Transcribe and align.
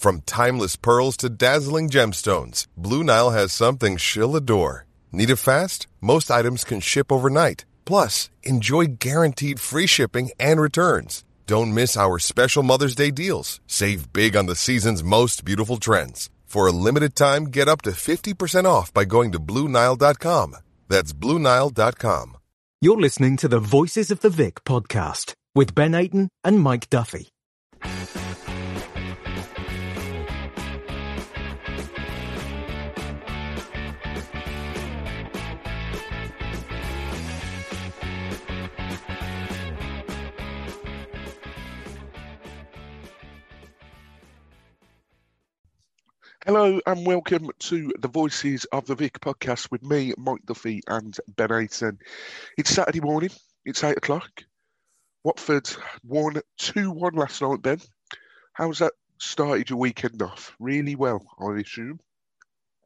From 0.00 0.22
timeless 0.22 0.76
pearls 0.76 1.14
to 1.18 1.28
dazzling 1.28 1.90
gemstones, 1.90 2.66
Blue 2.74 3.04
Nile 3.04 3.32
has 3.32 3.52
something 3.52 3.98
she'll 3.98 4.34
adore. 4.34 4.86
Need 5.12 5.28
it 5.28 5.36
fast? 5.36 5.88
Most 6.00 6.30
items 6.30 6.64
can 6.64 6.80
ship 6.80 7.12
overnight. 7.12 7.66
Plus, 7.84 8.30
enjoy 8.42 8.86
guaranteed 8.98 9.60
free 9.60 9.86
shipping 9.86 10.30
and 10.40 10.58
returns. 10.58 11.22
Don't 11.46 11.74
miss 11.74 11.98
our 11.98 12.18
special 12.18 12.62
Mother's 12.62 12.94
Day 12.94 13.10
deals. 13.10 13.60
Save 13.66 14.10
big 14.10 14.36
on 14.36 14.46
the 14.46 14.56
season's 14.56 15.04
most 15.04 15.44
beautiful 15.44 15.76
trends. 15.76 16.30
For 16.46 16.66
a 16.66 16.72
limited 16.72 17.14
time, 17.14 17.48
get 17.48 17.68
up 17.68 17.82
to 17.82 17.90
50% 17.90 18.64
off 18.64 18.94
by 18.94 19.04
going 19.04 19.32
to 19.32 19.38
BlueNile.com. 19.38 20.56
That's 20.88 21.12
BlueNile.com. 21.12 22.38
You're 22.80 23.00
listening 23.02 23.36
to 23.36 23.48
the 23.48 23.60
Voices 23.60 24.10
of 24.10 24.20
the 24.20 24.30
Vic 24.30 24.64
podcast 24.64 25.34
with 25.54 25.74
Ben 25.74 25.92
Aiton 25.92 26.28
and 26.42 26.58
Mike 26.58 26.88
Duffy. 26.88 27.28
Hello 46.46 46.80
and 46.86 47.06
welcome 47.06 47.50
to 47.58 47.92
the 47.98 48.08
Voices 48.08 48.64
of 48.72 48.86
the 48.86 48.94
Vic 48.94 49.20
podcast 49.20 49.70
with 49.70 49.82
me, 49.82 50.14
Mike 50.16 50.40
Duffy, 50.46 50.80
and 50.88 51.14
Ben 51.36 51.50
Aiton. 51.50 51.98
It's 52.56 52.70
Saturday 52.70 53.00
morning, 53.00 53.28
it's 53.66 53.84
8 53.84 53.98
o'clock. 53.98 54.30
Watford 55.22 55.70
won 56.02 56.40
2 56.56 56.92
1 56.92 57.12
last 57.12 57.42
night, 57.42 57.60
Ben. 57.60 57.78
How's 58.54 58.78
that 58.78 58.94
started 59.18 59.68
your 59.68 59.78
weekend 59.78 60.22
off? 60.22 60.56
Really 60.58 60.94
well, 60.94 61.20
I 61.38 61.58
assume. 61.58 62.00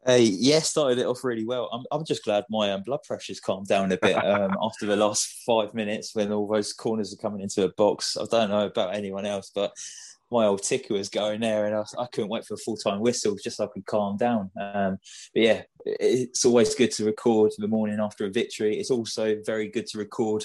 Hey, 0.05 0.25
yeah, 0.25 0.59
started 0.59 0.99
it 0.99 1.07
off 1.07 1.23
really 1.23 1.47
well. 1.47 1.71
I'm, 1.73 1.85
I'm 1.93 2.05
just 2.05 2.25
glad 2.25 2.43
my 2.51 2.73
um, 2.73 2.83
blood 2.83 3.05
pressure's 3.05 3.39
calmed 3.39 3.69
down 3.69 3.93
a 3.93 3.97
bit 3.97 4.17
um, 4.17 4.57
after 4.63 4.85
the 4.85 4.97
last 4.97 5.45
five 5.47 5.75
minutes 5.75 6.13
when 6.13 6.33
all 6.33 6.49
those 6.49 6.73
corners 6.73 7.15
are 7.15 7.23
coming 7.23 7.41
into 7.41 7.63
a 7.63 7.73
box. 7.73 8.17
I 8.17 8.25
don't 8.29 8.51
know 8.51 8.67
about 8.67 8.97
anyone 8.97 9.27
else, 9.27 9.53
but 9.55 9.73
my 10.35 10.47
old 10.47 10.63
ticker 10.65 10.95
was 10.95 11.09
going 11.09 11.41
there, 11.41 11.67
and 11.67 11.77
I, 11.77 11.85
I 12.03 12.07
couldn't 12.07 12.29
wait 12.29 12.45
for 12.45 12.55
a 12.55 12.59
full 12.59 12.77
time 12.77 13.01
whistle 13.01 13.37
just 13.43 13.57
so 13.57 13.65
I 13.65 13.69
could 13.69 13.87
calm 13.87 14.17
down. 14.17 14.51
Um, 14.61 14.99
but 15.33 15.43
yeah, 15.43 15.63
it's 15.87 16.45
always 16.45 16.75
good 16.75 16.91
to 16.93 17.05
record 17.05 17.53
the 17.57 17.69
morning 17.69 18.01
after 18.01 18.27
a 18.27 18.31
victory. 18.31 18.77
It's 18.77 18.91
also 18.91 19.37
very 19.47 19.69
good 19.69 19.87
to 19.89 19.99
record 19.99 20.45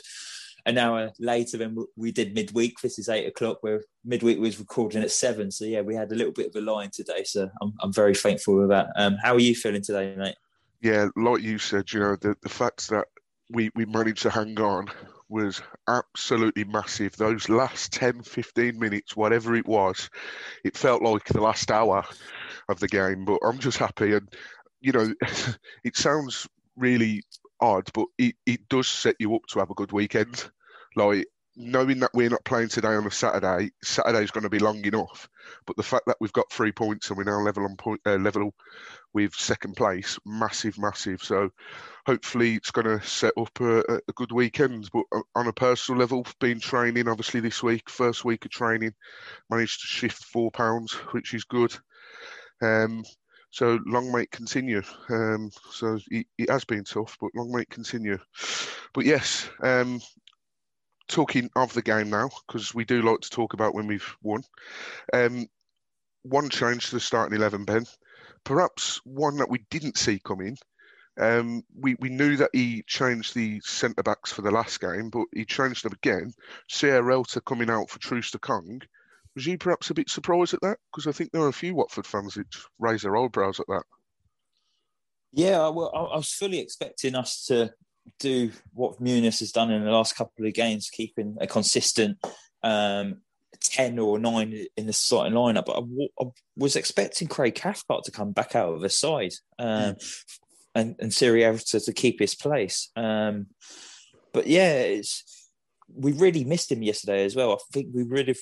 an 0.67 0.77
hour 0.77 1.11
later 1.19 1.57
than 1.57 1.75
we 1.95 2.11
did 2.11 2.35
midweek. 2.35 2.79
This 2.81 2.99
is 2.99 3.09
eight 3.09 3.25
o'clock, 3.25 3.57
where 3.61 3.81
midweek 4.05 4.39
was 4.39 4.59
recording 4.59 5.01
at 5.01 5.11
seven. 5.11 5.49
So 5.49 5.65
yeah, 5.65 5.81
we 5.81 5.95
had 5.95 6.11
a 6.11 6.15
little 6.15 6.33
bit 6.33 6.53
of 6.53 6.55
a 6.55 6.61
line 6.61 6.91
today. 6.93 7.23
So 7.23 7.49
I'm, 7.59 7.73
I'm 7.79 7.91
very 7.91 8.13
thankful 8.13 8.61
for 8.61 8.67
that. 8.67 8.89
Um, 8.95 9.17
how 9.23 9.33
are 9.33 9.39
you 9.39 9.55
feeling 9.55 9.81
today, 9.81 10.15
mate? 10.15 10.35
Yeah, 10.81 11.07
like 11.15 11.41
you 11.41 11.57
said, 11.57 11.91
you 11.91 11.99
know, 11.99 12.15
the, 12.15 12.35
the 12.43 12.49
fact 12.49 12.89
that 12.89 13.07
we, 13.49 13.71
we 13.75 13.85
managed 13.85 14.21
to 14.21 14.29
hang 14.29 14.59
on 14.61 14.87
was 15.29 15.61
absolutely 15.87 16.63
massive. 16.63 17.15
Those 17.15 17.49
last 17.49 17.93
10, 17.93 18.23
15 18.23 18.79
minutes, 18.79 19.15
whatever 19.15 19.55
it 19.55 19.67
was, 19.67 20.09
it 20.63 20.75
felt 20.75 21.01
like 21.01 21.25
the 21.25 21.41
last 21.41 21.71
hour 21.71 22.03
of 22.67 22.79
the 22.79 22.87
game. 22.87 23.25
But 23.25 23.39
I'm 23.43 23.59
just 23.59 23.77
happy. 23.77 24.13
And, 24.13 24.27
you 24.81 24.91
know, 24.91 25.13
it 25.83 25.95
sounds 25.95 26.47
really 26.75 27.21
odd, 27.61 27.89
but 27.93 28.05
it, 28.17 28.35
it 28.45 28.67
does 28.69 28.87
set 28.87 29.15
you 29.19 29.35
up 29.35 29.43
to 29.49 29.59
have 29.59 29.69
a 29.69 29.75
good 29.75 29.91
weekend. 29.91 30.49
Like, 30.95 31.27
knowing 31.59 31.99
that 31.99 32.11
we're 32.13 32.29
not 32.29 32.45
playing 32.45 32.69
today 32.69 32.95
on 32.95 33.05
a 33.05 33.11
Saturday, 33.11 33.71
Saturday's 33.83 34.31
going 34.31 34.45
to 34.45 34.49
be 34.49 34.59
long 34.59 34.83
enough. 34.85 35.29
But 35.67 35.75
the 35.75 35.83
fact 35.83 36.05
that 36.07 36.15
we've 36.21 36.33
got 36.33 36.51
three 36.51 36.71
points 36.71 37.09
and 37.09 37.17
we're 37.17 37.25
now 37.25 37.41
level 37.41 37.65
on 37.65 37.75
point, 37.75 37.99
uh, 38.05 38.15
level 38.15 38.53
with 39.13 39.33
second 39.35 39.75
place, 39.75 40.17
massive, 40.25 40.77
massive. 40.77 41.21
So 41.21 41.49
hopefully 42.05 42.55
it's 42.55 42.71
going 42.71 42.87
to 42.87 43.05
set 43.05 43.33
up 43.37 43.59
a, 43.59 43.79
a, 43.79 44.13
good 44.15 44.31
weekend. 44.31 44.89
But 44.93 45.03
on 45.35 45.47
a 45.47 45.53
personal 45.53 45.99
level, 45.99 46.25
been 46.39 46.61
training 46.61 47.09
obviously 47.09 47.41
this 47.41 47.61
week, 47.61 47.89
first 47.89 48.23
week 48.23 48.45
of 48.45 48.51
training, 48.51 48.93
managed 49.49 49.81
to 49.81 49.87
shift 49.87 50.23
four 50.23 50.51
pounds, 50.51 50.93
which 51.11 51.33
is 51.33 51.43
good. 51.43 51.75
Um, 52.61 53.03
so 53.51 53.79
long 53.85 54.11
may 54.11 54.23
it 54.23 54.31
continue. 54.31 54.81
Um, 55.09 55.51
so 55.71 55.99
it, 56.09 56.27
it, 56.37 56.49
has 56.49 56.63
been 56.63 56.85
tough, 56.85 57.17
but 57.19 57.31
long 57.35 57.51
may 57.51 57.63
it 57.63 57.69
continue. 57.69 58.17
But 58.93 59.05
yes, 59.05 59.49
um, 59.61 59.99
talking 61.09 61.49
of 61.57 61.73
the 61.73 61.81
game 61.81 62.09
now, 62.09 62.29
because 62.47 62.73
we 62.73 62.85
do 62.85 63.01
like 63.01 63.19
to 63.19 63.29
talk 63.29 63.53
about 63.53 63.75
when 63.75 63.87
we've 63.87 64.15
won. 64.23 64.43
Um, 65.11 65.47
one 66.23 66.49
change 66.49 66.85
to 66.85 66.95
the 66.95 67.01
starting 67.01 67.35
eleven, 67.35 67.65
Ben. 67.65 67.85
Perhaps 68.45 69.01
one 69.03 69.35
that 69.37 69.49
we 69.49 69.65
didn't 69.69 69.97
see 69.97 70.19
coming. 70.19 70.57
Um, 71.19 71.63
we, 71.77 71.97
we 71.99 72.07
knew 72.07 72.37
that 72.37 72.51
he 72.53 72.83
changed 72.87 73.35
the 73.35 73.59
centre 73.65 74.03
backs 74.03 74.31
for 74.31 74.41
the 74.41 74.51
last 74.51 74.79
game, 74.79 75.09
but 75.09 75.25
he 75.33 75.43
changed 75.43 75.83
them 75.83 75.91
again. 75.91 76.31
Sierralta 76.71 77.43
coming 77.43 77.69
out 77.69 77.89
for 77.89 77.99
Troost-Ekong. 77.99 78.81
Was 79.35 79.45
you 79.45 79.57
perhaps 79.57 79.89
a 79.89 79.93
bit 79.93 80.09
surprised 80.09 80.53
at 80.53 80.61
that? 80.61 80.77
Because 80.89 81.07
I 81.07 81.11
think 81.11 81.31
there 81.31 81.41
were 81.41 81.49
a 81.49 81.53
few 81.53 81.75
Watford 81.75 82.05
fans 82.05 82.35
that 82.35 82.47
raised 82.79 83.03
their 83.03 83.17
eyebrows 83.17 83.59
at 83.59 83.67
that. 83.67 83.83
Yeah, 85.33 85.67
well, 85.67 85.91
I 85.93 86.15
was 86.15 86.31
fully 86.31 86.59
expecting 86.59 87.15
us 87.15 87.45
to 87.47 87.73
do 88.19 88.51
what 88.73 89.01
Muniz 89.01 89.39
has 89.39 89.51
done 89.51 89.71
in 89.71 89.83
the 89.83 89.91
last 89.91 90.15
couple 90.15 90.45
of 90.45 90.53
games, 90.53 90.89
keeping 90.89 91.37
a 91.39 91.47
consistent 91.47 92.17
um, 92.63 93.21
10 93.61 93.99
or 93.99 94.19
9 94.19 94.65
in 94.77 94.85
the 94.85 94.93
starting 94.93 95.33
lineup. 95.33 95.65
But 95.65 95.83
I, 95.83 96.23
I, 96.23 96.29
was 96.55 96.75
expecting 96.75 97.27
Craig 97.27 97.55
Cathcart 97.55 98.03
to 98.05 98.11
come 98.11 98.31
back 98.31 98.55
out 98.55 98.73
of 98.73 98.81
the 98.81 98.89
side 98.89 99.33
um, 99.57 99.95
mm. 99.95 100.23
and, 100.75 100.95
and 100.99 101.11
Sierralta 101.11 101.83
to 101.83 101.93
keep 101.93 102.19
his 102.19 102.35
place. 102.35 102.89
Um, 102.95 103.47
but 104.33 104.47
yeah, 104.47 104.73
it's, 104.79 105.49
we 105.93 106.11
really 106.11 106.43
missed 106.43 106.71
him 106.71 106.83
yesterday 106.83 107.25
as 107.25 107.35
well. 107.35 107.53
I 107.53 107.57
think 107.71 107.87
we 107.93 108.03
really 108.03 108.35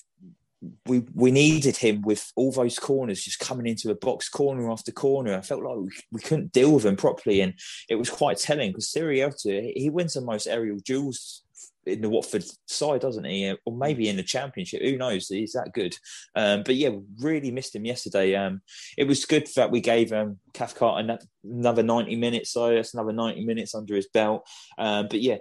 we 0.88 1.04
we 1.14 1.32
needed 1.32 1.78
him 1.78 2.02
with 2.02 2.32
all 2.36 2.52
those 2.52 2.80
corners 2.80 3.24
just 3.24 3.40
coming 3.40 3.68
into 3.68 3.92
a 3.92 3.96
box 3.96 4.28
corner 4.28 4.72
after 4.72 4.92
corner. 4.92 5.36
I 5.36 5.42
felt 5.42 5.64
like 5.64 5.78
we, 5.78 5.90
we 6.14 6.22
couldn't 6.22 6.52
deal 6.52 6.74
with 6.74 6.86
him 6.86 6.96
properly, 6.96 7.42
and 7.42 7.54
it 7.90 7.96
was 7.96 8.10
quite 8.10 8.38
telling 8.38 8.72
because 8.72 8.92
Sierralta 8.92 9.72
he 9.76 9.90
wins 9.90 10.14
the 10.14 10.22
most 10.22 10.48
aerial 10.48 10.80
duels 10.80 11.44
in 11.88 12.02
the 12.02 12.10
Watford 12.10 12.44
side, 12.68 13.02
doesn't 13.02 13.24
he? 13.24 13.54
Or 13.66 13.76
maybe 13.76 14.10
in 14.10 14.18
the 14.18 14.24
Championship. 14.24 14.82
Who 14.82 14.98
knows? 14.98 15.28
He's 15.28 15.54
that 15.54 15.74
good. 15.74 15.96
Um, 16.36 16.64
but 16.64 16.76
yeah, 16.76 16.90
really 17.20 17.52
missed 17.52 17.76
him 17.76 17.86
yesterday. 17.86 18.36
Um, 18.36 18.62
it 18.98 19.06
was 19.06 19.26
good 19.26 19.48
that 19.56 19.72
we 19.72 19.82
gave 19.82 20.12
um, 20.14 20.38
Cathcart 20.54 21.06
another 21.44 21.84
90 21.84 22.16
minutes, 22.16 22.52
so 22.52 22.74
that's 22.74 22.94
another 22.94 23.14
90 23.14 23.46
minutes 23.46 23.74
under 23.74 23.96
his 23.96 24.08
belt. 24.14 24.48
Um, 24.78 25.08
but 25.10 25.22
yeah, 25.22 25.38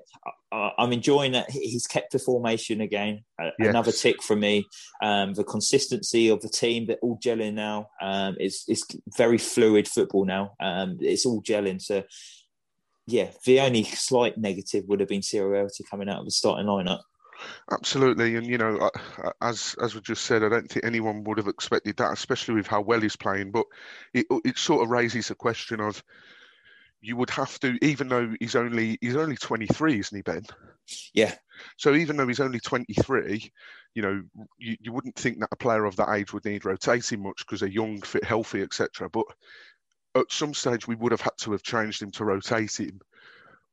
I, 0.52 0.72
am 0.78 0.92
enjoying 0.92 1.32
that 1.32 1.50
he's 1.50 1.86
kept 1.86 2.12
the 2.12 2.18
formation 2.18 2.80
again. 2.80 3.24
Yes. 3.38 3.52
Another 3.58 3.92
tick 3.92 4.22
for 4.22 4.36
me. 4.36 4.64
Um, 5.02 5.34
the 5.34 5.44
consistency 5.44 6.28
of 6.28 6.40
the 6.40 6.48
team, 6.48 6.86
they're 6.86 6.96
all 7.02 7.18
gelling 7.18 7.54
now. 7.54 7.88
Um, 8.00 8.36
it's, 8.38 8.64
it's 8.68 8.84
very 9.16 9.38
fluid 9.38 9.88
football 9.88 10.24
now. 10.24 10.52
Um, 10.60 10.98
it's 11.00 11.26
all 11.26 11.42
gelling. 11.42 11.82
So 11.82 12.04
yeah, 13.06 13.30
the 13.44 13.60
only 13.60 13.84
slight 13.84 14.36
negative 14.36 14.84
would 14.88 15.00
have 15.00 15.08
been 15.08 15.20
to 15.22 15.84
coming 15.88 16.08
out 16.08 16.20
of 16.20 16.24
the 16.24 16.30
starting 16.30 16.66
lineup. 16.66 17.02
Absolutely, 17.70 18.36
and 18.36 18.46
you 18.46 18.58
know, 18.58 18.90
as 19.42 19.76
as 19.82 19.94
we 19.94 20.00
just 20.00 20.24
said, 20.24 20.42
I 20.42 20.48
don't 20.48 20.68
think 20.68 20.84
anyone 20.84 21.22
would 21.24 21.38
have 21.38 21.48
expected 21.48 21.96
that, 21.98 22.12
especially 22.12 22.54
with 22.54 22.66
how 22.66 22.80
well 22.80 23.00
he's 23.00 23.16
playing. 23.16 23.50
But 23.50 23.66
it 24.14 24.26
it 24.44 24.58
sort 24.58 24.82
of 24.82 24.90
raises 24.90 25.30
a 25.30 25.34
question 25.34 25.80
of 25.80 26.02
you 27.00 27.16
would 27.16 27.30
have 27.30 27.58
to, 27.60 27.78
even 27.82 28.08
though 28.08 28.34
he's 28.40 28.56
only 28.56 28.98
he's 29.00 29.16
only 29.16 29.36
23, 29.36 29.98
isn't 30.00 30.16
he, 30.16 30.22
Ben? 30.22 30.42
Yeah. 31.12 31.34
So 31.76 31.94
even 31.94 32.16
though 32.16 32.26
he's 32.26 32.40
only 32.40 32.60
23, 32.60 33.52
you 33.94 34.02
know, 34.02 34.22
you, 34.58 34.76
you 34.80 34.92
wouldn't 34.92 35.16
think 35.16 35.40
that 35.40 35.48
a 35.52 35.56
player 35.56 35.84
of 35.84 35.96
that 35.96 36.10
age 36.10 36.32
would 36.32 36.44
need 36.44 36.64
rotating 36.64 37.22
much 37.22 37.38
because 37.38 37.60
they're 37.60 37.68
young, 37.68 38.00
fit, 38.02 38.24
healthy, 38.24 38.62
etc. 38.62 39.08
But 39.08 39.26
at 40.16 40.32
some 40.32 40.54
stage, 40.54 40.86
we 40.86 40.94
would 40.96 41.12
have 41.12 41.20
had 41.20 41.36
to 41.38 41.52
have 41.52 41.62
changed 41.62 42.02
him 42.02 42.10
to 42.12 42.24
rotate 42.24 42.78
him. 42.78 43.00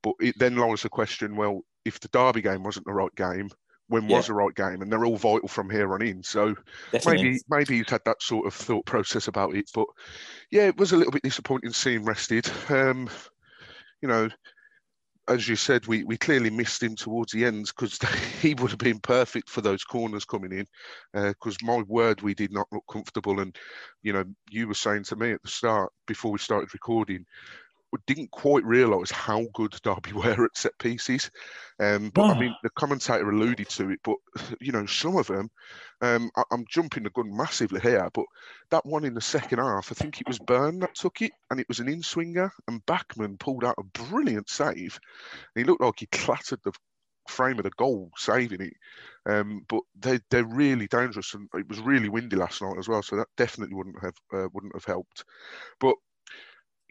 But 0.02 0.16
it 0.20 0.38
then 0.38 0.56
lies 0.56 0.84
the 0.84 0.90
question: 0.90 1.36
well, 1.36 1.62
if 1.86 2.00
the 2.00 2.10
Derby 2.10 2.42
game 2.42 2.64
wasn't 2.64 2.86
the 2.86 2.94
right 2.94 3.14
game, 3.16 3.50
when 3.88 4.10
yeah. 4.10 4.18
was 4.18 4.28
the 4.28 4.34
right 4.34 4.54
game? 4.56 4.82
And 4.82 4.92
they're 4.92 5.06
all 5.06 5.18
vital 5.18 5.48
from 5.48 5.70
here 5.70 5.94
on 5.94 6.02
in. 6.02 6.24
So 6.24 6.56
Definitely. 6.92 7.24
maybe 7.24 7.40
maybe 7.50 7.78
he's 7.78 7.90
had 7.90 8.02
that 8.06 8.22
sort 8.22 8.48
of 8.48 8.54
thought 8.54 8.86
process 8.86 9.28
about 9.28 9.56
it. 9.56 9.70
But 9.74 9.88
yeah, 10.52 10.68
it 10.68 10.78
was 10.78 10.92
a 10.92 10.98
little 10.98 11.12
bit 11.12 11.24
disappointing 11.24 11.72
seeing 11.72 12.04
rested. 12.04 12.50
Um, 12.70 13.10
you 14.02 14.08
know, 14.08 14.30
as 15.28 15.48
you 15.48 15.56
said, 15.56 15.88
we, 15.88 16.04
we 16.04 16.18
clearly 16.18 16.50
missed 16.50 16.84
him 16.84 16.96
towards 16.96 17.32
the 17.32 17.46
ends 17.46 17.72
because 17.72 17.98
he 18.42 18.54
would 18.56 18.72
have 18.72 18.80
been 18.80 19.00
perfect 19.00 19.50
for 19.50 19.62
those 19.62 19.84
corners 19.84 20.26
coming 20.26 20.52
in. 20.52 20.68
Because 21.14 21.58
uh, 21.64 21.66
my 21.66 21.82
word, 21.88 22.22
we 22.22 22.34
did 22.34 22.52
not 22.52 22.68
look 22.72 22.84
comfortable. 22.92 23.40
And, 23.40 23.56
you 24.02 24.14
know, 24.14 24.24
you 24.50 24.68
were 24.68 24.74
saying 24.74 25.04
to 25.06 25.16
me 25.16 25.32
at 25.32 25.42
the 25.42 25.50
start, 25.50 25.92
before 26.08 26.32
we 26.32 26.40
started 26.40 26.74
recording, 26.74 27.26
didn't 28.08 28.32
quite 28.32 28.64
realise 28.64 29.12
how 29.12 29.46
good 29.54 29.76
Derby 29.84 30.14
were 30.14 30.46
at 30.46 30.58
set 30.58 30.78
pieces. 30.80 31.30
Um, 31.80 32.10
but 32.10 32.36
I 32.36 32.40
mean, 32.40 32.56
the 32.64 32.70
commentator 32.72 33.30
alluded 33.30 33.70
to 33.70 33.90
it, 33.92 34.00
but 34.04 34.16
you 34.60 34.72
know, 34.72 34.86
some 34.86 35.18
of 35.18 35.28
them, 35.28 35.50
um, 36.02 36.30
I, 36.36 36.44
am 36.52 36.66
jumping 36.70 37.04
the 37.04 37.10
gun 37.10 37.36
massively 37.36 37.80
here, 37.80 38.10
but 38.14 38.26
that 38.70 38.86
one 38.86 39.06
in 39.06 39.14
the 39.14 39.22
second 39.22 39.60
half, 39.60 39.92
I 39.92 39.96
think 39.96 40.22
it 40.22 40.28
was 40.28 40.40
Byrne 40.40 40.80
that 40.80 40.96
took 40.96 41.22
it, 41.22 41.32
and 41.50 41.60
it 41.60 41.68
was 41.68 41.80
an 41.80 41.90
in 41.90 42.04
swinger, 42.04 42.52
and 42.68 42.86
Bachmann 42.86 43.38
pulled 43.38 43.64
out 43.64 43.76
a 43.80 44.04
brilliant 44.04 44.50
save. 44.50 45.00
he 45.56 45.64
looked 45.64 45.82
like 45.82 46.00
he 46.00 46.08
clattered 46.08 46.60
the 46.64 46.74
frame 47.28 47.58
of 47.58 47.64
the 47.64 47.72
goal 47.72 48.12
saving 48.18 48.62
it. 48.62 48.74
Um, 49.26 49.66
but 49.68 49.82
they 49.98 50.20
they're 50.30 50.44
really 50.44 50.88
dangerous, 50.88 51.34
and 51.34 51.48
it 51.54 51.68
was 51.68 51.80
really 51.80 52.10
windy 52.10 52.36
last 52.36 52.62
night 52.62 52.78
as 52.78 52.88
well, 52.88 53.02
so 53.02 53.16
that 53.16 53.28
definitely 53.38 53.76
wouldn't 53.76 54.02
have 54.02 54.16
uh, 54.34 54.48
wouldn't 54.54 54.76
have 54.76 54.86
helped. 54.86 55.24
But 55.80 55.96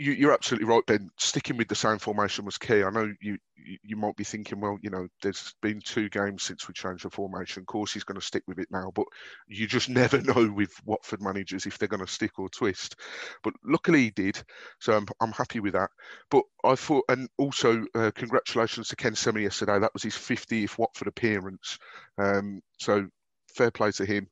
you, 0.03 0.29
are 0.29 0.33
absolutely 0.33 0.69
right, 0.69 0.85
Ben. 0.87 1.09
Sticking 1.19 1.57
with 1.57 1.69
the 1.69 1.75
same 1.75 1.99
formation 1.99 2.45
was 2.45 2.59
key. 2.59 2.83
I 2.83 2.91
know 2.91 3.13
you, 3.21 3.39
you 3.83 3.97
might 3.97 4.17
be 4.17 4.25
thinking, 4.25 4.61
well, 4.61 4.79
you 4.83 4.91
know, 4.91 5.07
there's 5.23 5.55
been 5.63 5.81
two 5.81 6.09
games 6.09 6.43
since 6.43 6.67
we 6.67 6.75
changed 6.75 7.05
the 7.05 7.11
formation. 7.11 7.63
Of 7.63 7.67
course, 7.67 7.93
he's 7.93 8.05
going 8.05 8.19
to 8.19 8.27
stick 8.27 8.43
with 8.47 8.59
it 8.59 8.69
now, 8.71 8.91
but 8.95 9.07
you 9.47 9.67
just 9.67 9.89
never 9.91 10.21
know 10.21 10.51
with 10.51 10.73
Watford 10.85 11.23
managers 11.23 11.67
if 11.67 11.79
they're 11.79 11.89
going 11.89 12.05
to 12.05 12.13
stick 12.13 12.39
or 12.39 12.49
twist. 12.49 12.97
But 13.43 13.55
luckily, 13.65 14.03
he 14.03 14.11
did, 14.11 14.43
so 14.81 14.97
I'm, 14.97 15.07
I'm 15.21 15.33
happy 15.33 15.61
with 15.61 15.75
that. 15.75 15.91
But 16.31 16.43
I 16.65 16.75
thought, 16.75 17.05
and 17.09 17.29
also 17.39 17.85
uh, 17.95 18.11
congratulations 18.15 18.89
to 18.89 18.97
Ken 18.97 19.15
Sema 19.15 19.41
yesterday. 19.41 19.79
That 19.79 19.95
was 19.95 20.03
his 20.03 20.15
50th 20.15 20.79
Watford 20.79 21.09
appearance. 21.09 21.79
Um, 22.19 22.61
so 22.79 23.07
fair 23.55 23.71
play 23.71 23.93
to 23.93 24.05
him. 24.05 24.29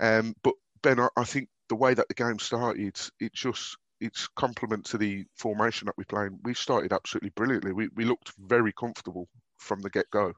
Um, 0.00 0.34
but 0.42 0.54
Ben, 0.82 1.00
I, 1.00 1.08
I 1.16 1.24
think 1.24 1.48
the 1.68 1.76
way 1.76 1.94
that 1.94 2.08
the 2.08 2.14
game 2.14 2.38
started, 2.38 2.98
it 3.20 3.32
just 3.32 3.76
it's 4.00 4.28
complement 4.36 4.86
to 4.86 4.98
the 4.98 5.24
formation 5.36 5.86
that 5.86 5.96
we 5.98 6.04
play. 6.04 6.28
We 6.42 6.54
started 6.54 6.92
absolutely 6.92 7.30
brilliantly. 7.30 7.72
We 7.72 7.88
we 7.94 8.04
looked 8.04 8.32
very 8.38 8.72
comfortable 8.72 9.28
from 9.58 9.80
the 9.82 9.90
get 9.90 10.10
go. 10.10 10.34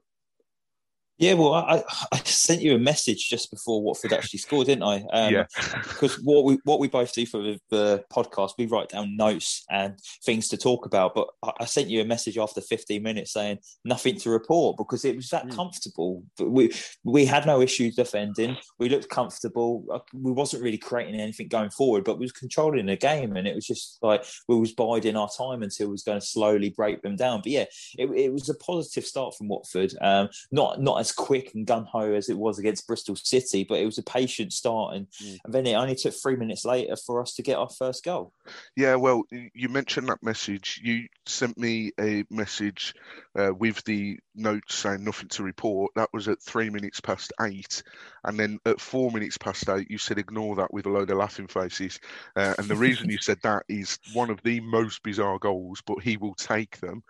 Yeah, 1.22 1.34
well, 1.34 1.54
I, 1.54 1.84
I 2.10 2.16
sent 2.24 2.62
you 2.62 2.74
a 2.74 2.80
message 2.80 3.28
just 3.28 3.52
before 3.52 3.80
Watford 3.80 4.12
actually 4.12 4.40
scored, 4.40 4.66
didn't 4.66 4.82
I? 4.82 5.04
Um, 5.12 5.32
yeah. 5.32 5.44
Because 5.82 6.16
what 6.16 6.44
we 6.44 6.58
what 6.64 6.80
we 6.80 6.88
both 6.88 7.12
do 7.12 7.24
for 7.26 7.40
the, 7.40 7.60
the, 7.70 8.04
podcast, 8.12 8.54
we 8.58 8.66
write 8.66 8.88
down 8.88 9.16
notes 9.16 9.64
and 9.70 9.96
things 10.24 10.48
to 10.48 10.56
talk 10.56 10.84
about. 10.84 11.14
But 11.14 11.28
I, 11.60 11.64
sent 11.64 11.88
you 11.88 12.00
a 12.00 12.04
message 12.04 12.38
after 12.38 12.60
15 12.60 13.00
minutes 13.00 13.32
saying 13.32 13.58
nothing 13.84 14.18
to 14.18 14.30
report 14.30 14.76
because 14.76 15.04
it 15.04 15.14
was 15.14 15.28
that 15.28 15.46
mm. 15.46 15.54
comfortable. 15.54 16.24
But 16.36 16.50
we 16.50 16.72
we 17.04 17.24
had 17.24 17.46
no 17.46 17.60
issues 17.60 17.94
defending. 17.94 18.56
We 18.80 18.88
looked 18.88 19.08
comfortable. 19.08 19.84
Uh, 19.92 20.00
we 20.12 20.32
wasn't 20.32 20.64
really 20.64 20.78
creating 20.78 21.20
anything 21.20 21.46
going 21.46 21.70
forward, 21.70 22.02
but 22.02 22.18
we 22.18 22.24
was 22.24 22.32
controlling 22.32 22.86
the 22.86 22.96
game, 22.96 23.36
and 23.36 23.46
it 23.46 23.54
was 23.54 23.66
just 23.66 23.98
like 24.02 24.24
we 24.48 24.58
was 24.58 24.72
biding 24.72 25.16
our 25.16 25.30
time 25.38 25.62
until 25.62 25.86
we 25.86 25.92
was 25.92 26.02
going 26.02 26.20
to 26.20 26.26
slowly 26.26 26.70
break 26.70 27.02
them 27.02 27.14
down. 27.14 27.42
But 27.44 27.52
yeah, 27.52 27.66
it, 27.96 28.10
it 28.10 28.32
was 28.32 28.48
a 28.48 28.54
positive 28.54 29.04
start 29.04 29.36
from 29.36 29.46
Watford. 29.46 29.94
Um, 30.00 30.28
not 30.50 30.80
not 30.80 30.98
as 30.98 31.11
quick 31.12 31.54
and 31.54 31.66
gun 31.66 31.84
ho 31.84 32.12
as 32.12 32.28
it 32.28 32.38
was 32.38 32.58
against 32.58 32.86
Bristol 32.86 33.16
City, 33.16 33.64
but 33.68 33.78
it 33.78 33.86
was 33.86 33.98
a 33.98 34.02
patient 34.02 34.52
start, 34.52 34.94
and, 34.94 35.06
mm. 35.22 35.38
and 35.44 35.54
then 35.54 35.66
it 35.66 35.74
only 35.74 35.94
took 35.94 36.14
three 36.14 36.36
minutes 36.36 36.64
later 36.64 36.96
for 36.96 37.20
us 37.20 37.34
to 37.34 37.42
get 37.42 37.58
our 37.58 37.68
first 37.68 38.04
goal. 38.04 38.32
Yeah, 38.76 38.96
well, 38.96 39.22
you 39.30 39.68
mentioned 39.68 40.08
that 40.08 40.22
message. 40.22 40.80
You 40.82 41.06
sent 41.26 41.58
me 41.58 41.92
a 42.00 42.24
message 42.30 42.94
uh, 43.38 43.52
with 43.54 43.82
the 43.84 44.18
notes 44.34 44.74
saying 44.74 45.04
nothing 45.04 45.28
to 45.28 45.42
report. 45.42 45.92
That 45.94 46.10
was 46.12 46.28
at 46.28 46.42
three 46.42 46.70
minutes 46.70 47.00
past 47.00 47.32
eight, 47.40 47.82
and 48.24 48.38
then 48.38 48.58
at 48.66 48.80
four 48.80 49.10
minutes 49.10 49.38
past 49.38 49.68
eight, 49.68 49.90
you 49.90 49.98
said 49.98 50.18
ignore 50.18 50.56
that 50.56 50.72
with 50.72 50.86
a 50.86 50.90
load 50.90 51.10
of 51.10 51.18
laughing 51.18 51.48
faces. 51.48 51.98
Uh, 52.36 52.54
and 52.58 52.68
the 52.68 52.76
reason 52.76 53.10
you 53.10 53.18
said 53.18 53.38
that 53.42 53.64
is 53.68 53.98
one 54.12 54.30
of 54.30 54.42
the 54.42 54.60
most 54.60 55.02
bizarre 55.02 55.38
goals, 55.38 55.82
but 55.86 56.02
he 56.02 56.16
will 56.16 56.34
take 56.34 56.78
them. 56.80 57.02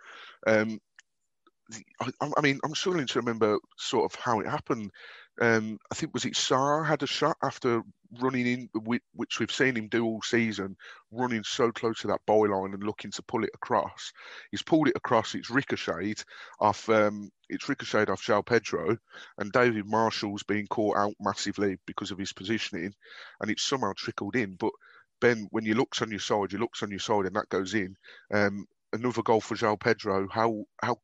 Um, 0.45 0.79
I, 2.01 2.31
I, 2.37 2.41
mean, 2.41 2.59
I'm 2.63 2.75
struggling 2.75 3.07
to 3.07 3.19
remember 3.19 3.57
sort 3.77 4.11
of 4.11 4.19
how 4.19 4.39
it 4.39 4.47
happened. 4.47 4.91
Um, 5.41 5.79
I 5.91 5.95
think 5.95 6.13
was 6.13 6.25
it 6.25 6.33
Sarr 6.33 6.85
had 6.85 7.01
a 7.01 7.07
shot 7.07 7.37
after 7.41 7.81
running 8.19 8.45
in, 8.45 8.69
which 9.15 9.39
we've 9.39 9.51
seen 9.51 9.75
him 9.75 9.87
do 9.87 10.05
all 10.05 10.21
season, 10.21 10.75
running 11.11 11.43
so 11.43 11.71
close 11.71 12.01
to 12.01 12.07
that 12.07 12.21
byline 12.27 12.73
and 12.73 12.83
looking 12.83 13.09
to 13.11 13.23
pull 13.23 13.43
it 13.43 13.49
across. 13.55 14.13
He's 14.51 14.61
pulled 14.61 14.89
it 14.89 14.97
across. 14.97 15.33
It's 15.33 15.49
ricocheted 15.49 16.23
off. 16.59 16.87
Um, 16.89 17.31
it's 17.49 17.67
ricocheted 17.67 18.09
off 18.09 18.21
João 18.21 18.45
Pedro, 18.45 18.97
and 19.39 19.51
David 19.51 19.87
Marshall's 19.87 20.43
been 20.43 20.67
caught 20.67 20.97
out 20.97 21.13
massively 21.19 21.77
because 21.87 22.11
of 22.11 22.19
his 22.19 22.33
positioning, 22.33 22.93
and 23.41 23.49
it's 23.49 23.63
somehow 23.63 23.93
trickled 23.97 24.35
in. 24.35 24.55
But 24.55 24.71
Ben, 25.19 25.47
when 25.51 25.65
you 25.65 25.73
looks 25.73 26.01
on 26.01 26.11
your 26.11 26.19
side, 26.19 26.51
you 26.51 26.59
looks 26.59 26.83
on 26.83 26.91
your 26.91 26.99
side, 26.99 27.25
and 27.25 27.35
that 27.35 27.49
goes 27.49 27.73
in. 27.73 27.95
Um, 28.31 28.67
another 28.91 29.23
goal 29.23 29.41
for 29.41 29.55
João 29.55 29.79
Pedro. 29.79 30.27
How 30.29 30.65
how 30.81 30.99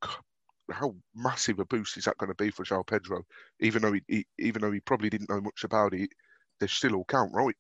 how 0.72 0.96
massive 1.16 1.60
a 1.60 1.66
boost 1.66 1.98
is 1.98 2.06
that 2.06 2.18
going 2.18 2.32
to 2.32 2.36
be 2.36 2.52
for 2.52 2.64
João 2.64 2.86
Pedro? 2.86 3.24
Even 3.60 3.82
though 3.82 3.94
he, 3.94 4.02
he, 4.08 4.26
even 4.38 4.62
though 4.62 4.72
he 4.72 4.80
probably 4.80 5.10
didn't 5.10 5.30
know 5.30 5.42
much 5.42 5.64
about 5.64 5.94
it, 5.94 6.10
they 6.60 6.68
still 6.68 6.96
all 6.96 7.06
count, 7.06 7.32
right? 7.34 7.56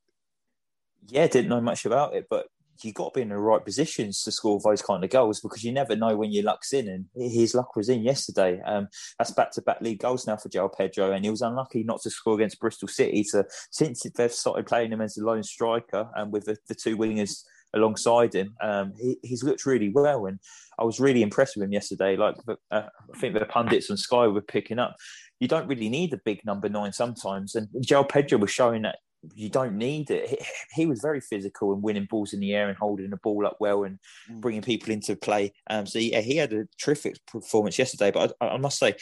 Yeah, 1.08 1.28
didn't 1.28 1.50
know 1.50 1.62
much 1.62 1.86
about 1.86 2.16
it, 2.16 2.25
but 2.30 2.48
you 2.84 2.94
got 2.94 3.13
to 3.13 3.18
be 3.18 3.22
in 3.22 3.30
the 3.30 3.38
right 3.38 3.63
positions 3.63 4.24
to 4.24 4.32
score 4.32 4.60
those 4.63 4.82
kind 4.82 5.04
of 5.04 5.10
goals 5.10 5.42
because 5.42 5.63
you 5.63 5.72
never 5.72 5.96
know 5.96 6.16
when 6.16 6.32
your 6.32 6.46
luck's 6.46 6.72
in, 6.72 6.88
and 6.88 7.06
his 7.16 7.54
luck 7.54 7.75
was 7.75 7.89
in 7.89 8.04
yesterday. 8.04 8.62
Um, 8.66 8.88
that's 9.18 9.32
back-to-back 9.32 9.82
league 9.82 10.00
goals 10.00 10.28
now 10.28 10.38
for 10.38 10.50
João 10.50 10.70
Pedro, 10.78 11.12
and 11.12 11.25
he 11.25 11.32
was 11.32 11.42
unlucky 11.42 11.84
not 11.84 12.01
to 12.01 12.10
score 12.10 12.36
against 12.36 12.60
Bristol 12.60 12.88
City. 12.88 13.24
So 13.24 13.44
since 13.72 14.04
they've 14.16 14.32
started 14.32 14.66
playing 14.66 14.92
him 14.92 15.01
as 15.01 15.18
a 15.18 15.24
lone 15.24 15.44
striker 15.44 16.10
and 16.16 16.32
with 16.32 16.46
the, 16.46 16.58
the 16.68 16.75
two 16.75 16.98
wingers 16.98 17.44
alongside 17.74 18.34
him. 18.34 18.56
Um, 18.62 18.94
he, 19.00 19.18
he's 19.24 19.44
looked 19.44 19.66
really 19.66 19.90
well, 19.90 20.26
and 20.26 20.40
I 20.78 20.84
was 20.84 21.00
really 21.00 21.22
impressed 21.22 21.56
with 21.56 21.64
him 21.64 21.74
yesterday. 21.74 22.16
Like 22.16 22.36
uh, 22.48 22.58
I 22.72 23.18
think 23.18 23.34
the 23.34 23.46
pundits 23.46 23.90
on 23.90 23.98
Sky 23.98 24.28
were 24.28 24.42
picking 24.42 24.80
up. 24.80 24.96
You 25.40 25.48
don't 25.48 25.68
really 25.68 25.90
need 25.90 26.14
a 26.14 26.22
big 26.24 26.44
number 26.46 26.70
nine 26.70 26.94
sometimes, 26.94 27.56
and 27.56 27.68
João 27.86 28.08
Pedro 28.08 28.40
was 28.40 28.52
showing 28.52 28.84
that 28.84 28.98
you 29.36 29.50
don't 29.50 29.78
need 29.78 30.10
it. 30.12 30.30
He, 30.30 30.38
he, 30.82 30.86
was 30.86 31.02
very 31.02 31.20
physical 31.20 31.74
and 31.74 31.84
winning 31.84 32.08
balls 32.10 32.34
in 32.34 32.40
the 32.40 32.54
air 32.54 32.70
and 32.70 32.78
holding 32.78 33.10
the 33.10 33.18
ball 33.18 33.46
up 33.46 33.58
well 33.60 33.84
and 33.84 34.00
mm. 34.32 34.40
bringing 34.40 34.62
people 34.62 34.94
into 34.94 35.16
play. 35.16 35.54
Um, 35.70 35.86
so 35.86 36.00
yeah, 36.00 36.22
he 36.22 36.38
had 36.38 36.54
a 36.54 36.68
terrific 36.82 37.18
performance 37.26 37.78
yesterday. 37.78 38.12
But 38.12 38.34
I, 38.40 38.48
I 38.48 38.58
must 38.58 38.80
say, 38.80 38.96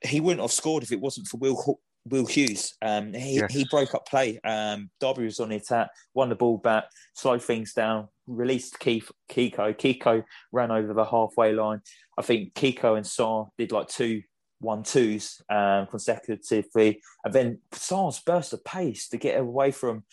he 0.00 0.20
wouldn't 0.20 0.40
have 0.40 0.52
scored 0.52 0.82
if 0.82 0.92
it 0.92 1.00
wasn't 1.00 1.26
for 1.26 1.38
Will 1.38 1.80
Will 2.08 2.26
Hughes. 2.26 2.74
Um, 2.82 3.12
he, 3.12 3.36
yes. 3.36 3.52
he 3.52 3.64
broke 3.70 3.94
up 3.94 4.06
play. 4.06 4.40
Um, 4.44 4.90
Derby 5.00 5.24
was 5.24 5.40
on 5.40 5.50
the 5.50 5.56
attack, 5.56 5.90
won 6.14 6.28
the 6.28 6.34
ball 6.34 6.58
back, 6.58 6.84
slowed 7.14 7.42
things 7.42 7.72
down, 7.72 8.08
released 8.26 8.78
Keith, 8.78 9.10
Kiko. 9.30 9.74
Kiko 9.76 10.24
ran 10.50 10.70
over 10.70 10.92
the 10.92 11.04
halfway 11.04 11.52
line. 11.52 11.80
I 12.18 12.22
think 12.22 12.54
Kiko 12.54 12.96
and 12.96 13.06
Sarr 13.06 13.48
did 13.56 13.72
like 13.72 13.88
two 13.88 14.22
one 14.62 14.84
twos 14.84 15.42
um, 15.50 15.86
consecutively, 15.88 17.00
and 17.24 17.34
then 17.34 17.58
Sarr's 17.72 18.20
burst 18.20 18.52
of 18.52 18.64
pace 18.64 19.08
to 19.08 19.16
get 19.16 19.38
away 19.38 19.72
from 19.72 20.04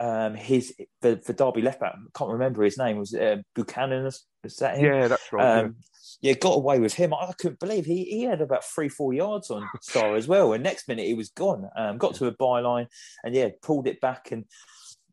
um, 0.00 0.34
his 0.34 0.74
the, 1.02 1.20
the 1.24 1.34
Derby 1.34 1.62
left 1.62 1.80
back. 1.80 1.94
I 1.94 2.18
can't 2.18 2.32
remember 2.32 2.62
his 2.62 2.78
name. 2.78 2.96
Was 2.98 3.12
it, 3.12 3.38
uh, 3.38 3.42
Buchanan? 3.54 4.06
Is 4.06 4.56
that 4.60 4.78
him? 4.78 4.84
Yeah, 4.86 5.08
that's 5.08 5.32
right. 5.32 5.58
Um, 5.58 5.76
yeah, 6.20 6.32
got 6.34 6.56
away 6.56 6.80
with 6.80 6.94
him. 6.94 7.14
I 7.14 7.32
couldn't 7.38 7.60
believe 7.60 7.86
he, 7.86 8.04
he 8.04 8.22
had 8.22 8.40
about 8.40 8.64
three, 8.64 8.88
four 8.88 9.12
yards 9.12 9.50
on 9.50 9.68
Sarr 9.82 10.16
as 10.16 10.26
well. 10.26 10.52
And 10.52 10.62
next 10.62 10.88
minute 10.88 11.06
he 11.06 11.14
was 11.14 11.28
gone. 11.28 11.68
Um, 11.76 11.98
got 11.98 12.14
to 12.16 12.26
a 12.26 12.32
byline 12.32 12.88
and 13.22 13.34
yeah, 13.34 13.50
pulled 13.62 13.86
it 13.86 14.00
back. 14.00 14.32
And 14.32 14.44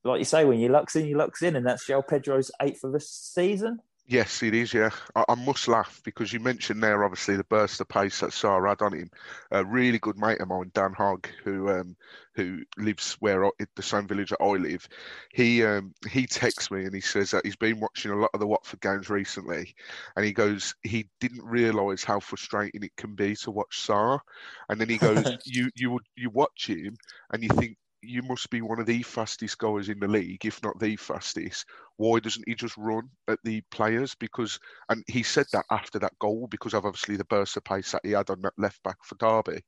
like 0.04 0.20
you 0.20 0.26
say, 0.26 0.46
when 0.46 0.60
you 0.60 0.70
luck's 0.70 0.96
in, 0.96 1.06
you 1.06 1.18
luck's 1.18 1.44
in. 1.44 1.56
And 1.56 1.66
that's 1.66 1.88
João 1.88 2.08
Pedro's 2.08 2.52
eighth 2.62 2.84
of 2.84 2.92
the 2.92 3.00
season. 3.00 3.80
Yes, 4.08 4.44
it 4.44 4.54
is. 4.54 4.72
Yeah, 4.72 4.92
I, 5.16 5.26
I, 5.30 5.36
must 5.36 5.68
laugh 5.68 6.00
because 6.06 6.32
you 6.32 6.40
mentioned 6.40 6.84
there 6.84 7.04
obviously 7.04 7.38
the 7.38 7.44
burst 7.46 7.82
of 7.82 7.88
pace 7.88 8.20
that 8.20 8.30
Sarr 8.30 8.70
had 8.70 8.84
on 8.84 8.94
him. 8.94 9.10
A 9.50 9.66
really 9.66 9.98
good 9.98 10.20
mate 10.20 10.40
of 10.40 10.48
mine, 10.48 10.70
Dan 10.76 10.94
Hogg, 10.94 11.28
who 11.44 11.72
um, 11.72 11.96
who 12.36 12.62
lives 12.78 13.18
where 13.20 13.46
I, 13.46 13.50
the 13.76 13.82
same 13.82 14.08
village 14.08 14.30
that 14.30 14.44
I 14.44 14.50
live. 14.58 14.88
He 15.34 15.64
um, 15.64 15.96
he 16.08 16.28
texts 16.28 16.70
me 16.70 16.86
and 16.86 16.94
he 16.94 17.02
says 17.02 17.32
that 17.32 17.46
he's 17.46 17.56
been 17.56 17.80
watching 17.80 18.12
a 18.12 18.16
lot 18.16 18.30
of 18.36 18.40
the 18.40 18.46
Watford 18.48 18.82
games 18.82 19.10
recently, 19.10 19.74
and 20.16 20.24
he 20.24 20.34
goes 20.34 20.76
he 20.84 21.10
didn't 21.20 21.44
realise 21.44 22.04
how 22.04 22.20
frustrating 22.20 22.84
it 22.84 22.96
can 22.98 23.16
be 23.16 23.36
to 23.38 23.50
watch 23.50 23.88
Sarr, 23.88 24.20
and 24.70 24.80
then 24.80 24.90
he 24.90 25.00
goes 25.00 25.26
you 25.46 25.72
you 25.74 25.90
would 25.90 26.06
you 26.16 26.30
watch 26.30 26.68
him 26.68 26.96
and 27.32 27.42
you 27.42 27.50
think 27.50 27.76
you 28.08 28.22
must 28.24 28.50
be 28.50 28.62
one 28.62 28.80
of 28.80 28.86
the 28.86 29.04
fastest 29.04 29.58
goers 29.58 29.90
in 29.90 30.00
the 30.00 30.08
league, 30.08 30.46
if 30.46 30.62
not 30.64 30.80
the 30.80 30.96
fastest. 30.96 31.66
Why 31.98 32.20
doesn't 32.20 32.48
he 32.48 32.56
just 32.56 32.78
run 32.78 33.10
at 33.28 33.40
the 33.44 33.62
players? 33.72 34.16
Because, 34.16 34.60
and 34.90 35.04
he 35.08 35.24
said 35.24 35.46
that 35.54 35.66
after 35.72 36.00
that 36.00 36.18
goal, 36.20 36.48
because 36.50 36.74
of 36.74 36.86
obviously 36.86 37.16
the 37.16 37.26
burst 37.26 37.58
of 37.58 37.64
pace 37.64 37.92
that 37.92 38.06
he 38.06 38.12
had 38.12 38.30
on 38.30 38.42
that 38.42 38.54
left 38.58 38.82
back 38.84 38.98
for 39.04 39.16
Derby. 39.16 39.62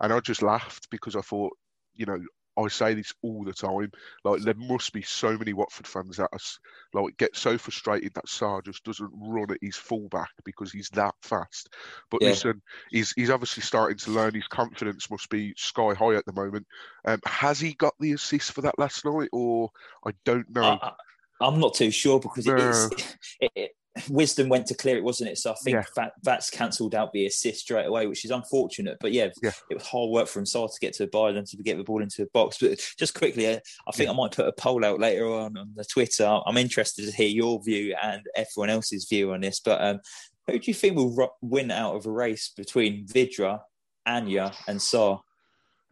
And 0.00 0.12
I 0.12 0.20
just 0.20 0.42
laughed 0.42 0.88
because 0.90 1.16
I 1.16 1.20
thought, 1.20 1.52
you 1.94 2.06
know, 2.06 2.20
I 2.58 2.68
say 2.68 2.94
this 2.94 3.12
all 3.22 3.44
the 3.44 3.52
time. 3.52 3.92
Like 4.24 4.42
there 4.42 4.54
must 4.54 4.92
be 4.92 5.02
so 5.02 5.36
many 5.36 5.52
Watford 5.52 5.86
fans 5.86 6.16
that 6.16 6.30
are, 6.32 7.00
like 7.00 7.16
get 7.16 7.36
so 7.36 7.58
frustrated 7.58 8.14
that 8.14 8.26
Sarr 8.26 8.64
just 8.64 8.84
doesn't 8.84 9.10
run 9.14 9.50
at 9.50 9.58
his 9.60 9.76
fullback 9.76 10.30
because 10.44 10.72
he's 10.72 10.88
that 10.90 11.14
fast. 11.22 11.68
But 12.10 12.22
yeah. 12.22 12.30
listen, 12.30 12.62
he's 12.90 13.12
he's 13.12 13.30
obviously 13.30 13.62
starting 13.62 13.98
to 13.98 14.10
learn. 14.10 14.34
His 14.34 14.48
confidence 14.48 15.10
must 15.10 15.28
be 15.28 15.54
sky 15.56 15.94
high 15.94 16.14
at 16.14 16.26
the 16.26 16.32
moment. 16.32 16.66
Um, 17.04 17.20
has 17.26 17.60
he 17.60 17.74
got 17.74 17.94
the 18.00 18.12
assist 18.12 18.52
for 18.52 18.62
that 18.62 18.78
last 18.78 19.04
night, 19.04 19.28
or 19.32 19.70
I 20.06 20.10
don't 20.24 20.48
know. 20.50 20.78
I, 20.82 20.92
I'm 21.40 21.60
not 21.60 21.74
too 21.74 21.90
sure 21.90 22.20
because 22.20 22.46
it 22.46 22.58
is. 22.58 22.90
It, 23.40 23.52
it, 23.54 23.70
Wisdom 24.08 24.48
went 24.48 24.66
to 24.66 24.74
clear 24.74 24.96
it, 24.96 25.04
wasn't 25.04 25.30
it? 25.30 25.38
So 25.38 25.52
I 25.52 25.54
think 25.62 25.74
yeah. 25.74 25.84
that 25.96 26.12
that's 26.22 26.50
cancelled 26.50 26.94
out 26.94 27.12
the 27.12 27.26
assist 27.26 27.60
straight 27.60 27.86
away, 27.86 28.06
which 28.06 28.24
is 28.24 28.30
unfortunate. 28.30 28.98
But 29.00 29.12
yeah, 29.12 29.28
yeah. 29.42 29.52
it 29.70 29.74
was 29.74 29.86
hard 29.86 30.10
work 30.10 30.28
from 30.28 30.44
Sarr 30.44 30.72
to 30.72 30.80
get 30.80 30.94
to 30.94 31.06
byline 31.06 31.48
to 31.48 31.56
get 31.58 31.76
the 31.76 31.84
ball 31.84 32.02
into 32.02 32.22
the 32.22 32.30
box. 32.32 32.58
But 32.60 32.80
just 32.98 33.14
quickly, 33.14 33.48
I 33.48 33.60
think 33.92 34.06
yeah. 34.06 34.10
I 34.10 34.14
might 34.16 34.32
put 34.32 34.46
a 34.46 34.52
poll 34.52 34.84
out 34.84 35.00
later 35.00 35.26
on 35.26 35.56
on 35.56 35.72
the 35.74 35.84
Twitter. 35.84 36.40
I'm 36.46 36.56
interested 36.56 37.06
to 37.06 37.12
hear 37.12 37.28
your 37.28 37.62
view 37.62 37.96
and 38.02 38.22
everyone 38.34 38.70
else's 38.70 39.06
view 39.08 39.32
on 39.32 39.40
this. 39.40 39.60
But 39.60 39.82
um, 39.82 40.00
who 40.46 40.58
do 40.58 40.70
you 40.70 40.74
think 40.74 40.96
will 40.96 41.36
win 41.42 41.70
out 41.70 41.96
of 41.96 42.06
a 42.06 42.10
race 42.10 42.52
between 42.56 43.06
Vydra, 43.06 43.60
Anya, 44.06 44.52
and 44.66 44.78
Sarr? 44.78 45.20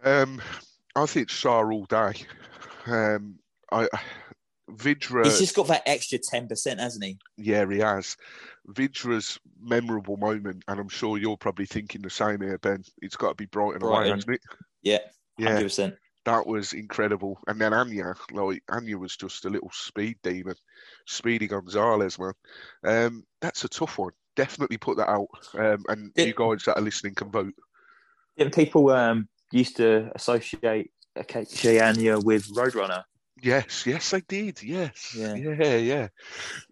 Um, 0.02 0.40
I 0.94 1.06
think 1.06 1.28
Sarr 1.28 1.72
all 1.72 1.84
day. 1.84 2.24
Um, 2.86 3.38
I 3.70 3.88
Vydra. 4.70 5.24
He's 5.24 5.38
just 5.38 5.54
got 5.54 5.68
that 5.68 5.82
extra 5.86 6.18
10%, 6.18 6.78
hasn't 6.78 7.04
he? 7.04 7.18
Yeah, 7.36 7.64
he 7.70 7.78
has. 7.78 8.16
Vydra's 8.68 9.38
memorable 9.60 10.16
moment, 10.16 10.64
and 10.66 10.80
I'm 10.80 10.88
sure 10.88 11.18
you're 11.18 11.36
probably 11.36 11.66
thinking 11.66 12.02
the 12.02 12.10
same 12.10 12.40
here, 12.40 12.58
Ben. 12.58 12.82
It's 13.00 13.16
got 13.16 13.30
to 13.30 13.34
be 13.34 13.46
Brighton, 13.46 13.80
Brighton. 13.80 13.98
away, 13.98 14.10
hasn't 14.10 14.34
it? 14.34 14.40
Yeah, 14.82 14.98
100%. 15.40 15.90
Yeah, 15.90 15.96
that 16.24 16.46
was 16.46 16.72
incredible. 16.72 17.38
And 17.46 17.60
then 17.60 17.72
Anya, 17.72 18.14
like, 18.32 18.62
Anya 18.68 18.98
was 18.98 19.16
just 19.16 19.44
a 19.44 19.50
little 19.50 19.70
speed 19.72 20.16
demon. 20.22 20.56
Speedy 21.06 21.46
Gonzalez, 21.46 22.18
man. 22.18 22.32
Um, 22.84 23.24
that's 23.40 23.64
a 23.64 23.68
tough 23.68 23.98
one. 23.98 24.12
Definitely 24.34 24.78
put 24.78 24.96
that 24.96 25.08
out. 25.08 25.28
Um, 25.54 25.84
and 25.88 26.12
Did, 26.14 26.26
you 26.26 26.34
guys 26.34 26.64
that 26.64 26.76
are 26.76 26.82
listening 26.82 27.14
can 27.14 27.30
vote. 27.30 27.54
Didn't 28.36 28.54
people 28.54 28.90
um, 28.90 29.28
used 29.52 29.76
to 29.76 30.10
associate 30.14 30.90
Ikechi 31.16 31.80
Anya 31.80 32.18
with 32.18 32.52
Roadrunner? 32.52 33.04
Yes, 33.42 33.86
yes, 33.86 34.14
I 34.14 34.20
did. 34.20 34.62
Yes, 34.62 35.14
yeah, 35.16 35.34
yeah, 35.34 35.76
yeah. 35.76 36.08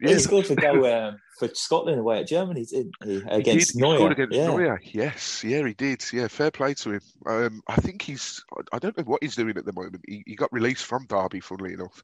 yeah. 0.00 0.09
He 0.09 0.18
scored 0.18 0.47
for 0.47 0.54
goal 0.54 0.87
um, 0.87 1.21
for 1.38 1.49
Scotland 1.55 1.99
away 1.99 2.21
at 2.21 2.26
Germany, 2.26 2.64
didn't 2.64 2.95
he? 3.05 3.23
Against 3.29 3.73
he 3.73 3.81
did. 3.81 3.88
Neuer. 3.88 3.99
He 3.99 4.05
against 4.07 4.35
yeah. 4.35 4.47
Neuer. 4.47 4.81
Yes, 4.85 5.45
yeah, 5.45 5.67
he 5.67 5.75
did. 5.75 6.05
Yeah, 6.12 6.29
fair 6.29 6.50
play 6.50 6.75
to 6.75 6.93
him. 6.93 7.00
Um, 7.26 7.62
I 7.69 7.76
think 7.76 8.03
he's. 8.03 8.43
I 8.73 8.79
don't 8.79 8.97
know 8.97 9.05
what 9.05 9.23
he's 9.23 9.37
doing 9.37 9.57
at 9.57 9.64
the 9.64 9.73
moment. 9.73 10.05
He, 10.07 10.23
he 10.26 10.37
got 10.37 10.53
released 10.53 10.85
from 10.85 11.07
Derby, 11.07 11.41
funnily 11.41 11.75
enough, 11.75 12.03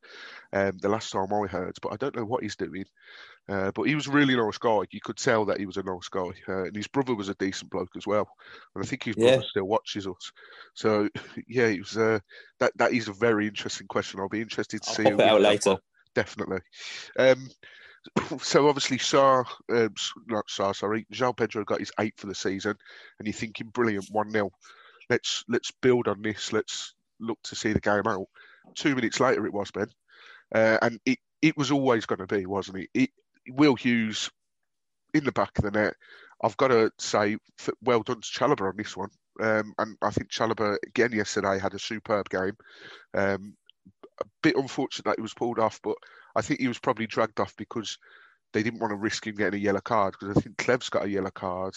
um, 0.52 0.78
the 0.78 0.88
last 0.88 1.12
time 1.12 1.32
I 1.32 1.46
heard, 1.46 1.76
but 1.80 1.92
I 1.92 1.96
don't 1.96 2.16
know 2.16 2.24
what 2.24 2.42
he's 2.42 2.56
doing. 2.56 2.84
Uh, 3.48 3.72
but 3.74 3.84
he 3.84 3.96
was 3.96 4.06
a 4.06 4.12
really 4.12 4.36
nice 4.36 4.58
guy. 4.58 4.80
You 4.90 5.00
could 5.02 5.16
tell 5.16 5.44
that 5.46 5.58
he 5.58 5.66
was 5.66 5.76
a 5.76 5.82
nice 5.82 6.08
guy. 6.08 6.30
Uh, 6.48 6.64
and 6.64 6.76
his 6.76 6.86
brother 6.86 7.14
was 7.14 7.28
a 7.28 7.34
decent 7.34 7.70
bloke 7.70 7.90
as 7.96 8.06
well. 8.06 8.28
And 8.74 8.84
I 8.84 8.86
think 8.86 9.02
his 9.02 9.16
brother 9.16 9.36
yeah. 9.36 9.48
still 9.50 9.64
watches 9.64 10.06
us. 10.06 10.32
So, 10.74 11.08
yeah, 11.48 11.66
it 11.66 11.80
was, 11.80 11.96
uh, 11.96 12.20
that, 12.60 12.76
that 12.76 12.92
is 12.92 13.08
a 13.08 13.12
very 13.12 13.48
interesting 13.48 13.88
question. 13.88 14.20
I'll 14.20 14.28
be 14.28 14.40
interested 14.40 14.82
to 14.82 14.90
I'll 14.90 14.96
see 14.96 15.02
pop 15.02 15.12
it 15.14 15.20
out 15.20 15.40
later. 15.40 15.76
Definitely. 16.14 16.60
Um, 17.18 17.48
so 18.40 18.68
obviously, 18.68 18.98
Sarr, 18.98 19.44
um, 19.70 19.94
not 20.26 20.48
Sarr, 20.48 20.74
sorry, 20.74 21.06
João 21.12 21.36
Pedro 21.36 21.64
got 21.64 21.80
his 21.80 21.92
eight 22.00 22.14
for 22.16 22.26
the 22.26 22.34
season, 22.34 22.74
and 23.18 23.26
you're 23.26 23.34
thinking, 23.34 23.68
brilliant, 23.68 24.08
one 24.10 24.30
0 24.30 24.50
Let's 25.08 25.44
let's 25.48 25.70
build 25.70 26.06
on 26.08 26.22
this. 26.22 26.52
Let's 26.52 26.94
look 27.18 27.38
to 27.44 27.56
see 27.56 27.72
the 27.72 27.80
game 27.80 28.06
out. 28.06 28.26
Two 28.74 28.94
minutes 28.94 29.18
later, 29.18 29.44
it 29.44 29.52
was 29.52 29.70
Ben, 29.70 29.88
uh, 30.54 30.78
and 30.82 31.00
it 31.04 31.18
it 31.42 31.56
was 31.56 31.70
always 31.70 32.06
going 32.06 32.20
to 32.20 32.26
be, 32.26 32.46
wasn't 32.46 32.78
it? 32.78 32.90
it? 32.94 33.10
Will 33.48 33.74
Hughes 33.74 34.30
in 35.14 35.24
the 35.24 35.32
back 35.32 35.58
of 35.58 35.64
the 35.64 35.70
net. 35.70 35.94
I've 36.42 36.56
got 36.56 36.68
to 36.68 36.90
say, 36.98 37.36
well 37.82 38.02
done 38.02 38.20
to 38.20 38.28
Chalobah 38.28 38.68
on 38.68 38.76
this 38.76 38.96
one. 38.96 39.10
Um, 39.40 39.74
and 39.78 39.96
I 40.02 40.10
think 40.10 40.30
Chalobah 40.30 40.76
again 40.86 41.12
yesterday 41.12 41.58
had 41.58 41.74
a 41.74 41.78
superb 41.78 42.28
game. 42.28 42.56
Um, 43.14 43.54
a 44.20 44.24
bit 44.42 44.56
unfortunate 44.56 45.04
that 45.04 45.18
he 45.18 45.22
was 45.22 45.34
pulled 45.34 45.58
off, 45.58 45.80
but 45.82 45.96
I 46.36 46.42
think 46.42 46.60
he 46.60 46.68
was 46.68 46.78
probably 46.78 47.06
dragged 47.06 47.40
off 47.40 47.56
because 47.56 47.98
they 48.52 48.62
didn't 48.62 48.80
want 48.80 48.90
to 48.92 48.96
risk 48.96 49.26
him 49.26 49.36
getting 49.36 49.60
a 49.60 49.62
yellow 49.62 49.80
card 49.80 50.14
because 50.18 50.36
I 50.36 50.40
think 50.40 50.56
Clev's 50.56 50.88
got 50.88 51.04
a 51.04 51.10
yellow 51.10 51.30
card, 51.30 51.74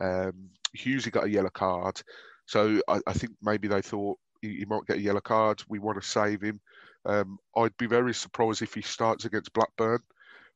um, 0.00 0.50
Hughesy 0.76 1.10
got 1.10 1.24
a 1.24 1.30
yellow 1.30 1.50
card, 1.50 2.00
so 2.46 2.80
I, 2.88 3.00
I 3.06 3.12
think 3.12 3.32
maybe 3.42 3.68
they 3.68 3.82
thought 3.82 4.18
he, 4.40 4.56
he, 4.56 4.64
might 4.64 4.86
get 4.86 4.98
a 4.98 5.02
yellow 5.02 5.20
card. 5.20 5.62
We 5.68 5.78
want 5.78 6.00
to 6.00 6.06
save 6.06 6.42
him. 6.42 6.60
Um, 7.04 7.38
I'd 7.56 7.76
be 7.76 7.86
very 7.86 8.14
surprised 8.14 8.62
if 8.62 8.74
he 8.74 8.82
starts 8.82 9.24
against 9.24 9.52
Blackburn. 9.52 10.00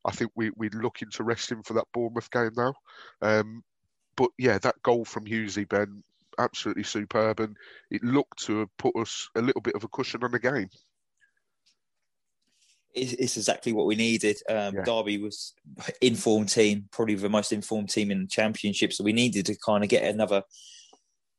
I 0.04 0.12
think 0.12 0.30
we, 0.34 0.50
we're 0.56 0.70
looking 0.70 1.10
to 1.12 1.24
rest 1.24 1.50
him 1.50 1.62
for 1.62 1.74
that 1.74 1.86
Bournemouth 1.92 2.30
game 2.30 2.52
now. 2.56 2.74
Um, 3.22 3.64
but 4.16 4.30
yeah, 4.38 4.58
that 4.58 4.82
goal 4.82 5.04
from 5.04 5.24
Hughesy, 5.26 5.68
Ben, 5.68 6.02
absolutely 6.38 6.84
superb. 6.84 7.40
And 7.40 7.56
it 7.90 8.04
looked 8.04 8.44
to 8.44 8.60
have 8.60 8.76
put 8.78 8.96
us 8.96 9.28
a 9.34 9.42
little 9.42 9.60
bit 9.60 9.74
of 9.74 9.84
a 9.84 9.88
cushion 9.88 10.22
on 10.22 10.30
the 10.30 10.38
game. 10.38 10.68
It's, 12.96 13.36
exactly 13.36 13.72
what 13.72 13.86
we 13.86 13.94
needed. 13.94 14.36
Um, 14.48 14.74
yeah. 14.74 14.84
Derby 14.84 15.18
was 15.18 15.52
informed 16.00 16.48
team, 16.48 16.88
probably 16.90 17.14
the 17.14 17.28
most 17.28 17.52
informed 17.52 17.90
team 17.90 18.10
in 18.10 18.22
the 18.22 18.26
championship. 18.26 18.92
So 18.92 19.04
we 19.04 19.12
needed 19.12 19.46
to 19.46 19.56
kind 19.56 19.84
of 19.84 19.90
get 19.90 20.02
another 20.02 20.42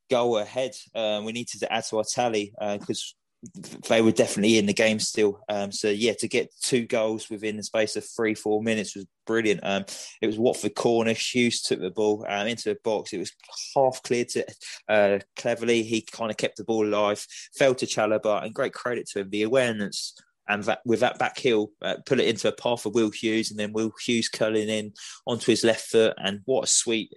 goal 0.09 0.37
ahead. 0.37 0.71
Um, 0.95 1.25
we 1.25 1.31
needed 1.31 1.59
to 1.59 1.73
add 1.73 1.85
to 1.85 1.97
our 1.97 2.03
tally 2.03 2.53
because 2.59 3.15
uh, 3.15 3.77
they 3.87 4.01
were 4.01 4.11
definitely 4.11 4.57
in 4.57 4.65
the 4.65 4.73
game 4.73 4.99
still. 4.99 5.39
Um, 5.49 5.71
so 5.71 5.89
yeah, 5.89 6.13
to 6.19 6.27
get 6.27 6.53
two 6.61 6.85
goals 6.85 7.29
within 7.29 7.57
the 7.57 7.63
space 7.63 7.95
of 7.95 8.05
three, 8.05 8.33
four 8.33 8.63
minutes 8.63 8.95
was 8.95 9.05
brilliant. 9.25 9.61
Um, 9.63 9.85
it 10.21 10.27
was 10.27 10.39
Watford 10.39 10.75
corner. 10.75 11.13
Hughes 11.13 11.61
took 11.61 11.79
the 11.79 11.91
ball 11.91 12.25
um, 12.27 12.47
into 12.47 12.69
the 12.69 12.77
box. 12.83 13.13
It 13.13 13.19
was 13.19 13.31
half 13.75 14.01
cleared 14.03 14.29
to 14.29 14.45
uh, 14.89 15.19
Cleverley. 15.35 15.83
He 15.83 16.01
kind 16.01 16.31
of 16.31 16.37
kept 16.37 16.57
the 16.57 16.63
ball 16.63 16.85
alive, 16.85 17.25
fell 17.55 17.75
to 17.75 17.85
Chalobah, 17.85 18.43
and 18.43 18.53
great 18.53 18.73
credit 18.73 19.07
to 19.09 19.19
him. 19.19 19.29
The 19.29 19.43
awareness 19.43 20.15
and 20.49 20.63
that 20.63 20.79
with 20.85 20.99
that 21.01 21.19
back 21.19 21.37
heel, 21.37 21.71
uh, 21.81 21.95
put 22.05 22.19
it 22.19 22.27
into 22.27 22.47
a 22.47 22.51
path 22.51 22.81
for 22.81 22.89
Will 22.89 23.11
Hughes, 23.11 23.51
and 23.51 23.59
then 23.59 23.73
Will 23.73 23.91
Hughes 24.03 24.29
curling 24.29 24.69
in 24.69 24.93
onto 25.25 25.51
his 25.51 25.63
left 25.63 25.89
foot, 25.89 26.13
and 26.17 26.41
what 26.45 26.65
a 26.65 26.67
sweet, 26.67 27.13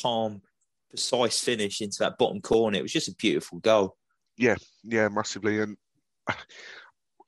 calm, 0.00 0.42
precise 0.88 1.40
finish 1.40 1.80
into 1.80 1.98
that 2.00 2.18
bottom 2.18 2.40
corner. 2.40 2.78
It 2.78 2.82
was 2.82 2.92
just 2.92 3.08
a 3.08 3.14
beautiful 3.14 3.58
goal. 3.58 3.96
Yeah, 4.36 4.56
yeah, 4.84 5.08
massively. 5.08 5.60
And 5.60 5.76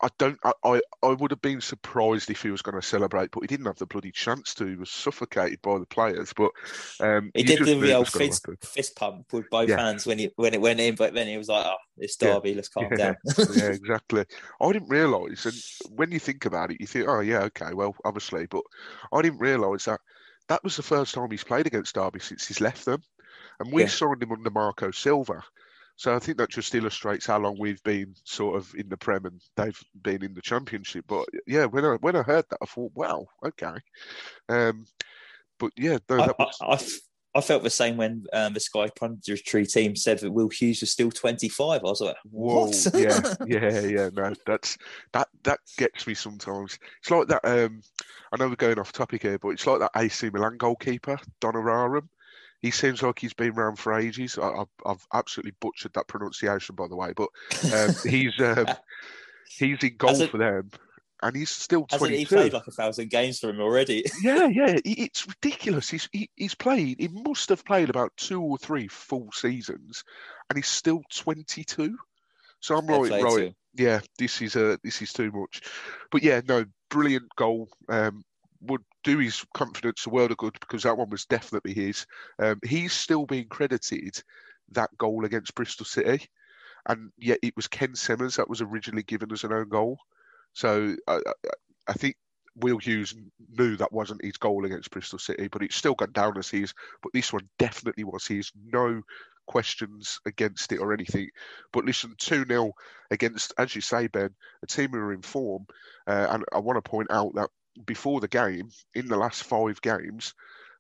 I 0.03 0.09
don't. 0.19 0.39
I, 0.43 0.53
I, 0.65 0.81
I 1.05 1.09
would 1.13 1.31
have 1.31 1.41
been 1.41 1.61
surprised 1.61 2.29
if 2.29 2.43
he 2.43 2.51
was 2.51 2.61
going 2.61 2.75
to 2.75 2.87
celebrate, 2.87 3.31
but 3.31 3.43
he 3.43 3.47
didn't 3.47 3.67
have 3.67 3.79
the 3.79 3.87
bloody 3.87 4.11
chance 4.11 4.53
to. 4.55 4.67
He 4.67 4.75
was 4.75 4.91
suffocated 4.91 5.63
by 5.63 5.79
the 5.79 5.87
players. 5.87 6.33
But 6.33 6.51
um, 6.99 7.31
he, 7.35 7.45
did 7.45 7.65
the 7.65 7.95
old 7.95 8.09
fist, 8.09 8.45
fist, 8.63 8.97
pump 8.97 9.33
with 9.33 9.49
both 9.49 9.69
yeah. 9.69 9.79
hands 9.79 10.05
when 10.05 10.19
he 10.19 10.33
when 10.35 10.55
it 10.55 10.61
went 10.61 10.81
in. 10.81 10.97
But 10.97 11.15
then 11.15 11.29
he 11.29 11.39
was 11.39 11.49
like, 11.49 11.65
"Oh, 11.65 11.77
it's 11.99 12.17
Derby. 12.17 12.51
Yeah. 12.51 12.57
Let's 12.57 12.69
calm 12.69 12.89
yeah. 12.91 12.97
down." 12.97 13.17
yeah, 13.55 13.67
exactly. 13.67 14.25
I 14.61 14.73
didn't 14.73 14.89
realise, 14.89 15.47
and 15.47 15.97
when 15.97 16.11
you 16.11 16.19
think 16.19 16.47
about 16.47 16.73
it, 16.73 16.81
you 16.81 16.87
think, 16.89 17.07
"Oh, 17.09 17.21
yeah, 17.21 17.45
okay, 17.45 17.73
well, 17.73 17.95
obviously," 18.05 18.47
but 18.47 18.65
I 19.13 19.23
didn't 19.23 19.39
realise 19.39 19.85
that 19.85 20.01
that 20.49 20.65
was 20.65 20.77
the 20.77 20.83
first 20.83 21.15
time 21.15 21.31
he's 21.31 21.45
played 21.45 21.69
against 21.69 21.95
Derby 21.95 22.19
since 22.19 22.49
he's 22.49 22.61
left 22.61 22.85
them, 22.85 23.03
and 23.61 23.73
we 23.73 23.87
signed 23.87 24.23
him 24.23 24.33
under 24.33 24.51
Marco 24.51 24.91
Silva. 24.91 25.45
So 25.97 26.15
I 26.15 26.19
think 26.19 26.39
that 26.39 26.51
just 26.51 26.75
illustrates 26.75 27.27
how 27.27 27.39
long 27.39 27.57
we've 27.59 27.83
been 27.83 28.15
sort 28.25 28.57
of 28.57 28.75
in 28.75 28.89
the 28.89 28.97
Prem 28.97 29.27
and 29.27 29.41
they've 29.57 29.79
been 30.03 30.25
in 30.25 30.35
the 30.35 30.43
Championship. 30.43 31.05
But 31.07 31.27
yeah, 31.47 31.67
when 31.67 31.85
I 31.85 31.95
when 32.01 32.17
I 32.17 32.23
heard 32.23 32.45
that, 32.51 32.59
I 32.63 32.67
thought, 32.67 32.93
wow, 32.95 33.27
okay. 33.47 33.75
Um, 34.49 34.87
but 35.59 35.71
yeah, 35.77 35.99
no, 36.09 36.17
I, 36.17 36.27
was... 36.27 36.59
I, 36.61 36.67
I, 36.67 37.39
I, 37.39 37.41
felt 37.41 37.63
the 37.63 37.71
same 37.71 37.97
when 37.97 38.25
um, 38.33 38.55
the 38.55 38.61
Sky 38.61 38.89
Tree 39.47 39.67
team 39.67 39.95
said 39.95 40.19
that 40.19 40.33
Will 40.33 40.49
Hughes 40.49 40.81
was 40.81 40.91
still 40.91 41.11
25. 41.11 41.81
I 41.81 41.83
was 41.85 42.01
like, 42.01 42.17
what? 42.25 42.75
Whoa, 42.75 42.99
yeah, 42.99 43.35
yeah, 43.47 43.81
yeah. 43.81 44.11
No, 44.13 44.35
that's 44.47 44.79
that 45.13 45.29
that 45.45 45.61
gets 45.79 46.07
me 46.07 46.15
sometimes. 46.15 46.79
It's 47.01 47.11
like 47.11 47.29
that. 47.29 47.45
Um, 47.45 47.83
I 48.33 48.39
know 48.39 48.49
we're 48.49 48.57
going 48.57 48.79
off 48.79 48.93
topic 48.93 49.23
here, 49.23 49.39
but 49.39 49.51
it's 49.51 49.67
like 49.67 49.81
that 49.81 49.93
AC 49.95 50.31
Milan 50.31 50.57
goalkeeper, 50.57 51.19
Donnarumma. 51.41 52.03
He 52.63 52.71
seems 52.71 53.03
like 53.03 53.19
he's 53.19 53.35
been 53.35 53.51
around 53.51 53.77
for 53.77 53.93
ages. 53.99 54.39
I, 54.39 54.59
have 54.59 54.69
I've 54.87 55.07
absolutely 55.13 55.53
butchered 55.61 55.93
that 55.95 56.07
pronunciation, 56.07 56.77
by 56.77 56.87
the 56.89 56.97
way, 56.97 57.13
but 57.15 57.29
um, 57.75 57.95
he's 58.09 58.39
um, 58.41 58.67
he's 59.59 59.83
in 59.83 59.97
goal 59.97 60.27
for 60.27 60.39
them, 60.39 60.71
and 61.23 61.37
he's 61.37 61.51
still 61.51 61.87
22. 61.87 62.17
he 62.17 62.25
played 62.25 62.53
like 62.53 62.67
a 62.69 62.73
thousand 62.73 63.11
games 63.11 63.41
for 63.41 63.51
him 63.51 63.61
already? 63.61 64.05
yeah, 64.23 64.47
yeah, 64.47 64.79
it's 64.85 65.27
ridiculous. 65.27 65.91
He's 65.91 66.09
he, 66.13 66.31
he's 66.37 66.55
played. 66.55 67.01
He 67.01 67.09
must 67.09 67.49
have 67.49 67.65
played 67.65 67.91
about 67.91 68.13
two 68.17 68.41
or 68.41 68.59
three 68.59 68.87
full 68.87 69.31
seasons, 69.33 70.05
and 70.49 70.57
he's 70.57 70.69
still 70.69 71.03
22. 71.13 71.99
So 72.61 72.77
I'm 72.77 72.87
like, 72.87 73.11
right, 73.11 73.55
yeah, 73.75 74.01
this 74.19 74.41
is 74.41 74.55
uh, 74.55 74.77
this 74.85 75.03
is 75.03 75.13
too 75.13 75.33
much. 75.33 75.63
But 76.13 76.23
yeah, 76.23 76.41
no, 76.47 76.65
brilliant 76.91 77.29
goal. 77.37 77.69
Um, 77.89 78.23
would 78.61 78.83
do 79.05 79.19
his 79.19 79.45
confidence 79.55 80.07
a 80.07 80.11
world 80.11 80.31
of 80.31 80.37
good 80.37 80.57
because 80.61 80.85
that 80.85 80.97
one 80.97 81.11
was 81.11 81.27
definitely 81.27 81.75
his. 81.75 82.07
Um, 82.39 82.61
he's 82.65 82.93
still 82.93 83.27
being 83.27 83.49
credited 83.49 84.23
that 84.73 84.97
goal 84.99 85.25
against 85.25 85.55
Bristol 85.55 85.87
City, 85.87 86.27
and 86.87 87.11
yet 87.19 87.39
it 87.43 87.57
was 87.57 87.69
Ken 87.69 87.95
Sema's 87.95 88.37
that 88.37 88.49
was 88.49 88.61
originally 88.61 89.03
given 89.03 89.33
as 89.33 89.45
an 89.45 89.53
own 89.53 89.69
goal. 89.69 89.99
So 90.53 90.97
I, 91.07 91.15
I, 91.17 91.33
I 91.89 91.93
think 91.95 92.17
Will 92.57 92.79
Hughes 92.79 93.15
knew 93.57 93.77
that 93.77 93.93
wasn't 93.93 94.25
his 94.25 94.37
goal 94.37 94.65
against 94.65 94.91
Bristol 94.91 95.19
City, 95.19 95.49
but 95.49 95.63
it's 95.63 95.77
still 95.77 95.95
gone 95.95 96.13
down 96.13 96.37
as 96.39 96.49
his. 96.49 96.75
But 97.03 97.13
this 97.13 97.33
one 97.33 97.49
definitely 97.59 98.05
was 98.05 98.27
his. 98.27 98.53
No 98.65 99.03
questions 99.47 100.21
against 100.27 100.73
it 100.73 100.79
or 100.79 100.93
anything. 100.93 101.29
But 101.73 101.85
listen, 101.85 102.15
2 102.19 102.45
0 102.47 102.73
against, 103.11 103.55
as 103.59 103.75
you 103.75 103.81
say, 103.81 104.07
Ben, 104.07 104.31
a 104.63 104.67
team 104.67 104.91
who 104.91 104.99
are 104.99 105.13
in 105.13 105.23
form. 105.23 105.67
Uh, 106.07 106.27
and 106.31 106.45
I 106.53 106.59
want 106.59 106.83
to 106.83 106.89
point 106.89 107.11
out 107.11 107.35
that 107.35 107.51
before 107.87 108.21
the 108.21 108.29
game, 108.29 108.71
in 108.95 109.09
the 109.09 109.17
last 109.17 109.45
five 109.45 109.81
games, 109.81 110.35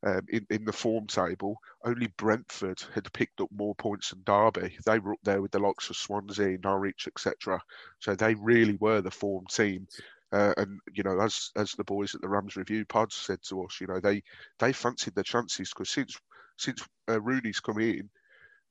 um, 0.04 0.22
in, 0.28 0.46
in 0.50 0.64
the 0.64 0.72
form 0.72 1.06
table, 1.06 1.58
only 1.84 2.08
Brentford 2.16 2.82
had 2.94 3.12
picked 3.12 3.40
up 3.40 3.50
more 3.52 3.74
points 3.74 4.10
than 4.10 4.22
Derby. 4.24 4.76
They 4.84 4.98
were 4.98 5.12
up 5.12 5.20
there 5.22 5.40
with 5.40 5.52
the 5.52 5.60
likes 5.60 5.90
of 5.90 5.96
Swansea, 5.96 6.58
Norwich, 6.62 7.06
etc. 7.06 7.60
So 8.00 8.14
they 8.14 8.34
really 8.34 8.76
were 8.80 9.00
the 9.00 9.10
form 9.10 9.46
team. 9.46 9.86
Uh, 10.32 10.54
and 10.56 10.80
you 10.92 11.02
know, 11.02 11.20
as 11.20 11.50
as 11.56 11.72
the 11.72 11.84
boys 11.84 12.14
at 12.14 12.20
the 12.20 12.28
Rams 12.28 12.56
Review 12.56 12.84
pods 12.84 13.14
said 13.14 13.42
to 13.44 13.64
us, 13.64 13.80
you 13.80 13.86
know, 13.86 14.00
they 14.00 14.22
they 14.58 14.72
fancied 14.72 15.14
their 15.14 15.24
chances 15.24 15.70
because 15.70 15.90
since 15.90 16.18
since 16.56 16.82
uh, 17.08 17.20
Rooney's 17.20 17.60
come 17.60 17.78
in, 17.78 18.08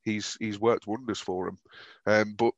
he's 0.01 0.35
he's 0.39 0.59
worked 0.59 0.87
wonders 0.87 1.19
for 1.19 1.45
them. 1.45 1.57
Um, 2.07 2.33
but 2.33 2.53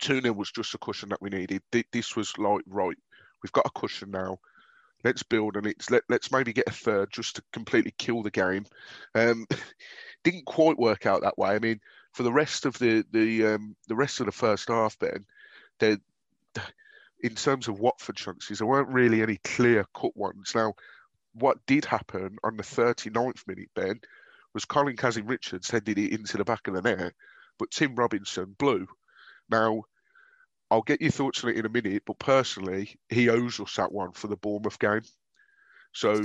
two 0.00 0.20
0 0.20 0.32
was 0.32 0.50
just 0.50 0.74
a 0.74 0.78
cushion 0.78 1.10
that 1.10 1.22
we 1.22 1.30
needed. 1.30 1.62
This 1.92 2.16
was 2.16 2.36
like 2.38 2.62
right, 2.66 2.96
we've 3.42 3.52
got 3.52 3.66
a 3.66 3.78
cushion 3.78 4.10
now 4.10 4.38
let's 5.06 5.22
build 5.22 5.56
and 5.56 5.72
let, 5.88 6.02
let's 6.08 6.32
maybe 6.32 6.52
get 6.52 6.68
a 6.68 6.72
third 6.72 7.08
just 7.12 7.36
to 7.36 7.42
completely 7.52 7.94
kill 7.96 8.22
the 8.22 8.30
game. 8.30 8.66
Um, 9.14 9.46
didn't 10.24 10.44
quite 10.44 10.76
work 10.76 11.06
out 11.06 11.22
that 11.22 11.38
way. 11.38 11.50
I 11.50 11.60
mean, 11.60 11.80
for 12.12 12.24
the 12.24 12.32
rest 12.32 12.66
of 12.66 12.76
the 12.78 13.04
the 13.12 13.46
um, 13.46 13.76
the 13.88 13.94
rest 13.94 14.20
of 14.20 14.26
the 14.26 14.32
first 14.32 14.68
half, 14.68 14.98
Ben, 14.98 15.24
there 15.78 15.98
in 17.20 17.34
terms 17.34 17.68
of 17.68 17.78
Watford 17.78 18.16
chances, 18.16 18.58
there 18.58 18.66
weren't 18.66 18.88
really 18.88 19.22
any 19.22 19.38
clear 19.44 19.84
cut 19.94 20.16
ones. 20.16 20.52
Now, 20.54 20.74
what 21.34 21.64
did 21.66 21.84
happen 21.84 22.36
on 22.42 22.56
the 22.56 22.62
39th 22.62 23.46
minute, 23.46 23.70
Ben, 23.74 24.00
was 24.52 24.64
Colin 24.64 24.96
Kazim 24.96 25.26
Richards 25.26 25.70
headed 25.70 25.98
it 25.98 26.12
into 26.12 26.36
the 26.36 26.44
back 26.44 26.66
of 26.66 26.74
the 26.74 26.82
net, 26.82 27.14
but 27.58 27.70
Tim 27.70 27.94
Robinson 27.94 28.54
blew. 28.58 28.86
Now, 29.50 29.84
I'll 30.70 30.82
get 30.82 31.00
your 31.00 31.10
thoughts 31.10 31.44
on 31.44 31.50
it 31.50 31.56
in 31.56 31.66
a 31.66 31.70
minute, 31.70 32.02
but 32.06 32.18
personally, 32.18 32.98
he 33.08 33.28
owes 33.28 33.60
us 33.60 33.76
that 33.76 33.92
one 33.92 34.12
for 34.12 34.26
the 34.26 34.36
Bournemouth 34.36 34.78
game. 34.78 35.02
So 35.92 36.20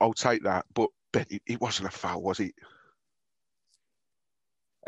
I'll 0.00 0.12
take 0.12 0.44
that. 0.44 0.66
But 0.74 0.90
Ben, 1.12 1.26
it, 1.30 1.42
it 1.46 1.60
wasn't 1.60 1.88
a 1.88 1.90
foul, 1.90 2.22
was 2.22 2.40
it? 2.40 2.54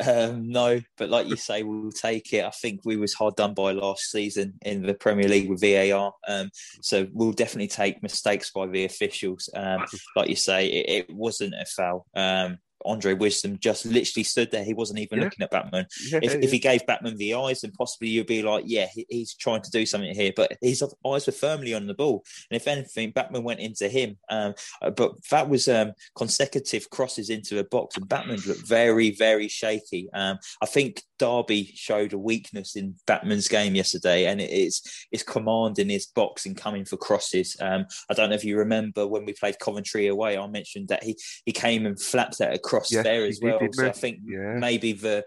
Um, 0.07 0.49
no, 0.49 0.81
but 0.97 1.11
like 1.11 1.29
you 1.29 1.37
say, 1.37 1.63
we'll 1.63 1.93
take 1.93 2.33
it. 2.33 2.45
I 2.45 2.51
think 2.51 2.81
we 2.85 2.97
was 2.97 3.13
hard 3.13 3.37
done 3.37 3.55
by 3.55 3.73
last 3.73 4.11
season 4.11 4.55
in 4.63 4.83
the 4.83 4.95
Premier 4.95 5.29
League 5.29 5.51
with 5.51 5.61
VAR. 5.61 6.13
Um, 6.27 6.51
so 6.81 7.07
we'll 7.13 7.33
definitely 7.33 7.69
take 7.69 8.03
mistakes 8.03 8.51
by 8.51 8.67
the 8.67 8.85
officials. 8.85 9.51
Um, 9.55 9.85
like 10.17 10.29
you 10.29 10.37
say, 10.37 10.69
it, 10.69 11.09
it 11.11 11.15
wasn't 11.15 11.55
a 11.55 11.67
foul. 11.67 12.07
Um, 12.15 12.59
Andre 12.85 13.15
Wisdom 13.15 13.59
just 13.61 13.87
literally 13.87 14.25
stood 14.25 14.51
there. 14.51 14.65
He 14.65 14.75
wasn't 14.75 15.01
even 15.01 15.19
yeah. 15.19 15.25
looking 15.25 15.43
at 15.43 15.51
Bachmann. 15.51 15.87
Yeah, 16.11 16.21
if, 16.23 16.35
yeah. 16.35 16.41
if 16.43 16.51
he 16.51 16.59
gave 16.59 16.87
Bachmann 16.87 17.17
the 17.17 17.35
eyes, 17.35 17.61
then 17.61 17.73
possibly 17.73 18.09
you'd 18.09 18.27
be 18.27 18.43
like, 18.43 18.65
yeah, 18.67 18.87
he, 18.93 19.07
he's 19.09 19.35
trying 19.35 19.63
to 19.63 19.71
do 19.71 19.87
something 19.87 20.15
here. 20.15 20.33
But 20.35 20.57
his 20.61 20.83
eyes 20.83 21.27
were 21.27 21.33
firmly 21.33 21.75
on 21.75 21.87
the 21.87 21.95
ball. 21.95 22.25
And 22.51 22.57
if 22.57 22.67
anything, 22.67 23.11
Bachmann 23.11 23.45
went 23.45 23.61
into 23.61 23.89
him. 23.89 24.17
Um, 24.29 24.55
uh, 24.83 24.91
but 24.91 25.13
that 25.31 25.49
was 25.49 25.69
um, 25.69 25.93
consecutive 26.17 26.91
crosses 26.91 27.31
into 27.31 27.55
the 27.55 27.65
box, 27.65 27.97
and 27.97 28.09
Bachmann 28.09 28.41
looked 28.47 28.67
very, 28.67 29.11
very 29.11 29.49
shaky. 29.49 30.09
Um, 30.13 30.39
I 30.63 30.67
think 30.67 31.03
Derby 31.19 31.73
showed 31.75 32.13
a 32.13 32.19
weakness 32.19 32.77
in 32.77 32.95
Bachmann's 33.07 33.49
game 33.49 33.75
yesterday, 33.75 34.27
and 34.27 34.41
it 34.41 34.51
is 34.51 34.83
his 35.11 35.23
command 35.23 35.79
in 35.79 35.89
his 35.89 36.07
box 36.07 36.47
and 36.47 36.57
coming 36.57 36.85
for 36.85 36.97
crosses. 36.97 37.57
Um, 37.61 37.87
I 38.09 38.15
don't 38.15 38.31
know 38.31 38.37
if 38.37 38.45
you 38.45 38.57
remember 38.57 39.07
when 39.07 39.25
we 39.25 39.33
played 39.33 39.59
Coventry 39.59 40.07
away, 40.07 40.39
I 40.39 40.47
mentioned 40.47 40.89
that 40.89 41.03
he, 41.03 41.17
he 41.45 41.53
came 41.53 41.87
and 41.87 42.01
flapped 42.01 42.39
that 42.39 42.55
across 42.71 42.93
yes, 42.93 43.05
there 43.05 43.25
as 43.25 43.41
well. 43.43 43.59
Did, 43.59 43.75
so 43.75 43.89
I 43.89 43.93
think 43.93 44.21
yeah. 44.25 44.55
maybe 44.59 44.93
the 44.93 45.25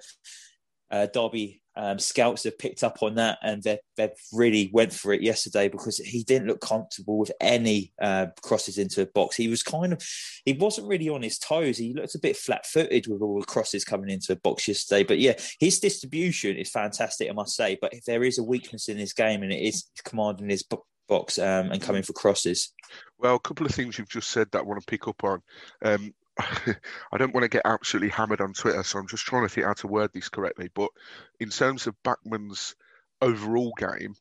uh, 0.90 1.08
Derby 1.08 1.62
um, 1.76 1.98
scouts 1.98 2.44
have 2.44 2.60
picked 2.60 2.84
up 2.84 3.02
on 3.02 3.16
that 3.16 3.40
and 3.42 3.64
they 3.64 3.80
they 3.98 4.12
really 4.32 4.70
went 4.74 4.94
for 4.94 5.12
it 5.12 5.24
yesterday 5.24 5.68
because 5.68 5.98
he 5.98 6.24
didn't 6.24 6.48
look 6.48 6.62
comfortable 6.62 7.18
with 7.18 7.32
any 7.42 7.92
uh, 8.00 8.28
crosses 8.44 8.78
into 8.78 8.98
the 8.98 9.12
box. 9.14 9.36
He 9.36 9.48
was 9.48 9.64
kind 9.64 9.92
of 9.92 10.04
he 10.46 10.54
wasn't 10.54 10.88
really 10.88 11.10
on 11.10 11.24
his 11.24 11.40
toes. 11.40 11.78
He 11.78 11.94
looked 11.94 12.16
a 12.16 12.20
bit 12.20 12.38
flat 12.38 12.68
footed 12.68 13.08
with 13.08 13.22
all 13.22 13.40
the 13.40 13.46
crosses 13.46 13.84
coming 13.84 14.12
into 14.12 14.28
the 14.30 14.40
box 14.40 14.68
yesterday. 14.68 15.04
But 15.04 15.20
yeah, 15.20 15.34
his 15.60 15.80
distribution 15.80 16.58
is 16.58 16.70
fantastic, 16.70 17.30
I 17.30 17.34
must 17.34 17.56
say. 17.56 17.78
But 17.82 17.94
if 17.94 18.06
there 18.06 18.24
is 18.24 18.38
a 18.38 18.44
weakness 18.44 18.88
in 18.88 18.98
his 18.98 19.14
game 19.14 19.42
and 19.42 19.52
it 19.52 19.62
is 19.62 19.86
commanding 20.06 20.50
his 20.50 20.64
box 21.08 21.40
um, 21.40 21.72
and 21.72 21.82
coming 21.82 22.04
for 22.04 22.14
crosses. 22.14 22.72
Well, 23.18 23.36
a 23.36 23.40
couple 23.40 23.66
of 23.66 23.74
things 23.74 23.98
you've 23.98 24.10
just 24.10 24.30
said 24.30 24.48
that 24.52 24.60
I 24.60 24.64
want 24.64 24.80
to 24.80 24.86
pick 24.86 25.08
up 25.08 25.24
on. 25.24 25.42
Um, 25.84 26.14
I 26.40 27.18
don't 27.18 27.34
want 27.34 27.44
to 27.44 27.50
get 27.50 27.64
absolutely 27.66 28.10
hammered 28.10 28.42
on 28.42 28.54
Twitter, 28.54 28.84
so 28.84 29.00
I'm 29.00 29.08
just 29.08 29.26
trying 29.26 29.44
to 29.44 29.50
think 29.50 29.68
how 29.68 29.74
to 29.74 29.88
word 29.88 30.12
this 30.14 30.30
correctly. 30.30 30.70
But 30.74 30.90
in 31.40 31.50
terms 31.50 31.88
of 31.88 31.96
Bachmann's 32.04 32.76
overall 33.22 33.74
game, 33.78 34.16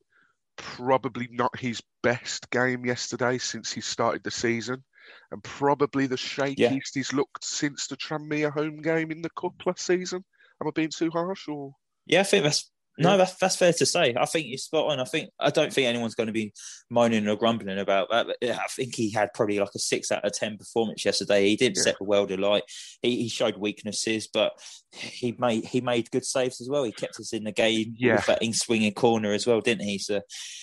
probably 0.56 1.28
not 1.30 1.58
his 1.58 1.82
best 2.02 2.50
game 2.50 2.84
yesterday 2.84 3.38
since 3.38 3.72
he 3.72 3.80
started 3.80 4.22
the 4.22 4.30
season, 4.30 4.84
and 5.30 5.42
probably 5.42 6.06
the 6.06 6.16
shakiest 6.16 6.58
yeah. 6.58 6.78
he's 6.92 7.12
looked 7.12 7.44
since 7.44 7.86
the 7.86 7.96
Tranmere 7.96 8.52
home 8.52 8.82
game 8.82 9.10
in 9.10 9.22
the 9.22 9.30
cup 9.30 9.54
last 9.64 9.86
season. 9.86 10.24
Am 10.60 10.68
I 10.68 10.70
being 10.74 10.90
too 10.90 11.10
harsh, 11.10 11.48
or? 11.48 11.72
Yeah, 12.06 12.20
I 12.20 12.24
think 12.24 12.44
that's 12.44 12.70
no, 12.98 13.16
that's 13.16 13.34
that's 13.36 13.56
fair 13.56 13.72
to 13.72 13.86
say. 13.86 14.14
I 14.18 14.26
think 14.26 14.46
you're 14.48 14.58
spot 14.58 14.90
on. 14.92 15.00
I 15.00 15.04
think 15.04 15.30
I 15.40 15.50
don't 15.50 15.72
think 15.72 15.88
anyone's 15.88 16.14
going 16.14 16.26
to 16.26 16.32
be 16.32 16.52
moaning 16.90 17.26
or 17.26 17.36
grumbling 17.36 17.78
about 17.78 18.10
that. 18.10 18.26
But 18.26 18.36
I 18.42 18.66
think 18.68 18.94
he 18.94 19.10
had 19.10 19.32
probably 19.32 19.58
like 19.58 19.70
a 19.74 19.78
six 19.78 20.12
out 20.12 20.24
of 20.24 20.32
ten 20.32 20.58
performance 20.58 21.04
yesterday. 21.04 21.48
He 21.48 21.56
didn't 21.56 21.78
yeah. 21.78 21.84
set 21.84 21.98
the 21.98 22.04
world 22.04 22.30
alight. 22.30 22.64
He, 23.00 23.22
he 23.22 23.28
showed 23.28 23.56
weaknesses, 23.56 24.28
but 24.32 24.52
he 24.92 25.34
made 25.38 25.64
he 25.64 25.80
made 25.80 26.10
good 26.10 26.24
saves 26.24 26.60
as 26.60 26.68
well. 26.68 26.84
He 26.84 26.92
kept 26.92 27.18
us 27.18 27.32
in 27.32 27.44
the 27.44 27.52
game 27.52 27.94
yeah. 27.96 28.16
with 28.16 28.26
that 28.26 28.42
in 28.42 28.52
swinging 28.52 28.92
corner 28.92 29.32
as 29.32 29.46
well, 29.46 29.60
didn't 29.60 29.86
he? 29.86 29.98
So 29.98 30.20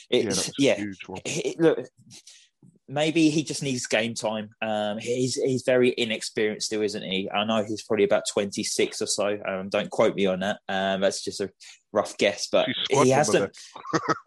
it, 0.10 0.54
yeah, 0.60 0.76
yeah. 0.78 0.86
It, 1.26 1.60
look 1.60 1.80
maybe 2.89 3.30
he 3.30 3.43
just 3.43 3.63
needs 3.63 3.86
game 3.86 4.15
time. 4.15 4.49
Um, 4.62 4.97
he's 4.97 5.36
he's 5.36 5.63
very 5.63 5.93
inexperienced 5.97 6.65
still, 6.67 6.82
isn't 6.82 7.04
he? 7.04 7.30
I 7.32 7.45
know 7.45 7.63
he's 7.63 7.84
probably 7.84 8.06
about 8.06 8.23
twenty 8.32 8.63
six 8.63 9.02
or 9.02 9.08
so. 9.08 9.38
Um, 9.47 9.69
don't 9.69 9.89
quote 9.89 10.15
me 10.15 10.25
on 10.25 10.39
that. 10.39 10.60
Um, 10.67 11.02
that's 11.02 11.23
just 11.23 11.39
a 11.39 11.52
rough 11.93 12.17
guess, 12.17 12.47
but 12.52 12.67
he 12.89 13.10
hasn't. 13.10 13.56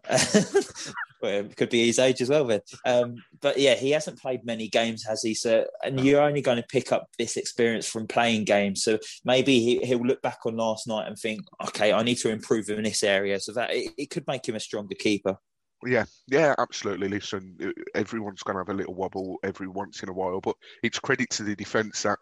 well, 1.21 1.43
could 1.55 1.69
be 1.69 1.87
his 1.87 1.99
age 1.99 2.21
as 2.21 2.29
well, 2.29 2.45
then. 2.45 2.61
Um, 2.85 3.15
but 3.41 3.59
yeah, 3.59 3.75
he 3.75 3.91
hasn't 3.91 4.19
played 4.19 4.45
many 4.45 4.69
games, 4.69 5.03
has 5.05 5.21
he? 5.21 5.33
So, 5.33 5.65
and 5.83 5.99
you're 5.99 6.21
only 6.21 6.41
going 6.41 6.57
to 6.57 6.67
pick 6.67 6.91
up 6.91 7.07
this 7.17 7.37
experience 7.37 7.87
from 7.87 8.07
playing 8.07 8.45
games. 8.45 8.83
So 8.83 8.99
maybe 9.23 9.59
he, 9.59 9.85
he'll 9.85 9.99
look 9.99 10.21
back 10.21 10.39
on 10.45 10.57
last 10.57 10.87
night 10.87 11.07
and 11.07 11.17
think, 11.17 11.41
okay, 11.67 11.93
I 11.93 12.03
need 12.03 12.17
to 12.19 12.29
improve 12.29 12.69
in 12.69 12.83
this 12.83 13.03
area. 13.03 13.39
So 13.39 13.53
that 13.53 13.73
it, 13.73 13.93
it 13.97 14.09
could 14.09 14.27
make 14.27 14.47
him 14.47 14.55
a 14.55 14.59
stronger 14.59 14.95
keeper. 14.95 15.37
Yeah, 15.85 16.05
yeah, 16.27 16.55
absolutely. 16.57 17.09
Listen, 17.09 17.57
everyone's 17.95 18.43
going 18.43 18.55
to 18.55 18.59
have 18.61 18.69
a 18.69 18.77
little 18.77 18.93
wobble 18.93 19.37
every 19.43 19.67
once 19.67 20.03
in 20.03 20.09
a 20.09 20.13
while, 20.13 20.39
but 20.39 20.55
it's 20.81 20.99
credit 20.99 21.29
to 21.31 21.43
the 21.43 21.55
defence 21.55 22.03
that, 22.03 22.19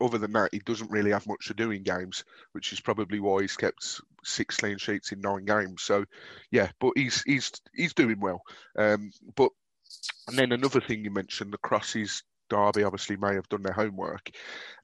other 0.00 0.18
than 0.18 0.32
that, 0.32 0.50
he 0.52 0.60
doesn't 0.60 0.90
really 0.90 1.10
have 1.12 1.26
much 1.26 1.46
to 1.48 1.54
do 1.54 1.70
in 1.70 1.82
games, 1.82 2.24
which 2.52 2.72
is 2.72 2.80
probably 2.80 3.20
why 3.20 3.42
he's 3.42 3.56
kept 3.56 4.00
six 4.24 4.56
clean 4.58 4.78
sheets 4.78 5.12
in 5.12 5.20
nine 5.20 5.44
games. 5.44 5.82
So, 5.82 6.04
yeah, 6.50 6.70
but 6.80 6.92
he's 6.96 7.22
he's 7.22 7.52
he's 7.74 7.94
doing 7.94 8.20
well. 8.20 8.42
Um, 8.78 9.10
but 9.36 9.50
and 10.28 10.38
then 10.38 10.52
another 10.52 10.80
thing 10.80 11.04
you 11.04 11.10
mentioned, 11.10 11.52
the 11.52 11.58
crosses 11.58 12.22
Derby 12.48 12.82
obviously 12.82 13.16
may 13.16 13.34
have 13.34 13.48
done 13.48 13.62
their 13.62 13.72
homework. 13.72 14.30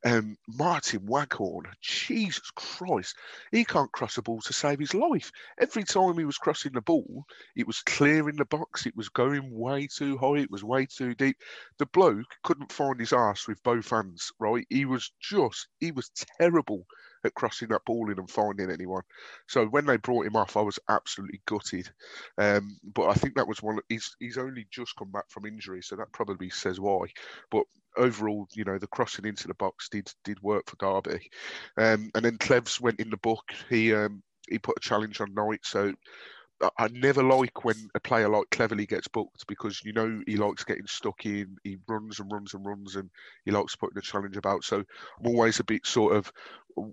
Um, 0.05 0.37
Martin 0.46 1.07
Waghorn, 1.07 1.64
Jesus 1.81 2.50
Christ, 2.55 3.16
he 3.50 3.64
can't 3.64 3.92
cross 3.92 4.18
a 4.18 4.22
ball 4.22 4.40
to 4.42 4.53
save 4.53 4.79
his 4.79 4.94
life. 4.94 5.31
Every 5.59 5.85
time 5.85 6.18
he 6.18 6.24
was 6.24 6.38
crossing 6.38 6.72
the 6.72 6.81
ball, 6.83 7.24
it 7.57 7.66
was 7.66 7.81
clearing 7.81 8.37
the 8.37 8.44
box, 8.44 8.87
it 8.87 8.96
was 8.96 9.09
going 9.09 9.50
way 9.50 9.87
too 9.87 10.18
high, 10.18 10.38
it 10.40 10.50
was 10.50 10.64
way 10.64 10.87
too 10.87 11.14
deep. 11.14 11.37
The 11.79 11.87
bloke 11.87 12.35
couldn't 12.42 12.72
find 12.72 13.00
his 13.00 13.12
ass 13.12 13.48
with 13.48 13.62
both 13.62 13.90
hands, 13.90 14.31
right? 14.38 14.66
He 14.68 14.85
was 14.85 15.11
just, 15.20 15.68
he 15.81 15.92
was 15.92 16.11
terrible 16.38 16.87
at 17.25 17.35
crossing 17.35 17.69
that 17.69 17.85
ball 17.85 18.11
in 18.11 18.19
and 18.19 18.31
finding 18.31 18.71
anyone. 18.71 19.03
So 19.49 19.67
when 19.67 19.87
they 19.87 19.97
brought 19.97 20.27
him 20.27 20.37
off, 20.37 20.57
I 20.57 20.63
was 20.63 20.79
absolutely 20.89 21.41
gutted. 21.47 21.91
Um, 22.39 22.77
but 22.95 23.09
I 23.09 23.15
think 23.15 23.35
that 23.35 23.49
was 23.49 23.63
one. 23.63 23.79
He's 23.89 24.15
he's 24.19 24.39
only 24.39 24.67
just 24.71 24.97
come 24.97 25.11
back 25.11 25.31
from 25.31 25.47
injury, 25.47 25.83
so 25.83 25.97
that 25.97 26.13
probably 26.13 26.51
says 26.51 26.81
why. 26.81 27.07
But 27.51 27.65
overall, 27.97 28.47
you 28.53 28.65
know, 28.65 28.79
the 28.79 28.87
crossing 28.87 29.27
into 29.27 29.49
the 29.49 29.55
box 29.55 29.89
did 29.89 30.11
did 30.25 30.41
work 30.43 30.65
for 30.69 30.77
Derby. 30.77 31.31
Um, 31.77 32.11
and 32.15 32.25
then 32.25 32.39
Clevs 32.39 32.81
went 32.81 33.01
in 33.01 33.11
the 33.11 33.17
book. 33.19 33.45
He 33.69 33.95
um, 33.95 34.23
he 34.49 34.59
put 34.59 34.77
a 34.77 34.81
challenge 34.81 35.21
on 35.21 35.35
Knight, 35.35 35.61
so 35.63 35.93
I 36.79 36.88
never 36.88 37.23
like 37.23 37.64
when 37.64 37.75
a 37.95 38.01
player 38.01 38.29
like 38.29 38.49
Cleverley 38.51 38.88
gets 38.88 39.09
booked 39.09 39.47
because 39.47 39.85
you 39.85 39.93
know 39.93 40.23
he 40.27 40.37
likes 40.37 40.64
getting 40.64 40.87
stuck 40.87 41.27
in. 41.27 41.57
He 41.64 41.79
runs 41.88 42.21
and 42.21 42.31
runs 42.31 42.55
and 42.55 42.64
runs, 42.64 42.97
and 42.97 43.11
he 43.45 43.51
likes 43.51 43.77
putting 43.77 43.99
a 43.99 44.03
challenge 44.03 44.37
about. 44.37 44.64
So 44.64 44.79
I'm 45.19 45.27
always 45.27 45.61
a 45.61 45.64
bit 45.64 45.87
sort 45.87 46.17
of 46.17 46.33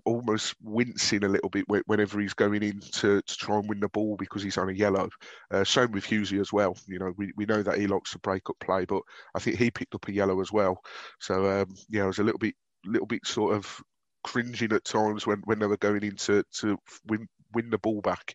almost 0.04 0.54
wincing 0.62 1.24
a 1.24 1.28
little 1.28 1.48
bit 1.48 1.64
whenever 1.86 2.20
he's 2.20 2.34
going 2.34 2.62
in 2.62 2.80
to, 2.80 3.20
to 3.20 3.36
try 3.36 3.56
and 3.56 3.68
win 3.68 3.80
the 3.80 3.88
ball 3.88 4.16
because 4.16 4.42
he's 4.42 4.58
on 4.58 4.68
a 4.68 4.72
yellow. 4.72 5.08
Uh, 5.50 5.64
same 5.64 5.92
with 5.92 6.04
Hughesy 6.04 6.40
as 6.40 6.52
well. 6.52 6.76
You 6.86 6.98
know, 6.98 7.12
we, 7.16 7.32
we 7.36 7.46
know 7.46 7.62
that 7.62 7.78
he 7.78 7.86
likes 7.86 8.12
to 8.12 8.18
break 8.20 8.48
up 8.48 8.56
play, 8.60 8.84
but 8.84 9.02
I 9.34 9.40
think 9.40 9.56
he 9.56 9.70
picked 9.70 9.94
up 9.94 10.06
a 10.08 10.12
yellow 10.12 10.40
as 10.40 10.52
well. 10.52 10.82
So 11.20 11.62
um, 11.62 11.74
yeah, 11.88 12.04
I 12.04 12.06
was 12.06 12.18
a 12.18 12.24
little 12.24 12.38
bit 12.38 12.54
little 12.84 13.06
bit 13.06 13.26
sort 13.26 13.54
of 13.54 13.80
cringing 14.24 14.72
at 14.72 14.84
times 14.84 15.26
when, 15.26 15.38
when 15.44 15.58
they 15.58 15.66
were 15.66 15.76
going 15.76 16.02
in 16.02 16.16
to, 16.16 16.44
to 16.52 16.78
win 17.06 17.28
win 17.54 17.70
the 17.70 17.78
ball 17.78 18.00
back. 18.00 18.34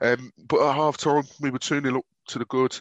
Um, 0.00 0.32
but 0.48 0.66
at 0.66 0.74
half 0.74 0.96
time, 0.96 1.24
we 1.40 1.50
were 1.50 1.58
2 1.58 1.80
0 1.80 1.98
up 1.98 2.04
to 2.28 2.38
the 2.38 2.44
good. 2.46 2.78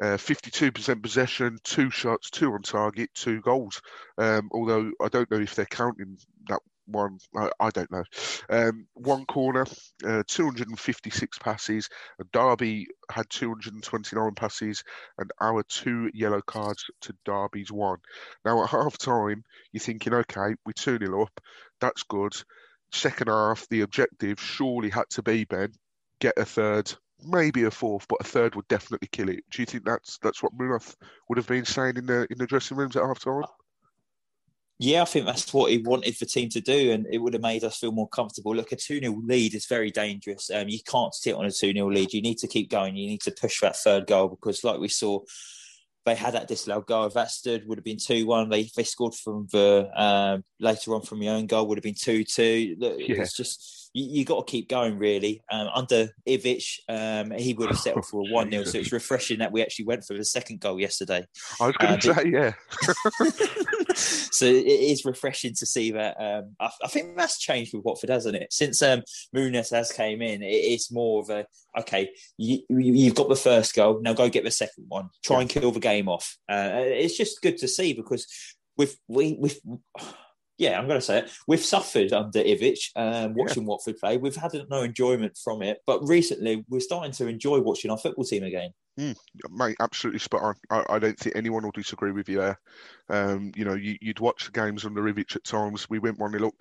Uh, 0.00 0.16
52% 0.16 1.02
possession, 1.02 1.58
two 1.64 1.90
shots, 1.90 2.30
two 2.30 2.52
on 2.52 2.62
target, 2.62 3.10
two 3.14 3.40
goals. 3.40 3.80
Um, 4.16 4.48
although 4.52 4.90
I 5.00 5.08
don't 5.08 5.30
know 5.30 5.40
if 5.40 5.54
they're 5.54 5.66
counting 5.66 6.18
that 6.48 6.60
one. 6.88 7.18
I, 7.36 7.50
I 7.60 7.70
don't 7.70 7.90
know. 7.90 8.04
Um, 8.48 8.86
one 8.94 9.26
corner, 9.26 9.66
uh, 10.06 10.22
256 10.26 11.38
passes. 11.38 11.88
Derby 12.32 12.86
had 13.10 13.28
229 13.30 14.34
passes, 14.34 14.82
and 15.18 15.30
our 15.40 15.62
two 15.64 16.10
yellow 16.14 16.40
cards 16.40 16.84
to 17.02 17.14
Derby's 17.24 17.70
one. 17.70 17.98
Now 18.44 18.62
at 18.62 18.70
half 18.70 18.98
time, 18.98 19.44
you're 19.72 19.80
thinking, 19.80 20.14
okay, 20.14 20.54
we're 20.64 20.72
2 20.74 20.98
0 20.98 21.22
up. 21.22 21.40
That's 21.80 22.02
good 22.02 22.34
second 22.92 23.28
half, 23.28 23.66
the 23.68 23.82
objective 23.82 24.40
surely 24.40 24.90
had 24.90 25.08
to 25.10 25.22
be 25.22 25.44
Ben 25.44 25.72
get 26.20 26.34
a 26.36 26.44
third, 26.44 26.92
maybe 27.24 27.64
a 27.64 27.70
fourth, 27.70 28.06
but 28.08 28.20
a 28.20 28.24
third 28.24 28.54
would 28.54 28.68
definitely 28.68 29.08
kill 29.10 29.28
it. 29.28 29.44
Do 29.50 29.62
you 29.62 29.66
think 29.66 29.84
that's 29.84 30.18
that's 30.18 30.42
what 30.42 30.52
Munoz 30.54 30.96
would 31.28 31.38
have 31.38 31.46
been 31.46 31.64
saying 31.64 31.96
in 31.96 32.06
the 32.06 32.26
in 32.30 32.38
the 32.38 32.46
dressing 32.46 32.76
rooms 32.76 32.96
at 32.96 33.04
half 33.04 33.20
time? 33.20 33.42
Yeah, 34.80 35.02
I 35.02 35.06
think 35.06 35.26
that's 35.26 35.52
what 35.52 35.72
he 35.72 35.78
wanted 35.78 36.14
the 36.20 36.26
team 36.26 36.48
to 36.50 36.60
do, 36.60 36.92
and 36.92 37.04
it 37.10 37.18
would 37.18 37.32
have 37.32 37.42
made 37.42 37.64
us 37.64 37.78
feel 37.78 37.90
more 37.90 38.08
comfortable. 38.08 38.54
Look, 38.54 38.70
a 38.70 38.76
2 38.76 39.00
0 39.00 39.20
lead 39.24 39.54
is 39.54 39.66
very 39.66 39.90
dangerous. 39.90 40.50
Um, 40.54 40.68
you 40.68 40.78
can't 40.86 41.12
sit 41.14 41.34
on 41.34 41.44
a 41.44 41.50
2 41.50 41.72
0 41.72 41.90
lead. 41.90 42.12
You 42.12 42.22
need 42.22 42.38
to 42.38 42.46
keep 42.46 42.70
going. 42.70 42.96
You 42.96 43.08
need 43.08 43.22
to 43.22 43.32
push 43.32 43.60
that 43.60 43.76
third 43.76 44.06
goal 44.06 44.28
because, 44.28 44.62
like 44.62 44.78
we 44.78 44.88
saw 44.88 45.20
they 46.08 46.14
had 46.14 46.34
that 46.34 46.48
disallowed 46.48 46.86
goal. 46.86 47.06
If 47.06 47.14
that 47.14 47.30
stood, 47.30 47.66
would 47.66 47.78
have 47.78 47.84
been 47.84 47.98
two 47.98 48.26
one. 48.26 48.48
They 48.48 48.70
they 48.76 48.84
scored 48.84 49.14
from 49.14 49.46
the 49.52 49.90
um, 49.94 50.44
later 50.58 50.94
on 50.94 51.02
from 51.02 51.22
your 51.22 51.34
own 51.34 51.46
goal, 51.46 51.66
would 51.66 51.78
have 51.78 51.82
been 51.84 51.94
two 51.94 52.24
two. 52.24 52.76
Yeah. 52.78 53.22
It's 53.22 53.36
just 53.36 53.77
you, 53.92 54.18
you 54.20 54.24
got 54.24 54.46
to 54.46 54.50
keep 54.50 54.68
going 54.68 54.98
really. 54.98 55.42
Um, 55.50 55.68
under 55.74 56.08
Ivic, 56.26 56.64
um, 56.88 57.30
he 57.32 57.54
would 57.54 57.68
have 57.68 57.78
settled 57.78 58.06
for 58.06 58.20
a 58.20 58.24
one 58.32 58.50
0 58.50 58.64
So 58.64 58.78
it's 58.78 58.92
refreshing 58.92 59.38
that 59.38 59.52
we 59.52 59.62
actually 59.62 59.86
went 59.86 60.04
for 60.04 60.14
the 60.14 60.24
second 60.24 60.60
goal 60.60 60.80
yesterday. 60.80 61.24
I 61.60 61.66
was 61.66 61.76
going 61.76 61.98
to 61.98 62.10
uh, 62.10 62.14
say, 62.14 62.28
yeah. 62.28 62.52
so 63.94 64.46
it 64.46 64.66
is 64.66 65.04
refreshing 65.04 65.54
to 65.54 65.66
see 65.66 65.92
that. 65.92 66.16
Um, 66.20 66.56
I, 66.60 66.70
I, 66.84 66.88
think 66.88 67.16
that's 67.16 67.38
changed 67.38 67.74
with 67.74 67.84
Watford, 67.84 68.10
hasn't 68.10 68.36
it? 68.36 68.52
Since 68.52 68.82
um, 68.82 69.02
Muniz 69.34 69.70
has 69.70 69.92
came 69.92 70.22
in, 70.22 70.42
it, 70.42 70.46
it's 70.46 70.92
more 70.92 71.20
of 71.20 71.30
a 71.30 71.46
okay. 71.78 72.10
You, 72.36 72.62
have 73.04 73.14
got 73.14 73.28
the 73.28 73.36
first 73.36 73.74
goal, 73.74 74.00
now 74.00 74.12
go 74.12 74.28
get 74.28 74.44
the 74.44 74.50
second 74.50 74.86
one. 74.88 75.08
Try 75.24 75.40
and 75.40 75.50
kill 75.50 75.72
the 75.72 75.80
game 75.80 76.08
off. 76.08 76.36
Uh, 76.48 76.70
it's 76.74 77.16
just 77.16 77.42
good 77.42 77.58
to 77.58 77.68
see 77.68 77.92
because 77.92 78.26
with 78.76 78.98
we 79.08 79.36
with 79.38 79.60
yeah, 80.58 80.78
I'm 80.78 80.88
going 80.88 80.98
to 80.98 81.04
say 81.04 81.20
it. 81.20 81.30
We've 81.46 81.64
suffered 81.64 82.12
under 82.12 82.40
Ivic, 82.40 82.90
um, 82.96 83.34
watching 83.34 83.62
yeah. 83.62 83.68
Watford 83.68 83.98
play. 83.98 84.16
We've 84.16 84.34
had 84.34 84.52
no 84.68 84.82
enjoyment 84.82 85.38
from 85.42 85.62
it, 85.62 85.78
but 85.86 86.06
recently 86.06 86.64
we're 86.68 86.80
starting 86.80 87.12
to 87.12 87.28
enjoy 87.28 87.60
watching 87.60 87.90
our 87.90 87.98
football 87.98 88.24
team 88.24 88.42
again. 88.42 88.72
Mm, 88.98 89.14
mate, 89.50 89.76
absolutely 89.80 90.18
spot 90.18 90.42
on. 90.42 90.54
I, 90.70 90.94
I, 90.94 90.98
don't 90.98 91.16
think 91.16 91.36
anyone 91.36 91.62
will 91.62 91.70
disagree 91.70 92.10
with 92.10 92.28
you 92.28 92.38
there. 92.38 92.60
Um, 93.08 93.52
you 93.54 93.64
know, 93.64 93.74
you, 93.74 93.96
would 94.04 94.18
watch 94.18 94.46
the 94.46 94.50
games 94.50 94.84
under 94.84 95.02
Ivic 95.02 95.36
at 95.36 95.44
times. 95.44 95.88
We 95.88 96.00
went 96.00 96.18
one 96.18 96.32
nil 96.32 96.46
up. 96.46 96.54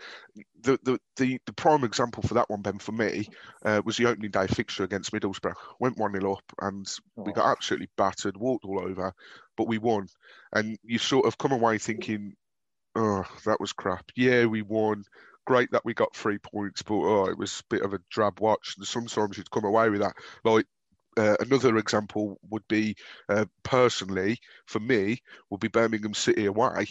The, 0.61 0.77
the 0.83 0.99
the 1.15 1.39
the 1.47 1.53
prime 1.53 1.83
example 1.83 2.21
for 2.21 2.35
that 2.35 2.47
one, 2.47 2.61
Ben, 2.61 2.77
for 2.77 2.91
me, 2.91 3.27
uh, 3.65 3.81
was 3.83 3.97
the 3.97 4.05
opening 4.05 4.29
day 4.29 4.45
fixture 4.45 4.83
against 4.83 5.11
Middlesbrough. 5.13 5.55
Went 5.79 5.97
one 5.97 6.11
nil 6.11 6.33
up, 6.33 6.43
and 6.61 6.85
oh. 7.17 7.23
we 7.23 7.33
got 7.33 7.49
absolutely 7.49 7.89
battered, 7.97 8.37
walked 8.37 8.65
all 8.65 8.81
over, 8.81 9.11
but 9.57 9.67
we 9.67 9.79
won. 9.79 10.07
And 10.53 10.77
you 10.83 10.99
sort 10.99 11.25
of 11.25 11.39
come 11.39 11.53
away 11.53 11.79
thinking, 11.79 12.35
oh, 12.97 13.23
that 13.45 13.59
was 13.59 13.73
crap. 13.73 14.05
Yeah, 14.15 14.45
we 14.45 14.61
won. 14.61 15.03
Great 15.45 15.71
that 15.71 15.85
we 15.85 15.93
got 15.93 16.15
three 16.15 16.39
points, 16.39 16.81
but 16.81 16.95
oh, 16.95 17.25
it 17.27 17.37
was 17.37 17.61
a 17.61 17.75
bit 17.75 17.83
of 17.83 17.93
a 17.93 17.99
drab 18.09 18.39
watch. 18.41 18.75
And 18.77 18.85
sometimes 18.85 19.37
you'd 19.37 19.51
come 19.51 19.63
away 19.63 19.89
with 19.89 20.01
that. 20.01 20.15
Like 20.43 20.65
uh, 21.17 21.35
another 21.39 21.77
example 21.77 22.39
would 22.49 22.67
be 22.67 22.95
uh, 23.29 23.45
personally 23.63 24.37
for 24.67 24.79
me 24.79 25.21
would 25.49 25.59
be 25.59 25.67
Birmingham 25.67 26.13
City 26.13 26.45
away. 26.45 26.87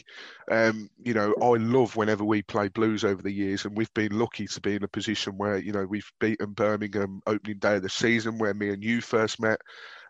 Um, 0.51 0.89
you 0.99 1.15
know, 1.15 1.35
I 1.41 1.59
love 1.59 1.97
whenever 1.97 2.25
we 2.25 2.43
play 2.43 2.69
Blues 2.69 3.05
over 3.05 3.23
the 3.23 3.33
years, 3.33 3.65
and 3.65 3.77
we've 3.77 3.93
been 3.95 4.19
lucky 4.19 4.47
to 4.47 4.61
be 4.61 4.75
in 4.75 4.83
a 4.83 4.89
position 4.89 5.35
where 5.37 5.59
you 5.59 5.73
know 5.73 5.85
we've 5.85 6.11
beaten 6.19 6.53
Birmingham 6.53 7.21
opening 7.27 7.59
day 7.59 7.77
of 7.77 7.83
the 7.83 7.89
season, 7.89 8.39
where 8.39 8.55
me 8.55 8.71
and 8.71 8.83
you 8.83 9.01
first 9.01 9.41
met. 9.41 9.61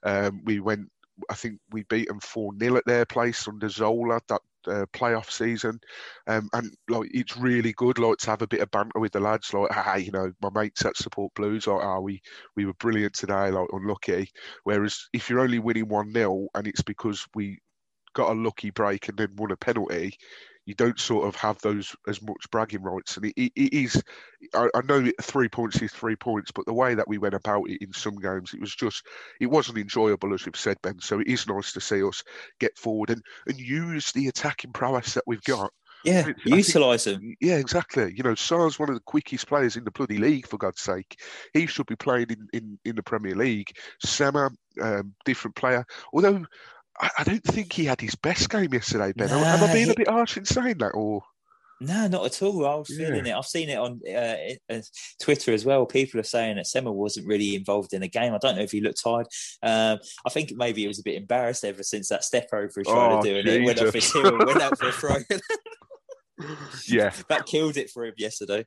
Um, 0.03 0.43
we 0.45 0.61
went 0.61 0.89
I 1.31 1.35
think 1.35 1.59
we 1.71 1.85
beat 1.85 2.09
them 2.09 2.21
4 2.21 2.53
0 2.59 2.77
at 2.77 2.85
their 2.87 3.05
place 3.05 3.49
under 3.49 3.69
Zola 3.69 4.21
that 4.29 4.41
uh, 4.67 4.87
playoff 4.93 5.31
season. 5.31 5.81
Um, 6.27 6.49
and 6.53 6.75
like 6.89 7.09
it's 7.13 7.37
really 7.37 7.73
good 7.73 7.99
like 7.99 8.19
to 8.19 8.31
have 8.31 8.43
a 8.43 8.47
bit 8.47 8.61
of 8.61 8.71
banter 8.71 8.99
with 8.99 9.13
the 9.13 9.21
lads, 9.21 9.53
like, 9.55 9.73
hey, 9.73 10.01
you 10.01 10.13
know, 10.13 10.33
my 10.43 10.51
mates 10.55 10.83
that 10.83 10.97
support 10.97 11.33
Blues, 11.35 11.67
like, 11.67 11.83
oh, 11.83 12.01
we, 12.01 12.21
we 12.57 12.67
were 12.67 12.75
brilliant 12.75 13.15
today, 13.15 13.51
like, 13.51 13.69
unlucky. 13.73 14.31
Whereas 14.65 15.09
if 15.13 15.31
you're 15.31 15.41
only 15.41 15.59
winning 15.59 15.89
1 15.89 16.13
0 16.13 16.49
and 16.55 16.67
it's 16.67 16.83
because 16.83 17.27
we 17.35 17.59
got 18.15 18.33
a 18.33 18.41
lucky 18.41 18.71
break 18.71 19.09
and 19.09 19.19
then 19.19 19.37
won 19.37 19.53
a 19.53 19.57
penalty, 19.57 20.17
you 20.67 20.75
don't 20.75 20.99
sort 20.99 21.27
of 21.27 21.37
have 21.37 21.61
those 21.63 21.95
as 22.09 22.21
much 22.21 22.51
bragging 22.51 22.83
rights. 22.83 23.17
And 23.17 23.27
it, 23.27 23.35
it, 23.37 23.53
it 23.55 23.73
is, 23.73 24.03
I, 24.53 24.69
I, 24.75 24.83
know 24.83 25.11
three 25.23 25.49
points 25.49 25.81
is 25.81 25.93
three 25.93 26.17
points, 26.17 26.51
but 26.51 26.67
the 26.67 26.75
way 26.75 26.95
that 26.95 27.09
we 27.09 27.19
went 27.19 27.35
about 27.35 27.71
it 27.71 27.81
in 27.81 27.93
some 27.93 28.17
games, 28.17 28.53
it 28.53 28.61
was 28.61 28.75
just, 28.75 29.07
it 29.41 29.47
wasn't 29.47 29.79
enjoyable, 29.79 30.35
as 30.35 30.45
we've 30.45 30.57
said, 30.57 30.77
Ben. 30.83 30.99
So 31.01 31.21
it 31.21 31.29
is 31.29 31.47
nice 31.47 31.73
to 31.73 31.81
see 31.81 32.03
us 32.03 32.23
get 32.59 32.77
forward 32.77 33.11
and, 33.11 33.23
and 33.47 33.59
use 33.59 34.11
the 34.11 34.27
attacking 34.27 34.73
prowess 34.73 35.15
that 35.15 35.25
we've 35.27 35.43
got. 35.45 35.73
Yeah, 36.05 36.29
utilise 36.45 37.05
them. 37.05 37.35
Yeah, 37.41 37.57
exactly. 37.57 38.13
You 38.17 38.23
know, 38.23 38.37
Sarr's 38.37 38.79
one 38.79 38.89
of 38.89 38.95
the 38.95 39.01
quickest 39.07 39.49
players 39.49 39.77
in 39.77 39.83
the 39.83 39.91
bloody 39.91 40.19
league, 40.19 40.47
for 40.47 40.57
God's 40.57 40.81
sake. 40.81 41.19
He 41.53 41.67
should 41.67 41.87
be 41.87 41.97
playing 41.97 42.29
in, 42.31 42.49
in, 42.53 42.79
in 42.85 42.97
the 42.97 43.03
Premier 43.03 43.35
League. 43.35 43.73
Sema, 44.05 44.51
um, 44.81 45.15
different 45.25 45.57
player. 45.57 45.85
Although 46.13 46.45
I, 47.01 47.11
I, 47.19 47.25
don't 47.25 47.45
think 47.45 47.73
he 47.73 47.85
had 47.85 48.01
his 48.01 48.15
best 48.15 48.49
game 48.51 48.73
yesterday, 48.73 49.13
Ben. 49.15 49.29
Nah, 49.29 49.37
Am 49.37 49.65
I 49.65 49.73
being 49.73 49.87
he... 49.87 49.93
a 49.93 49.97
bit 49.97 50.09
harsh 50.09 50.37
in 50.37 50.45
saying 50.45 50.79
that, 50.79 50.93
or? 50.95 51.23
No, 51.81 52.09
not 52.09 52.25
at 52.25 52.43
all. 52.43 52.67
I 52.67 52.75
was 52.77 52.91
yeah. 52.91 53.07
feeling 53.07 53.27
it. 53.27 53.35
I've 53.35 53.45
seen 53.45 53.69
it 53.69 53.77
on 53.77 54.01
uh, 54.09 54.81
Twitter 55.21 55.53
as 55.53 55.65
well. 55.67 55.85
People 55.85 56.19
are 56.21 56.25
saying 56.25 56.57
that 56.57 56.67
Sema 56.67 56.91
wasn't 56.91 57.27
really 57.27 57.55
involved 57.55 57.93
in 57.93 58.01
the 58.01 58.09
game. 58.09 58.33
I 58.33 58.39
don't 58.39 58.57
know 58.57 58.63
if 58.63 58.73
he 58.73 58.81
looked 58.81 59.03
tired. 59.03 59.27
Um, 59.63 59.99
I 60.25 60.31
think 60.31 60.53
maybe 60.57 60.83
he 60.83 60.89
was 60.89 61.01
a 61.01 61.05
bit 61.05 61.17
embarrassed 61.17 61.65
ever 61.65 61.83
since 61.83 62.09
that 62.09 62.25
step 62.25 62.49
over 62.53 62.73
he 62.75 62.83
tried 62.83 63.13
oh, 63.13 63.23
to 63.23 63.29
do, 63.29 63.39
and 63.39 63.49
it 63.49 63.65
went 63.65 63.83
off 63.83 63.93
his 63.93 64.11
heel, 64.11 64.39
went 64.39 64.63
out 64.63 64.79
for 64.79 64.89
a 64.89 64.93
throw. 64.93 65.17
yeah, 66.87 67.13
that 67.29 67.47
killed 67.47 67.77
it 67.77 67.91
for 67.91 68.07
him 68.07 68.15
yesterday. 68.17 68.65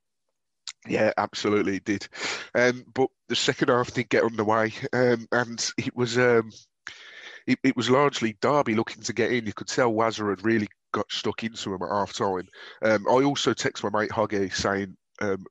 Yeah, 0.88 1.12
absolutely, 1.18 1.78
it 1.78 1.86
did. 1.86 2.08
Um, 2.56 2.86
but 2.94 3.10
the 3.28 3.36
second 3.36 3.70
half 3.70 3.92
did 3.92 4.10
get 4.10 4.24
underway, 4.24 4.74
um, 4.94 5.28
and 5.32 5.72
it 5.78 5.96
was 5.96 6.18
um, 6.18 6.52
it, 7.50 7.60
it 7.64 7.76
was 7.76 7.90
largely 7.90 8.38
Derby 8.42 8.76
looking 8.76 9.02
to 9.04 9.14
get 9.14 9.32
in. 9.32 9.48
You 9.48 9.54
could 9.54 9.68
tell 9.68 9.92
Wazza 9.92 10.30
had 10.30 10.46
really 10.46 10.68
got 10.92 11.12
stuck 11.12 11.44
into 11.44 11.74
him 11.74 11.82
at 11.82 11.90
half 11.90 12.14
time. 12.14 12.48
Um, 12.84 13.08
I 13.08 13.24
also 13.24 13.54
text 13.54 13.84
my 13.84 13.90
mate 13.90 14.12
Huggy 14.12 14.54
saying, 14.54 14.96
um, 15.20 15.46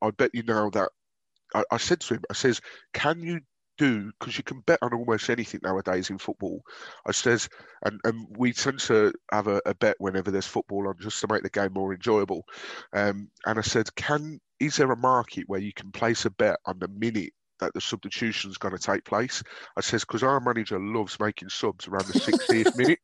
I 0.00 0.10
bet 0.12 0.30
you 0.32 0.44
now 0.44 0.70
that 0.70 0.90
I, 1.52 1.64
I, 1.72 1.76
said 1.78 2.00
to 2.02 2.14
him, 2.14 2.22
I 2.30 2.34
says, 2.34 2.60
can 2.92 3.20
you 3.20 3.40
do 3.76 4.12
because 4.20 4.38
you 4.38 4.44
can 4.44 4.60
bet 4.60 4.78
on 4.82 4.94
almost 4.94 5.28
anything 5.28 5.58
nowadays 5.64 6.08
in 6.08 6.18
football. 6.18 6.62
I 7.04 7.10
says, 7.10 7.48
and, 7.84 7.98
and 8.04 8.26
we 8.30 8.52
tend 8.52 8.78
to 8.80 9.12
have 9.32 9.48
a, 9.48 9.60
a 9.66 9.74
bet 9.74 9.96
whenever 9.98 10.30
there's 10.30 10.46
football 10.46 10.86
on 10.86 10.94
just 11.00 11.20
to 11.20 11.26
make 11.28 11.42
the 11.42 11.50
game 11.50 11.72
more 11.72 11.92
enjoyable. 11.92 12.44
Um, 12.92 13.30
and 13.44 13.58
I 13.58 13.62
said, 13.62 13.92
can 13.96 14.38
is 14.60 14.76
there 14.76 14.92
a 14.92 14.96
market 14.96 15.44
where 15.48 15.60
you 15.60 15.72
can 15.72 15.90
place 15.90 16.24
a 16.24 16.30
bet 16.30 16.60
on 16.64 16.78
the 16.78 16.86
minute 16.86 17.32
that 17.60 17.72
the 17.74 17.80
substitution 17.80 18.50
is 18.50 18.58
going 18.58 18.76
to 18.76 18.82
take 18.82 19.04
place. 19.04 19.42
I 19.76 19.80
says 19.80 20.02
because 20.02 20.22
our 20.22 20.40
manager 20.40 20.78
loves 20.78 21.18
making 21.20 21.48
subs 21.48 21.88
around 21.88 22.06
the 22.06 22.18
60th 22.18 22.76
minute, 22.76 23.00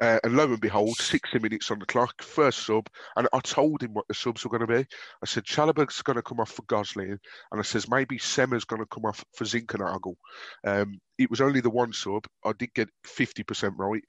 uh, 0.00 0.18
and 0.22 0.36
lo 0.36 0.44
and 0.44 0.60
behold, 0.60 0.96
60 0.96 1.38
minutes 1.38 1.70
on 1.70 1.78
the 1.78 1.86
clock, 1.86 2.22
first 2.22 2.66
sub, 2.66 2.88
and 3.16 3.28
I 3.32 3.40
told 3.40 3.82
him 3.82 3.94
what 3.94 4.08
the 4.08 4.14
subs 4.14 4.44
were 4.44 4.50
going 4.50 4.66
to 4.66 4.82
be. 4.82 4.88
I 5.22 5.26
said 5.26 5.44
Chalobah's 5.44 6.02
going 6.02 6.16
to 6.16 6.22
come 6.22 6.40
off 6.40 6.50
for 6.50 6.62
Gosling, 6.62 7.18
and 7.52 7.60
I 7.60 7.62
says 7.62 7.88
maybe 7.88 8.18
Sema's 8.18 8.64
going 8.64 8.82
to 8.82 8.86
come 8.86 9.04
off 9.04 9.24
for 9.34 9.44
Zinckernagel. 9.44 10.14
Um, 10.66 11.00
it 11.18 11.30
was 11.30 11.40
only 11.40 11.60
the 11.60 11.70
one 11.70 11.92
sub. 11.92 12.26
I 12.44 12.52
did 12.56 12.72
get 12.74 12.88
50% 13.04 13.72
right. 13.76 14.02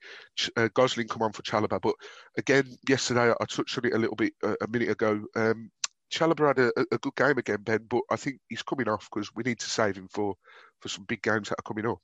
Uh, 0.56 0.68
Gosling 0.74 1.08
come 1.08 1.22
on 1.22 1.32
for 1.32 1.42
Chalobah, 1.42 1.80
but 1.80 1.94
again, 2.38 2.64
yesterday 2.88 3.32
I 3.32 3.44
touched 3.46 3.76
on 3.78 3.86
it 3.86 3.94
a 3.94 3.98
little 3.98 4.16
bit 4.16 4.32
uh, 4.42 4.54
a 4.62 4.68
minute 4.68 4.90
ago. 4.90 5.20
Um, 5.34 5.70
Chalobah 6.10 6.48
had 6.48 6.58
a, 6.58 6.72
a, 6.92 6.98
good 6.98 7.14
game 7.14 7.38
again, 7.38 7.62
Ben, 7.62 7.86
but 7.88 8.02
I 8.10 8.16
think 8.16 8.38
he's 8.48 8.62
coming 8.62 8.88
off 8.88 9.08
because 9.10 9.30
we 9.34 9.44
need 9.44 9.60
to 9.60 9.70
save 9.70 9.96
him 9.96 10.08
for, 10.08 10.34
for 10.80 10.88
some 10.88 11.04
big 11.04 11.22
games 11.22 11.48
that 11.48 11.58
are 11.58 11.68
coming 11.68 11.86
up. 11.86 12.00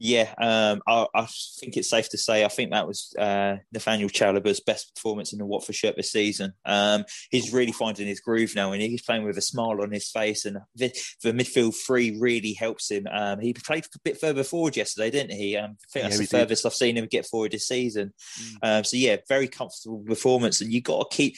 Yeah, 0.00 0.32
um, 0.40 0.80
I, 0.86 1.06
I, 1.12 1.26
think 1.58 1.76
it's 1.76 1.90
safe 1.90 2.08
to 2.10 2.18
say 2.18 2.44
I 2.44 2.48
think 2.48 2.70
that 2.70 2.86
was 2.86 3.12
uh, 3.18 3.56
Nathaniel 3.72 4.08
Chalobah's 4.08 4.60
best 4.60 4.94
performance 4.94 5.32
in 5.32 5.40
the 5.40 5.44
Watford 5.44 5.74
shirt 5.74 5.96
this 5.96 6.12
season. 6.12 6.52
Um, 6.64 7.04
he's 7.30 7.52
really 7.52 7.72
finding 7.72 8.06
his 8.06 8.20
groove 8.20 8.54
now, 8.54 8.70
and 8.70 8.80
he's 8.80 9.02
playing 9.02 9.24
with 9.24 9.38
a 9.38 9.42
smile 9.42 9.82
on 9.82 9.90
his 9.90 10.08
face. 10.08 10.44
And 10.44 10.58
the, 10.76 10.92
the 11.24 11.32
midfield 11.32 11.74
three 11.74 12.16
really 12.16 12.52
helps 12.52 12.90
him. 12.90 13.08
Um, 13.10 13.40
he 13.40 13.52
played 13.52 13.86
a 13.86 13.98
bit 14.04 14.20
further 14.20 14.44
forward 14.44 14.76
yesterday, 14.76 15.10
didn't 15.10 15.36
he? 15.36 15.56
Um, 15.56 15.72
I 15.72 15.90
think 15.92 16.04
that's 16.04 16.18
the 16.18 16.26
furthest 16.26 16.64
I've 16.64 16.74
seen 16.74 16.96
him 16.96 17.06
get 17.06 17.26
forward 17.26 17.50
this 17.50 17.66
season. 17.66 18.12
Mm. 18.40 18.78
Um, 18.78 18.84
so 18.84 18.96
yeah, 18.96 19.16
very 19.28 19.48
comfortable 19.48 20.04
performance, 20.06 20.60
and 20.60 20.72
you 20.72 20.80
got 20.80 21.10
to 21.10 21.16
keep 21.16 21.36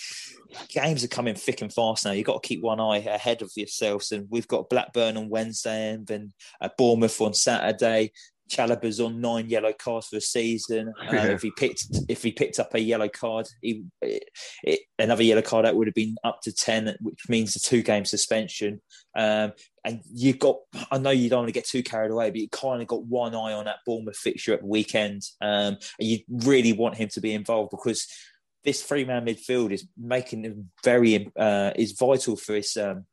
games 0.68 1.04
are 1.04 1.08
coming 1.08 1.34
thick 1.34 1.62
and 1.62 1.72
fast 1.72 2.04
now. 2.04 2.12
You've 2.12 2.26
got 2.26 2.42
to 2.42 2.46
keep 2.46 2.62
one 2.62 2.80
eye 2.80 2.98
ahead 2.98 3.42
of 3.42 3.50
yourselves. 3.56 4.12
And 4.12 4.26
we've 4.30 4.48
got 4.48 4.68
Blackburn 4.68 5.16
on 5.16 5.28
Wednesday 5.28 5.90
and 5.92 6.06
then 6.06 6.32
uh, 6.60 6.68
Bournemouth 6.76 7.20
on 7.20 7.34
Saturday. 7.34 8.12
Chalobah's 8.50 9.00
on 9.00 9.20
nine 9.20 9.48
yellow 9.48 9.72
cards 9.72 10.08
for 10.08 10.16
a 10.16 10.20
season. 10.20 10.92
Uh, 11.00 11.04
yeah. 11.12 11.24
If 11.26 11.42
he 11.42 11.52
picked 11.52 11.86
if 12.08 12.22
he 12.22 12.32
picked 12.32 12.58
up 12.58 12.74
a 12.74 12.80
yellow 12.80 13.08
card, 13.08 13.46
he, 13.62 13.84
it, 14.02 14.24
it, 14.62 14.80
another 14.98 15.22
yellow 15.22 15.42
card 15.42 15.64
that 15.64 15.76
would 15.76 15.86
have 15.86 15.94
been 15.94 16.16
up 16.24 16.40
to 16.42 16.52
ten, 16.52 16.94
which 17.00 17.28
means 17.28 17.56
a 17.56 17.60
two 17.60 17.82
game 17.82 18.04
suspension. 18.04 18.80
Um, 19.16 19.52
and 19.84 20.02
you've 20.12 20.38
got 20.38 20.56
I 20.90 20.98
know 20.98 21.10
you 21.10 21.30
don't 21.30 21.40
want 21.40 21.48
to 21.48 21.52
get 21.52 21.66
too 21.66 21.82
carried 21.82 22.10
away, 22.10 22.30
but 22.30 22.40
you 22.40 22.48
kind 22.48 22.82
of 22.82 22.88
got 22.88 23.04
one 23.04 23.34
eye 23.34 23.52
on 23.52 23.64
that 23.64 23.78
Bournemouth 23.86 24.16
fixture 24.16 24.54
at 24.54 24.60
the 24.60 24.66
weekend. 24.66 25.22
Um, 25.40 25.78
and 25.98 26.08
you 26.08 26.18
really 26.28 26.72
want 26.72 26.96
him 26.96 27.08
to 27.08 27.20
be 27.20 27.32
involved 27.32 27.70
because 27.70 28.06
this 28.64 28.82
three 28.82 29.04
man 29.04 29.24
midfield 29.24 29.72
is 29.72 29.86
making 29.96 30.44
him 30.44 30.70
very 30.84 31.30
uh, 31.38 31.72
is 31.76 31.92
vital 31.92 32.36
for 32.36 32.54
his 32.54 32.76
um, 32.76 33.06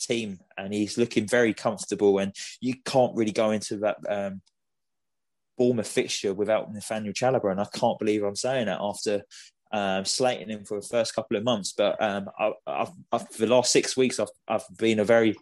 team, 0.00 0.38
and 0.56 0.72
he's 0.72 0.98
looking 0.98 1.26
very 1.26 1.54
comfortable. 1.54 2.18
And 2.18 2.34
you 2.60 2.74
can't 2.84 3.16
really 3.16 3.32
go 3.32 3.50
into 3.50 3.78
that 3.78 3.96
um, 4.08 4.42
Bournemouth 5.56 5.88
fixture 5.88 6.34
without 6.34 6.72
Nathaniel 6.72 7.12
Chalobah, 7.12 7.52
and 7.52 7.60
I 7.60 7.66
can't 7.74 7.98
believe 7.98 8.22
I'm 8.22 8.36
saying 8.36 8.66
that 8.66 8.80
after 8.80 9.22
um, 9.72 10.04
slating 10.04 10.50
him 10.50 10.64
for 10.64 10.80
the 10.80 10.86
first 10.86 11.14
couple 11.14 11.36
of 11.36 11.44
months. 11.44 11.72
But 11.72 12.00
um, 12.02 12.28
I, 12.38 12.52
I've, 12.66 12.90
I've, 13.12 13.28
for 13.30 13.46
the 13.46 13.54
last 13.54 13.72
six 13.72 13.96
weeks, 13.96 14.20
I've, 14.20 14.28
I've 14.46 14.64
been 14.78 15.00
a 15.00 15.04
very, 15.04 15.36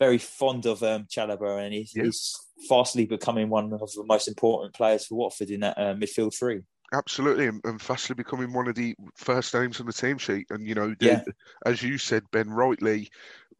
very 0.00 0.18
fond 0.18 0.66
of 0.66 0.82
um, 0.82 1.06
Chalobah, 1.10 1.64
and 1.64 1.74
he's, 1.74 1.92
he's, 1.92 2.36
fastly 2.68 3.06
becoming 3.06 3.48
one 3.48 3.72
of 3.72 3.80
the 3.80 4.04
most 4.06 4.28
important 4.28 4.72
players 4.72 5.06
for 5.06 5.16
Watford 5.16 5.50
in 5.50 5.60
that 5.60 5.76
uh, 5.76 5.94
midfield 5.94 6.32
three. 6.38 6.60
Absolutely, 6.92 7.46
and, 7.46 7.64
and, 7.64 7.80
fastly 7.80 8.14
becoming 8.14 8.52
one 8.52 8.68
of 8.68 8.74
the 8.74 8.94
first 9.14 9.54
names 9.54 9.80
on 9.80 9.86
the 9.86 9.92
team 9.94 10.18
sheet. 10.18 10.46
And 10.50 10.66
you 10.66 10.74
know, 10.74 10.94
the, 10.98 11.06
yeah. 11.06 11.22
as 11.64 11.82
you 11.82 11.96
said, 11.96 12.30
Ben, 12.30 12.50
rightly, 12.50 13.10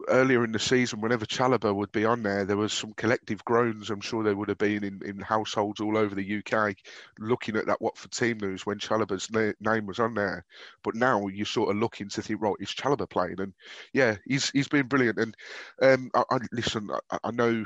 earlier 0.08 0.44
in 0.44 0.52
the 0.52 0.58
season, 0.58 1.00
whenever 1.00 1.24
Chalobah 1.24 1.74
would 1.74 1.92
be 1.92 2.04
on 2.04 2.22
there, 2.22 2.44
there 2.44 2.56
was 2.56 2.72
some 2.72 2.92
collective 2.92 3.44
groans. 3.44 3.90
I'm 3.90 4.00
sure 4.00 4.22
there 4.22 4.36
would 4.36 4.48
have 4.48 4.58
been 4.58 4.84
in, 4.84 5.00
in 5.04 5.18
households 5.18 5.80
all 5.80 5.96
over 5.96 6.14
the 6.14 6.42
UK, 6.44 6.76
looking 7.18 7.56
at 7.56 7.66
that 7.66 7.80
Watford 7.80 8.12
team 8.12 8.38
news 8.38 8.66
when 8.66 8.78
Chalobah's 8.78 9.30
na- 9.30 9.52
name 9.60 9.86
was 9.86 9.98
on 9.98 10.14
there. 10.14 10.44
But 10.82 10.94
now 10.94 11.28
you're 11.28 11.46
sort 11.46 11.70
of 11.70 11.76
looking 11.76 12.08
to 12.10 12.22
think, 12.22 12.42
right, 12.42 12.54
is 12.60 12.68
Chalobah 12.68 13.08
playing? 13.08 13.40
And 13.40 13.54
yeah, 13.92 14.16
he's 14.26 14.50
he's 14.50 14.68
been 14.68 14.88
brilliant. 14.88 15.18
And 15.18 15.36
um, 15.80 16.10
I, 16.14 16.22
I 16.30 16.38
listen, 16.52 16.90
I, 17.10 17.18
I 17.24 17.30
know. 17.30 17.64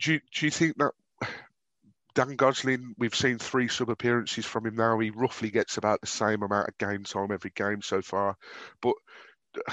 Do 0.00 0.12
you, 0.12 0.20
do 0.32 0.46
you 0.46 0.50
think 0.52 0.76
that 0.78 0.92
Dan 2.18 2.34
Gosling, 2.34 2.96
we've 2.98 3.14
seen 3.14 3.38
three 3.38 3.68
sub 3.68 3.90
appearances 3.90 4.44
from 4.44 4.66
him 4.66 4.74
now. 4.74 4.98
He 4.98 5.10
roughly 5.10 5.52
gets 5.52 5.76
about 5.76 6.00
the 6.00 6.08
same 6.08 6.42
amount 6.42 6.66
of 6.66 6.76
game 6.76 7.04
time 7.04 7.30
every 7.30 7.52
game 7.54 7.80
so 7.80 8.02
far. 8.02 8.36
But 8.82 8.94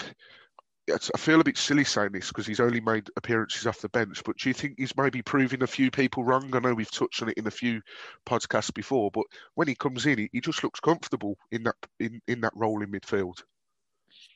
I 0.94 1.18
feel 1.18 1.42
a 1.42 1.44
bit 1.44 1.58
silly 1.58 1.86
saying 1.86 2.12
this 2.12 2.28
because 2.28 2.46
he's 2.46 2.60
only 2.60 2.82
made 2.82 3.10
appearances 3.18 3.66
off 3.66 3.82
the 3.82 3.90
bench. 3.90 4.22
But 4.24 4.38
do 4.38 4.48
you 4.48 4.54
think 4.54 4.76
he's 4.78 4.96
maybe 4.96 5.24
proving 5.24 5.64
a 5.64 5.68
few 5.68 5.90
people 5.90 6.24
wrong? 6.24 6.56
I 6.56 6.60
know 6.60 6.76
we've 6.76 6.92
touched 6.92 7.24
on 7.24 7.30
it 7.30 7.38
in 7.40 7.48
a 7.48 7.52
few 7.52 7.82
podcasts 8.28 8.72
before, 8.72 9.10
but 9.10 9.26
when 9.56 9.68
he 9.68 9.74
comes 9.74 10.06
in, 10.06 10.30
he, 10.32 10.40
just 10.40 10.64
looks 10.64 10.80
comfortable 10.80 11.40
in 11.52 11.64
that 11.64 11.78
in, 12.00 12.22
in 12.28 12.42
that 12.42 12.54
role 12.56 12.84
in 12.84 12.92
midfield. 12.92 13.42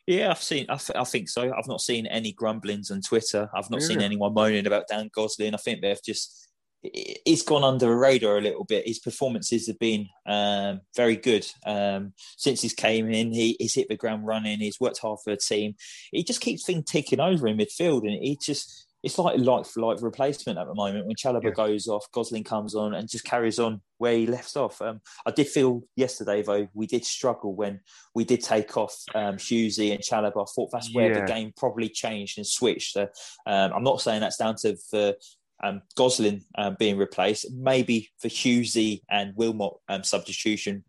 Yeah, 0.08 0.32
I've 0.32 0.41
seen. 0.41 0.65
I, 0.67 0.78
th- 0.78 0.98
I, 0.98 1.04
think 1.04 1.30
so. 1.30 1.54
I've 1.56 1.67
not 1.67 1.82
seen 1.82 2.08
any 2.08 2.32
grumblings 2.32 2.89
on 2.89 3.02
Twitter. 3.02 3.52
I've 3.54 3.69
not 3.69 3.82
yeah. 3.82 3.88
seen 3.88 4.02
anyone 4.02 4.34
moaning 4.34 4.65
about 4.65 4.88
Dan 4.88 5.12
Gosling. 5.13 5.54
I 5.54 5.58
think 5.58 5.82
they've 5.82 6.04
just 6.04 6.48
he's 6.82 7.44
gone 7.44 7.63
under 7.63 7.86
the 7.86 7.96
radar 7.96 8.38
a 8.38 8.42
little 8.42 8.63
bit. 8.63 8.88
His 8.88 9.00
performances 9.00 9.68
have 9.68 9.80
been 9.80 10.08
um, 10.26 10.82
very 10.96 11.15
good 11.15 11.46
um, 11.65 12.13
since 12.38 12.62
he's 12.62 12.74
came 12.74 13.12
in. 13.12 13.34
He, 13.34 13.56
he's 13.60 13.76
hit 13.76 13.89
the 13.89 13.98
ground 13.98 14.26
running. 14.26 14.60
He's 14.60 14.80
worked 14.80 15.00
hard 15.00 15.20
for 15.24 15.32
the 15.32 15.38
team. 15.38 15.76
He 16.12 16.24
just 16.24 16.42
keeps 16.42 16.65
things 16.65 16.86
ticking 16.89 17.20
over 17.20 17.48
in 17.48 17.58
midfield, 17.58 18.02
and 18.04 18.24
he 18.24 18.38
just 18.42 18.88
it's 19.02 19.18
like 19.18 19.39
like 19.39 19.65
for 19.65 19.82
like 19.82 20.02
replacement 20.02 20.60
at 20.60 20.68
the 20.68 20.76
moment. 20.76 21.06
When 21.06 21.15
Chalobah 21.15 21.44
yeah. 21.44 21.50
goes 21.52 21.88
off, 21.88 22.12
Gosling 22.12 22.44
comes 22.44 22.76
on 22.76 22.94
and 22.94 23.10
just 23.10 23.24
carries 23.24 23.60
on 23.60 23.82
where 23.98 24.13
he 24.13 24.28
left 24.28 24.56
off. 24.58 24.82
Um, 24.82 25.00
I 25.26 25.32
did 25.32 25.48
feel 25.48 25.84
yesterday 25.96 26.42
though 26.42 26.68
we 26.74 26.86
did 26.86 27.06
struggle 27.06 27.56
when 27.56 27.80
we 28.13 28.26
did 28.26 28.44
take 28.44 28.76
off 28.76 28.96
um, 29.15 29.38
Hughesy 29.38 29.94
and 29.94 30.02
Chalobah. 30.02 30.44
I 30.44 30.52
thought 30.54 30.72
that's 30.72 30.94
where 30.94 31.13
yeah. 31.13 31.22
the 31.22 31.26
game 31.26 31.54
probably 31.56 31.88
changed 31.88 32.38
and 32.38 32.48
switched. 32.48 32.94
So, 32.94 33.08
um, 33.46 33.72
I'm 33.74 33.84
not 33.84 34.02
saying 34.02 34.20
that's 34.20 34.38
down 34.38 34.56
to 34.58 34.76
the 34.92 35.18
um, 35.63 35.82
Gosling 35.95 36.43
um, 36.58 36.76
being 36.80 36.98
replaced, 36.98 37.52
maybe 37.52 38.10
for 38.19 38.28
Hughesy 38.28 39.02
and 39.10 39.36
Wilmot 39.36 39.74
um, 39.88 40.04
substitution 40.04 40.84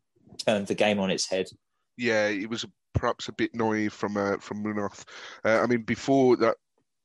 turned 0.46 0.66
the 0.66 0.74
game 0.74 1.00
on 1.00 1.11
its 1.11 1.28
head. 1.28 1.46
Yeah, 1.96 2.28
it 2.28 2.48
was 2.48 2.64
perhaps 2.94 3.28
a 3.28 3.33
bit 3.33 3.54
naive 3.54 3.92
from 3.92 4.16
uh, 4.16 4.38
from 4.38 4.62
Munoz. 4.62 5.04
Uh, 5.44 5.61
I 5.61 5.66
mean, 5.66 5.83
before 5.83 6.37
that, 6.37 6.56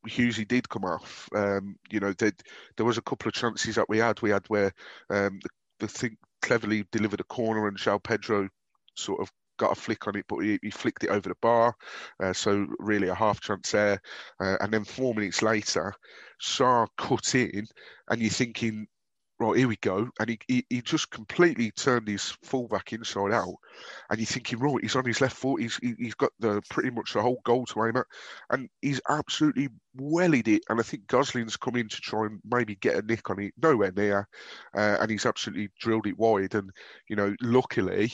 Hughesy 0.08 0.48
did 0.48 0.70
come 0.70 0.86
off. 0.86 1.28
Um, 1.36 1.76
you 1.90 2.00
know, 2.00 2.14
there 2.14 2.86
was 2.86 2.98
a 2.98 3.02
couple 3.02 3.28
of 3.28 3.34
chances 3.34 3.76
that 3.76 3.90
we 3.90 3.98
had. 3.98 4.22
We 4.22 4.30
had 4.30 4.46
where 4.48 4.72
um, 5.10 5.40
the, 5.42 5.50
the 5.80 5.88
thing 5.88 6.18
Cleverley 6.42 6.86
delivered 6.92 7.20
a 7.20 7.26
corner 7.26 7.68
and 7.68 7.78
João 7.78 8.02
Pedro 8.02 8.48
sort 8.96 9.22
of 9.22 9.32
got 9.58 9.72
a 9.72 9.80
flick 9.80 10.08
on 10.08 10.16
it, 10.16 10.26
but 10.28 10.40
he, 10.40 10.60
he 10.62 10.70
flicked 10.70 11.04
it 11.04 11.10
over 11.10 11.30
the 11.30 11.36
bar. 11.42 11.76
Uh, 12.22 12.34
so 12.34 12.68
really 12.80 13.08
a 13.08 13.16
half 13.16 13.42
chance 13.42 13.72
there. 13.72 14.02
Uh, 14.40 14.58
and 14.62 14.74
then 14.74 14.84
four 14.84 15.14
minutes 15.14 15.42
later, 15.42 15.94
Sarr 16.42 16.88
cut 16.98 17.36
in, 17.36 17.66
and 18.10 18.22
you're 18.22 18.30
thinking, 18.30 18.88
right, 19.40 19.58
here 19.58 19.68
we 19.68 19.76
go. 19.78 20.10
And 20.20 20.30
he, 20.30 20.40
he, 20.48 20.66
he 20.70 20.82
just 20.82 21.10
completely 21.10 21.72
turned 21.72 22.08
his 22.08 22.32
fullback 22.44 22.94
inside 22.94 23.32
out. 23.32 23.56
And 24.10 24.20
you're 24.20 24.26
thinking, 24.26 24.60
right, 24.60 24.82
he's 24.82 24.96
on 24.96 25.06
his 25.06 25.22
left 25.22 25.36
foot. 25.36 25.62
He's 25.62 25.78
he, 25.78 25.96
has 26.06 26.16
got 26.16 26.32
the 26.40 26.62
pretty 26.70 26.90
much 26.90 27.14
the 27.14 27.22
whole 27.22 27.42
goal 27.44 27.66
to 27.68 27.86
aim 27.86 27.98
at. 27.98 28.06
And 28.50 28.70
he's 28.82 29.02
absolutely 29.10 29.70
wellied 29.96 30.48
it. 30.48 30.64
And 30.70 30.80
I 30.80 30.84
think 30.84 31.08
Gosling's 31.08 31.58
come 31.58 31.76
in 31.76 31.90
to 31.90 32.02
try 32.02 32.26
and 32.28 32.40
maybe 32.46 32.76
get 32.76 32.96
a 32.96 33.02
nick 33.02 33.30
on 33.30 33.40
it. 33.42 33.54
Nowhere 33.62 33.92
near. 33.96 34.28
Uh, 34.76 34.98
and 35.02 35.12
he's 35.12 35.26
absolutely 35.26 35.70
drilled 35.80 36.08
it 36.08 36.18
wide. 36.18 36.56
And, 36.56 36.70
you 37.10 37.16
know, 37.16 37.36
luckily, 37.42 38.14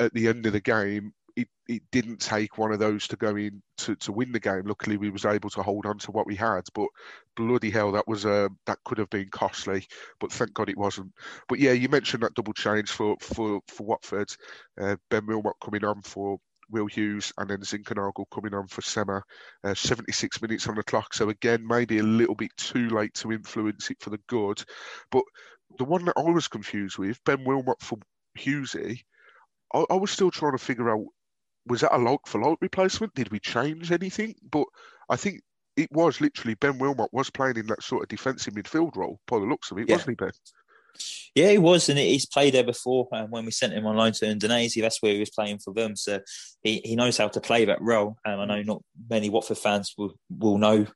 at 0.00 0.12
the 0.14 0.28
end 0.28 0.46
of 0.46 0.52
the 0.52 0.60
game, 0.60 1.12
it, 1.36 1.48
it 1.68 1.82
didn't 1.92 2.20
take 2.20 2.56
one 2.56 2.72
of 2.72 2.78
those 2.78 3.06
to 3.08 3.16
go 3.16 3.36
in 3.36 3.62
to, 3.78 3.94
to 3.96 4.12
win 4.12 4.32
the 4.32 4.40
game. 4.40 4.62
Luckily, 4.64 4.96
we 4.96 5.10
was 5.10 5.26
able 5.26 5.50
to 5.50 5.62
hold 5.62 5.84
on 5.84 5.98
to 5.98 6.10
what 6.10 6.26
we 6.26 6.34
had. 6.34 6.62
But 6.74 6.88
bloody 7.36 7.70
hell, 7.70 7.92
that 7.92 8.08
was 8.08 8.24
uh, 8.24 8.48
that 8.64 8.78
could 8.84 8.98
have 8.98 9.10
been 9.10 9.28
costly. 9.28 9.86
But 10.18 10.32
thank 10.32 10.54
God 10.54 10.70
it 10.70 10.78
wasn't. 10.78 11.12
But 11.48 11.58
yeah, 11.58 11.72
you 11.72 11.88
mentioned 11.88 12.22
that 12.22 12.34
double 12.34 12.54
change 12.54 12.90
for 12.90 13.16
for 13.20 13.60
for 13.68 13.86
Watford. 13.86 14.34
Uh, 14.80 14.96
ben 15.10 15.26
Wilmot 15.26 15.56
coming 15.62 15.84
on 15.84 16.00
for 16.02 16.38
Will 16.70 16.86
Hughes 16.86 17.32
and 17.38 17.48
then 17.50 17.60
Zinckernagel 17.60 18.24
coming 18.32 18.54
on 18.54 18.66
for 18.66 18.82
Sema. 18.82 19.22
Uh, 19.62 19.74
76 19.74 20.42
minutes 20.42 20.66
on 20.68 20.74
the 20.74 20.82
clock. 20.82 21.14
So 21.14 21.28
again, 21.28 21.66
maybe 21.66 21.98
a 21.98 22.02
little 22.02 22.34
bit 22.34 22.50
too 22.56 22.88
late 22.88 23.14
to 23.14 23.32
influence 23.32 23.90
it 23.90 23.98
for 24.00 24.10
the 24.10 24.20
good. 24.26 24.62
But 25.10 25.22
the 25.78 25.84
one 25.84 26.04
that 26.06 26.16
I 26.16 26.22
was 26.22 26.48
confused 26.48 26.98
with, 26.98 27.22
Ben 27.24 27.44
Wilmot 27.44 27.80
for 27.80 27.98
Hughesy, 28.38 29.02
I, 29.74 29.84
I 29.90 29.94
was 29.94 30.10
still 30.10 30.30
trying 30.30 30.52
to 30.52 30.58
figure 30.58 30.90
out 30.90 31.04
was 31.66 31.80
that 31.80 31.94
a 31.94 31.98
like 31.98 32.20
for 32.26 32.40
like 32.40 32.58
replacement? 32.60 33.14
Did 33.14 33.30
we 33.30 33.40
change 33.40 33.90
anything? 33.90 34.34
But 34.50 34.66
I 35.08 35.16
think 35.16 35.40
it 35.76 35.90
was 35.92 36.20
literally 36.20 36.54
Ben 36.54 36.78
Wilmot 36.78 37.12
was 37.12 37.30
playing 37.30 37.56
in 37.56 37.66
that 37.66 37.82
sort 37.82 38.02
of 38.02 38.08
defensive 38.08 38.54
midfield 38.54 38.96
role 38.96 39.20
by 39.26 39.38
the 39.38 39.44
looks 39.44 39.70
of 39.70 39.78
it, 39.78 39.88
Yeah. 39.88 39.96
wasn't 39.96 40.10
he, 40.10 40.24
Ben? 40.24 40.32
Yeah, 41.34 41.50
he 41.50 41.58
was, 41.58 41.90
and 41.90 41.98
he's 41.98 42.24
played 42.24 42.54
there 42.54 42.64
before. 42.64 43.08
Um, 43.12 43.30
when 43.30 43.44
we 43.44 43.50
sent 43.50 43.74
him 43.74 43.84
on 43.84 43.96
loan 43.96 44.12
to 44.12 44.30
Indonesia, 44.30 44.80
that's 44.80 45.02
where 45.02 45.12
he 45.12 45.20
was 45.20 45.28
playing 45.28 45.58
for 45.58 45.74
them. 45.74 45.94
So 45.94 46.20
he, 46.62 46.80
he 46.82 46.96
knows 46.96 47.18
how 47.18 47.28
to 47.28 47.40
play 47.40 47.66
that 47.66 47.82
role. 47.82 48.16
Um, 48.24 48.40
I 48.40 48.44
know 48.46 48.62
not 48.62 48.82
many 49.10 49.28
Watford 49.28 49.58
fans 49.58 49.92
will, 49.98 50.14
will 50.30 50.56
know 50.56 50.86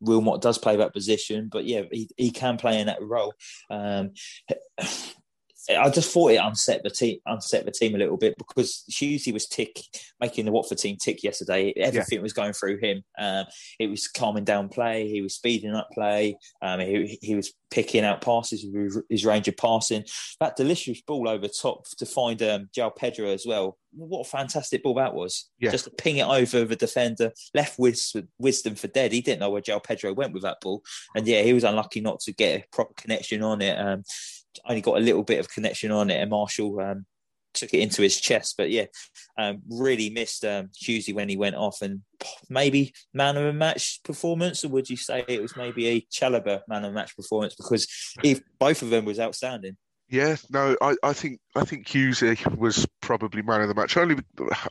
Wilmot 0.00 0.42
does 0.42 0.58
play 0.58 0.76
that 0.76 0.92
position, 0.92 1.48
but 1.50 1.64
yeah, 1.64 1.82
he, 1.90 2.08
he 2.16 2.30
can 2.30 2.58
play 2.58 2.78
in 2.80 2.86
that 2.86 3.02
role. 3.02 3.34
Um, 3.68 4.12
I 5.68 5.90
just 5.90 6.12
thought 6.12 6.32
it 6.32 6.36
unset 6.36 6.82
the 6.82 6.90
team, 6.90 7.18
unset 7.26 7.64
the 7.64 7.70
team 7.70 7.94
a 7.94 7.98
little 7.98 8.16
bit 8.16 8.36
because 8.38 8.84
Hughesy 8.90 9.32
was 9.32 9.46
tick 9.46 9.80
making 10.20 10.44
the 10.44 10.52
Watford 10.52 10.78
team 10.78 10.96
tick 10.96 11.22
yesterday. 11.22 11.72
Everything 11.76 12.22
was 12.22 12.32
going 12.32 12.52
through 12.52 12.78
him. 12.78 13.02
Um, 13.18 13.46
it 13.78 13.88
was 13.88 14.08
calming 14.08 14.44
down 14.44 14.68
play. 14.68 15.08
He 15.08 15.22
was 15.22 15.34
speeding 15.34 15.74
up 15.74 15.88
play. 15.92 16.38
Um, 16.62 16.80
he, 16.80 17.18
he 17.20 17.34
was 17.34 17.52
picking 17.70 18.04
out 18.04 18.20
passes 18.20 18.64
with 18.64 19.02
his 19.10 19.24
range 19.24 19.48
of 19.48 19.56
passing. 19.56 20.04
That 20.40 20.56
delicious 20.56 21.00
ball 21.02 21.28
over 21.28 21.48
top 21.48 21.86
to 21.98 22.06
find 22.06 22.40
um, 22.42 22.70
Pedro 22.96 23.28
as 23.28 23.44
well. 23.46 23.78
What 23.92 24.26
a 24.26 24.30
fantastic 24.30 24.82
ball 24.82 24.94
that 24.94 25.14
was! 25.14 25.48
Yeah. 25.58 25.70
Just 25.70 25.84
to 25.84 25.90
ping 25.90 26.18
it 26.18 26.26
over 26.26 26.64
the 26.64 26.76
defender, 26.76 27.32
left 27.54 27.78
with 27.78 27.98
wisdom 28.38 28.74
for 28.74 28.88
dead. 28.88 29.12
He 29.12 29.22
didn't 29.22 29.40
know 29.40 29.50
where 29.50 29.62
João 29.62 29.82
Pedro 29.82 30.12
went 30.12 30.34
with 30.34 30.42
that 30.42 30.60
ball, 30.60 30.82
and 31.14 31.26
yeah, 31.26 31.42
he 31.42 31.54
was 31.54 31.64
unlucky 31.64 32.02
not 32.02 32.20
to 32.20 32.32
get 32.32 32.60
a 32.60 32.64
proper 32.72 32.92
connection 32.94 33.42
on 33.42 33.62
it. 33.62 33.78
Um, 33.78 34.02
only 34.68 34.80
got 34.80 34.98
a 34.98 35.00
little 35.00 35.22
bit 35.22 35.40
of 35.40 35.48
connection 35.48 35.90
on 35.90 36.10
it, 36.10 36.20
and 36.20 36.30
Marshall 36.30 36.80
um, 36.80 37.06
took 37.54 37.74
it 37.74 37.80
into 37.80 38.02
his 38.02 38.20
chest. 38.20 38.54
But 38.56 38.70
yeah, 38.70 38.86
um, 39.38 39.62
really 39.68 40.10
missed 40.10 40.44
um, 40.44 40.70
Hughesy 40.80 41.14
when 41.14 41.28
he 41.28 41.36
went 41.36 41.56
off, 41.56 41.82
and 41.82 42.02
maybe 42.48 42.94
man 43.12 43.36
of 43.36 43.44
a 43.44 43.52
match 43.52 44.00
performance, 44.04 44.64
or 44.64 44.68
would 44.68 44.88
you 44.88 44.96
say 44.96 45.24
it 45.26 45.42
was 45.42 45.56
maybe 45.56 45.88
a 45.88 46.06
Chalobah 46.12 46.62
man 46.68 46.84
of 46.84 46.92
the 46.92 46.94
match 46.94 47.16
performance 47.16 47.54
because 47.54 47.86
if 48.22 48.40
both 48.58 48.82
of 48.82 48.90
them 48.90 49.04
was 49.04 49.20
outstanding. 49.20 49.76
Yeah, 50.08 50.36
no, 50.50 50.76
I, 50.80 50.94
I 51.02 51.12
think 51.14 51.40
I 51.56 51.64
think 51.64 51.88
Hughesy 51.88 52.56
was 52.56 52.86
probably 53.00 53.42
man 53.42 53.62
of 53.62 53.68
the 53.68 53.74
match. 53.74 53.96
Only 53.96 54.16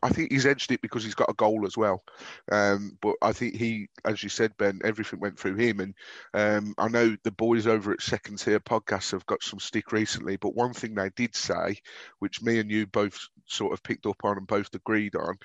I 0.01 0.07
think 0.07 0.31
he's 0.31 0.45
edged 0.45 0.71
it 0.71 0.81
because 0.81 1.03
he's 1.03 1.13
got 1.15 1.29
a 1.29 1.33
goal 1.33 1.65
as 1.65 1.75
well. 1.75 2.03
Um, 2.49 2.97
but 3.01 3.15
I 3.21 3.33
think 3.33 3.55
he, 3.55 3.89
as 4.05 4.23
you 4.23 4.29
said, 4.29 4.55
Ben, 4.57 4.79
everything 4.85 5.19
went 5.19 5.37
through 5.37 5.55
him. 5.57 5.81
And 5.81 5.93
um, 6.33 6.73
I 6.77 6.87
know 6.87 7.17
the 7.23 7.31
boys 7.31 7.67
over 7.67 7.91
at 7.91 8.01
Second 8.01 8.37
Tier 8.39 8.61
Podcasts 8.61 9.11
have 9.11 9.25
got 9.25 9.43
some 9.43 9.59
stick 9.59 9.91
recently. 9.91 10.37
But 10.37 10.55
one 10.55 10.71
thing 10.73 10.95
they 10.95 11.09
did 11.17 11.35
say, 11.35 11.79
which 12.19 12.41
me 12.41 12.59
and 12.59 12.71
you 12.71 12.87
both 12.87 13.19
sort 13.45 13.73
of 13.73 13.83
picked 13.83 14.05
up 14.05 14.23
on 14.23 14.37
and 14.37 14.47
both 14.47 14.73
agreed 14.73 15.17
on, 15.17 15.35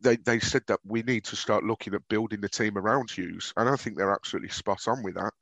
they 0.00 0.16
they 0.16 0.38
said 0.38 0.62
that 0.68 0.80
we 0.84 1.02
need 1.02 1.24
to 1.24 1.36
start 1.36 1.64
looking 1.64 1.94
at 1.94 2.06
building 2.08 2.40
the 2.40 2.48
team 2.48 2.78
around 2.78 3.10
Hughes, 3.10 3.52
and 3.56 3.68
I 3.68 3.74
think 3.74 3.96
they're 3.96 4.14
absolutely 4.14 4.50
spot 4.50 4.86
on 4.86 5.02
with 5.02 5.14
that. 5.16 5.32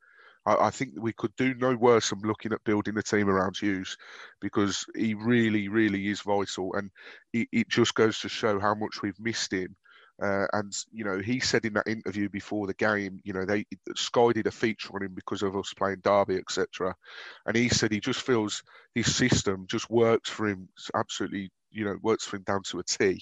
I, 0.47 0.67
I 0.67 0.69
think 0.71 0.93
we 0.97 1.13
could 1.13 1.35
do 1.35 1.53
no 1.53 1.75
worse 1.75 2.09
than 2.09 2.21
looking 2.21 2.53
at 2.53 2.63
building 2.63 2.95
the 2.95 3.03
team 3.03 3.29
around 3.29 3.57
Hughes 3.57 3.97
because 4.41 4.85
he 4.95 5.13
really, 5.13 5.67
really 5.67 6.07
is 6.07 6.21
vital, 6.21 6.73
and 6.75 6.89
it, 7.33 7.47
it 7.51 7.69
just 7.69 7.93
goes 7.93 8.19
to 8.21 8.29
show 8.29 8.59
how 8.59 8.73
much 8.73 9.01
we've 9.03 9.19
missed 9.19 9.53
him. 9.53 9.75
Uh, 10.19 10.47
and 10.53 10.73
you 10.91 11.03
know, 11.03 11.19
he 11.19 11.39
said 11.39 11.63
in 11.63 11.73
that 11.73 11.87
interview 11.87 12.27
before 12.29 12.65
the 12.65 12.73
game, 12.73 13.19
you 13.23 13.33
know, 13.33 13.45
they 13.45 13.65
Sky 13.95 14.31
did 14.33 14.47
a 14.47 14.51
feature 14.51 14.95
on 14.95 15.03
him 15.03 15.13
because 15.13 15.43
of 15.43 15.55
us 15.55 15.73
playing 15.75 16.01
Derby, 16.03 16.37
etc. 16.37 16.95
And 17.45 17.55
he 17.55 17.69
said 17.69 17.91
he 17.91 17.99
just 17.99 18.21
feels 18.21 18.63
his 18.95 19.15
system 19.15 19.67
just 19.69 19.91
works 19.91 20.29
for 20.29 20.47
him 20.47 20.69
absolutely 20.95 21.51
you 21.71 21.85
know 21.85 21.97
works 22.01 22.25
for 22.25 22.37
him 22.37 22.43
down 22.43 22.63
to 22.63 22.79
a 22.79 22.83
T, 22.83 23.21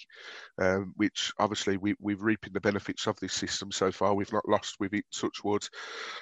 um, 0.59 0.93
which 0.95 1.31
obviously 1.39 1.77
we, 1.77 1.95
we're 1.99 2.17
reaping 2.17 2.53
the 2.53 2.61
benefits 2.61 3.07
of 3.07 3.19
this 3.19 3.33
system 3.33 3.71
so 3.71 3.91
far. 3.91 4.13
We've 4.13 4.33
not 4.33 4.47
lost 4.47 4.75
with 4.79 4.93
it, 4.93 5.05
such 5.11 5.43
wood. 5.43 5.63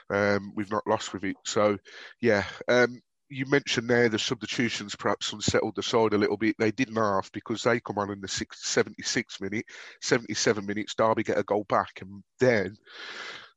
Um, 0.09 0.51
we've 0.55 0.71
not 0.71 0.87
lost 0.87 1.13
with 1.13 1.23
it. 1.23 1.35
So, 1.45 1.77
yeah. 2.21 2.45
Um, 2.67 2.99
you 3.29 3.45
mentioned 3.47 3.89
there 3.89 4.09
the 4.09 4.19
substitutions 4.19 4.95
perhaps 4.95 5.33
unsettled 5.33 5.75
the 5.75 5.81
side 5.81 6.13
a 6.13 6.17
little 6.17 6.37
bit. 6.37 6.55
They 6.59 6.71
didn't 6.71 6.97
have 6.97 7.31
because 7.33 7.63
they 7.63 7.79
come 7.79 7.97
on 7.97 8.11
in 8.11 8.21
the 8.21 8.27
six, 8.27 8.69
76 8.69 9.41
minute, 9.41 9.65
77 10.01 10.65
minutes. 10.65 10.93
Derby 10.93 11.23
get 11.23 11.39
a 11.39 11.43
goal 11.43 11.65
back, 11.67 12.01
and 12.01 12.23
then 12.39 12.75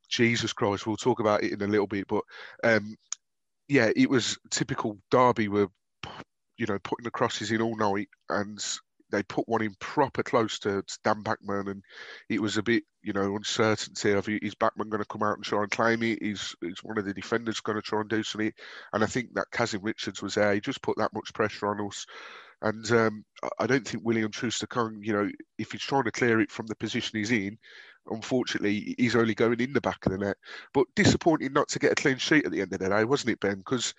Jesus 0.09 0.53
Christ, 0.53 0.87
we'll 0.87 0.97
talk 0.97 1.19
about 1.19 1.43
it 1.43 1.51
in 1.51 1.61
a 1.61 1.67
little 1.67 1.87
bit. 1.87 2.07
But 2.07 2.23
um, 2.63 2.95
yeah, 3.67 3.91
it 3.95 4.09
was 4.09 4.37
typical. 4.49 4.97
Derby 5.11 5.47
were 5.47 5.67
you 6.57 6.65
know, 6.65 6.79
putting 6.79 7.03
the 7.03 7.11
crosses 7.11 7.51
in 7.51 7.61
all 7.61 7.75
night, 7.75 8.09
and 8.29 8.63
they 9.11 9.23
put 9.23 9.47
one 9.47 9.61
in 9.61 9.75
proper 9.79 10.23
close 10.23 10.59
to, 10.59 10.83
Dan 11.03 11.21
Bachmann, 11.21 11.67
and 11.69 11.83
it 12.29 12.41
was 12.41 12.57
a 12.57 12.63
bit, 12.63 12.83
you 13.01 13.13
know, 13.13 13.35
uncertainty 13.35 14.11
of 14.11 14.27
is 14.27 14.55
Bachmann 14.55 14.89
going 14.89 15.01
to 15.01 15.07
come 15.07 15.23
out 15.23 15.35
and 15.35 15.45
try 15.45 15.61
and 15.61 15.71
claim 15.71 16.03
it? 16.03 16.19
Is 16.21 16.55
is 16.61 16.83
one 16.83 16.97
of 16.97 17.05
the 17.05 17.13
defenders 17.13 17.61
going 17.61 17.77
to 17.77 17.81
try 17.81 18.01
and 18.01 18.09
do 18.09 18.23
something? 18.23 18.51
And 18.93 19.03
I 19.03 19.07
think 19.07 19.33
that 19.35 19.51
Kazim 19.51 19.81
Richards 19.81 20.21
was 20.21 20.35
there. 20.35 20.53
He 20.53 20.59
just 20.59 20.81
put 20.81 20.97
that 20.97 21.13
much 21.13 21.33
pressure 21.33 21.67
on 21.67 21.85
us. 21.87 22.05
And 22.61 22.91
um, 22.91 23.23
I 23.59 23.67
don't 23.67 23.87
think 23.87 24.03
William 24.03 24.31
Troost-Ekong, 24.31 24.99
you 25.03 25.13
know, 25.13 25.29
if 25.59 25.71
he's 25.71 25.81
trying 25.81 26.05
to 26.05 26.11
clear 26.11 26.41
it 26.41 26.51
from 26.51 26.65
the 26.65 26.75
position 26.75 27.19
he's 27.19 27.31
in, 27.31 27.59
unfortunately, 28.09 28.95
he's 28.97 29.15
only 29.15 29.35
going 29.35 29.59
in 29.59 29.73
the 29.73 29.81
back 29.81 30.05
of 30.05 30.11
the 30.11 30.17
net. 30.17 30.37
But 30.73 30.87
disappointing 30.95 31.53
not 31.53 31.69
to 31.69 31.79
get 31.79 31.91
a 31.91 31.95
clean 31.95 32.17
sheet 32.17 32.45
at 32.45 32.51
the 32.51 32.61
end 32.61 32.73
of 32.73 32.79
the 32.79 32.89
day, 32.89 33.03
wasn't 33.03 33.33
it, 33.33 33.39
Ben? 33.39 33.57
Because 33.57 33.93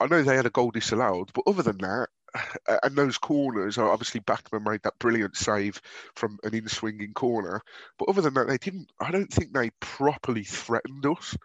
I 0.00 0.06
know 0.06 0.22
they 0.22 0.36
had 0.36 0.46
a 0.46 0.50
goal 0.50 0.70
disallowed, 0.70 1.30
but 1.32 1.44
other 1.46 1.62
than 1.62 1.78
that, 1.78 2.08
and 2.82 2.96
those 2.96 3.18
corners, 3.18 3.78
obviously 3.78 4.20
Bachmann 4.20 4.64
made 4.64 4.82
that 4.82 4.98
brilliant 4.98 5.36
save 5.36 5.80
from 6.14 6.38
an 6.42 6.54
in-swinging 6.54 7.14
corner. 7.14 7.60
But 7.98 8.08
other 8.08 8.22
than 8.22 8.34
that, 8.34 8.48
they 8.48 8.58
didn't. 8.58 8.90
I 9.00 9.10
don't 9.10 9.32
think 9.32 9.52
they 9.52 9.70
properly 9.80 10.44
threatened 10.44 11.06
us, 11.06 11.36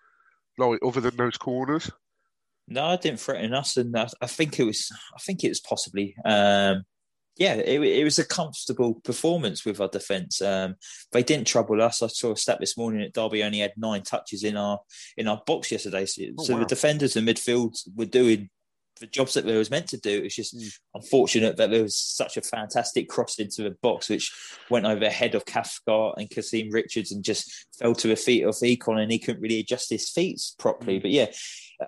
like 0.58 0.80
other 0.86 1.02
than 1.02 1.18
those 1.18 1.38
corners. 1.38 1.92
No, 2.68 2.86
I 2.86 2.98
didn't 2.98 3.20
threaten 3.20 3.54
us, 3.54 3.78
and 3.78 3.98
I, 3.98 4.08
I 4.22 4.28
think 4.28 4.60
it 4.60 4.64
was. 4.64 4.92
I 5.16 5.20
think 5.20 5.44
it 5.44 5.50
was 5.50 5.60
possibly. 5.60 6.16
Um, 6.26 6.84
yeah, 7.40 7.54
it, 7.56 7.82
it, 7.82 8.04
was 8.04 8.20
a 8.20 8.26
comfortable 8.26 8.96
performance 8.96 9.64
with 9.64 9.80
our 9.80 9.88
defence. 9.88 10.42
Um, 10.42 10.76
they 11.14 11.24
didn't 11.24 11.48
trouble 11.48 11.82
us. 11.82 12.04
I 12.04 12.08
saw 12.08 12.34
a 12.34 12.38
stat 12.38 12.60
this 12.60 12.78
morning 12.78 13.00
that 13.00 13.14
Derby 13.14 13.44
only 13.44 13.60
had 13.60 13.72
nine 13.78 14.04
touches 14.04 14.44
in 14.44 14.58
our 14.58 14.80
in 15.16 15.30
our 15.30 15.42
box 15.48 15.72
yesterday. 15.72 16.06
So, 16.06 16.24
Oh, 16.38 16.44
so 16.44 16.54
wow. 16.54 16.60
the 16.60 16.66
defenders 16.66 17.16
and 17.16 17.26
midfield 17.26 17.80
were 17.96 18.06
doing 18.06 18.50
the 19.00 19.08
jobs 19.08 19.34
that 19.34 19.46
they 19.46 19.58
was 19.58 19.72
meant 19.72 19.88
to 19.90 19.98
do. 19.98 20.22
It's 20.24 20.36
just 20.36 20.56
Mm. 20.58 20.72
unfortunate 20.96 21.58
that 21.58 21.70
there 21.72 21.84
was 21.84 21.96
such 21.96 22.38
a 22.38 22.42
fantastic 22.42 23.08
cross 23.10 23.40
into 23.40 23.64
the 23.64 23.76
box, 23.82 24.10
which 24.10 24.32
went 24.70 24.86
over 24.86 25.00
the 25.00 25.10
head 25.10 25.36
of 25.36 25.46
Cathcart 25.46 26.16
and 26.18 26.30
Kazim 26.30 26.70
Richards 26.72 27.12
and 27.12 27.24
just 27.24 27.68
fell 27.78 27.96
to 27.96 28.08
the 28.08 28.16
feet 28.16 28.44
of 28.44 28.56
Ekong, 28.56 29.02
and 29.02 29.12
he 29.12 29.20
couldn't 29.20 29.42
really 29.42 29.60
adjust 29.60 29.90
his 29.90 30.10
feet 30.10 30.42
properly. 30.58 31.00
But 31.00 31.12
yeah, 31.12 31.28
uh, 31.82 31.86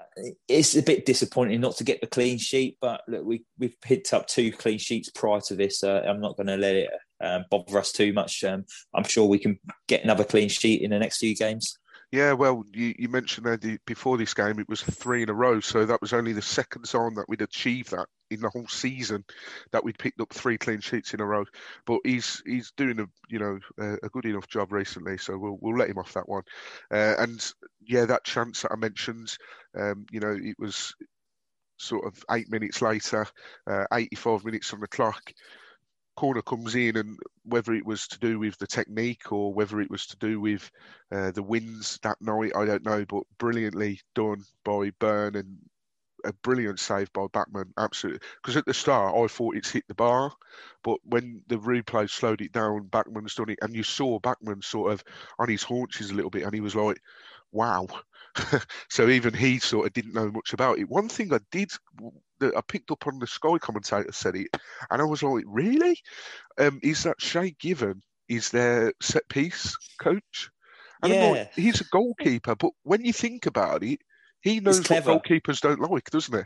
it's 0.48 0.76
a 0.76 0.82
bit 0.82 1.06
disappointing 1.06 1.60
not 1.62 1.76
to 1.78 1.84
get 1.84 2.02
the 2.02 2.08
clean 2.08 2.38
sheet. 2.38 2.78
But 2.80 3.02
look, 3.08 3.26
we 3.26 3.44
we've 3.60 3.80
picked 3.82 4.14
up 4.14 4.28
two 4.28 4.52
clean 4.52 4.78
sheets 4.78 5.10
prior 5.10 5.42
to 5.42 5.56
this. 5.56 5.84
Uh, 5.84 6.04
I'm 6.08 6.22
not 6.22 6.38
going 6.38 6.48
to 6.48 6.58
let 6.58 6.76
it 6.76 6.90
um, 7.22 7.46
bother 7.52 7.78
us 7.78 7.92
too 7.92 8.14
much. 8.14 8.44
Um, 8.44 8.66
I'm 8.94 9.04
sure 9.04 9.26
we 9.26 9.40
can 9.40 9.60
get 9.88 10.04
another 10.04 10.24
clean 10.24 10.50
sheet 10.50 10.82
in 10.82 10.92
the 10.92 11.00
next 11.00 11.18
few 11.20 11.36
games. 11.36 11.78
Yeah, 12.12 12.34
well, 12.34 12.66
you, 12.74 12.94
you 13.00 13.08
mentioned 13.08 13.46
that 13.46 13.80
before 13.86 14.18
this 14.18 14.34
game 14.34 14.60
it 14.60 14.68
was 14.68 14.82
three 14.82 15.24
in 15.24 15.30
a 15.30 15.34
row, 15.34 15.62
so 15.62 15.86
that 15.86 16.02
was 16.02 16.12
only 16.12 16.34
the 16.34 16.42
second 16.42 16.84
time 16.84 17.16
that 17.16 17.30
we'd 17.30 17.42
achieved 17.42 17.92
that 17.92 18.08
in 18.30 18.42
the 18.42 18.50
whole 18.50 18.68
season 18.68 19.24
that 19.72 19.84
we'd 19.84 19.98
picked 19.98 20.20
up 20.20 20.34
three 20.34 20.58
clean 20.58 20.82
sheets 20.82 21.14
in 21.14 21.22
a 21.22 21.26
row. 21.26 21.46
But 21.86 22.00
he's 22.04 22.42
he's 22.46 22.72
doing 22.76 23.00
a 23.00 23.06
you 23.30 23.40
know 23.40 23.60
a 23.78 24.10
good 24.10 24.26
enough 24.26 24.48
job 24.50 24.74
recently, 24.74 25.18
so 25.18 25.38
we'll 25.38 25.58
we'll 25.62 25.78
let 25.78 25.90
him 25.90 26.00
off 26.00 26.14
that 26.14 26.28
one. 26.28 26.44
Uh, 26.92 27.16
and 27.18 27.50
yeah, 27.88 28.04
that 28.06 28.26
chance 28.26 28.62
that 28.64 28.74
I 28.74 28.76
mentioned, 28.76 29.34
um, 29.80 30.06
you 30.12 30.20
know, 30.20 30.38
it 30.38 30.56
was 30.60 30.94
sort 31.78 32.06
of 32.06 32.24
eight 32.32 32.50
minutes 32.52 32.82
later, 32.82 33.26
uh, 33.68 33.86
85 33.94 34.46
minutes 34.46 34.74
on 34.74 34.80
the 34.82 34.88
clock. 34.88 35.34
Corner 36.16 36.42
comes 36.42 36.76
in, 36.76 36.98
and 36.98 37.20
whether 37.44 37.74
it 37.74 37.86
was 37.86 38.08
to 38.10 38.20
do 38.20 38.40
with 38.40 38.58
the 38.58 38.68
technique 38.68 39.32
or 39.32 39.54
whether 39.54 39.82
it 39.82 39.90
was 39.92 40.06
to 40.08 40.18
do 40.18 40.40
with 40.40 40.70
uh, 41.12 41.32
the 41.32 41.44
wins 41.44 42.00
that 42.04 42.22
night, 42.22 42.52
I 42.56 42.66
don't 42.66 42.86
know. 42.86 43.06
But 43.06 43.24
brilliantly 43.38 44.02
done 44.16 44.44
by 44.64 44.92
Byrne 45.00 45.36
and 45.36 45.60
a 46.24 46.34
brilliant 46.34 46.80
save 46.80 47.12
by 47.14 47.28
Bachmann. 47.34 47.74
Absolutely, 47.78 48.28
because 48.42 48.58
at 48.58 48.66
the 48.66 48.74
start 48.74 49.16
I 49.16 49.28
thought 49.28 49.56
it's 49.56 49.72
hit 49.72 49.88
the 49.88 49.96
bar, 49.96 50.32
but 50.84 51.00
when 51.04 51.44
the 51.48 51.58
replay 51.58 52.10
slowed 52.10 52.42
it 52.42 52.52
down, 52.52 52.88
Bachmann's 52.88 53.36
done 53.36 53.50
it, 53.50 53.60
and 53.62 53.76
you 53.76 53.84
saw 53.84 54.20
Bachmann 54.20 54.62
sort 54.62 54.94
of 54.94 55.04
on 55.40 55.50
his 55.50 55.64
haunches 55.64 56.12
a 56.12 56.14
little 56.16 56.32
bit, 56.32 56.44
and 56.44 56.54
he 56.54 56.62
was 56.62 56.76
like, 56.76 56.98
"Wow." 57.52 57.88
so 58.90 59.10
even 59.10 59.34
he 59.34 59.60
sort 59.60 59.88
of 59.88 59.94
didn't 59.94 60.14
know 60.14 60.32
much 60.32 60.54
about 60.54 60.80
it. 60.80 60.90
One 60.90 61.10
thing 61.10 61.34
I 61.34 61.40
did 61.52 61.72
that 62.40 62.56
I 62.56 62.62
picked 62.62 62.92
up 62.92 63.08
on 63.08 63.20
the 63.20 63.28
Sky 63.28 63.58
commentator 63.58 64.12
said 64.12 64.36
it, 64.36 64.48
and 64.90 65.02
I 65.02 65.06
was 65.06 65.24
like, 65.24 65.44
"Really?" 65.48 65.98
Um, 66.58 66.80
is 66.84 67.04
that 67.04 67.22
Shay 67.22 67.56
Given 67.60 68.02
is 68.30 68.50
their 68.50 68.94
set 69.02 69.28
piece 69.30 69.76
coach? 70.00 70.50
And 71.04 71.14
I'm 71.14 71.20
Yeah. 71.20 71.30
like, 71.30 71.54
he's 71.54 71.82
a 71.82 71.86
goalkeeper, 71.86 72.56
but 72.56 72.72
when 72.84 73.04
you 73.04 73.14
think 73.14 73.46
about 73.46 73.84
it, 73.84 74.00
he 74.42 74.60
knows 74.60 74.90
what 74.90 75.04
goalkeepers 75.04 75.62
don't 75.62 75.80
like, 75.80 76.10
doesn't 76.10 76.36
he? 76.36 76.44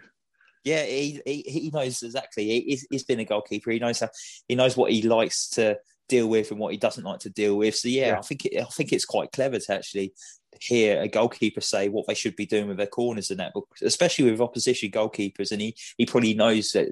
Yeah, 0.63 0.83
he, 0.83 1.21
he 1.25 1.41
he 1.41 1.69
knows 1.71 2.01
exactly. 2.01 2.45
He, 2.45 2.61
he's, 2.61 2.87
he's 2.89 3.03
been 3.03 3.19
a 3.19 3.25
goalkeeper. 3.25 3.69
He 3.69 3.79
knows 3.79 3.99
how 3.99 4.09
he 4.47 4.55
knows 4.55 4.75
what 4.75 4.91
he 4.91 5.03
likes 5.03 5.47
to 5.51 5.77
deal 6.07 6.27
with 6.27 6.51
and 6.51 6.59
what 6.59 6.71
he 6.71 6.77
doesn't 6.77 7.03
like 7.03 7.19
to 7.21 7.29
deal 7.29 7.57
with. 7.57 7.75
So 7.75 7.87
yeah, 7.87 8.07
Yeah. 8.07 8.19
I 8.19 8.21
think 8.21 8.45
it, 8.45 8.61
I 8.61 8.65
think 8.65 8.93
it's 8.93 9.05
quite 9.05 9.31
clever 9.31 9.59
to 9.59 9.73
actually 9.73 10.13
hear 10.61 11.01
a 11.01 11.07
goalkeeper 11.07 11.59
say 11.59 11.89
what 11.89 12.07
they 12.07 12.13
should 12.13 12.35
be 12.35 12.45
doing 12.45 12.67
with 12.67 12.77
their 12.77 12.87
corners 12.87 13.29
and 13.29 13.39
that, 13.39 13.51
but 13.53 13.63
especially 13.81 14.31
with 14.31 14.39
opposition 14.39 14.89
goalkeepers. 14.91 15.51
And 15.51 15.61
he 15.61 15.75
he 15.97 16.05
probably 16.05 16.33
knows 16.33 16.71
that 16.71 16.87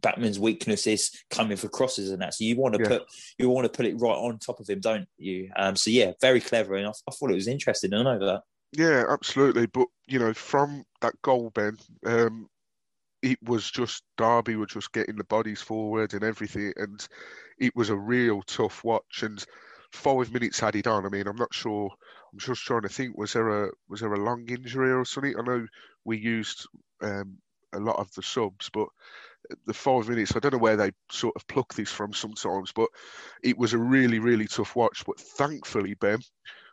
Bachmann's 0.00 0.38
weakness 0.38 0.86
is 0.86 1.10
coming 1.30 1.56
for 1.56 1.68
crosses 1.68 2.10
and 2.10 2.20
that. 2.20 2.34
So 2.34 2.44
you 2.44 2.56
want 2.56 2.74
to 2.74 2.82
Yeah. 2.82 2.88
put 2.88 3.02
you 3.38 3.48
want 3.48 3.64
to 3.64 3.76
put 3.76 3.86
it 3.86 3.94
right 4.00 4.10
on 4.16 4.38
top 4.38 4.60
of 4.60 4.68
him, 4.68 4.80
don't 4.80 5.08
you? 5.18 5.50
Um, 5.56 5.76
so 5.76 5.90
yeah, 5.90 6.12
very 6.20 6.40
clever, 6.40 6.74
and 6.74 6.86
I, 6.86 6.90
I 6.90 7.12
thought 7.12 7.30
it 7.30 7.34
was 7.34 7.48
interesting. 7.48 7.94
I 7.94 8.02
know 8.02 8.18
that. 8.18 8.42
Yeah, 8.72 9.04
absolutely. 9.08 9.66
But 9.66 9.86
you 10.06 10.18
know, 10.18 10.34
from 10.34 10.84
that 11.00 11.14
goal, 11.22 11.50
Ben, 11.54 11.76
um, 12.06 12.48
it 13.22 13.38
was 13.42 13.70
just 13.70 14.02
Derby 14.18 14.56
were 14.56 14.66
just 14.66 14.92
getting 14.92 15.16
the 15.16 15.24
bodies 15.24 15.60
forward 15.62 16.12
and 16.14 16.24
everything, 16.24 16.72
and 16.76 17.06
it 17.62 17.76
was 17.76 17.90
a 17.90 17.96
real 17.96 18.42
tough 18.42 18.82
watch. 18.84 19.22
And 19.22 19.42
five 19.92 20.32
minutes 20.32 20.62
added 20.62 20.86
on. 20.86 21.06
I 21.06 21.08
mean, 21.08 21.26
I'm 21.28 21.36
not 21.36 21.54
sure. 21.54 21.90
I'm 22.32 22.38
just 22.38 22.62
trying 22.62 22.82
to 22.82 22.88
think. 22.88 23.16
Was 23.16 23.32
there 23.32 23.66
a 23.66 23.70
was 23.88 24.00
there 24.00 24.12
a 24.12 24.24
long 24.24 24.44
injury 24.48 24.90
or 24.90 25.04
something? 25.04 25.34
I 25.38 25.42
know 25.42 25.66
we 26.04 26.18
used 26.18 26.66
um, 27.00 27.38
a 27.72 27.78
lot 27.78 27.98
of 27.98 28.12
the 28.14 28.22
subs, 28.22 28.68
but 28.72 28.88
the 29.66 29.74
five 29.74 30.08
minutes. 30.08 30.34
I 30.34 30.40
don't 30.40 30.52
know 30.52 30.58
where 30.58 30.76
they 30.76 30.90
sort 31.10 31.36
of 31.36 31.46
pluck 31.46 31.72
this 31.74 31.90
from 31.90 32.12
sometimes, 32.12 32.72
but 32.72 32.88
it 33.42 33.56
was 33.56 33.74
a 33.74 33.78
really 33.78 34.18
really 34.18 34.48
tough 34.48 34.74
watch. 34.74 35.04
But 35.06 35.20
thankfully, 35.20 35.94
Ben, 35.94 36.18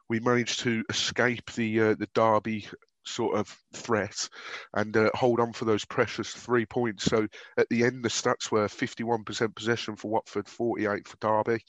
we 0.08 0.20
managed 0.20 0.62
to 0.62 0.84
escape 0.90 1.52
the 1.54 1.82
uh, 1.82 1.96
the 1.96 2.10
Derby 2.16 2.68
sort 3.10 3.38
of 3.38 3.56
threat 3.74 4.30
and 4.74 4.96
uh, 4.96 5.10
hold 5.14 5.40
on 5.40 5.54
for 5.54 5.66
those 5.66 5.86
precious 5.86 6.32
three 6.32 6.66
points. 6.66 7.06
So 7.06 7.28
at 7.58 7.68
the 7.70 7.84
end, 7.84 8.04
the 8.04 8.10
stats 8.10 8.52
were 8.52 8.68
51% 8.68 9.56
possession 9.56 9.96
for 9.96 10.10
Watford, 10.10 10.48
48 10.48 11.08
for 11.08 11.18
Derby, 11.18 11.64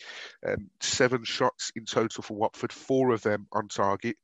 um, 0.46 0.70
seven 0.80 1.24
shots 1.24 1.72
in 1.76 1.84
total 1.84 2.22
for 2.22 2.36
Watford, 2.36 2.72
four 2.72 3.12
of 3.12 3.22
them 3.22 3.46
on 3.52 3.68
target. 3.68 4.16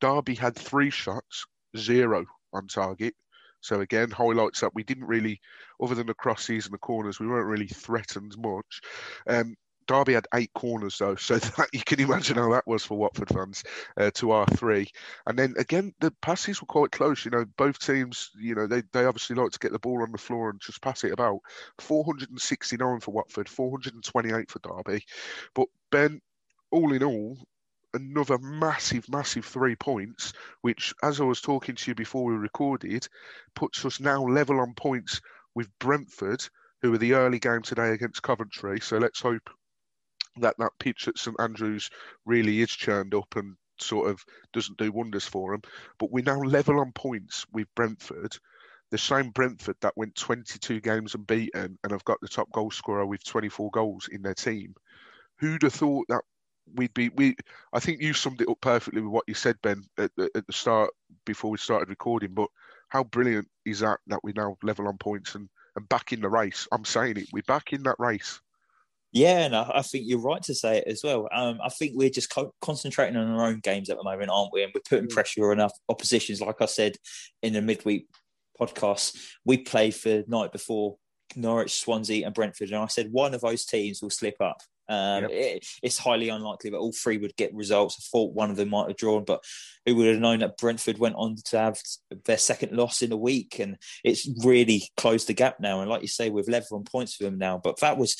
Derby 0.00 0.34
had 0.34 0.56
three 0.56 0.90
shots, 0.90 1.46
zero 1.76 2.24
on 2.52 2.66
target. 2.66 3.14
So 3.60 3.80
again, 3.80 4.10
highlights 4.10 4.60
that 4.60 4.74
we 4.74 4.82
didn't 4.82 5.06
really, 5.06 5.40
other 5.82 5.94
than 5.94 6.06
the 6.06 6.14
crosses 6.14 6.64
and 6.64 6.72
the 6.72 6.78
corners, 6.78 7.20
we 7.20 7.26
weren't 7.26 7.48
really 7.48 7.66
threatened 7.66 8.34
much. 8.38 8.80
Um, 9.26 9.54
Derby 9.90 10.12
had 10.12 10.28
eight 10.34 10.52
corners 10.54 10.98
though, 10.98 11.16
so 11.16 11.36
that 11.38 11.68
you 11.72 11.82
can 11.84 11.98
imagine 11.98 12.36
how 12.36 12.52
that 12.52 12.64
was 12.64 12.84
for 12.84 12.96
Watford 12.96 13.28
fans 13.28 13.64
uh, 13.96 14.12
to 14.14 14.30
our 14.30 14.46
three. 14.46 14.86
And 15.26 15.36
then 15.36 15.54
again, 15.58 15.92
the 15.98 16.12
passes 16.22 16.62
were 16.62 16.66
quite 16.66 16.92
close. 16.92 17.24
You 17.24 17.32
know, 17.32 17.44
both 17.56 17.80
teams, 17.80 18.30
you 18.38 18.54
know, 18.54 18.68
they, 18.68 18.84
they 18.92 19.04
obviously 19.04 19.34
like 19.34 19.50
to 19.50 19.58
get 19.58 19.72
the 19.72 19.80
ball 19.80 20.02
on 20.02 20.12
the 20.12 20.18
floor 20.18 20.50
and 20.50 20.60
just 20.60 20.80
pass 20.80 21.02
it 21.02 21.12
about. 21.12 21.40
469 21.80 23.00
for 23.00 23.10
Watford, 23.10 23.48
428 23.48 24.48
for 24.48 24.60
Derby. 24.60 25.04
But 25.56 25.66
Ben, 25.90 26.20
all 26.70 26.92
in 26.92 27.02
all, 27.02 27.36
another 27.92 28.38
massive, 28.38 29.08
massive 29.08 29.44
three 29.44 29.74
points, 29.74 30.34
which, 30.60 30.94
as 31.02 31.20
I 31.20 31.24
was 31.24 31.40
talking 31.40 31.74
to 31.74 31.90
you 31.90 31.96
before 31.96 32.26
we 32.26 32.36
recorded, 32.36 33.08
puts 33.56 33.84
us 33.84 33.98
now 33.98 34.22
level 34.22 34.60
on 34.60 34.74
points 34.74 35.20
with 35.56 35.68
Brentford, 35.80 36.46
who 36.80 36.94
are 36.94 36.98
the 36.98 37.14
early 37.14 37.40
game 37.40 37.62
today 37.62 37.90
against 37.90 38.22
Coventry. 38.22 38.78
So 38.78 38.98
let's 38.98 39.20
hope 39.20 39.50
that 40.38 40.56
that 40.58 40.72
pitch 40.78 41.08
at 41.08 41.18
St 41.18 41.36
Andrews 41.40 41.90
really 42.24 42.60
is 42.60 42.70
churned 42.70 43.14
up 43.14 43.36
and 43.36 43.56
sort 43.78 44.10
of 44.10 44.24
doesn't 44.52 44.78
do 44.78 44.92
wonders 44.92 45.24
for 45.24 45.52
them. 45.52 45.62
But 45.98 46.10
we're 46.10 46.24
now 46.24 46.40
level 46.40 46.80
on 46.80 46.92
points 46.92 47.46
with 47.52 47.66
Brentford. 47.74 48.36
The 48.90 48.98
same 48.98 49.30
Brentford 49.30 49.76
that 49.80 49.96
went 49.96 50.16
22 50.16 50.80
games 50.80 51.14
unbeaten 51.14 51.78
and 51.82 51.92
have 51.92 52.04
got 52.04 52.20
the 52.20 52.28
top 52.28 52.50
goal 52.52 52.70
scorer 52.70 53.06
with 53.06 53.24
24 53.24 53.70
goals 53.70 54.08
in 54.10 54.22
their 54.22 54.34
team. 54.34 54.74
Who'd 55.38 55.62
have 55.62 55.74
thought 55.74 56.06
that 56.08 56.22
we'd 56.74 56.94
be? 56.94 57.08
We, 57.10 57.36
I 57.72 57.80
think 57.80 58.00
you 58.00 58.12
summed 58.14 58.40
it 58.40 58.48
up 58.48 58.60
perfectly 58.60 59.00
with 59.00 59.12
what 59.12 59.24
you 59.26 59.34
said, 59.34 59.56
Ben, 59.62 59.84
at 59.96 60.10
the, 60.16 60.28
at 60.34 60.46
the 60.46 60.52
start 60.52 60.90
before 61.24 61.50
we 61.50 61.58
started 61.58 61.88
recording. 61.88 62.34
But 62.34 62.48
how 62.88 63.04
brilliant 63.04 63.48
is 63.64 63.80
that 63.80 63.98
that 64.08 64.24
we 64.24 64.32
now 64.32 64.56
level 64.62 64.88
on 64.88 64.98
points 64.98 65.34
and 65.34 65.48
and 65.76 65.88
back 65.88 66.12
in 66.12 66.20
the 66.20 66.28
race? 66.28 66.66
I'm 66.72 66.84
saying 66.84 67.16
it, 67.16 67.28
we're 67.32 67.42
back 67.42 67.72
in 67.72 67.84
that 67.84 67.96
race. 67.98 68.40
Yeah, 69.12 69.40
and 69.40 69.56
I, 69.56 69.70
I 69.76 69.82
think 69.82 70.04
you're 70.06 70.20
right 70.20 70.42
to 70.44 70.54
say 70.54 70.78
it 70.78 70.84
as 70.86 71.02
well. 71.02 71.28
Um, 71.32 71.58
I 71.62 71.68
think 71.68 71.92
we're 71.96 72.10
just 72.10 72.30
co- 72.30 72.54
concentrating 72.60 73.16
on 73.16 73.28
our 73.28 73.46
own 73.46 73.60
games 73.60 73.90
at 73.90 73.96
the 73.96 74.04
moment, 74.04 74.30
aren't 74.32 74.52
we? 74.52 74.62
And 74.62 74.72
we're 74.74 74.82
putting 74.88 75.08
pressure 75.08 75.50
on 75.50 75.60
our 75.60 75.70
oppositions. 75.88 76.40
Like 76.40 76.60
I 76.62 76.66
said 76.66 76.96
in 77.42 77.52
the 77.52 77.62
midweek 77.62 78.06
podcast, 78.60 79.16
we 79.44 79.58
played 79.58 79.94
for 79.94 80.22
night 80.28 80.52
before 80.52 80.96
Norwich, 81.34 81.80
Swansea, 81.80 82.24
and 82.24 82.34
Brentford, 82.34 82.70
and 82.70 82.78
I 82.78 82.86
said 82.86 83.10
one 83.10 83.34
of 83.34 83.40
those 83.40 83.64
teams 83.64 84.00
will 84.02 84.10
slip 84.10 84.36
up. 84.40 84.58
Um, 84.88 85.22
Yep. 85.22 85.30
it, 85.30 85.66
it's 85.84 85.98
highly 85.98 86.30
unlikely 86.30 86.70
that 86.70 86.78
all 86.78 86.92
three 86.92 87.16
would 87.16 87.36
get 87.36 87.54
results. 87.54 87.96
I 87.96 88.02
thought 88.10 88.34
one 88.34 88.50
of 88.50 88.56
them 88.56 88.70
might 88.70 88.88
have 88.88 88.96
drawn, 88.96 89.24
but 89.24 89.44
who 89.86 89.94
would 89.94 90.08
have 90.08 90.18
known 90.18 90.40
that 90.40 90.56
Brentford 90.56 90.98
went 90.98 91.14
on 91.14 91.36
to 91.46 91.58
have 91.58 91.80
their 92.24 92.38
second 92.38 92.72
loss 92.76 93.00
in 93.00 93.12
a 93.12 93.16
week, 93.16 93.60
and 93.60 93.76
it's 94.02 94.28
really 94.44 94.82
closed 94.96 95.28
the 95.28 95.32
gap 95.32 95.60
now. 95.60 95.80
And 95.80 95.88
like 95.88 96.02
you 96.02 96.08
say, 96.08 96.28
we've 96.30 96.48
level 96.48 96.76
on 96.76 96.84
points 96.84 97.18
with 97.20 97.28
them 97.28 97.38
now. 97.38 97.60
But 97.62 97.78
that 97.80 97.98
was 97.98 98.16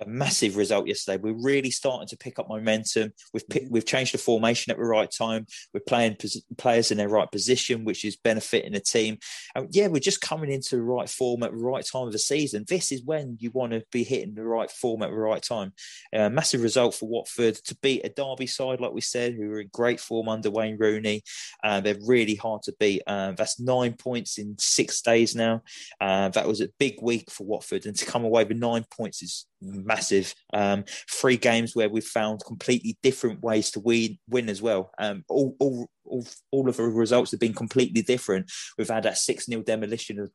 a 0.00 0.06
massive 0.06 0.56
result 0.56 0.86
yesterday. 0.86 1.18
We're 1.18 1.42
really 1.42 1.70
starting 1.70 2.08
to 2.08 2.16
pick 2.16 2.38
up 2.38 2.48
momentum. 2.48 3.12
We've 3.32 3.48
pick, 3.48 3.64
we've 3.70 3.86
changed 3.86 4.14
the 4.14 4.18
formation 4.18 4.70
at 4.70 4.78
the 4.78 4.84
right 4.84 5.10
time. 5.10 5.46
We're 5.74 5.80
playing 5.80 6.16
pos- 6.16 6.42
players 6.58 6.90
in 6.90 6.98
their 6.98 7.08
right 7.08 7.30
position, 7.30 7.84
which 7.84 8.04
is 8.04 8.16
benefiting 8.16 8.72
the 8.72 8.80
team. 8.80 9.18
And 9.54 9.68
yeah, 9.70 9.88
we're 9.88 10.00
just 10.00 10.20
coming 10.20 10.50
into 10.50 10.76
the 10.76 10.82
right 10.82 11.08
form 11.08 11.42
at 11.42 11.50
the 11.52 11.56
right 11.58 11.84
time 11.84 12.06
of 12.06 12.12
the 12.12 12.18
season. 12.18 12.64
This 12.68 12.92
is 12.92 13.02
when 13.04 13.36
you 13.40 13.50
want 13.50 13.72
to 13.72 13.82
be 13.92 14.04
hitting 14.04 14.34
the 14.34 14.44
right 14.44 14.70
form 14.70 15.02
at 15.02 15.10
the 15.10 15.16
right 15.16 15.42
time. 15.42 15.72
Uh, 16.14 16.28
massive 16.30 16.62
result 16.62 16.94
for 16.94 17.08
Watford 17.08 17.56
to 17.56 17.76
beat 17.82 18.04
a 18.04 18.08
Derby 18.08 18.46
side, 18.46 18.80
like 18.80 18.92
we 18.92 19.00
said, 19.00 19.34
who 19.34 19.50
are 19.52 19.60
in 19.60 19.70
great 19.72 20.00
form 20.00 20.28
under 20.28 20.50
Wayne 20.50 20.76
Rooney. 20.78 21.22
Uh, 21.62 21.80
they're 21.80 21.96
really 22.06 22.34
hard 22.34 22.62
to 22.62 22.74
beat. 22.78 23.02
Uh, 23.06 23.32
that's 23.32 23.60
nine 23.60 23.94
points 23.94 24.38
in 24.38 24.56
six 24.58 25.02
days 25.02 25.34
now. 25.34 25.62
Uh, 26.00 26.28
that 26.30 26.48
was 26.48 26.60
a 26.60 26.68
big 26.78 26.96
week 27.02 27.30
for 27.30 27.44
Watford, 27.44 27.86
and 27.86 27.96
to 27.96 28.06
come 28.06 28.24
away 28.24 28.44
with 28.44 28.56
nine 28.56 28.84
points 28.90 29.22
is 29.22 29.46
massive. 29.90 30.32
Um, 30.54 30.84
three 31.10 31.36
games 31.36 31.74
where 31.74 31.88
we've 31.88 32.04
found 32.04 32.44
completely 32.46 32.96
different 33.02 33.42
ways 33.42 33.72
to 33.72 33.80
win, 33.80 34.18
win 34.28 34.48
as 34.48 34.62
well. 34.62 34.92
Um, 34.98 35.24
all, 35.28 35.56
all, 35.58 35.88
all, 36.04 36.26
all 36.52 36.68
of 36.68 36.76
the 36.76 36.84
results 36.84 37.32
have 37.32 37.40
been 37.40 37.54
completely 37.54 38.02
different. 38.02 38.50
We've 38.78 38.88
had 38.88 39.02
that 39.02 39.18
6 39.18 39.46
0 39.46 39.62
demolition 39.62 40.20
of 40.20 40.30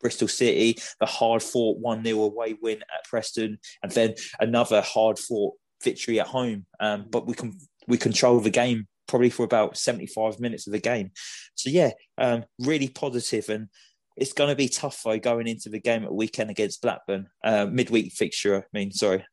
Bristol 0.00 0.28
City, 0.28 0.78
the 1.00 1.06
hard 1.06 1.42
fought 1.42 1.78
1 1.78 2.04
0 2.04 2.20
away 2.20 2.54
win 2.60 2.82
at 2.82 3.04
Preston, 3.08 3.58
and 3.82 3.92
then 3.92 4.14
another 4.40 4.82
hard 4.82 5.18
fought 5.18 5.54
victory 5.82 6.20
at 6.20 6.26
home. 6.26 6.66
Um, 6.78 7.06
but 7.10 7.26
we 7.26 7.34
can 7.34 7.58
we 7.88 7.96
control 7.96 8.40
the 8.40 8.50
game 8.50 8.86
probably 9.08 9.30
for 9.30 9.44
about 9.44 9.76
75 9.76 10.40
minutes 10.40 10.66
of 10.66 10.72
the 10.72 10.80
game. 10.80 11.10
So, 11.54 11.70
yeah, 11.70 11.90
um, 12.18 12.44
really 12.58 12.88
positive 12.88 13.48
and 13.48 13.68
it's 14.16 14.32
going 14.32 14.50
to 14.50 14.56
be 14.56 14.68
tough 14.68 15.02
though 15.04 15.18
going 15.18 15.46
into 15.46 15.68
the 15.68 15.80
game 15.80 16.02
at 16.02 16.08
the 16.08 16.14
weekend 16.14 16.50
against 16.50 16.82
Blackburn, 16.82 17.28
uh, 17.44 17.66
midweek 17.70 18.12
fixture. 18.12 18.56
I 18.56 18.78
mean, 18.78 18.92
sorry. 18.92 19.24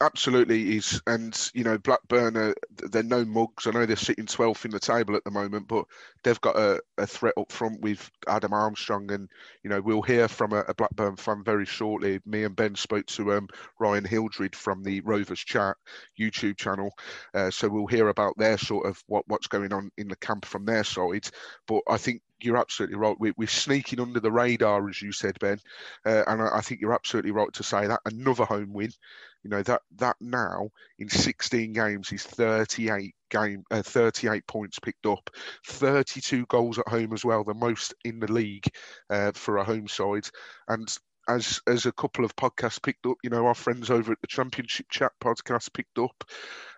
Absolutely 0.00 0.78
is, 0.78 1.00
and 1.06 1.50
you 1.54 1.62
know 1.62 1.78
Blackburn 1.78 2.36
are 2.36 2.54
they're 2.90 3.04
no 3.04 3.24
mugs. 3.24 3.66
I 3.66 3.70
know 3.70 3.86
they're 3.86 3.94
sitting 3.94 4.26
12th 4.26 4.64
in 4.64 4.72
the 4.72 4.80
table 4.80 5.14
at 5.14 5.22
the 5.22 5.30
moment, 5.30 5.68
but 5.68 5.84
they've 6.24 6.40
got 6.40 6.56
a, 6.56 6.80
a 6.98 7.06
threat 7.06 7.34
up 7.38 7.52
front 7.52 7.80
with 7.82 8.10
Adam 8.26 8.52
Armstrong, 8.52 9.12
and 9.12 9.28
you 9.62 9.70
know 9.70 9.80
we'll 9.80 10.02
hear 10.02 10.26
from 10.26 10.54
a, 10.54 10.64
a 10.66 10.74
Blackburn 10.74 11.14
fan 11.14 11.44
very 11.44 11.66
shortly. 11.66 12.18
Me 12.26 12.42
and 12.42 12.56
Ben 12.56 12.74
spoke 12.74 13.06
to 13.06 13.34
um, 13.34 13.46
Ryan 13.78 14.04
Hildred 14.04 14.56
from 14.56 14.82
the 14.82 15.02
Rovers 15.02 15.40
Chat 15.40 15.76
YouTube 16.18 16.56
channel, 16.56 16.90
uh, 17.34 17.50
so 17.50 17.68
we'll 17.68 17.86
hear 17.86 18.08
about 18.08 18.36
their 18.36 18.58
sort 18.58 18.86
of 18.86 19.00
what 19.06 19.22
what's 19.28 19.46
going 19.46 19.72
on 19.72 19.90
in 19.98 20.08
the 20.08 20.16
camp 20.16 20.46
from 20.46 20.64
their 20.64 20.84
side. 20.84 21.28
But 21.68 21.82
I 21.88 21.98
think 21.98 22.22
you're 22.44 22.56
absolutely 22.58 22.96
right. 22.96 23.16
We, 23.18 23.32
we're 23.36 23.48
sneaking 23.48 24.00
under 24.00 24.20
the 24.20 24.32
radar, 24.32 24.88
as 24.88 25.00
you 25.00 25.12
said, 25.12 25.38
Ben, 25.38 25.58
uh, 26.04 26.24
and 26.26 26.42
I, 26.42 26.58
I 26.58 26.60
think 26.60 26.80
you're 26.80 26.94
absolutely 26.94 27.30
right 27.30 27.52
to 27.54 27.62
say 27.62 27.86
that 27.86 28.00
another 28.04 28.44
home 28.44 28.72
win. 28.72 28.92
You 29.42 29.50
know 29.50 29.62
that 29.64 29.82
that 29.96 30.16
now 30.20 30.70
in 30.98 31.08
16 31.08 31.72
games 31.72 32.12
is 32.12 32.22
38 32.22 33.14
game, 33.28 33.64
uh, 33.70 33.82
38 33.82 34.46
points 34.46 34.78
picked 34.78 35.06
up, 35.06 35.30
32 35.66 36.46
goals 36.46 36.78
at 36.78 36.88
home 36.88 37.12
as 37.12 37.24
well, 37.24 37.42
the 37.42 37.54
most 37.54 37.94
in 38.04 38.20
the 38.20 38.30
league 38.30 38.66
uh, 39.10 39.32
for 39.34 39.58
a 39.58 39.64
home 39.64 39.88
side, 39.88 40.28
and. 40.68 40.96
As 41.28 41.60
as 41.68 41.86
a 41.86 41.92
couple 41.92 42.24
of 42.24 42.34
podcasts 42.34 42.82
picked 42.82 43.06
up, 43.06 43.16
you 43.22 43.30
know, 43.30 43.46
our 43.46 43.54
friends 43.54 43.90
over 43.90 44.10
at 44.10 44.20
the 44.20 44.26
Championship 44.26 44.86
Chat 44.90 45.12
podcast 45.22 45.72
picked 45.72 45.96
up. 46.00 46.24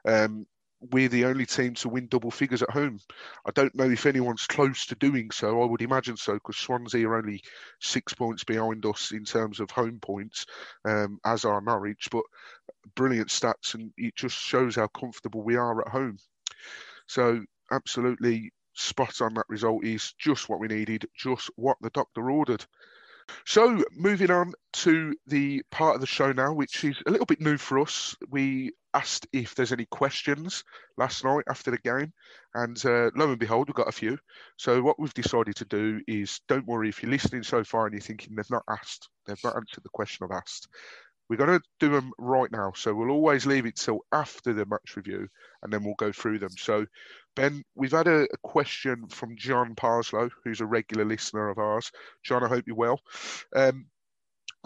Um, 0.06 0.44
we're 0.92 1.08
the 1.08 1.24
only 1.24 1.46
team 1.46 1.74
to 1.74 1.88
win 1.88 2.08
double 2.08 2.30
figures 2.30 2.62
at 2.62 2.70
home. 2.70 2.98
I 3.46 3.50
don't 3.52 3.74
know 3.74 3.90
if 3.90 4.06
anyone's 4.06 4.46
close 4.46 4.86
to 4.86 4.94
doing 4.94 5.30
so. 5.30 5.62
I 5.62 5.66
would 5.66 5.82
imagine 5.82 6.16
so 6.16 6.34
because 6.34 6.56
Swansea 6.56 7.08
are 7.08 7.16
only 7.16 7.42
six 7.80 8.12
points 8.12 8.44
behind 8.44 8.84
us 8.86 9.12
in 9.12 9.24
terms 9.24 9.60
of 9.60 9.70
home 9.70 9.98
points, 10.00 10.46
um, 10.84 11.18
as 11.24 11.44
are 11.44 11.60
Norwich. 11.60 12.08
But 12.10 12.24
brilliant 12.94 13.28
stats, 13.28 13.74
and 13.74 13.92
it 13.96 14.14
just 14.16 14.36
shows 14.36 14.76
how 14.76 14.88
comfortable 14.88 15.42
we 15.42 15.56
are 15.56 15.80
at 15.80 15.88
home. 15.88 16.18
So 17.06 17.42
absolutely 17.70 18.52
spot 18.74 19.20
on. 19.20 19.34
That 19.34 19.46
result 19.48 19.84
is 19.84 20.12
just 20.18 20.48
what 20.48 20.60
we 20.60 20.68
needed, 20.68 21.06
just 21.16 21.50
what 21.56 21.76
the 21.80 21.90
doctor 21.90 22.30
ordered. 22.30 22.64
So, 23.46 23.84
moving 23.92 24.30
on 24.30 24.52
to 24.74 25.14
the 25.26 25.62
part 25.70 25.94
of 25.94 26.00
the 26.00 26.06
show 26.06 26.32
now, 26.32 26.52
which 26.52 26.84
is 26.84 26.96
a 27.06 27.10
little 27.10 27.26
bit 27.26 27.40
new 27.40 27.56
for 27.56 27.78
us. 27.78 28.14
We 28.30 28.72
asked 28.92 29.26
if 29.32 29.54
there's 29.54 29.72
any 29.72 29.86
questions 29.86 30.64
last 30.96 31.24
night 31.24 31.44
after 31.48 31.70
the 31.70 31.78
game, 31.78 32.12
and 32.54 32.76
uh, 32.84 33.10
lo 33.14 33.30
and 33.30 33.38
behold, 33.38 33.68
we've 33.68 33.74
got 33.74 33.88
a 33.88 33.92
few. 33.92 34.18
So, 34.56 34.82
what 34.82 34.98
we've 34.98 35.14
decided 35.14 35.56
to 35.56 35.64
do 35.64 36.00
is 36.06 36.40
don't 36.48 36.66
worry 36.66 36.88
if 36.88 37.02
you're 37.02 37.12
listening 37.12 37.42
so 37.42 37.64
far 37.64 37.86
and 37.86 37.94
you're 37.94 38.00
thinking 38.00 38.34
they've 38.34 38.50
not 38.50 38.64
asked, 38.68 39.08
they've 39.26 39.44
not 39.44 39.56
answered 39.56 39.82
the 39.82 39.90
question 39.90 40.24
I've 40.24 40.36
asked. 40.36 40.68
We're 41.28 41.36
going 41.36 41.58
to 41.58 41.64
do 41.80 41.90
them 41.90 42.12
right 42.18 42.52
now. 42.52 42.72
So, 42.76 42.94
we'll 42.94 43.10
always 43.10 43.46
leave 43.46 43.66
it 43.66 43.76
till 43.76 44.00
after 44.12 44.52
the 44.52 44.66
match 44.66 44.96
review 44.96 45.28
and 45.62 45.72
then 45.72 45.82
we'll 45.84 45.94
go 45.98 46.12
through 46.12 46.38
them. 46.38 46.52
So, 46.58 46.86
Ben, 47.36 47.64
we've 47.74 47.92
had 47.92 48.06
a, 48.06 48.22
a, 48.22 48.36
question 48.42 49.08
from 49.08 49.36
John 49.36 49.74
Parslow, 49.74 50.30
who's 50.44 50.60
a 50.60 50.66
regular 50.66 51.04
listener 51.04 51.48
of 51.48 51.58
ours. 51.58 51.90
John, 52.22 52.44
I 52.44 52.48
hope 52.48 52.64
you're 52.66 52.76
well. 52.76 53.00
Um, 53.54 53.86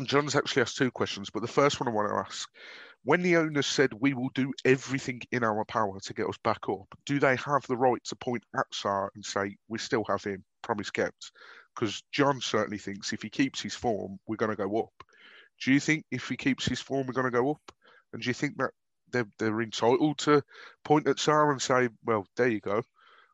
John's 0.04 0.36
actually 0.36 0.62
asked 0.62 0.76
two 0.76 0.90
questions, 0.90 1.30
but 1.30 1.40
the 1.40 1.48
first 1.48 1.80
one 1.80 1.88
I 1.88 1.92
want 1.92 2.08
to 2.08 2.16
ask 2.16 2.48
when 3.04 3.22
the 3.22 3.36
owners 3.36 3.66
said 3.66 3.92
we 3.94 4.14
will 4.14 4.30
do 4.34 4.52
everything 4.64 5.22
in 5.32 5.44
our 5.44 5.64
power 5.64 5.98
to 6.00 6.14
get 6.14 6.28
us 6.28 6.38
back 6.44 6.68
up, 6.68 6.94
do 7.06 7.18
they 7.18 7.36
have 7.36 7.66
the 7.66 7.76
right 7.76 8.02
to 8.04 8.16
point 8.16 8.44
at 8.56 8.66
Sarr 8.72 9.08
and 9.14 9.24
say 9.24 9.56
we 9.68 9.78
still 9.78 10.04
have 10.08 10.24
him, 10.24 10.44
promise 10.62 10.90
kept? 10.90 11.32
Because 11.74 12.02
John 12.12 12.40
certainly 12.40 12.78
thinks 12.78 13.12
if 13.12 13.22
he 13.22 13.30
keeps 13.30 13.62
his 13.62 13.74
form, 13.74 14.18
we're 14.26 14.36
going 14.36 14.50
to 14.50 14.56
go 14.56 14.80
up. 14.80 14.92
Do 15.64 15.72
you 15.72 15.80
think 15.80 16.04
if 16.10 16.28
he 16.28 16.36
keeps 16.36 16.66
his 16.66 16.80
form, 16.80 17.06
we're 17.06 17.12
going 17.12 17.24
to 17.24 17.30
go 17.30 17.52
up? 17.52 17.72
And 18.12 18.22
do 18.22 18.28
you 18.28 18.34
think 18.34 18.56
that 18.58 18.72
they're, 19.12 19.28
they're 19.38 19.60
entitled 19.60 20.18
to 20.18 20.42
point 20.84 21.06
at 21.08 21.16
Sarr 21.16 21.50
and 21.52 21.60
say, 21.60 21.88
well, 22.04 22.26
there 22.36 22.48
you 22.48 22.60
go? 22.60 22.82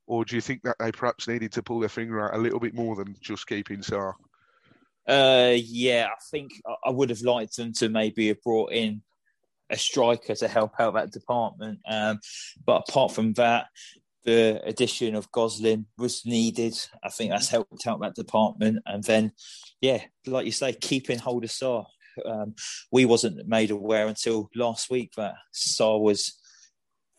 Or 0.07 0.25
do 0.25 0.35
you 0.35 0.41
think 0.41 0.63
that 0.63 0.77
they 0.79 0.93
perhaps 0.93 1.29
needed 1.29 1.53
to 1.53 1.63
pull 1.63 1.81
their 1.81 1.89
finger 1.89 2.25
out 2.25 2.35
a 2.35 2.43
little 2.43 2.61
bit 2.61 2.75
more 2.75 2.95
than 2.97 3.17
just 3.21 3.47
keeping 3.47 3.81
Sarr? 3.81 4.15
Uh, 5.07 5.55
yeah, 5.57 6.09
I 6.11 6.19
think 6.31 6.53
I 6.85 6.91
would 6.91 7.11
have 7.11 7.23
liked 7.23 7.57
them 7.57 7.73
to 7.75 7.89
maybe 7.89 8.29
have 8.29 8.43
brought 8.43 8.73
in 8.73 9.03
a 9.71 9.77
striker 9.77 10.35
to 10.35 10.49
help 10.49 10.73
out 10.79 10.95
that 10.95 11.13
department. 11.13 11.81
Um, 11.89 12.21
but 12.65 12.85
apart 12.89 13.13
from 13.13 13.33
that, 13.35 13.67
the 14.25 14.61
addition 14.65 15.15
of 15.15 15.31
Gosling 15.33 15.87
was 15.99 16.25
needed. 16.25 16.75
I 17.03 17.11
think 17.11 17.31
that's 17.31 17.49
helped 17.49 17.87
out 17.87 18.01
that 18.01 18.15
department. 18.15 18.79
And 18.87 19.05
then, 19.05 19.33
yeah, 19.81 20.03
like 20.27 20.47
you 20.47 20.53
say, 20.53 20.73
keeping 20.73 21.19
hold 21.19 21.45
of 21.45 21.51
Sarr. 21.51 21.85
Um, 22.25 22.55
we 22.91 23.05
wasn't 23.05 23.47
made 23.47 23.71
aware 23.71 24.07
until 24.07 24.51
last 24.55 24.91
week 24.91 25.13
that 25.17 25.35
Sarr 25.55 26.01
was 26.01 26.39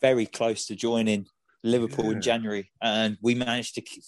very 0.01 0.25
close 0.25 0.65
to 0.67 0.75
joining 0.75 1.25
Liverpool 1.63 2.05
yeah. 2.05 2.11
in 2.11 2.21
January, 2.21 2.71
and 2.81 3.17
we 3.21 3.35
managed 3.35 3.75
to 3.75 3.81
keep, 3.81 4.03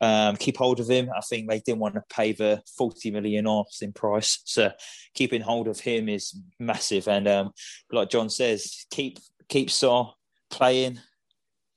um, 0.00 0.36
keep 0.36 0.56
hold 0.56 0.80
of 0.80 0.88
him. 0.88 1.08
I 1.16 1.20
think 1.20 1.48
they 1.48 1.60
didn't 1.60 1.78
want 1.78 1.94
to 1.94 2.02
pay 2.10 2.32
the 2.32 2.62
40 2.76 3.10
million 3.12 3.46
in 3.80 3.92
price, 3.92 4.40
so 4.44 4.72
keeping 5.14 5.40
hold 5.40 5.68
of 5.68 5.80
him 5.80 6.08
is 6.08 6.36
massive. 6.58 7.06
And 7.08 7.28
um, 7.28 7.52
like 7.92 8.10
John 8.10 8.28
says, 8.28 8.86
keep 8.90 9.18
keep 9.48 9.68
Sarr 9.68 10.12
playing 10.50 11.00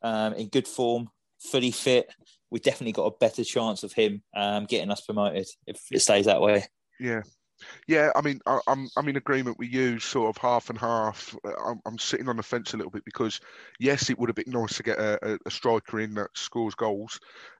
um, 0.01 0.34
in 0.34 0.49
good 0.49 0.67
form, 0.67 1.09
fully 1.39 1.71
fit. 1.71 2.09
We 2.49 2.59
definitely 2.59 2.93
got 2.93 3.05
a 3.05 3.17
better 3.19 3.43
chance 3.43 3.84
of 3.84 3.93
him 3.93 4.21
um, 4.36 4.65
getting 4.65 4.89
us 4.89 5.01
promoted 5.01 5.47
if 5.65 5.82
it 5.91 5.99
stays 5.99 6.25
that 6.25 6.41
way. 6.41 6.65
Yeah, 6.99 7.21
yeah, 7.88 8.12
I 8.16 8.22
mean, 8.22 8.39
I, 8.45 8.60
am 8.68 8.89
I'm 8.97 9.10
in 9.10 9.16
agreement 9.16 9.58
with 9.58 9.70
you, 9.70 9.99
sort 9.99 10.36
of 10.36 10.41
half 10.41 10.70
and 10.70 10.78
half. 10.78 11.36
Uh, 11.43 11.51
I'm, 11.66 11.82
I'm, 11.86 11.97
sitting 11.97 12.30
on 12.30 12.38
the 12.38 12.43
fence 12.43 12.74
a 12.74 12.78
little 12.78 12.91
bit 12.91 13.05
because, 13.05 13.39
yes, 13.80 14.10
it 14.10 14.20
would 14.20 14.30
have 14.30 14.36
been 14.36 14.53
nice 14.53 14.76
to 14.78 14.84
get 14.84 14.99
a, 14.99 15.39
a, 15.45 15.51
striker 15.51 15.99
in 15.99 16.14
that 16.16 16.30
scores 16.36 16.76
goals, 16.76 17.20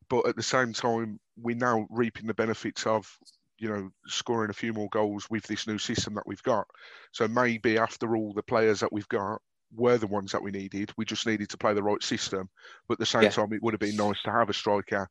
but 0.10 0.28
at 0.28 0.36
the 0.36 0.44
same 0.44 0.74
time, 0.74 1.20
we're 1.38 1.56
now 1.56 1.88
reaping 1.90 2.28
the 2.28 2.34
benefits 2.34 2.86
of, 2.86 3.18
you 3.60 3.70
know, 3.70 3.90
scoring 4.08 4.50
a 4.50 4.54
few 4.54 4.74
more 4.74 4.90
goals 4.90 5.30
with 5.30 5.44
this 5.44 5.68
new 5.68 5.78
system 5.78 6.14
that 6.16 6.28
we've 6.28 6.44
got. 6.44 6.68
So 7.12 7.28
maybe 7.28 7.78
after 7.78 8.16
all, 8.16 8.34
the 8.34 8.44
players 8.44 8.80
that 8.82 8.94
we've 8.94 9.10
got 9.10 9.42
were 9.76 9.98
the 9.98 10.08
ones 10.08 10.32
that 10.32 10.42
we 10.42 10.52
needed. 10.52 10.92
We 10.98 11.06
just 11.06 11.26
needed 11.26 11.50
to 11.50 11.58
play 11.58 11.74
the 11.74 11.84
right 11.84 12.02
system. 12.02 12.50
But 12.88 12.96
at 12.96 13.00
the 13.00 13.06
same 13.06 13.24
yeah. 13.24 13.30
time, 13.30 13.54
it 13.54 13.62
would 13.62 13.74
have 13.74 13.80
been 13.80 13.98
nice 13.98 14.22
to 14.24 14.32
have 14.32 14.50
a 14.50 14.54
striker 14.54 15.10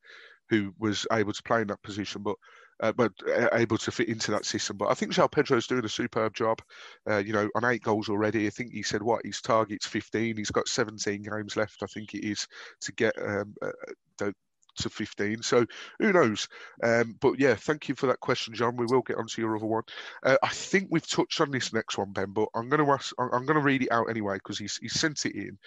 who 0.49 0.73
was 0.79 1.07
able 1.13 1.33
to 1.33 1.43
play 1.43 1.61
in 1.61 1.69
that 1.69 1.83
position. 1.83 2.23
But 2.23 2.37
uh, 2.81 2.93
but 2.93 3.13
uh, 3.29 3.49
able 3.53 3.79
to 3.79 3.91
fit 3.91 4.09
into 4.09 4.31
that 4.31 4.45
system. 4.45 4.77
But 4.77 4.91
I 4.91 4.95
think 4.95 5.13
João 5.13 5.31
Pedro's 5.31 5.67
doing 5.67 5.85
a 5.85 5.89
superb 5.89 6.35
job. 6.35 6.61
Uh, 7.09 7.19
you 7.19 7.33
know, 7.33 7.49
on 7.55 7.65
eight 7.65 7.83
goals 7.83 8.09
already. 8.09 8.47
I 8.47 8.51
think 8.51 8.73
he 8.73 8.83
said 8.83 9.03
what 9.03 9.25
his 9.25 9.41
target's 9.41 9.87
15. 9.87 10.37
He's 10.37 10.51
got 10.51 10.69
17 10.69 11.23
games 11.23 11.57
left. 11.57 11.83
I 11.83 11.87
think 11.87 12.15
it 12.15 12.27
is 12.27 12.47
to 12.83 12.93
get 12.93 13.15
um, 13.21 13.55
uh, 13.63 13.71
the, 14.19 14.35
to 14.79 14.91
15. 14.91 15.43
So 15.43 15.67
who 15.99 16.13
knows? 16.13 16.49
Um, 16.83 17.17
but 17.21 17.39
yeah, 17.39 17.55
thank 17.55 17.89
you 17.89 17.95
for 17.95 18.07
that 18.09 18.21
question, 18.21 18.55
John. 18.55 18.77
We 18.77 18.87
will 18.87 19.03
get 19.03 19.17
onto 19.17 19.41
your 19.41 19.57
other 19.57 19.67
one. 19.67 19.85
Uh, 20.23 20.37
I 20.43 20.49
think 20.49 20.89
we've 20.91 21.09
touched 21.09 21.41
on 21.41 21.51
this 21.51 21.73
next 21.73 21.99
one, 21.99 22.13
Ben, 22.13 22.33
but 22.33 22.49
I'm 22.55 22.69
going 22.69 22.85
to 22.85 22.93
ask. 22.93 23.15
I'm 23.19 23.47
going 23.47 23.59
to 23.59 23.61
read 23.61 23.83
it 23.83 23.93
out 23.93 24.11
anyway 24.11 24.35
because 24.35 24.59
he's 24.59 24.77
he 24.77 24.89
sent 24.89 25.25
it 25.27 25.35
in. 25.35 25.59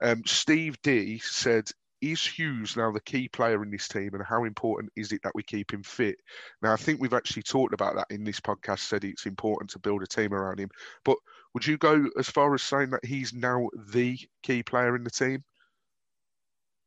Um, 0.00 0.22
Steve 0.26 0.80
D 0.82 1.18
said 1.20 1.70
is 2.12 2.24
Hughes 2.24 2.76
now 2.76 2.92
the 2.92 3.00
key 3.00 3.28
player 3.28 3.62
in 3.62 3.70
this 3.70 3.88
team, 3.88 4.14
and 4.14 4.22
how 4.22 4.44
important 4.44 4.92
is 4.96 5.12
it 5.12 5.22
that 5.22 5.34
we 5.34 5.42
keep 5.42 5.72
him 5.72 5.82
fit? 5.82 6.16
Now, 6.62 6.72
I 6.72 6.76
think 6.76 7.00
we've 7.00 7.14
actually 7.14 7.42
talked 7.42 7.74
about 7.74 7.96
that 7.96 8.06
in 8.10 8.24
this 8.24 8.40
podcast. 8.40 8.80
Said 8.80 9.04
it's 9.04 9.26
important 9.26 9.70
to 9.70 9.78
build 9.78 10.02
a 10.02 10.06
team 10.06 10.32
around 10.32 10.60
him, 10.60 10.70
but 11.04 11.16
would 11.54 11.66
you 11.66 11.76
go 11.78 12.08
as 12.18 12.28
far 12.28 12.54
as 12.54 12.62
saying 12.62 12.90
that 12.90 13.04
he's 13.04 13.32
now 13.32 13.68
the 13.92 14.18
key 14.42 14.62
player 14.62 14.94
in 14.94 15.04
the 15.04 15.10
team? 15.10 15.44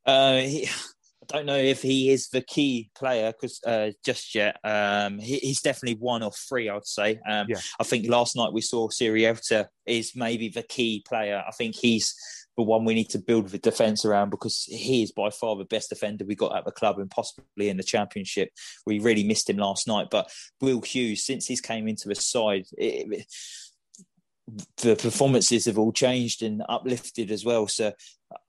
Uh, 0.05 0.38
he, 0.38 0.67
I 1.22 1.26
don't 1.28 1.45
know 1.45 1.57
if 1.57 1.82
he 1.82 2.09
is 2.09 2.30
the 2.30 2.41
key 2.41 2.89
player 2.95 3.32
because 3.32 3.59
uh, 3.65 3.91
just 4.03 4.34
yet. 4.34 4.57
Um, 4.63 5.20
he, 5.20 5.38
he's 5.38 5.61
definitely 5.61 5.99
one 5.99 6.24
of 6.24 6.36
three, 6.36 6.70
I'd 6.70 6.88
say. 6.88 7.20
Um, 7.28 7.47
yeah. 7.49 7.59
I 7.80 7.84
think 7.84 8.07
last 8.07 8.36
night 8.36 8.53
we 8.53 8.61
saw 8.61 8.88
Sierralta 8.88 9.67
is 9.86 10.15
maybe 10.15 10.49
the 10.49 10.63
key 10.63 11.03
player. 11.07 11.43
I 11.45 11.51
think 11.51 11.76
he's 11.76 12.15
the 12.60 12.64
one 12.64 12.84
we 12.84 12.93
need 12.93 13.10
to 13.10 13.20
build 13.20 13.47
the 13.47 13.57
defence 13.57 14.03
around 14.03 14.32
because 14.32 14.66
he 14.66 15.01
is 15.01 15.14
by 15.14 15.30
far 15.30 15.55
the 15.55 15.64
best 15.64 15.88
defender 15.88 16.26
we 16.26 16.36
got 16.36 16.57
at 16.57 16.66
the 16.66 16.74
club 16.74 16.99
and 16.99 17.10
possibly 17.10 17.70
in 17.70 17.78
the 17.78 17.84
championship. 17.84 18.49
We 18.86 18.99
really 18.99 19.24
missed 19.24 19.49
him 19.49 19.55
last 19.55 19.88
night. 19.88 20.07
But 20.12 20.30
Will 20.60 20.82
Hughes, 20.82 21.26
since 21.26 21.45
he's 21.45 21.62
came 21.62 21.88
into 21.88 22.10
the 22.10 22.16
side, 22.16 22.66
it, 22.78 23.26
the 24.82 24.97
performances 24.97 25.68
have 25.68 25.80
all 25.80 25.93
changed 25.93 26.43
and 26.43 26.62
uplifted 26.68 27.32
as 27.32 27.45
well. 27.45 27.66
So 27.70 27.93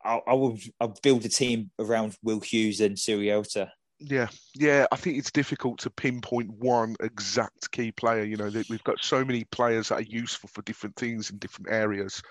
I, 0.05 0.19
I 0.27 0.35
will 0.35 0.59
I'll 0.81 0.97
build 1.05 1.25
a 1.25 1.29
team 1.29 1.71
around 1.79 2.17
Will 2.25 2.41
Hughes 2.41 2.81
and 2.81 2.97
Sierralta. 2.97 3.69
Yeah, 4.03 4.29
yeah. 4.55 4.87
I 4.91 4.97
think 4.97 5.19
it's 5.19 5.31
difficult 5.31 5.79
to 5.81 5.91
pinpoint 5.91 6.51
one 6.59 6.97
exact 7.01 7.71
key 7.71 7.93
player. 7.93 8.25
You 8.25 8.37
know, 8.39 8.51
we've 8.71 8.83
got 8.83 9.05
so 9.05 9.23
many 9.27 9.45
players 9.45 9.89
that 9.91 9.99
are 9.99 10.03
useful 10.03 10.49
for 10.49 10.63
different 10.63 10.97
things 10.97 11.29
in 11.29 11.37
different 11.37 11.71
areas. 11.71 12.23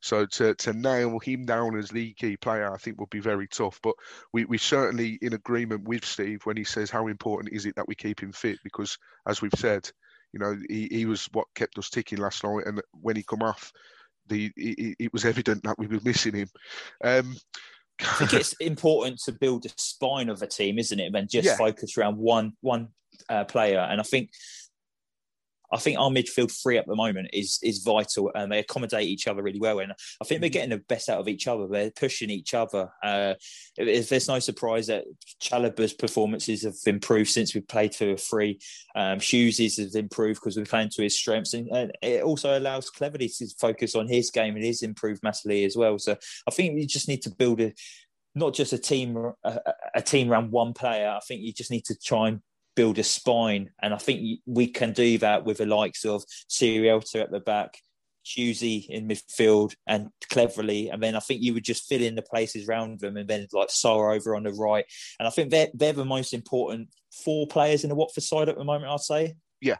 So 0.00 0.24
to, 0.24 0.54
to 0.54 0.72
nail 0.72 1.18
him 1.18 1.44
down 1.44 1.76
as 1.76 1.90
the 1.90 2.14
key 2.14 2.38
player, 2.38 2.72
I 2.72 2.78
think 2.78 2.98
would 2.98 3.10
be 3.10 3.20
very 3.20 3.46
tough. 3.46 3.78
But 3.82 3.94
we 4.32 4.46
we 4.46 4.56
certainly 4.56 5.18
in 5.20 5.34
agreement 5.34 5.86
with 5.86 6.02
Steve 6.06 6.40
when 6.44 6.56
he 6.56 6.64
says 6.64 6.88
how 6.90 7.08
important 7.08 7.52
is 7.52 7.66
it 7.66 7.76
that 7.76 7.88
we 7.88 7.94
keep 7.94 8.22
him 8.22 8.32
fit 8.32 8.58
because, 8.64 8.96
as 9.26 9.42
we've 9.42 9.52
said, 9.54 9.86
you 10.32 10.40
know, 10.40 10.56
he, 10.70 10.88
he 10.90 11.04
was 11.04 11.28
what 11.32 11.46
kept 11.54 11.76
us 11.78 11.90
ticking 11.90 12.18
last 12.18 12.42
night, 12.42 12.64
and 12.66 12.80
when 13.02 13.16
he 13.16 13.22
come 13.22 13.42
off, 13.42 13.70
the 14.28 14.50
it, 14.56 14.96
it 14.98 15.12
was 15.12 15.24
evident 15.26 15.62
that 15.64 15.78
we 15.78 15.86
were 15.88 16.00
missing 16.04 16.34
him. 16.34 16.48
Um, 17.04 17.36
I 18.00 18.14
think 18.14 18.32
it's 18.34 18.52
important 18.60 19.18
to 19.24 19.32
build 19.32 19.66
a 19.66 19.70
spine 19.76 20.28
of 20.28 20.42
a 20.42 20.46
team, 20.46 20.78
isn't 20.78 20.98
it? 20.98 21.14
And 21.14 21.28
just 21.28 21.46
yeah. 21.46 21.56
focus 21.56 21.96
around 21.96 22.16
one 22.16 22.52
one 22.60 22.88
uh, 23.28 23.44
player. 23.44 23.80
And 23.80 24.00
I 24.00 24.04
think 24.04 24.30
I 25.72 25.78
think 25.78 25.98
our 25.98 26.10
midfield 26.10 26.50
three 26.50 26.78
at 26.78 26.86
the 26.86 26.96
moment 26.96 27.28
is 27.32 27.58
is 27.62 27.78
vital, 27.78 28.30
and 28.34 28.50
they 28.50 28.60
accommodate 28.60 29.08
each 29.08 29.26
other 29.26 29.42
really 29.42 29.60
well. 29.60 29.80
And 29.80 29.92
I 29.92 30.24
think 30.24 30.40
they're 30.40 30.50
mm. 30.50 30.54
getting 30.54 30.70
the 30.70 30.84
best 30.88 31.08
out 31.08 31.20
of 31.20 31.28
each 31.28 31.46
other. 31.46 31.66
They're 31.66 31.90
pushing 31.90 32.30
each 32.30 32.54
other. 32.54 32.90
Uh, 33.02 33.34
if 33.76 34.08
there's 34.08 34.28
no 34.28 34.38
surprise 34.38 34.86
that 34.86 35.04
Chalobah's 35.42 35.92
performances 35.92 36.64
have 36.64 36.74
improved 36.86 37.30
since 37.30 37.54
we 37.54 37.60
played 37.60 37.92
to 37.92 38.12
a 38.12 38.16
three. 38.16 38.58
Um, 38.94 39.20
Hughes 39.20 39.58
has 39.58 39.94
improved 39.94 40.40
because 40.40 40.56
we're 40.56 40.64
playing 40.64 40.90
to 40.90 41.02
his 41.02 41.18
strengths, 41.18 41.54
and, 41.54 41.68
and, 41.68 41.92
it 42.02 42.22
also 42.22 42.58
allows 42.58 42.90
Cleverley 42.90 43.36
to 43.38 43.46
focus 43.60 43.94
on 43.94 44.08
his 44.08 44.30
game 44.30 44.54
and 44.54 44.64
his 44.64 44.82
improved 44.82 45.22
massively 45.22 45.64
as 45.64 45.76
well. 45.76 45.98
So 45.98 46.16
I 46.46 46.50
think 46.50 46.74
we 46.74 46.86
just 46.86 47.08
need 47.08 47.22
to 47.22 47.30
build 47.30 47.60
a 47.60 47.72
not 48.34 48.54
just 48.54 48.72
a 48.72 48.78
team 48.78 49.16
a, 49.44 49.58
a 49.94 50.02
team 50.02 50.30
around 50.30 50.50
one 50.50 50.72
player. 50.72 51.08
I 51.08 51.20
think 51.26 51.42
you 51.42 51.52
just 51.52 51.70
need 51.70 51.84
to 51.86 51.96
try 51.98 52.28
and 52.28 52.40
build 52.78 52.96
a 53.00 53.02
spine. 53.02 53.70
And 53.82 53.92
I 53.92 53.98
think 53.98 54.38
we 54.46 54.68
can 54.68 54.92
do 54.92 55.18
that 55.18 55.44
with 55.44 55.58
the 55.58 55.66
likes 55.66 56.04
of 56.04 56.22
Sierralta 56.48 57.20
at 57.20 57.32
the 57.32 57.40
back, 57.40 57.76
Hughesy 58.24 58.88
in 58.88 59.08
midfield, 59.08 59.74
and 59.88 60.10
Cleverley. 60.30 60.88
And 60.92 61.02
then 61.02 61.16
I 61.16 61.18
think 61.18 61.42
you 61.42 61.54
would 61.54 61.64
just 61.64 61.88
fill 61.88 62.02
in 62.02 62.14
the 62.14 62.22
places 62.22 62.68
around 62.68 63.00
them, 63.00 63.16
and 63.16 63.28
then 63.28 63.48
like 63.52 63.70
Sarr 63.70 64.14
over 64.14 64.36
on 64.36 64.44
the 64.44 64.52
right. 64.52 64.84
And 65.18 65.26
I 65.26 65.30
think 65.32 65.50
they're 65.50 65.66
they're 65.74 65.92
the 65.92 66.04
most 66.04 66.32
important 66.32 66.90
four 67.24 67.48
players 67.48 67.82
in 67.82 67.90
the 67.90 67.96
Watford 67.96 68.22
side 68.22 68.48
at 68.48 68.56
the 68.56 68.62
moment. 68.62 68.92
I'd 68.92 69.00
say. 69.00 69.34
Yeah, 69.60 69.78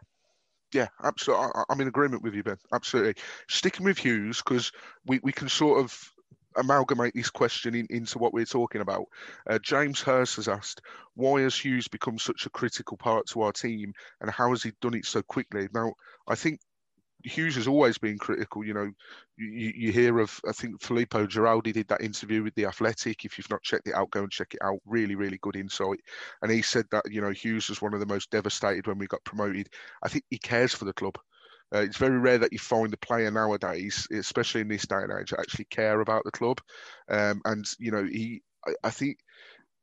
yeah, 0.73 0.87
absolutely. 1.01 1.47
I'm 1.69 1.79
in 1.79 1.87
agreement 1.87 2.21
with 2.21 2.35
you, 2.35 2.43
Ben. 2.43 2.57
Absolutely. 2.73 3.15
Sticking 3.47 3.85
with 3.85 3.97
Hughes 3.97 4.39
because 4.39 4.73
we, 5.05 5.21
we 5.23 5.31
can 5.31 5.47
sort 5.47 5.79
of 5.79 6.11
amalgamate 6.55 7.13
this 7.13 7.29
question 7.29 7.75
in, 7.75 7.87
into 7.89 8.17
what 8.17 8.33
we're 8.33 8.45
talking 8.45 8.81
about. 8.81 9.05
Uh, 9.49 9.59
James 9.59 10.01
Hurst 10.01 10.37
has 10.37 10.47
asked, 10.47 10.81
why 11.15 11.41
has 11.41 11.55
Hughes 11.55 11.87
become 11.87 12.17
such 12.17 12.45
a 12.45 12.49
critical 12.49 12.97
part 12.97 13.27
to 13.27 13.41
our 13.41 13.51
team, 13.51 13.93
and 14.21 14.31
how 14.31 14.49
has 14.49 14.63
he 14.63 14.71
done 14.81 14.95
it 14.95 15.05
so 15.05 15.21
quickly? 15.21 15.67
Now, 15.73 15.93
I 16.27 16.35
think 16.35 16.59
Hughes 17.23 17.55
has 17.55 17.67
always 17.67 17.97
been 17.97 18.17
critical. 18.17 18.63
You 18.63 18.73
know, 18.73 18.89
you, 19.37 19.73
you 19.75 19.91
hear 19.91 20.19
of, 20.19 20.39
I 20.47 20.53
think 20.53 20.81
Filippo 20.81 21.25
Giraldi 21.25 21.73
did 21.73 21.89
that 21.89 22.01
interview 22.01 22.43
with 22.43 22.55
The 22.55 22.65
Athletic. 22.65 23.25
If 23.25 23.37
you've 23.37 23.49
not 23.49 23.61
checked 23.61 23.87
it 23.87 23.93
out, 23.93 24.09
go 24.11 24.21
and 24.21 24.31
check 24.31 24.53
it 24.53 24.61
out. 24.63 24.79
Really, 24.85 25.15
really 25.15 25.37
good 25.41 25.57
insight. 25.57 25.99
And 26.41 26.49
he 26.49 26.61
said 26.61 26.85
that, 26.91 27.11
you 27.11 27.19
know, 27.19 27.31
Hughes 27.31 27.67
was 27.67 27.81
one 27.81 27.93
of 27.93 27.99
the 27.99 28.05
most 28.05 28.31
devastated 28.31 28.87
when 28.87 28.97
we 28.97 29.07
got 29.07 29.23
promoted. 29.25 29.67
I 30.01 30.07
think 30.07 30.23
he 30.29 30.37
cares 30.37 30.73
for 30.73 30.85
the 30.85 30.93
club. 30.93 31.17
Uh, 31.73 31.79
it's 31.79 31.97
very 31.97 32.17
rare 32.17 32.37
that 32.37 32.53
you 32.53 32.59
find 32.59 32.93
a 32.93 32.97
player 32.97 33.31
nowadays, 33.31 34.07
especially 34.11 34.61
in 34.61 34.67
this 34.67 34.87
day 34.87 34.97
and 34.97 35.11
age, 35.19 35.33
actually 35.33 35.65
care 35.65 36.01
about 36.01 36.23
the 36.23 36.31
club. 36.31 36.59
Um, 37.09 37.41
and, 37.45 37.65
you 37.77 37.91
know, 37.91 38.03
he, 38.03 38.41
I, 38.67 38.73
I 38.83 38.89
think 38.89 39.17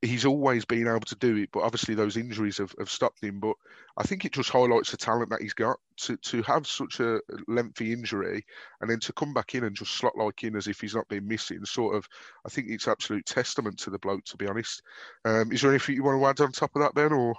he's 0.02 0.26
always 0.26 0.64
been 0.64 0.86
able 0.86 1.00
to 1.00 1.16
do 1.16 1.36
it, 1.36 1.48
but 1.52 1.62
obviously 1.62 1.94
those 1.94 2.16
injuries 2.16 2.58
have, 2.58 2.74
have 2.78 2.90
stopped 2.90 3.22
him. 3.22 3.40
But 3.40 3.54
I 3.96 4.02
think 4.02 4.24
it 4.24 4.32
just 4.32 4.50
highlights 4.50 4.90
the 4.90 4.96
talent 4.96 5.30
that 5.30 5.40
he's 5.40 5.54
got 5.54 5.78
to, 6.02 6.16
to 6.18 6.42
have 6.42 6.66
such 6.66 7.00
a 7.00 7.20
lengthy 7.48 7.92
injury 7.92 8.44
and 8.80 8.90
then 8.90 9.00
to 9.00 9.12
come 9.14 9.32
back 9.32 9.54
in 9.54 9.64
and 9.64 9.74
just 9.74 9.92
slot 9.92 10.12
like 10.16 10.44
in 10.44 10.54
as 10.54 10.66
if 10.66 10.80
he's 10.80 10.94
not 10.94 11.08
been 11.08 11.26
missing. 11.26 11.64
Sort 11.64 11.96
of, 11.96 12.06
I 12.44 12.50
think 12.50 12.68
it's 12.68 12.88
absolute 12.88 13.24
testament 13.24 13.78
to 13.80 13.90
the 13.90 13.98
bloke, 13.98 14.24
to 14.26 14.36
be 14.36 14.46
honest. 14.46 14.82
Um, 15.24 15.50
is 15.50 15.62
there 15.62 15.70
anything 15.70 15.94
you 15.94 16.04
want 16.04 16.20
to 16.20 16.26
add 16.26 16.46
on 16.46 16.52
top 16.52 16.76
of 16.76 16.82
that, 16.82 16.94
Ben? 16.94 17.12
Or 17.12 17.34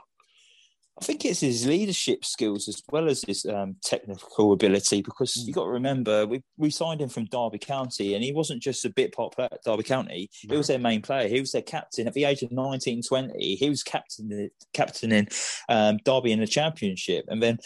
I 0.99 1.05
think 1.05 1.25
it's 1.25 1.41
his 1.41 1.67
leadership 1.67 2.25
skills 2.25 2.67
as 2.67 2.81
well 2.91 3.07
as 3.07 3.21
his 3.21 3.45
um, 3.45 3.75
technical 3.83 4.51
ability 4.51 5.03
because 5.03 5.33
mm. 5.33 5.45
you 5.45 5.53
got 5.53 5.65
to 5.65 5.69
remember 5.69 6.25
we, 6.25 6.41
we 6.57 6.71
signed 6.71 7.01
him 7.01 7.09
from 7.09 7.25
Derby 7.25 7.59
County 7.59 8.15
and 8.15 8.23
he 8.23 8.31
wasn't 8.31 8.63
just 8.63 8.83
a 8.83 8.89
bit 8.89 9.13
part 9.13 9.35
player 9.35 9.49
at 9.51 9.63
Derby 9.63 9.83
County. 9.83 10.29
He 10.31 10.57
was 10.57 10.67
their 10.67 10.79
main 10.79 11.03
player. 11.03 11.27
He 11.27 11.39
was 11.39 11.51
their 11.51 11.61
captain 11.61 12.07
at 12.07 12.13
the 12.13 12.23
age 12.23 12.41
of 12.41 12.51
19, 12.51 13.03
20. 13.03 13.55
He 13.55 13.69
was 13.69 13.83
captain 13.83 14.49
captaining 14.73 15.27
um, 15.69 15.97
Derby 16.03 16.31
in 16.31 16.39
the 16.39 16.47
championship. 16.47 17.25
And 17.27 17.43
then 17.43 17.59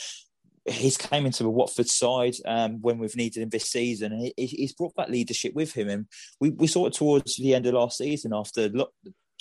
he's 0.66 0.98
came 0.98 1.26
into 1.26 1.44
the 1.44 1.50
Watford 1.50 1.88
side 1.88 2.36
um, 2.46 2.82
when 2.82 3.00
we've 3.00 3.16
needed 3.16 3.44
him 3.44 3.50
this 3.50 3.70
season. 3.70 4.32
He, 4.36 4.46
he's 4.46 4.74
brought 4.74 4.96
that 4.98 5.10
leadership 5.10 5.54
with 5.56 5.74
him, 5.74 5.90
and 5.90 6.06
we, 6.40 6.52
we 6.52 6.68
saw 6.68 6.86
it 6.86 6.94
towards 6.94 7.38
the 7.38 7.56
end 7.56 7.66
of 7.66 7.74
last 7.74 7.98
season 7.98 8.32
after 8.34 8.70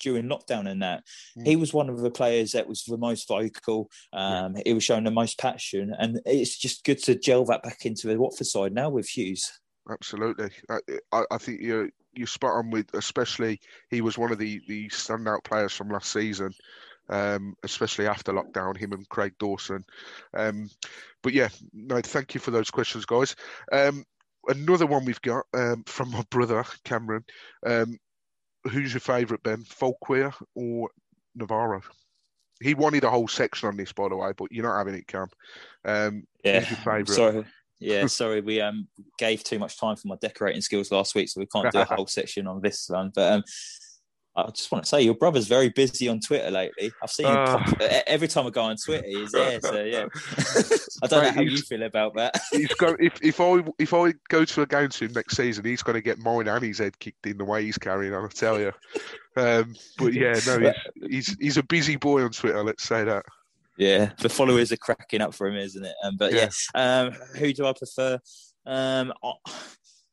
during 0.00 0.28
lockdown 0.28 0.68
and 0.68 0.82
that. 0.82 1.04
Mm. 1.38 1.46
He 1.46 1.56
was 1.56 1.72
one 1.72 1.88
of 1.88 2.00
the 2.00 2.10
players 2.10 2.52
that 2.52 2.68
was 2.68 2.84
the 2.84 2.96
most 2.96 3.28
vocal. 3.28 3.90
Um, 4.12 4.56
yeah. 4.56 4.62
He 4.66 4.74
was 4.74 4.84
showing 4.84 5.04
the 5.04 5.10
most 5.10 5.38
passion, 5.38 5.94
and 5.98 6.20
it's 6.24 6.56
just 6.58 6.84
good 6.84 7.02
to 7.04 7.14
gel 7.14 7.44
that 7.46 7.62
back 7.62 7.86
into 7.86 8.08
the 8.08 8.18
Watford 8.18 8.46
side 8.46 8.72
now 8.72 8.90
with 8.90 9.08
Hughes. 9.08 9.50
Absolutely, 9.88 10.50
I, 11.12 11.22
I 11.30 11.38
think 11.38 11.60
you're 11.60 11.90
you're 12.12 12.26
spot 12.26 12.56
on 12.56 12.70
with. 12.70 12.92
Especially, 12.94 13.60
he 13.90 14.00
was 14.00 14.18
one 14.18 14.32
of 14.32 14.38
the 14.38 14.60
the 14.66 14.88
standout 14.88 15.44
players 15.44 15.72
from 15.72 15.90
last 15.90 16.12
season. 16.12 16.52
Um, 17.08 17.56
especially 17.64 18.06
after 18.06 18.32
lockdown, 18.32 18.76
him 18.76 18.92
and 18.92 19.08
Craig 19.08 19.32
Dawson. 19.40 19.84
Um, 20.32 20.70
but 21.24 21.32
yeah, 21.32 21.48
no, 21.72 22.00
thank 22.00 22.34
you 22.34 22.40
for 22.40 22.52
those 22.52 22.70
questions, 22.70 23.04
guys. 23.04 23.34
Um, 23.72 24.04
another 24.46 24.86
one 24.86 25.04
we've 25.04 25.20
got 25.20 25.44
um, 25.52 25.82
from 25.86 26.12
my 26.12 26.22
brother 26.30 26.64
Cameron. 26.84 27.24
Who's 28.64 28.92
your 28.92 29.00
favourite, 29.00 29.42
Ben? 29.42 29.64
Fouquier 29.64 30.32
or 30.54 30.90
Navarro? 31.34 31.80
He 32.62 32.74
wanted 32.74 33.04
a 33.04 33.10
whole 33.10 33.28
section 33.28 33.68
on 33.68 33.76
this, 33.76 33.92
by 33.92 34.08
the 34.08 34.16
way, 34.16 34.32
but 34.36 34.52
you're 34.52 34.66
not 34.66 34.76
having 34.76 34.94
it, 34.94 35.06
Cam. 35.06 35.28
Um, 35.84 36.24
yeah. 36.44 36.60
Who's 36.60 36.70
your 36.70 36.78
favourite? 36.78 37.08
Sorry. 37.08 37.44
Yeah, 37.78 38.06
sorry, 38.08 38.42
we 38.42 38.60
um 38.60 38.86
gave 39.18 39.42
too 39.42 39.58
much 39.58 39.78
time 39.78 39.96
for 39.96 40.08
my 40.08 40.16
decorating 40.20 40.60
skills 40.60 40.92
last 40.92 41.14
week, 41.14 41.28
so 41.28 41.40
we 41.40 41.46
can't 41.46 41.72
do 41.72 41.78
a 41.78 41.84
whole 41.96 42.06
section 42.06 42.46
on 42.46 42.60
this 42.60 42.88
one. 42.88 43.10
But 43.14 43.32
um, 43.32 43.42
I 44.46 44.50
just 44.50 44.70
want 44.70 44.84
to 44.84 44.88
say 44.88 45.02
your 45.02 45.14
brother's 45.14 45.46
very 45.46 45.68
busy 45.68 46.08
on 46.08 46.20
Twitter 46.20 46.50
lately. 46.50 46.92
I've 47.02 47.10
seen 47.10 47.26
him 47.26 47.36
uh, 47.36 47.58
pop, 47.58 47.80
every 48.06 48.28
time 48.28 48.46
I 48.46 48.50
go 48.50 48.62
on 48.62 48.76
Twitter, 48.76 49.06
he's 49.06 49.32
there. 49.32 49.60
So 49.60 49.82
yeah, 49.82 50.06
I 51.02 51.06
don't 51.06 51.24
know 51.24 51.30
how 51.32 51.40
you 51.42 51.58
feel 51.58 51.82
about 51.82 52.14
that. 52.16 52.40
he's 52.52 52.72
got 52.74 53.00
if 53.00 53.22
if 53.22 53.40
I 53.40 53.64
if 53.78 53.94
I 53.94 54.14
go 54.28 54.44
to 54.44 54.62
a 54.62 54.66
game 54.66 54.88
to 54.88 55.04
him 55.04 55.12
next 55.12 55.36
season, 55.36 55.64
he's 55.64 55.82
going 55.82 55.94
to 55.94 56.02
get 56.02 56.18
mine 56.18 56.48
and 56.48 56.64
his 56.64 56.78
head 56.78 56.98
kicked 56.98 57.26
in 57.26 57.38
the 57.38 57.44
way 57.44 57.64
he's 57.64 57.78
carrying 57.78 58.14
on. 58.14 58.24
I 58.24 58.28
tell 58.28 58.60
you. 58.60 58.72
Um, 59.36 59.74
but 59.98 60.12
yeah, 60.12 60.38
no, 60.46 60.72
he's, 60.94 61.26
he's 61.28 61.36
he's 61.38 61.56
a 61.56 61.62
busy 61.62 61.96
boy 61.96 62.22
on 62.22 62.30
Twitter. 62.30 62.62
Let's 62.62 62.84
say 62.84 63.04
that. 63.04 63.24
Yeah, 63.76 64.10
the 64.18 64.28
followers 64.28 64.72
are 64.72 64.76
cracking 64.76 65.22
up 65.22 65.34
for 65.34 65.46
him, 65.46 65.56
isn't 65.56 65.84
it? 65.84 65.94
Um, 66.04 66.16
but 66.16 66.32
yeah, 66.32 66.50
yeah 66.74 67.00
um, 67.00 67.12
who 67.36 67.52
do 67.52 67.66
I 67.66 67.72
prefer? 67.72 68.18
Um, 68.66 69.12
I, 69.22 69.32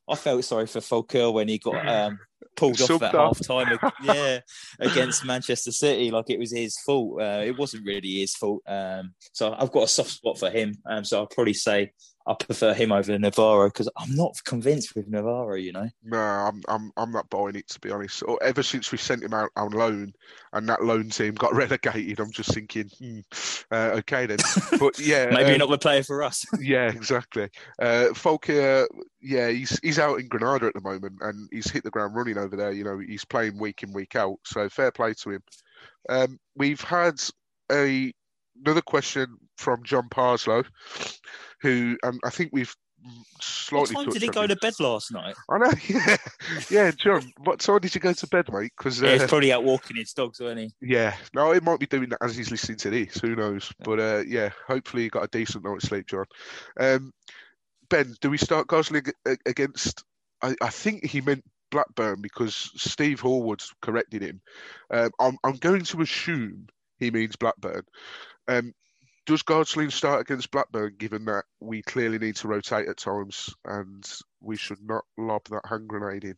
I 0.09 0.15
felt 0.15 0.45
sorry 0.45 0.67
for 0.67 0.80
Fouquier 0.80 1.34
when 1.34 1.47
he 1.49 1.57
got 1.57 1.88
um, 1.88 2.19
pulled 2.58 2.82
off 2.82 2.99
that 2.99 3.14
half 3.14 3.39
time, 3.45 3.80
yeah, 4.03 4.39
against 4.80 5.24
Manchester 5.26 5.72
City. 5.72 6.12
Like 6.12 6.30
it 6.30 6.39
was 6.39 6.51
his 6.51 6.78
fault. 6.86 7.22
Uh, 7.22 7.41
it 7.45 7.58
wasn't 7.58 7.86
really 7.86 8.20
his 8.20 8.36
fault. 8.36 8.62
Um, 8.68 9.14
so 9.34 9.55
I've 9.58 9.72
got 9.72 9.84
a 9.84 9.88
soft 9.88 10.10
spot 10.10 10.38
for 10.38 10.49
him. 10.49 10.76
Um, 10.89 11.05
so 11.05 11.20
I'll 11.20 11.28
probably 11.28 11.53
say 11.53 11.91
I 12.28 12.34
prefer 12.34 12.73
him 12.73 12.91
over 12.91 13.17
Navarro 13.17 13.69
because 13.69 13.89
I'm 13.95 14.13
not 14.13 14.43
convinced 14.43 14.95
with 14.95 15.07
Navarro. 15.07 15.55
You 15.55 15.71
know. 15.71 15.89
No, 16.03 16.17
I'm 16.17 16.61
I'm 16.67 16.91
I'm 16.97 17.11
not 17.11 17.30
buying 17.30 17.55
it 17.55 17.69
to 17.69 17.80
be 17.80 17.89
honest. 17.89 18.21
Or 18.23 18.41
ever 18.43 18.63
since 18.63 18.91
we 18.91 18.97
sent 18.97 19.23
him 19.23 19.34
out 19.34 19.49
on 19.55 19.71
loan 19.71 20.13
and 20.51 20.67
that 20.67 20.84
loan 20.84 21.09
team 21.09 21.36
got 21.36 21.55
relegated, 21.55 22.19
I'm 22.19 22.32
just 22.32 22.53
thinking, 22.53 22.89
hmm, 22.99 23.19
uh, 23.71 23.91
okay 23.99 24.25
then. 24.25 24.39
But 24.80 24.99
yeah, 24.99 25.28
maybe 25.32 25.53
um, 25.53 25.59
not 25.59 25.69
the 25.69 25.78
player 25.78 26.03
for 26.03 26.21
us. 26.21 26.45
yeah, 26.59 26.89
exactly. 26.89 27.49
Uh, 27.82 28.07
Fouquier, 28.13 28.88
yeah, 29.21 29.49
he's 29.49 29.80
he's 29.80 29.97
out 29.97 30.19
in 30.19 30.28
Granada 30.28 30.67
at 30.67 30.73
the 30.73 30.82
moment 30.82 31.17
and 31.21 31.47
he's 31.51 31.71
hit 31.71 31.84
the 31.84 31.89
ground 31.89 32.15
running 32.15 32.38
over 32.38 32.55
there. 32.55 32.71
You 32.71 32.84
know, 32.84 32.99
he's 32.99 33.25
playing 33.25 33.57
week 33.57 33.84
in 33.84 33.93
week 33.93 34.15
out. 34.15 34.38
So 34.43 34.67
fair 34.69 34.91
play 34.91 35.13
to 35.13 35.32
him. 35.32 35.43
Um, 36.09 36.39
we've 36.55 36.82
had 36.82 37.15
a 37.71 38.13
another 38.65 38.82
question 38.82 39.38
from 39.57 39.84
John 39.84 40.09
Parslow 40.09 40.65
who 41.62 41.97
um, 42.03 42.20
I 42.24 42.30
think 42.30 42.51
we've 42.53 42.76
slightly. 43.41 43.95
What 43.95 44.05
time 44.05 44.14
did 44.14 44.22
he 44.22 44.28
go 44.30 44.47
to 44.47 44.55
bed 44.55 44.74
last 44.80 45.12
night? 45.12 45.36
I 45.49 45.58
know. 45.58 45.72
Yeah, 45.89 46.18
yeah, 46.70 46.91
John. 46.91 47.32
What 47.43 47.60
time 47.60 47.80
did 47.80 47.93
you 47.93 48.01
go 48.01 48.14
to 48.14 48.28
bed, 48.28 48.51
mate? 48.51 48.72
Because 48.78 49.01
uh, 49.01 49.08
yeah, 49.08 49.14
he's 49.14 49.28
probably 49.28 49.51
out 49.51 49.64
walking 49.64 49.97
his 49.97 50.14
dogs, 50.14 50.39
wasn't 50.39 50.60
he? 50.60 50.74
Yeah. 50.82 51.16
No, 51.34 51.51
he 51.51 51.60
might 51.60 51.80
be 51.80 51.86
doing 51.86 52.10
that 52.10 52.22
as 52.22 52.36
he's 52.36 52.51
listening 52.51 52.78
to 52.80 52.89
this. 52.89 53.16
Who 53.20 53.36
knows? 53.36 53.72
But 53.80 53.99
uh, 53.99 54.24
yeah, 54.28 54.49
hopefully 54.68 55.03
he 55.03 55.10
got 55.10 55.24
a 55.24 55.28
decent 55.28 55.64
night's 55.64 55.88
sleep, 55.88 56.08
John. 56.08 56.26
Um, 56.80 57.12
ben, 57.89 58.16
do 58.22 58.30
we 58.30 58.38
start 58.38 58.68
Gosling 58.68 59.05
against? 59.45 60.03
I, 60.41 60.55
I 60.62 60.70
think 60.70 61.05
he 61.05 61.22
meant 61.22 61.43
Blackburn 61.72 62.22
because 62.22 62.72
Steve 62.76 63.22
Horwood's 63.22 63.74
corrected 63.82 64.22
him. 64.22 64.41
Um, 64.91 65.12
I'm, 65.20 65.38
I'm 65.43 65.55
going 65.55 65.84
to 65.84 66.01
assume 66.01 66.68
he 66.99 67.12
means 67.12 67.36
Blackburn. 67.36 67.84
Um, 68.47 68.74
does 69.28 69.43
Gosling 69.43 69.89
start 69.89 70.21
against 70.21 70.49
Blackburn, 70.51 70.95
given 70.97 71.25
that 71.25 71.43
we 71.59 71.82
clearly 71.84 72.17
need 72.17 72.38
to 72.38 72.47
rotate 72.47 72.88
at 72.88 72.97
times 72.97 73.53
and 73.65 74.09
we 74.41 74.55
should 74.55 74.82
not 74.82 75.03
lob 75.17 75.43
that 75.49 75.65
hand 75.69 75.88
grenade 75.88 76.23
in? 76.23 76.36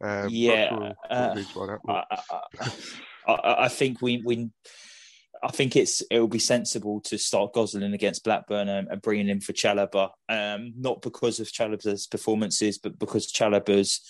Um, 0.00 0.28
yeah, 0.30 0.92
uh, 1.10 1.34
I, 1.88 2.04
I, 3.26 3.54
I, 3.64 3.68
think 3.68 4.00
we, 4.00 4.22
we, 4.24 4.50
I 5.42 5.50
think 5.50 5.76
it's 5.76 6.02
it 6.02 6.20
will 6.20 6.28
be 6.28 6.38
sensible 6.38 7.00
to 7.02 7.18
start 7.18 7.52
Gosling 7.52 7.94
against 7.94 8.24
Blackburn 8.24 8.68
and, 8.68 8.88
and 8.88 9.02
bringing 9.02 9.28
in 9.28 9.40
for 9.40 9.52
Chalobah, 9.52 10.10
um, 10.28 10.72
not 10.78 11.02
because 11.02 11.40
of 11.40 11.48
Chalobah's 11.48 12.06
performances, 12.06 12.78
but 12.78 12.98
because 12.98 13.32
Chalobah's 13.32 14.00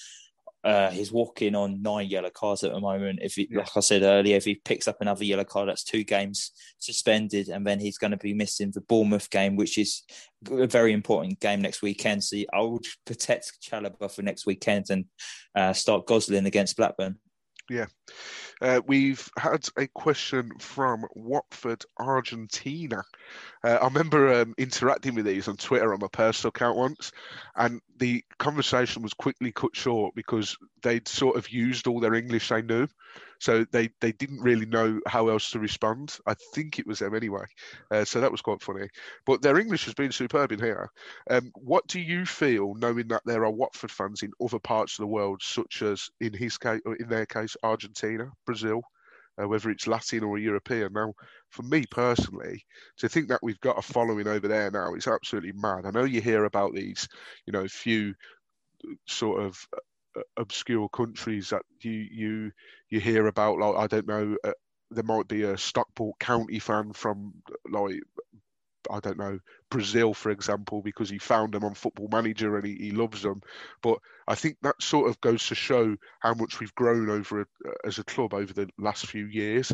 uh, 0.65 0.91
he's 0.91 1.13
walking 1.13 1.55
on 1.55 1.83
nine 1.83 2.09
yellow 2.09 2.31
cards 2.31 2.65
at 2.65 2.73
the 2.73 2.81
moment. 2.81 3.19
If 3.23 3.35
he, 3.35 3.49
yeah. 3.51 3.59
like 3.59 3.77
I 3.77 3.81
said 3.81 4.03
earlier, 4.03 4.37
if 4.37 4.47
he 4.47 4.55
picks 4.55 4.89
up 4.89 5.01
another 5.01 5.25
yellow 5.25 5.45
card, 5.45 5.69
that's 5.69 5.85
two 5.85 6.05
games 6.05 6.53
suspended, 6.79 7.49
and 7.49 7.67
then 7.67 7.79
he's 7.79 7.99
going 7.99 8.13
to 8.13 8.17
be 8.17 8.33
missing 8.33 8.71
the 8.71 8.81
Bournemouth 8.81 9.29
game, 9.31 9.57
which 9.57 9.77
is 9.77 10.03
a 10.51 10.67
very 10.67 10.93
important 10.93 11.39
game 11.41 11.61
next 11.61 11.83
weekend. 11.83 12.25
So 12.25 12.39
I 12.53 12.61
would 12.61 12.87
protect 13.05 13.53
Chalobah 13.63 14.11
for 14.11 14.23
next 14.23 14.47
weekend 14.47 14.87
and 14.89 15.05
uh, 15.55 15.75
start 15.75 16.07
Gosling 16.07 16.47
against 16.47 16.77
Blackburn. 16.77 17.19
Yeah. 17.71 17.87
Uh, 18.61 18.81
we've 18.87 19.29
had 19.39 19.67
a 19.79 19.87
question 19.89 20.51
from 20.59 21.05
Watford, 21.15 21.85
Argentina. 21.99 23.03
Uh, 23.63 23.79
I 23.81 23.85
remember 23.85 24.43
um, 24.43 24.55
interacting 24.59 25.15
with 25.15 25.25
these 25.25 25.49
on 25.49 25.57
Twitter 25.57 25.93
on 25.93 26.01
my 26.01 26.09
personal 26.13 26.51
account 26.51 26.77
once, 26.77 27.13
and 27.57 27.81
the 27.99 28.23
conversation 28.39 29.03
was 29.03 29.15
quickly 29.15 29.53
cut 29.53 29.75
short 29.75 30.15
because 30.15 30.57
they'd 30.83 31.09
sort 31.09 31.37
of 31.37 31.49
used 31.51 31.87
all 31.87 32.01
their 32.01 32.15
English 32.15 32.49
they 32.49 32.63
knew. 32.63 32.87
So 33.41 33.65
they, 33.73 33.91
they 34.01 34.13
didn't 34.13 34.43
really 34.43 34.67
know 34.67 35.01
how 35.07 35.29
else 35.29 35.51
to 35.51 35.59
respond. 35.59 36.17
I 36.27 36.35
think 36.55 36.79
it 36.79 36.87
was 36.87 37.01
them 37.01 37.15
anyway. 37.15 37.45
Uh, 37.91 38.05
so 38.05 38.21
that 38.21 38.33
was 38.33 38.41
quite 38.41 38.63
funny. 38.63 38.89
But 39.27 39.43
their 39.43 39.59
English 39.59 39.85
has 39.85 39.95
been 39.95 40.13
superb 40.13 40.53
in 40.53 40.61
here. 40.61 40.91
Um, 41.29 41.51
what 41.55 41.87
do 41.87 42.01
you 42.01 42.25
feel 42.25 42.75
knowing 42.75 43.09
that 43.09 43.23
there 43.25 43.45
are 43.45 43.51
Watford 43.51 43.91
fans 43.91 44.23
in 44.23 44.33
other 44.43 44.59
parts 44.59 44.99
of 44.99 45.03
the 45.03 45.09
world, 45.09 45.43
such 45.43 45.83
as 45.83 46.09
in 46.21 46.33
his 46.33 46.57
case, 46.59 46.81
in 46.99 47.09
their 47.09 47.27
case, 47.27 47.57
Argentina, 47.63 48.31
Brazil, 48.47 48.83
uh, 49.41 49.49
whether 49.49 49.71
it's 49.71 49.87
Latin 49.87 50.25
or 50.25 50.39
European. 50.39 50.93
Now, 50.93 51.13
for 51.51 51.63
me 51.63 51.85
personally, 51.91 52.65
to 52.99 53.09
think 53.09 53.29
that 53.29 53.43
we've 53.43 53.61
got 53.61 53.79
a 53.79 53.83
following 53.83 54.27
over 54.27 54.49
there 54.49 54.71
now 54.71 54.95
is 54.95 55.07
absolutely 55.07 55.53
mad. 55.53 55.87
I 55.87 55.91
know 55.91 56.05
you 56.05 56.21
hear 56.21 56.45
about 56.45 56.75
these, 56.75 57.09
you 57.47 57.53
know, 57.53 57.67
few 57.69 58.15
sort 59.07 59.43
of 59.43 59.67
uh, 60.17 60.21
obscure 60.37 60.89
countries 60.89 61.51
that 61.51 61.63
you 61.81 62.07
you 62.11 62.53
you 62.91 63.01
hear 63.01 63.27
about. 63.27 63.59
Like 63.59 63.77
I 63.77 63.87
don't 63.87 64.07
know, 64.09 64.37
uh, 64.45 64.53
there 64.91 65.05
might 65.05 65.29
be 65.29 65.43
a 65.43 65.57
Stockport 65.59 66.19
County 66.19 66.59
fan 66.59 66.93
from 66.93 67.35
like 67.71 68.01
I 68.91 69.01
don't 69.01 69.19
know 69.19 69.39
Brazil, 69.71 70.15
for 70.15 70.31
example, 70.31 70.83
because 70.83 71.11
he 71.11 71.19
found 71.19 71.53
them 71.53 71.65
on 71.65 71.75
Football 71.75 72.09
Manager 72.11 72.57
and 72.57 72.67
he, 72.67 72.77
he 72.77 72.91
loves 72.93 73.23
them. 73.23 73.41
But 73.83 73.99
I 74.29 74.35
think 74.35 74.57
that 74.63 74.81
sort 74.81 75.09
of 75.09 75.21
goes 75.21 75.47
to 75.49 75.55
show 75.55 75.97
how 76.21 76.35
much 76.35 76.61
we've 76.61 76.75
grown 76.75 77.11
over 77.11 77.43
a, 77.43 77.47
as 77.85 77.99
a 77.99 78.05
club 78.05 78.35
over 78.35 78.53
the 78.53 78.69
last 78.79 79.07
few 79.07 79.27
years. 79.27 79.73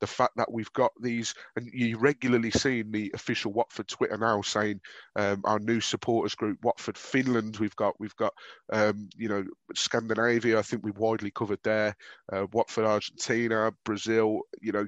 The 0.00 0.06
fact 0.08 0.32
that 0.36 0.50
we've 0.50 0.72
got 0.72 0.90
these, 1.00 1.34
and 1.54 1.70
you 1.72 1.96
regularly 1.96 2.50
see 2.50 2.80
in 2.80 2.90
the 2.90 3.12
official 3.14 3.52
Watford 3.52 3.86
Twitter 3.86 4.18
now 4.18 4.42
saying 4.42 4.80
um, 5.14 5.42
our 5.44 5.60
new 5.60 5.80
supporters 5.80 6.34
group, 6.34 6.58
Watford 6.64 6.98
Finland, 6.98 7.58
we've 7.58 7.76
got 7.76 7.94
we've 8.00 8.16
got 8.16 8.32
um, 8.72 9.08
you 9.16 9.28
know 9.28 9.44
Scandinavia. 9.76 10.58
I 10.58 10.62
think 10.62 10.82
we've 10.82 10.98
widely 10.98 11.30
covered 11.30 11.60
there. 11.62 11.94
Uh, 12.32 12.46
Watford 12.52 12.84
Argentina, 12.84 13.70
Brazil. 13.84 14.40
You 14.60 14.72
know, 14.72 14.86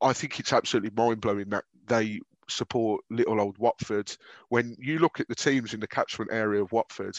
I 0.00 0.12
think 0.12 0.38
it's 0.38 0.52
absolutely 0.52 0.90
mind 0.94 1.20
blowing 1.20 1.48
that 1.50 1.64
they 1.86 2.20
support 2.48 3.02
little 3.10 3.40
old 3.40 3.58
Watford. 3.58 4.14
When 4.48 4.76
you 4.78 4.98
look 4.98 5.20
at 5.20 5.28
the 5.28 5.34
teams 5.34 5.74
in 5.74 5.80
the 5.80 5.86
catchment 5.86 6.30
area 6.32 6.62
of 6.62 6.72
Watford, 6.72 7.18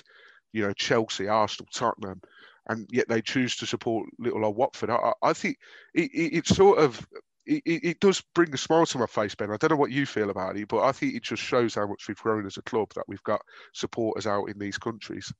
you 0.51 0.63
know, 0.63 0.73
Chelsea, 0.73 1.27
Arsenal, 1.27 1.69
Tottenham, 1.73 2.21
and 2.67 2.87
yet 2.91 3.07
they 3.09 3.21
choose 3.21 3.55
to 3.57 3.65
support 3.65 4.07
little 4.19 4.45
old 4.45 4.55
Watford. 4.55 4.89
I, 4.89 5.13
I 5.21 5.33
think 5.33 5.57
it, 5.93 6.11
it, 6.13 6.37
it 6.37 6.47
sort 6.47 6.79
of 6.79 7.05
it, 7.45 7.61
it, 7.65 7.99
does 7.99 8.21
bring 8.33 8.53
a 8.53 8.57
smile 8.57 8.85
to 8.85 8.97
my 8.97 9.05
face, 9.05 9.35
Ben. 9.35 9.51
I 9.51 9.57
don't 9.57 9.71
know 9.71 9.77
what 9.77 9.91
you 9.91 10.05
feel 10.05 10.29
about 10.29 10.55
it, 10.55 10.67
but 10.69 10.83
I 10.83 10.93
think 10.93 11.15
it 11.15 11.23
just 11.23 11.43
shows 11.43 11.75
how 11.75 11.85
much 11.87 12.07
we've 12.07 12.17
grown 12.17 12.45
as 12.45 12.55
a 12.55 12.61
club 12.61 12.93
that 12.95 13.03
we've 13.07 13.23
got 13.23 13.41
supporters 13.73 14.27
out 14.27 14.45
in 14.45 14.57
these 14.57 14.77
countries 14.77 15.31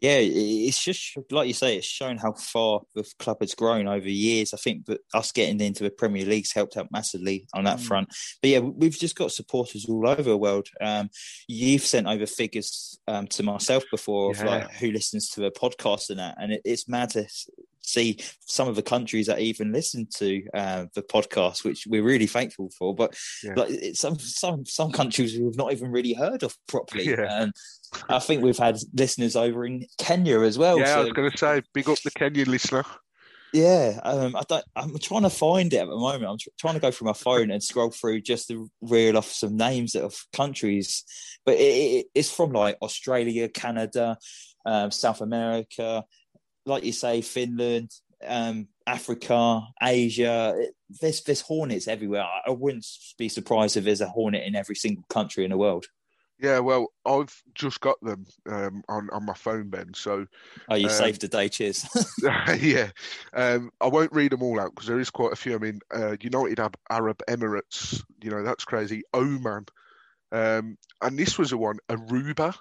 yeah, 0.00 0.18
it's 0.20 0.82
just 0.82 1.16
like 1.30 1.48
you 1.48 1.54
say, 1.54 1.76
it's 1.76 1.86
shown 1.86 2.18
how 2.18 2.32
far 2.32 2.82
the 2.94 3.04
club 3.18 3.38
has 3.40 3.54
grown 3.54 3.88
over 3.88 4.08
years. 4.08 4.54
I 4.54 4.56
think 4.56 4.86
that 4.86 5.00
us 5.12 5.32
getting 5.32 5.60
into 5.60 5.82
the 5.82 5.90
Premier 5.90 6.24
League's 6.24 6.52
helped 6.52 6.76
out 6.76 6.92
massively 6.92 7.48
on 7.52 7.64
that 7.64 7.78
mm. 7.78 7.82
front. 7.82 8.08
But 8.40 8.50
yeah, 8.50 8.60
we've 8.60 8.98
just 8.98 9.16
got 9.16 9.32
supporters 9.32 9.86
all 9.86 10.08
over 10.08 10.22
the 10.22 10.36
world. 10.36 10.68
Um, 10.80 11.10
you've 11.48 11.82
sent 11.82 12.06
over 12.06 12.26
figures 12.26 12.98
um, 13.08 13.26
to 13.28 13.42
myself 13.42 13.84
before 13.90 14.34
yeah. 14.34 14.40
of 14.40 14.46
like 14.46 14.72
who 14.74 14.92
listens 14.92 15.30
to 15.30 15.46
a 15.46 15.50
podcast 15.50 16.10
and 16.10 16.20
that, 16.20 16.36
and 16.40 16.52
it, 16.52 16.62
it's 16.64 16.88
mad 16.88 17.10
to 17.10 17.26
see 17.88 18.18
some 18.46 18.68
of 18.68 18.76
the 18.76 18.82
countries 18.82 19.26
that 19.26 19.40
even 19.40 19.72
listen 19.72 20.06
to 20.16 20.42
uh, 20.54 20.86
the 20.94 21.02
podcast, 21.02 21.64
which 21.64 21.86
we're 21.88 22.02
really 22.02 22.26
thankful 22.26 22.70
for. 22.78 22.94
But 22.94 23.16
yeah. 23.42 23.54
like 23.56 23.70
some 23.94 24.18
some 24.18 24.64
some 24.64 24.92
countries 24.92 25.38
we've 25.38 25.56
not 25.56 25.72
even 25.72 25.90
really 25.90 26.12
heard 26.12 26.42
of 26.42 26.56
properly. 26.68 27.06
Yeah. 27.08 27.42
And 27.42 27.52
I 28.08 28.18
think 28.18 28.42
we've 28.42 28.58
had 28.58 28.78
listeners 28.94 29.36
over 29.36 29.64
in 29.64 29.86
Kenya 29.98 30.40
as 30.40 30.58
well. 30.58 30.78
Yeah, 30.78 30.86
so. 30.86 31.00
I 31.00 31.04
was 31.04 31.12
going 31.12 31.30
to 31.30 31.38
say, 31.38 31.62
big 31.72 31.88
up 31.88 31.98
the 32.02 32.10
Kenyan 32.10 32.46
listener. 32.46 32.84
Yeah, 33.52 33.98
um, 34.02 34.36
I 34.36 34.42
don't, 34.46 34.64
I'm 34.76 34.98
trying 34.98 35.22
to 35.22 35.30
find 35.30 35.72
it 35.72 35.78
at 35.78 35.88
the 35.88 35.96
moment. 35.96 36.30
I'm 36.30 36.38
tr- 36.38 36.48
trying 36.58 36.74
to 36.74 36.80
go 36.80 36.90
through 36.90 37.06
my 37.06 37.14
phone 37.14 37.50
and 37.50 37.62
scroll 37.62 37.90
through 37.90 38.20
just 38.20 38.48
to 38.48 38.70
reel 38.82 39.16
off 39.16 39.30
some 39.30 39.56
names 39.56 39.94
of 39.94 40.14
countries, 40.34 41.04
but 41.46 41.54
it, 41.54 41.62
it, 41.62 42.06
it's 42.14 42.30
from 42.30 42.52
like 42.52 42.76
Australia, 42.82 43.48
Canada, 43.48 44.18
um, 44.66 44.90
South 44.90 45.22
America, 45.22 46.04
like 46.66 46.84
you 46.84 46.92
say, 46.92 47.22
Finland, 47.22 47.90
um, 48.26 48.68
Africa, 48.86 49.62
Asia. 49.82 50.54
There's 51.00 51.22
there's 51.22 51.40
hornets 51.40 51.88
everywhere. 51.88 52.24
I 52.24 52.50
wouldn't 52.50 52.86
be 53.16 53.30
surprised 53.30 53.76
if 53.76 53.84
there's 53.84 54.02
a 54.02 54.08
hornet 54.08 54.46
in 54.46 54.56
every 54.56 54.74
single 54.74 55.04
country 55.08 55.44
in 55.44 55.50
the 55.50 55.56
world. 55.56 55.86
Yeah, 56.40 56.60
well, 56.60 56.92
I've 57.04 57.34
just 57.54 57.80
got 57.80 58.00
them 58.00 58.26
um, 58.48 58.82
on 58.88 59.08
on 59.10 59.26
my 59.26 59.34
phone, 59.34 59.70
Ben. 59.70 59.92
So, 59.94 60.26
oh, 60.68 60.74
you 60.76 60.86
um, 60.86 60.92
saved 60.92 61.20
the 61.20 61.28
day. 61.28 61.48
Cheers. 61.48 61.86
yeah, 62.60 62.90
um, 63.32 63.70
I 63.80 63.88
won't 63.88 64.12
read 64.12 64.32
them 64.32 64.42
all 64.42 64.60
out 64.60 64.74
because 64.74 64.86
there 64.86 65.00
is 65.00 65.10
quite 65.10 65.32
a 65.32 65.36
few. 65.36 65.54
I 65.54 65.58
mean, 65.58 65.80
uh, 65.92 66.16
United 66.20 66.60
Arab 66.90 67.22
Emirates, 67.28 68.02
you 68.22 68.30
know, 68.30 68.44
that's 68.44 68.64
crazy. 68.64 69.02
Oman, 69.14 69.66
um, 70.30 70.78
and 71.02 71.18
this 71.18 71.38
was 71.38 71.52
a 71.52 71.58
one, 71.58 71.78
Aruba. 71.88 72.54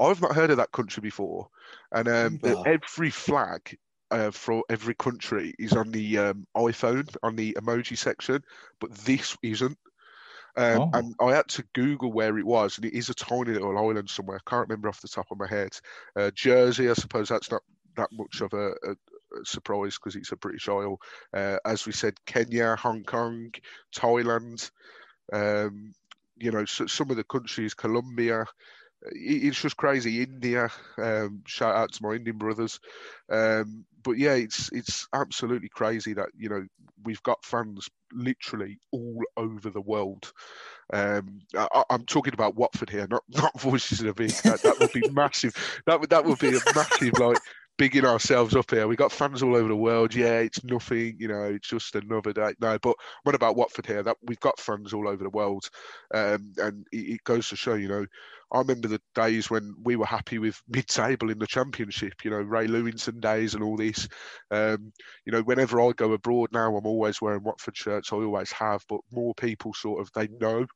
I've 0.00 0.22
not 0.22 0.34
heard 0.34 0.50
of 0.50 0.58
that 0.58 0.72
country 0.72 1.00
before, 1.00 1.48
and 1.92 2.08
um, 2.08 2.40
every 2.64 3.10
flag 3.10 3.76
uh, 4.10 4.30
for 4.30 4.64
every 4.70 4.94
country 4.94 5.54
is 5.58 5.72
on 5.72 5.90
the 5.90 6.18
um, 6.18 6.46
iPhone 6.56 7.14
on 7.22 7.36
the 7.36 7.54
emoji 7.54 7.96
section, 7.96 8.42
but 8.80 8.92
this 8.94 9.36
isn't. 9.42 9.78
Um, 10.58 10.80
oh. 10.80 10.90
And 10.92 11.14
I 11.20 11.36
had 11.36 11.48
to 11.48 11.64
Google 11.72 12.12
where 12.12 12.36
it 12.36 12.44
was, 12.44 12.76
and 12.76 12.84
it 12.84 12.92
is 12.92 13.08
a 13.08 13.14
tiny 13.14 13.52
little 13.52 13.78
island 13.78 14.10
somewhere. 14.10 14.40
I 14.44 14.50
can't 14.50 14.68
remember 14.68 14.88
off 14.88 15.00
the 15.00 15.08
top 15.08 15.26
of 15.30 15.38
my 15.38 15.46
head. 15.46 15.70
Uh, 16.16 16.32
Jersey, 16.34 16.90
I 16.90 16.94
suppose 16.94 17.28
that's 17.28 17.50
not 17.50 17.62
that 17.96 18.08
much 18.12 18.40
of 18.40 18.52
a, 18.52 18.70
a, 18.70 18.96
surprise 19.44 19.94
because 19.94 20.16
it's 20.16 20.32
a 20.32 20.36
British 20.36 20.68
Isle. 20.68 20.98
Uh, 21.32 21.58
as 21.64 21.86
we 21.86 21.92
said, 21.92 22.14
Kenya, 22.26 22.74
Hong 22.76 23.04
Kong, 23.04 23.52
Thailand. 23.94 24.68
Um, 25.32 25.92
you 26.36 26.50
know, 26.50 26.64
so, 26.64 26.86
some 26.86 27.10
of 27.10 27.16
the 27.16 27.24
countries, 27.24 27.74
Colombia 27.74 28.44
it's 29.02 29.60
just 29.60 29.76
crazy. 29.76 30.22
India, 30.22 30.70
um, 30.98 31.42
shout 31.46 31.74
out 31.74 31.92
to 31.92 32.02
my 32.02 32.14
Indian 32.14 32.36
brothers. 32.36 32.80
Um, 33.30 33.84
but 34.08 34.16
yeah, 34.16 34.32
it's 34.32 34.70
it's 34.72 35.06
absolutely 35.12 35.68
crazy 35.68 36.14
that 36.14 36.30
you 36.34 36.48
know 36.48 36.64
we've 37.04 37.22
got 37.24 37.44
fans 37.44 37.90
literally 38.10 38.78
all 38.90 39.22
over 39.36 39.68
the 39.68 39.82
world. 39.82 40.32
Um, 40.94 41.40
I, 41.54 41.84
am 41.90 42.06
talking 42.06 42.32
about 42.32 42.56
Watford 42.56 42.88
here, 42.88 43.06
not 43.10 43.22
not 43.28 43.60
voices 43.60 44.00
of 44.00 44.16
the 44.16 44.28
That, 44.44 44.62
that 44.62 44.80
would 44.80 44.92
be 44.92 45.06
massive. 45.12 45.54
That 45.84 46.00
would 46.00 46.08
that 46.08 46.24
would 46.24 46.38
be 46.38 46.56
a 46.56 46.60
massive 46.74 47.18
like 47.18 47.36
bigging 47.78 48.04
ourselves 48.04 48.54
up 48.56 48.70
here. 48.70 48.86
We 48.88 48.96
got 48.96 49.12
fans 49.12 49.42
all 49.42 49.56
over 49.56 49.68
the 49.68 49.76
world. 49.76 50.14
Yeah, 50.14 50.40
it's 50.40 50.62
nothing, 50.64 51.16
you 51.18 51.28
know, 51.28 51.44
it's 51.44 51.68
just 51.68 51.94
another 51.94 52.32
day. 52.32 52.52
No, 52.60 52.78
but 52.78 52.96
what 53.22 53.36
about 53.36 53.56
Watford 53.56 53.86
here? 53.86 54.02
That 54.02 54.16
we've 54.22 54.40
got 54.40 54.60
fans 54.60 54.92
all 54.92 55.08
over 55.08 55.22
the 55.22 55.30
world, 55.30 55.70
um, 56.12 56.52
and 56.58 56.86
it, 56.92 57.14
it, 57.14 57.24
goes 57.24 57.48
to 57.48 57.56
show, 57.56 57.74
you 57.74 57.88
know, 57.88 58.04
I 58.52 58.58
remember 58.58 58.88
the 58.88 59.00
days 59.14 59.48
when 59.48 59.74
we 59.82 59.96
were 59.96 60.06
happy 60.06 60.38
with 60.38 60.60
mid-table 60.68 61.30
in 61.30 61.38
the 61.38 61.46
championship. 61.46 62.24
You 62.24 62.32
know, 62.32 62.40
Ray 62.40 62.66
Lewington 62.66 63.20
days 63.20 63.54
and 63.54 63.62
all 63.62 63.76
this. 63.76 64.08
Um, 64.50 64.92
you 65.24 65.32
know, 65.32 65.42
whenever 65.42 65.80
I 65.80 65.92
go 65.92 66.12
abroad 66.12 66.50
now, 66.52 66.76
I'm 66.76 66.86
always 66.86 67.22
wearing 67.22 67.44
Watford 67.44 67.76
shirts. 67.76 68.12
I 68.12 68.16
always 68.16 68.52
have, 68.52 68.84
but 68.88 69.00
more 69.12 69.34
people 69.34 69.72
sort 69.72 70.00
of 70.00 70.10
they 70.14 70.28
know. 70.40 70.66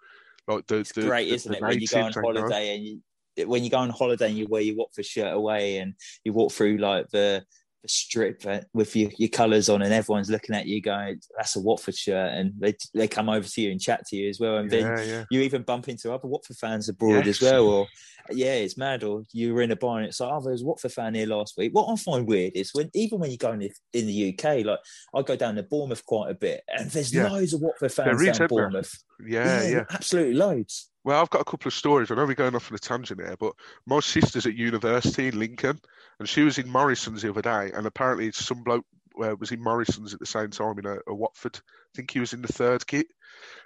Like 0.47 0.67
the, 0.67 0.79
it's 0.79 0.93
the, 0.93 1.03
great, 1.03 1.29
the, 1.29 1.35
isn't 1.35 1.53
the 1.53 1.59
it, 1.59 1.63
when 1.63 1.81
you 1.81 1.87
go 1.87 2.03
on 2.03 2.13
holiday 2.13 2.75
and 2.75 2.85
you 2.85 3.01
when 3.39 3.65
you 3.65 3.71
go 3.71 3.79
on 3.79 3.91
holiday 3.91 4.29
and 4.29 4.39
you 4.39 4.47
wear 4.49 4.63
your 4.63 4.77
Watford 4.77 5.07
shirt 5.07 5.33
away 5.33 5.79
and 5.79 5.95
you 6.25 6.33
walk 6.33 6.53
through 6.53 6.79
like 6.79 7.09
the 7.11 7.45
the 7.83 7.89
strip 7.89 8.43
uh, 8.47 8.61
with 8.73 8.95
your, 8.95 9.11
your 9.19 9.29
colours 9.29 9.69
on 9.69 9.83
and 9.83 9.93
everyone's 9.93 10.31
looking 10.31 10.55
at 10.55 10.67
you 10.67 10.81
going 10.81 11.21
that's 11.37 11.57
a 11.57 11.61
Watford 11.61 11.97
shirt 11.97 12.33
and 12.33 12.53
they 12.59 12.75
they 12.95 13.09
come 13.09 13.29
over 13.29 13.47
to 13.47 13.61
you 13.61 13.71
and 13.71 13.81
chat 13.81 14.07
to 14.07 14.17
you 14.17 14.29
as 14.29 14.39
well. 14.39 14.59
And 14.59 14.71
yeah, 14.71 14.95
then 14.97 15.09
yeah. 15.09 15.25
you 15.31 15.41
even 15.41 15.63
bump 15.63 15.89
into 15.89 16.13
other 16.13 16.29
Watford 16.29 16.57
fans 16.57 16.89
abroad 16.89 17.27
as 17.27 17.41
well 17.41 17.67
or 17.67 17.87
yeah 18.31 18.55
it's 18.55 18.79
mad 18.79 19.03
or 19.03 19.25
you 19.33 19.53
were 19.53 19.63
in 19.63 19.73
a 19.73 19.77
bar 19.77 19.99
and 19.99 20.07
it's 20.07 20.21
like 20.21 20.31
oh 20.33 20.41
there 20.41 20.53
was 20.53 20.63
a 20.63 20.67
Watford 20.67 20.93
fan 20.93 21.15
here 21.15 21.27
last 21.27 21.55
week. 21.57 21.75
What 21.75 21.93
I 21.93 21.97
find 21.97 22.27
weird 22.27 22.53
is 22.55 22.71
when 22.73 22.91
even 22.95 23.19
when 23.19 23.31
you 23.31 23.39
go 23.39 23.53
in, 23.53 23.63
in 23.93 24.07
the 24.07 24.35
UK 24.35 24.65
like 24.65 24.79
I 25.15 25.23
go 25.23 25.37
down 25.37 25.57
to 25.57 25.63
Bournemouth 25.63 26.05
quite 26.07 26.31
a 26.31 26.35
bit 26.35 26.63
and 26.69 26.91
there's 26.91 27.15
loads 27.15 27.53
of 27.53 27.61
Watford 27.61 27.93
fans 27.93 28.39
down 28.39 28.49
Bournemouth. 28.49 28.93
Yeah, 29.27 29.67
yeah 29.67 29.85
absolutely 29.91 30.35
loads. 30.35 30.91
Well, 31.05 31.21
I've 31.21 31.31
got 31.31 31.41
a 31.41 31.45
couple 31.45 31.69
of 31.69 31.75
stories. 31.75 32.11
I 32.11 32.15
know 32.15 32.25
we're 32.25 32.35
going 32.35 32.55
off 32.55 32.71
on 32.71 32.77
a 32.77 32.79
tangent 32.79 33.21
here, 33.21 33.37
but 33.39 33.55
my 33.87 33.99
sister's 34.01 34.47
at 34.47 34.55
university 34.55 35.29
in 35.29 35.39
Lincoln, 35.39 35.81
and 36.23 36.29
she 36.29 36.43
was 36.43 36.59
in 36.59 36.71
Morrison's 36.71 37.23
the 37.23 37.31
other 37.31 37.43
day, 37.43 37.73
and 37.75 37.85
apparently 37.85 38.31
some 38.31 38.63
bloke 38.63 38.87
uh, 39.21 39.35
was 39.41 39.51
in 39.51 39.61
Morrison's 39.61 40.15
at 40.15 40.21
the 40.21 40.27
same 40.27 40.51
time 40.51 40.79
in 40.79 40.87
a, 40.87 40.99
a, 41.09 41.13
Watford. 41.13 41.57
I 41.57 41.91
think 41.97 42.13
he 42.13 42.21
was 42.21 42.33
in 42.33 42.43
the 42.43 42.53
third 42.53 42.87
kit. 42.87 43.09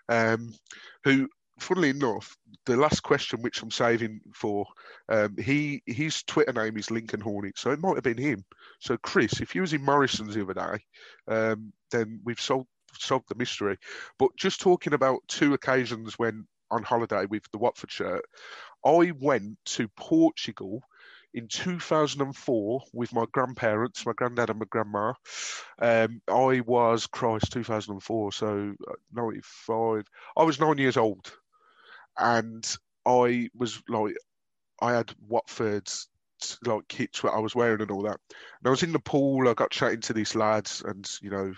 Um, 0.09 0.54
who, 1.04 1.28
funnily 1.61 1.90
enough, 1.90 2.34
the 2.64 2.78
last 2.78 3.02
question 3.02 3.42
which 3.42 3.61
I'm 3.61 3.70
saving 3.70 4.22
for, 4.32 4.64
um, 5.11 5.36
he 5.36 5.82
his 5.84 6.22
Twitter 6.22 6.54
name 6.54 6.78
is 6.78 6.90
Lincoln 6.90 7.20
Hornet, 7.20 7.59
so 7.59 7.72
it 7.72 7.78
might 7.78 7.96
have 7.96 8.04
been 8.04 8.16
him. 8.16 8.42
So 8.80 8.96
Chris, 8.96 9.42
if 9.42 9.54
you 9.54 9.61
was 9.61 9.74
in 9.74 9.84
Morrison's 9.84 10.34
the 10.34 10.40
other 10.40 10.54
day, 10.54 10.84
um, 11.28 11.74
then 11.90 12.20
we've 12.24 12.40
solved 12.40 12.68
solved 12.98 13.28
the 13.28 13.34
mystery. 13.34 13.76
But 14.18 14.34
just 14.38 14.62
talking 14.62 14.94
about 14.94 15.20
two 15.28 15.52
occasions 15.52 16.18
when 16.18 16.46
on 16.70 16.82
holiday 16.82 17.26
with 17.26 17.42
the 17.52 17.59
Watford 17.59 17.90
shirt. 17.90 18.24
I 18.82 19.12
went 19.20 19.59
to 19.66 19.88
Portugal 19.88 20.82
in 21.35 21.49
2004 21.49 22.83
with 22.93 23.12
my 23.12 23.24
grandparents, 23.33 24.07
my 24.07 24.12
granddad 24.14 24.51
and 24.51 24.59
my 24.59 24.66
grandma. 24.68 25.12
Um, 25.79 26.22
I 26.29 26.61
was, 26.61 27.07
Christ, 27.07 27.53
2004, 27.53 28.33
so 28.33 28.74
uh, 28.89 28.93
95. 29.12 30.05
I 30.37 30.43
was 30.45 30.61
nine 30.61 30.79
years 30.79 30.97
old. 30.97 31.33
And 32.18 32.66
I 33.07 33.51
was 33.55 33.83
like, 33.89 34.14
I 34.81 34.93
had 34.93 35.12
Watford's 35.29 36.09
like 36.64 36.89
kits 36.89 37.22
what 37.22 37.35
I 37.35 37.39
was 37.39 37.55
wearing 37.55 37.81
and 37.81 37.91
all 37.91 38.03
that. 38.03 38.18
And 38.31 38.66
I 38.66 38.70
was 38.70 38.83
in 38.83 38.93
the 38.93 38.99
pool. 38.99 39.49
I 39.49 39.55
got 39.55 39.70
chatting 39.70 40.01
to 40.03 40.12
these 40.12 40.35
lads, 40.35 40.83
and 40.87 41.09
you 41.22 41.31
know, 41.31 41.53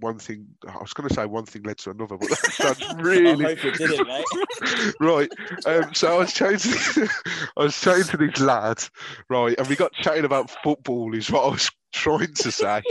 one 0.00 0.18
thing. 0.18 0.46
I 0.66 0.78
was 0.78 0.92
going 0.92 1.08
to 1.08 1.14
say 1.14 1.26
one 1.26 1.46
thing 1.46 1.62
led 1.62 1.78
to 1.78 1.90
another, 1.90 2.16
but 2.16 2.28
that 2.30 2.52
sounds 2.52 2.82
I 2.82 3.00
really 3.00 3.44
it 3.44 4.94
right. 5.00 5.30
Um, 5.66 5.94
so 5.94 6.14
I 6.14 6.18
was 6.18 6.32
chatting 6.32 6.58
to 6.58 7.08
I 7.56 7.62
was 7.62 7.80
chatting 7.80 8.04
to 8.04 8.16
this 8.16 8.40
lad, 8.40 8.82
right, 9.28 9.58
and 9.58 9.68
we 9.68 9.76
got 9.76 9.92
chatting 9.92 10.24
about 10.24 10.50
football. 10.62 11.14
Is 11.14 11.30
what 11.30 11.44
I 11.44 11.50
was 11.50 11.70
trying 11.92 12.34
to 12.34 12.50
say. 12.50 12.82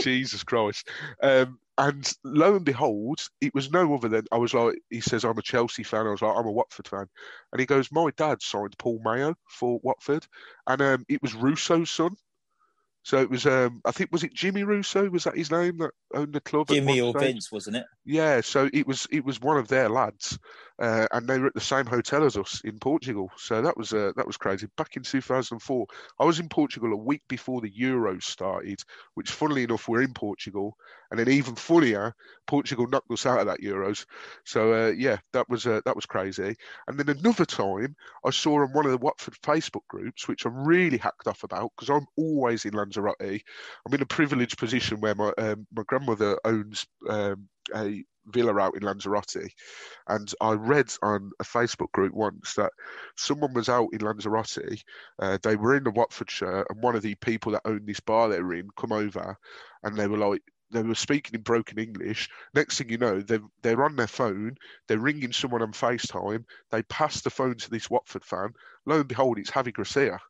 Jesus 0.00 0.42
Christ. 0.42 0.88
Um, 1.22 1.58
and 1.80 2.12
lo 2.24 2.56
and 2.56 2.64
behold, 2.64 3.26
it 3.40 3.54
was 3.54 3.72
no 3.72 3.94
other 3.94 4.08
than 4.08 4.26
I 4.30 4.36
was 4.36 4.52
like, 4.52 4.78
he 4.90 5.00
says, 5.00 5.24
I'm 5.24 5.38
a 5.38 5.42
Chelsea 5.42 5.82
fan. 5.82 6.06
I 6.06 6.10
was 6.10 6.20
like, 6.20 6.36
I'm 6.36 6.46
a 6.46 6.52
Watford 6.52 6.86
fan. 6.86 7.06
And 7.52 7.60
he 7.60 7.64
goes, 7.64 7.90
My 7.90 8.10
dad 8.18 8.42
signed 8.42 8.76
Paul 8.78 9.00
Mayo 9.02 9.34
for 9.48 9.80
Watford. 9.82 10.26
And 10.66 10.82
um, 10.82 11.06
it 11.08 11.22
was 11.22 11.34
Russo's 11.34 11.90
son. 11.90 12.16
So 13.02 13.18
it 13.18 13.30
was, 13.30 13.46
um, 13.46 13.80
I 13.84 13.92
think, 13.92 14.12
was 14.12 14.24
it 14.24 14.34
Jimmy 14.34 14.62
Russo? 14.62 15.08
Was 15.08 15.24
that 15.24 15.36
his 15.36 15.50
name 15.50 15.78
that 15.78 15.92
owned 16.14 16.34
the 16.34 16.40
club? 16.40 16.68
Jimmy 16.68 17.00
or 17.00 17.12
stage? 17.12 17.32
Vince, 17.32 17.52
wasn't 17.52 17.76
it? 17.76 17.86
Yeah, 18.04 18.42
so 18.42 18.68
it 18.72 18.86
was 18.86 19.06
it 19.10 19.24
was 19.24 19.40
one 19.40 19.56
of 19.56 19.68
their 19.68 19.88
lads, 19.88 20.38
uh, 20.80 21.06
and 21.12 21.28
they 21.28 21.38
were 21.38 21.46
at 21.48 21.54
the 21.54 21.60
same 21.60 21.84
hotel 21.84 22.24
as 22.24 22.38
us 22.38 22.62
in 22.64 22.78
Portugal. 22.78 23.30
So 23.36 23.60
that 23.60 23.76
was 23.76 23.92
uh, 23.92 24.12
that 24.16 24.26
was 24.26 24.38
crazy. 24.38 24.66
Back 24.76 24.96
in 24.96 25.02
2004, 25.02 25.86
I 26.18 26.24
was 26.24 26.40
in 26.40 26.48
Portugal 26.48 26.92
a 26.92 26.96
week 26.96 27.22
before 27.28 27.60
the 27.60 27.70
Euros 27.70 28.22
started, 28.22 28.82
which, 29.14 29.30
funnily 29.30 29.64
enough, 29.64 29.88
we're 29.88 30.02
in 30.02 30.14
Portugal, 30.14 30.74
and 31.10 31.20
then 31.20 31.28
even 31.28 31.54
funnier, 31.54 32.14
Portugal 32.46 32.86
knocked 32.86 33.10
us 33.10 33.26
out 33.26 33.40
of 33.40 33.46
that 33.46 33.60
Euros. 33.60 34.06
So 34.44 34.72
uh, 34.72 34.92
yeah, 34.96 35.18
that 35.34 35.48
was 35.50 35.66
uh, 35.66 35.82
that 35.84 35.96
was 35.96 36.06
crazy. 36.06 36.56
And 36.88 36.98
then 36.98 37.10
another 37.10 37.44
time, 37.44 37.94
I 38.24 38.30
saw 38.30 38.62
on 38.62 38.72
one 38.72 38.86
of 38.86 38.92
the 38.92 38.98
Watford 38.98 39.34
Facebook 39.42 39.86
groups, 39.88 40.28
which 40.28 40.46
I'm 40.46 40.66
really 40.66 40.98
hacked 40.98 41.26
off 41.26 41.44
about 41.44 41.72
because 41.76 41.90
I'm 41.90 42.06
always 42.16 42.64
in 42.64 42.72
Lanzarote. 42.72 43.16
I'm 43.20 43.94
in 43.94 44.02
a 44.02 44.06
privileged 44.06 44.56
position 44.56 45.00
where 45.00 45.14
my 45.14 45.32
um, 45.36 45.66
my 45.74 45.82
grandmother 45.86 46.38
owns 46.44 46.86
um, 47.08 47.48
a 47.74 48.02
villa 48.26 48.58
out 48.58 48.76
in 48.76 48.82
Lanzarote, 48.82 49.50
and 50.08 50.32
I 50.40 50.52
read 50.52 50.92
on 51.02 51.30
a 51.40 51.44
Facebook 51.44 51.92
group 51.92 52.14
once 52.14 52.54
that 52.54 52.72
someone 53.16 53.54
was 53.54 53.68
out 53.68 53.88
in 53.92 54.00
Lanzarote. 54.00 54.82
Uh, 55.18 55.38
they 55.42 55.56
were 55.56 55.76
in 55.76 55.84
the 55.84 55.90
Watford 55.90 56.30
shirt, 56.30 56.66
and 56.70 56.82
one 56.82 56.96
of 56.96 57.02
the 57.02 57.14
people 57.16 57.52
that 57.52 57.62
owned 57.64 57.86
this 57.86 58.00
bar 58.00 58.28
they 58.28 58.40
were 58.40 58.54
in 58.54 58.68
come 58.76 58.92
over, 58.92 59.36
and 59.82 59.96
they 59.96 60.06
were 60.06 60.18
like. 60.18 60.42
They 60.72 60.84
were 60.84 60.94
speaking 60.94 61.34
in 61.34 61.40
broken 61.42 61.80
English. 61.80 62.28
Next 62.54 62.78
thing 62.78 62.90
you 62.90 62.96
know, 62.96 63.20
they're, 63.20 63.42
they're 63.60 63.82
on 63.82 63.96
their 63.96 64.06
phone. 64.06 64.54
They're 64.86 65.00
ringing 65.00 65.32
someone 65.32 65.62
on 65.62 65.72
FaceTime. 65.72 66.44
They 66.70 66.84
pass 66.84 67.22
the 67.22 67.30
phone 67.30 67.56
to 67.56 67.70
this 67.70 67.90
Watford 67.90 68.24
fan. 68.24 68.50
Lo 68.86 69.00
and 69.00 69.08
behold, 69.08 69.40
it's 69.40 69.50
Javi 69.50 69.74
Garcia. 69.74 70.20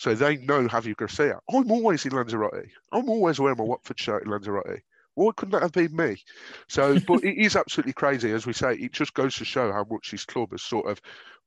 So 0.00 0.14
they 0.14 0.38
know 0.38 0.66
Javier 0.66 0.96
Garcia. 0.96 1.40
I'm 1.52 1.70
always 1.70 2.06
in 2.06 2.12
Lanzarote. 2.12 2.70
I'm 2.90 3.10
always 3.10 3.38
wearing 3.38 3.58
my 3.58 3.64
Watford 3.64 4.00
shirt 4.00 4.24
in 4.24 4.30
Lanzarote. 4.30 4.80
Why 5.14 5.30
couldn't 5.36 5.52
that 5.52 5.62
have 5.62 5.72
been 5.72 5.94
me? 5.94 6.22
So, 6.68 6.98
but 7.00 7.24
it 7.24 7.36
is 7.36 7.56
absolutely 7.56 7.92
crazy. 7.92 8.32
As 8.32 8.46
we 8.46 8.52
say, 8.52 8.74
it 8.74 8.92
just 8.92 9.14
goes 9.14 9.36
to 9.36 9.44
show 9.44 9.72
how 9.72 9.86
much 9.90 10.10
this 10.10 10.24
club 10.24 10.52
has 10.52 10.62
sort 10.62 10.88
of 10.88 11.00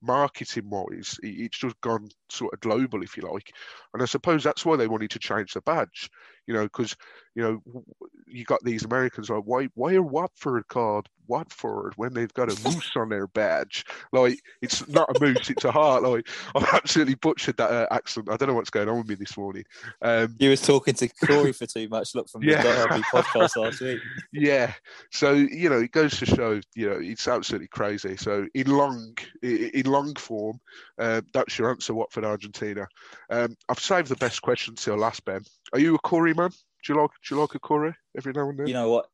marketing 0.03 0.69
wise, 0.69 1.17
it's 1.23 1.57
just 1.57 1.79
gone 1.81 2.09
sort 2.29 2.53
of 2.53 2.59
global, 2.59 3.01
if 3.03 3.17
you 3.17 3.23
like. 3.23 3.51
And 3.93 4.03
I 4.03 4.05
suppose 4.05 4.43
that's 4.43 4.65
why 4.65 4.75
they 4.75 4.87
wanted 4.87 5.09
to 5.11 5.19
change 5.19 5.53
the 5.53 5.61
badge, 5.61 6.09
you 6.47 6.53
know, 6.53 6.63
because, 6.63 6.95
you 7.35 7.41
know, 7.43 7.83
you 8.27 8.43
got 8.43 8.63
these 8.63 8.83
Americans 8.83 9.29
like, 9.29 9.43
why, 9.45 9.69
why 9.75 9.93
are 9.95 10.01
Watford 10.01 10.67
called 10.67 11.07
Watford 11.27 11.93
when 11.95 12.13
they've 12.13 12.33
got 12.33 12.49
a 12.49 12.69
moose 12.69 12.91
on 12.95 13.09
their 13.09 13.27
badge? 13.27 13.85
Like, 14.11 14.39
it's 14.61 14.87
not 14.89 15.15
a 15.15 15.19
moose, 15.19 15.49
it's 15.49 15.65
a 15.65 15.71
heart. 15.71 16.03
Like, 16.03 16.27
I've 16.55 16.63
absolutely 16.73 17.15
butchered 17.15 17.57
that 17.57 17.71
uh, 17.71 17.87
accent. 17.91 18.29
I 18.29 18.37
don't 18.37 18.49
know 18.49 18.55
what's 18.55 18.69
going 18.69 18.89
on 18.89 18.97
with 18.97 19.07
me 19.09 19.15
this 19.15 19.37
morning. 19.37 19.63
Um, 20.01 20.35
You 20.39 20.49
was 20.49 20.61
talking 20.61 20.95
to 20.95 21.07
Corey 21.07 21.53
for 21.53 21.65
too 21.65 21.87
much. 21.89 22.13
Look 22.15 22.29
from 22.29 22.43
Yeah. 22.43 22.61
the 22.63 23.03
podcast 23.13 23.55
last 23.55 23.81
week. 23.81 23.99
yeah 24.31 24.73
so 25.11 25.33
you 25.33 25.69
know 25.69 25.79
it 25.79 25.91
goes 25.91 26.17
to 26.17 26.25
show 26.25 26.59
you 26.75 26.89
know 26.89 26.97
it's 26.99 27.27
absolutely 27.27 27.67
crazy 27.67 28.17
so 28.17 28.47
in 28.55 28.67
long 28.67 29.15
in 29.41 29.85
long 29.93 30.13
form. 30.15 30.59
Uh, 30.97 31.21
that's 31.33 31.57
your 31.57 31.69
answer 31.69 31.93
watford 31.93 32.25
argentina. 32.25 32.87
Um, 33.29 33.55
i've 33.69 33.79
saved 33.79 34.09
the 34.09 34.15
best 34.17 34.41
question 34.41 34.75
till 34.75 34.97
last 34.97 35.23
ben. 35.25 35.41
Are 35.73 35.79
you 35.79 35.95
a 35.95 35.99
curry 36.07 36.33
man? 36.33 36.49
Do 36.49 36.93
you 36.93 36.99
like 37.01 37.11
do 37.27 37.35
you 37.35 37.41
like 37.41 37.55
a 37.55 37.59
curry 37.59 37.93
every 38.17 38.33
now 38.33 38.49
and 38.49 38.59
then? 38.59 38.67
You 38.67 38.73
know 38.73 38.89
what? 38.91 39.05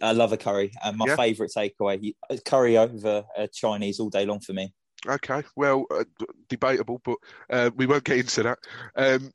I 0.00 0.12
love 0.12 0.32
a 0.32 0.38
curry, 0.38 0.72
and 0.82 0.96
my 0.96 1.06
Yeah. 1.08 1.16
favourite 1.16 1.52
takeaway 1.56 2.14
curry 2.46 2.76
over 2.78 3.24
uh, 3.36 3.46
Chinese 3.52 4.00
all 4.00 4.08
day 4.10 4.24
long 4.26 4.40
for 4.40 4.52
me. 4.54 4.72
okay 5.06 5.42
well 5.56 5.84
uh, 5.90 6.04
debatable 6.48 6.98
but 7.04 7.16
uh, 7.50 7.70
we 7.76 7.86
won't 7.86 8.04
get 8.04 8.18
into 8.18 8.42
that. 8.44 8.58
Um, 8.96 9.30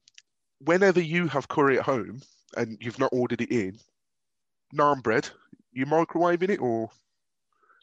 whenever 0.59 0.99
you 1.01 1.27
have 1.27 1.47
curry 1.47 1.77
at 1.79 1.85
home 1.85 2.21
and 2.57 2.77
you've 2.81 2.99
not 2.99 3.11
ordered 3.13 3.41
it 3.41 3.51
in 3.51 3.77
naan 4.75 5.01
bread 5.03 5.29
you 5.71 5.85
microwaving 5.85 6.49
it 6.49 6.59
or? 6.59 6.89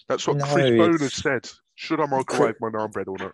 That's 0.09 0.27
what 0.27 0.37
No, 0.39 0.45
chris 0.53 0.71
boner 0.71 0.95
it's- 0.97 1.15
said 1.23 1.49
should 1.77 2.01
i 2.01 2.07
microwave 2.07 2.57
my 2.61 2.69
naan 2.69 2.91
bread 2.91 3.09
or 3.09 3.17
not 3.19 3.33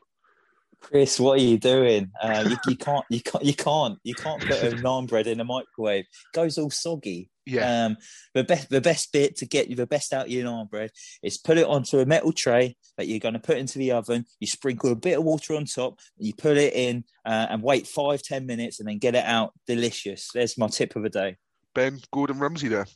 Chris, 0.82 1.20
what 1.20 1.38
are 1.38 1.42
you 1.42 1.58
doing? 1.58 2.10
Uh, 2.20 2.44
you, 2.48 2.56
you 2.66 2.76
can't, 2.76 3.04
you 3.08 3.20
can't, 3.20 3.44
you 3.44 3.54
can't, 3.54 3.98
you 4.02 4.14
can't 4.14 4.42
put 4.42 4.62
a 4.62 4.70
naan 4.82 5.06
bread 5.06 5.26
in 5.26 5.40
a 5.40 5.44
microwave. 5.44 6.04
It 6.04 6.34
goes 6.34 6.58
all 6.58 6.70
soggy. 6.70 7.30
yeah 7.46 7.84
Um, 7.84 7.96
the 8.34 8.44
best, 8.44 8.68
the 8.68 8.80
best 8.80 9.12
bit 9.12 9.36
to 9.36 9.46
get 9.46 9.74
the 9.74 9.86
best 9.86 10.12
out 10.12 10.26
of 10.26 10.32
your 10.32 10.44
naan 10.44 10.68
bread 10.68 10.90
is 11.22 11.38
put 11.38 11.56
it 11.56 11.66
onto 11.66 12.00
a 12.00 12.06
metal 12.06 12.32
tray 12.32 12.76
that 12.98 13.06
you're 13.06 13.20
going 13.20 13.34
to 13.34 13.40
put 13.40 13.58
into 13.58 13.78
the 13.78 13.92
oven. 13.92 14.24
You 14.40 14.48
sprinkle 14.48 14.90
a 14.90 14.96
bit 14.96 15.18
of 15.18 15.24
water 15.24 15.54
on 15.54 15.66
top. 15.66 16.00
You 16.18 16.34
put 16.34 16.56
it 16.56 16.74
in 16.74 17.04
uh, 17.24 17.46
and 17.50 17.62
wait 17.62 17.86
five 17.86 18.22
ten 18.22 18.44
minutes, 18.44 18.80
and 18.80 18.88
then 18.88 18.98
get 18.98 19.14
it 19.14 19.24
out. 19.24 19.52
Delicious. 19.66 20.30
There's 20.34 20.58
my 20.58 20.66
tip 20.66 20.96
of 20.96 21.04
the 21.04 21.10
day. 21.10 21.36
Ben 21.74 22.00
Gordon 22.12 22.38
Ramsay 22.38 22.68
there, 22.68 22.86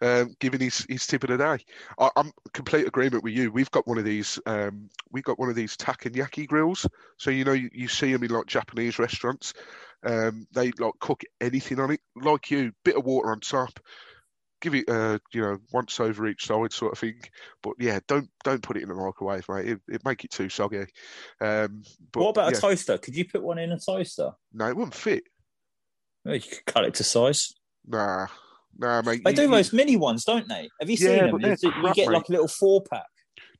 um, 0.00 0.34
giving 0.40 0.60
his, 0.60 0.86
his 0.88 1.06
tip 1.06 1.24
of 1.24 1.30
the 1.30 1.38
day. 1.38 1.64
I, 1.98 2.10
I'm 2.16 2.32
complete 2.52 2.86
agreement 2.86 3.24
with 3.24 3.34
you. 3.34 3.50
We've 3.50 3.70
got 3.70 3.86
one 3.86 3.98
of 3.98 4.04
these. 4.04 4.38
Um, 4.46 4.88
we 5.10 5.22
got 5.22 5.38
one 5.38 5.48
of 5.48 5.56
these 5.56 5.76
takoyaki 5.76 6.46
grills. 6.46 6.86
So 7.18 7.30
you 7.30 7.44
know 7.44 7.52
you, 7.52 7.70
you 7.72 7.88
see 7.88 8.12
them 8.12 8.24
in 8.24 8.30
like 8.30 8.46
Japanese 8.46 8.98
restaurants. 8.98 9.54
Um, 10.04 10.46
they 10.52 10.72
like 10.78 10.94
cook 11.00 11.22
anything 11.40 11.78
on 11.80 11.92
it, 11.92 12.00
like 12.16 12.50
you, 12.50 12.72
bit 12.84 12.96
of 12.96 13.04
water 13.04 13.30
on 13.30 13.40
top. 13.40 13.80
Give 14.60 14.74
it, 14.74 14.88
uh, 14.90 15.18
you 15.32 15.40
know, 15.40 15.58
once 15.72 16.00
over 16.00 16.26
each 16.26 16.46
side, 16.46 16.72
sort 16.72 16.92
of 16.92 16.98
thing. 16.98 17.18
But 17.62 17.74
yeah, 17.78 18.00
don't 18.06 18.28
don't 18.44 18.62
put 18.62 18.76
it 18.76 18.82
in 18.82 18.90
the 18.90 18.94
microwave, 18.94 19.48
mate. 19.48 19.68
It, 19.68 19.80
it 19.88 20.04
make 20.04 20.24
it 20.24 20.30
too 20.30 20.50
soggy. 20.50 20.86
Um, 21.40 21.82
but 22.12 22.20
what 22.22 22.30
about 22.30 22.52
yeah, 22.52 22.58
a 22.58 22.60
toaster? 22.60 22.98
Could 22.98 23.16
you 23.16 23.24
put 23.26 23.42
one 23.42 23.58
in 23.58 23.72
a 23.72 23.78
toaster? 23.78 24.32
no, 24.52 24.68
it 24.68 24.76
wouldn't 24.76 24.94
fit. 24.94 25.24
Well, 26.24 26.34
you 26.34 26.42
could 26.42 26.66
cut 26.66 26.84
it 26.84 26.94
to 26.94 27.04
size. 27.04 27.54
Nah, 27.86 28.26
nah, 28.78 29.02
mate. 29.02 29.22
They 29.24 29.30
you- 29.30 29.36
do 29.36 29.42
you- 29.42 29.48
those 29.50 29.72
mini 29.72 29.96
ones, 29.96 30.24
don't 30.24 30.48
they? 30.48 30.68
Have 30.80 30.90
you 30.90 30.96
seen 30.96 31.08
Yeah, 31.08 31.22
them? 31.22 31.30
but 31.32 31.42
they're 31.42 31.56
You, 31.62 31.72
you 31.88 31.94
get 31.94 32.08
like 32.08 32.28
a 32.28 32.32
little 32.32 32.48
four 32.48 32.82
pack. 32.90 33.06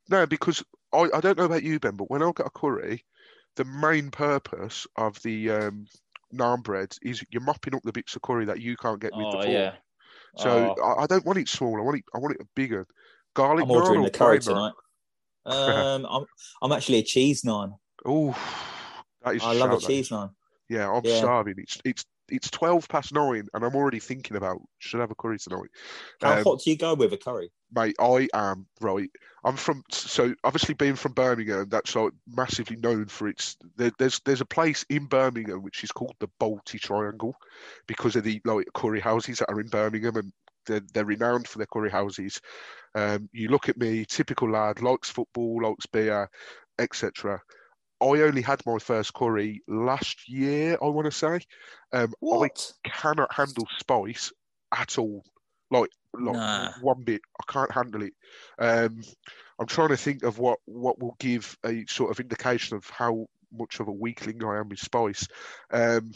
No, 0.09 0.27
because 0.27 0.63
I, 0.93 1.09
I 1.15 1.21
don't 1.21 1.39
know 1.39 1.45
about 1.45 1.63
you, 1.63 1.79
Ben, 1.79 1.97
but 1.97 2.11
when 2.11 2.23
I 2.23 2.33
get 2.35 2.47
a 2.47 2.51
curry, 2.51 3.05
the 3.57 3.65
main 3.65 4.11
purpose 4.11 4.87
of 4.97 5.21
the 5.23 5.51
um, 5.51 5.87
naan 6.35 6.63
bread 6.63 6.97
is 7.03 7.23
you're 7.31 7.43
mopping 7.43 7.75
up 7.75 7.83
the 7.85 7.93
bits 7.93 8.17
of 8.17 8.23
curry 8.23 8.45
that 8.47 8.61
you 8.61 8.77
can't 8.77 9.01
get 9.01 9.15
with 9.15 9.31
the 9.31 9.39
Oh 9.39 9.43
fork. 9.43 9.49
yeah. 9.49 9.73
So 10.37 10.75
Oh, 10.79 10.83
I, 10.83 11.03
I 11.05 11.07
don't 11.07 11.25
want 11.27 11.39
it 11.39 11.49
small. 11.49 11.77
I 11.79 11.83
want 11.83 11.99
it. 11.99 12.05
I 12.15 12.19
want 12.19 12.37
it 12.39 12.47
bigger. 12.55 12.87
Garlic 13.35 13.65
I'm 13.65 13.71
ordering 13.71 14.01
naan 14.01 14.05
the 14.05 14.11
curry 14.11 14.39
tonight. 14.41 14.73
Um, 15.47 16.07
I'm 16.09 16.27
I'm 16.61 16.71
actually 16.73 16.99
a 16.99 17.03
cheese 17.03 17.43
naan. 17.43 17.79
Oh, 18.05 18.37
that 19.25 19.37
is. 19.37 19.43
I 19.43 19.53
love 19.55 19.73
a 19.73 19.81
cheese 19.81 20.11
naan. 20.11 20.31
Yeah, 20.69 20.91
I'm 20.91 21.05
Yeah. 21.05 21.17
starving. 21.17 21.55
It's 21.57 21.79
it's 21.85 22.05
it's 22.31 22.51
twelve 22.51 22.89
past 22.89 23.13
nine, 23.13 23.47
and 23.53 23.65
I'm 23.65 23.75
already 23.75 24.01
thinking 24.01 24.37
about 24.37 24.61
should 24.79 24.99
I 24.99 25.03
have 25.03 25.11
a 25.11 25.15
curry 25.15 25.39
tonight. 25.39 25.71
How 26.21 26.39
Um, 26.39 26.45
hot 26.45 26.61
do 26.65 26.71
you 26.71 26.77
go 26.77 26.95
with 26.95 27.13
a 27.13 27.17
curry? 27.17 27.51
Mate, 27.73 27.97
I 28.01 28.29
am 28.35 28.67
right. 28.81 29.11
I'm 29.45 29.57
from 29.57 29.85
so 29.91 30.35
obviously 30.45 30.75
being 30.75 30.97
from 30.97 31.13
Birmingham, 31.13 31.69
that's 31.69 31.95
like 31.95 32.13
massively 32.27 32.77
known 32.77 33.07
for 33.07 33.29
its. 33.29 33.57
There, 33.77 33.93
there's 33.99 34.21
there's 34.25 34.41
a 34.41 34.47
place 34.47 34.85
in 34.89 35.07
Birmingham 35.07 35.63
which 35.63 35.85
is 35.85 35.93
called 35.93 36.17
the 36.21 36.29
Balti 36.41 36.81
Triangle, 36.81 37.35
because 37.87 38.17
of 38.17 38.25
the 38.25 38.41
like 38.45 38.67
curry 38.75 39.01
houses 39.01 39.39
that 39.39 39.51
are 39.51 39.61
in 39.61 39.69
Birmingham, 39.69 40.17
and 40.17 40.33
they're 40.67 40.83
they're 40.93 41.05
renowned 41.05 41.49
for 41.49 41.59
their 41.59 41.67
curry 41.67 41.91
houses. 41.91 42.41
Um, 42.95 43.29
you 43.33 43.49
look 43.49 43.69
at 43.69 43.79
me, 43.79 44.05
typical 44.05 44.51
lad, 44.51 44.83
likes 44.83 45.11
football, 45.11 45.63
likes 45.63 45.87
beer, 45.87 46.29
etc. 46.79 47.41
I 48.03 48.07
only 48.07 48.43
had 48.43 48.61
my 48.67 48.79
first 48.79 49.13
curry 49.15 49.63
last 49.69 50.29
year, 50.29 50.79
I 50.81 50.87
want 50.87 51.07
to 51.07 51.11
say. 51.11 51.41
Um, 51.93 52.15
I 52.23 52.49
cannot 52.85 53.33
handle 53.33 53.67
spice 53.79 54.33
at 54.73 54.99
all. 54.99 55.25
Like, 55.71 55.91
like 56.15 56.35
Nah. 56.35 56.73
one 56.81 57.03
bit. 57.05 57.21
I 57.41 57.53
can't 57.53 57.71
handle 57.71 58.03
it. 58.03 58.15
Um, 58.59 59.03
I'm 59.59 59.67
trying 59.67 59.91
to 59.91 59.97
think 59.97 60.23
of 60.23 60.39
what 60.39 60.59
what 60.65 60.99
will 60.99 61.15
give 61.21 61.57
a 61.65 61.85
sort 61.87 62.11
of 62.11 62.19
indication 62.19 62.77
of 62.77 62.89
how 62.89 63.27
much 63.53 63.81
of 63.81 63.89
a 63.89 63.93
weakling 63.93 64.43
I 64.45 64.59
am 64.59 64.69
with 64.69 64.81
spice. 64.81 65.27
Um, 65.71 66.13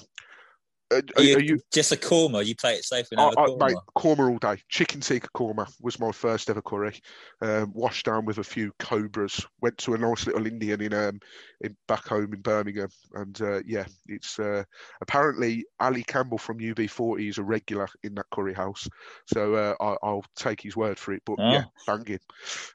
Are 0.93 1.03
are, 1.17 1.23
you, 1.23 1.37
are 1.37 1.41
you? 1.41 1.61
just 1.73 1.93
a 1.93 1.97
korma? 1.97 2.45
You 2.45 2.55
play 2.55 2.75
it 2.75 2.85
safe 2.85 3.07
and 3.11 3.21
I, 3.21 3.25
have 3.25 3.33
a 3.33 3.37
korma. 3.37 3.69
mate, 3.69 3.77
korma 3.97 4.31
all 4.31 4.39
day. 4.39 4.61
Chicken 4.69 5.01
tikka 5.01 5.29
korma 5.35 5.67
was 5.81 5.99
my 5.99 6.13
first 6.13 6.51
ever 6.51 6.63
curry. 6.63 7.01
Um, 7.41 7.73
washed 7.75 8.07
down 8.07 8.25
with 8.27 8.39
a 8.39 8.45
few 8.45 8.71
cobras. 8.79 9.45
Went 9.61 9.79
to 9.79 9.95
a 9.95 9.99
nice 9.99 10.27
little 10.27 10.47
Indian 10.47 10.81
in 10.83 10.93
um 10.95 11.21
in 11.63 11.77
back 11.89 12.07
home 12.07 12.33
in 12.33 12.41
Birmingham, 12.41 12.89
and 13.15 13.41
uh, 13.41 13.61
yeah, 13.67 13.87
it's 14.07 14.39
uh, 14.39 14.63
apparently 15.01 15.65
Ali 15.81 16.03
Campbell 16.05 16.39
from 16.39 16.59
UB40 16.59 17.29
is 17.31 17.39
a 17.39 17.43
regular 17.43 17.89
in 18.03 18.15
that 18.17 18.27
curry 18.33 18.55
house. 18.55 18.87
So 19.27 19.55
uh, 19.55 19.75
I, 19.81 19.97
I'll 20.07 20.25
take 20.37 20.61
his 20.61 20.77
word 20.77 20.99
for 20.99 21.13
it. 21.15 21.23
But 21.25 21.37
Oh. 21.39 21.51
yeah, 21.51 21.65
banging. 21.87 22.21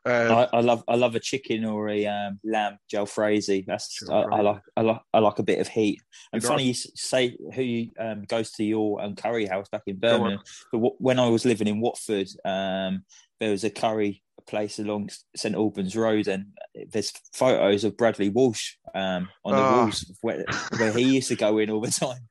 Um, 0.06 0.32
I, 0.32 0.50
I 0.54 0.60
love 0.62 0.84
I 0.88 0.96
love 0.96 1.16
a 1.16 1.20
chicken 1.20 1.64
or 1.64 1.90
a 1.90 2.06
um, 2.06 2.40
lamb 2.44 2.78
jalfrezi. 2.92 3.66
That's 3.66 4.02
I, 4.10 4.22
I 4.22 4.42
like 4.42 4.62
I 4.76 4.82
like 4.82 5.02
I 5.14 5.20
like 5.20 5.40
a 5.40 5.44
bit 5.44 5.60
of 5.60 5.68
heat. 5.68 6.02
And 6.34 6.42
You 6.42 6.48
know- 6.50 6.54
funny 6.56 6.64
you 6.66 6.74
say 6.74 7.38
who 7.54 7.62
you, 7.62 7.92
um, 8.00 8.24
goes 8.24 8.52
to 8.54 8.64
your 8.64 9.02
um, 9.02 9.16
curry 9.16 9.46
house 9.46 9.70
back 9.70 9.84
in 9.88 9.98
Birmingham. 9.98 10.40
But 10.72 10.78
w- 10.80 10.96
when 11.00 11.20
I 11.20 11.28
was 11.30 11.46
living 11.46 11.68
in 11.68 11.82
Watford, 11.82 12.30
um, 12.46 13.04
there 13.40 13.52
was 13.52 13.64
a 13.64 13.70
curry 13.70 14.24
place 14.48 14.80
along 14.80 15.10
St 15.36 15.56
Albans 15.56 15.96
Road, 15.96 16.28
and 16.28 16.48
there's 16.92 17.12
photos 17.34 17.84
of 17.84 17.98
Bradley 17.98 18.30
Walsh 18.30 18.76
um, 18.96 19.30
on 19.46 19.56
the 19.56 19.62
Ah. 19.62 19.82
walls 19.84 20.12
where, 20.22 20.44
where 20.78 20.94
he 20.94 21.16
used 21.16 21.28
to 21.30 21.36
go 21.36 21.58
in 21.60 21.70
all 21.70 21.82
the 21.82 21.92
time. 21.92 22.22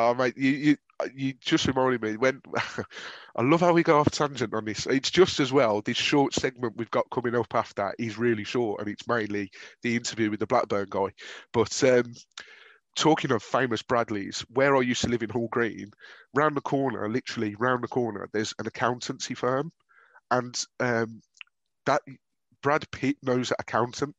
Oh, 0.00 0.14
mate, 0.14 0.38
you, 0.38 0.50
you 0.52 0.76
you 1.12 1.32
just 1.40 1.66
reminded 1.66 2.00
me 2.00 2.16
when 2.16 2.40
I 3.36 3.42
love 3.42 3.58
how 3.60 3.72
we 3.72 3.82
go 3.82 3.98
off 3.98 4.12
tangent 4.12 4.54
on 4.54 4.64
this. 4.64 4.86
It's 4.86 5.10
just 5.10 5.40
as 5.40 5.52
well 5.52 5.80
this 5.82 5.96
short 5.96 6.34
segment 6.34 6.76
we've 6.76 6.90
got 6.92 7.10
coming 7.10 7.34
up 7.34 7.52
after 7.52 7.92
is 7.98 8.16
really 8.16 8.44
short, 8.44 8.80
and 8.80 8.88
it's 8.88 9.08
mainly 9.08 9.50
the 9.82 9.96
interview 9.96 10.30
with 10.30 10.38
the 10.38 10.46
Blackburn 10.46 10.86
guy. 10.88 11.08
But 11.52 11.82
um, 11.82 12.12
talking 12.98 13.32
of 13.32 13.42
famous 13.42 13.82
Bradleys, 13.82 14.44
where 14.50 14.76
I 14.76 14.80
used 14.80 15.02
to 15.02 15.08
live 15.08 15.22
in 15.22 15.30
Hall 15.30 15.48
Green, 15.50 15.90
round 16.34 16.56
the 16.56 16.60
corner, 16.60 17.08
literally 17.08 17.54
round 17.54 17.82
the 17.82 17.88
corner, 17.88 18.28
there's 18.32 18.54
an 18.58 18.66
accountancy 18.66 19.34
firm, 19.34 19.72
and 20.30 20.58
um, 20.80 21.22
that 21.86 22.02
Brad 22.62 22.90
Pitt 22.90 23.16
knows 23.22 23.48
that 23.48 23.60
accountant. 23.60 24.14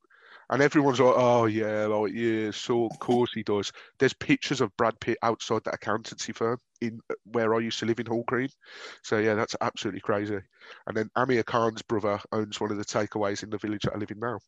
And 0.51 0.63
everyone's 0.63 0.99
like, 0.99 1.13
oh, 1.15 1.45
yeah, 1.45 1.85
like, 1.85 2.11
yeah, 2.11 2.49
so 2.49 2.85
of 2.85 2.97
course 2.97 3.31
he 3.33 3.43
does. 3.43 3.71
There's 3.99 4.15
pictures 4.15 4.61
of 4.61 4.75
Brad 4.77 4.99
Pitt 4.99 5.19
outside 5.21 5.63
that 5.65 5.75
accountancy 5.75 6.33
firm 6.33 6.57
in 6.81 7.01
where 7.25 7.53
I 7.53 7.59
used 7.59 7.77
to 7.79 7.85
live 7.85 7.99
in 7.99 8.07
Hall 8.07 8.23
Green. 8.25 8.49
So, 9.03 9.19
yeah, 9.19 9.35
that's 9.35 9.55
absolutely 9.61 10.01
crazy. 10.01 10.39
And 10.87 10.95
then 10.95 11.09
Amir 11.15 11.43
Khan's 11.43 11.81
brother 11.81 12.19
owns 12.31 12.59
one 12.59 12.71
of 12.71 12.77
the 12.77 12.85
takeaways 12.85 13.43
in 13.43 13.49
the 13.49 13.57
village 13.57 13.83
that 13.83 13.95
I 13.95 13.97
live 13.97 14.11
in 14.11 14.19
now. 14.19 14.39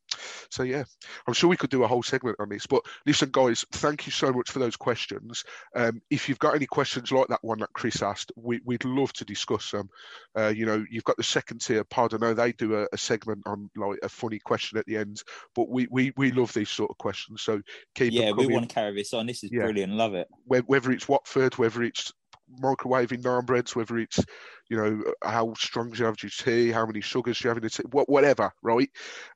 So, 0.50 0.64
yeah, 0.64 0.84
I'm 1.28 1.34
sure 1.34 1.50
we 1.50 1.58
could 1.58 1.70
do 1.70 1.84
a 1.84 1.88
whole 1.88 2.04
segment 2.04 2.38
on 2.40 2.50
this. 2.50 2.66
But 2.66 2.84
listen, 3.06 3.30
guys, 3.32 3.66
thank 3.72 4.06
you 4.06 4.12
so 4.12 4.32
much 4.32 4.52
for 4.52 4.60
those 4.60 4.76
questions. 4.76 5.44
Um, 5.76 6.02
if 6.10 6.28
you've 6.30 6.40
got 6.40 6.56
any 6.56 6.66
questions 6.66 7.12
like 7.12 7.28
that 7.28 7.44
one 7.44 7.60
that 7.60 7.74
Chris 7.74 8.02
asked, 8.02 8.32
we, 8.36 8.60
we'd 8.66 8.86
love 8.86 9.14
to 9.14 9.26
discuss 9.26 9.72
them. 9.72 9.90
Uh, 10.38 10.48
you 10.48 10.66
know, 10.66 10.84
you've 10.90 11.04
got 11.04 11.18
the 11.18 11.24
second 11.24 11.62
tier 11.62 11.84
pod. 11.84 12.14
I 12.14 12.18
know 12.18 12.34
they 12.34 12.52
do 12.52 12.76
a, 12.76 12.88
a 12.92 12.98
segment 12.98 13.42
on 13.46 13.70
like 13.76 14.00
a 14.04 14.10
funny 14.10 14.40
question 14.40 14.78
at 14.78 14.86
the 14.86 14.98
end, 14.98 15.22
but 15.56 15.70
we, 15.70 15.88
we, 15.90 16.12
we 16.18 16.32
love 16.32 16.54
these 16.54 16.70
sort 16.70 16.92
of 16.92 16.98
questions. 16.98 17.42
So 17.42 17.62
keep 17.96 18.14
Yeah, 18.14 18.32
we 18.32 18.48
want 18.48 18.68
to 18.68 18.74
carry 18.74 18.96
this 18.96 19.14
on. 19.14 19.28
This 19.28 19.44
is 19.44 19.52
Yeah. 19.52 19.64
brilliant. 19.64 19.94
Love 19.94 20.16
it. 20.16 20.28
Whether 20.46 20.92
it's 20.92 21.08
Watford, 21.08 21.58
whether 21.58 21.84
it's 21.84 22.12
microwaving 22.60 23.22
naan 23.22 23.46
breads, 23.46 23.76
whether 23.76 23.98
it's 23.98 24.20
you 24.70 24.78
know 24.78 25.04
how 25.24 25.54
strong 25.56 25.94
you 25.96 26.06
have 26.06 26.22
your 26.22 26.30
tea, 26.30 26.72
how 26.72 26.86
many 26.86 27.02
sugars 27.02 27.44
you 27.44 27.50
have 27.50 27.58
in 27.58 27.64
the 27.64 27.70
tea, 27.70 27.84
what, 27.92 28.10
whatever, 28.10 28.52
right? 28.62 28.90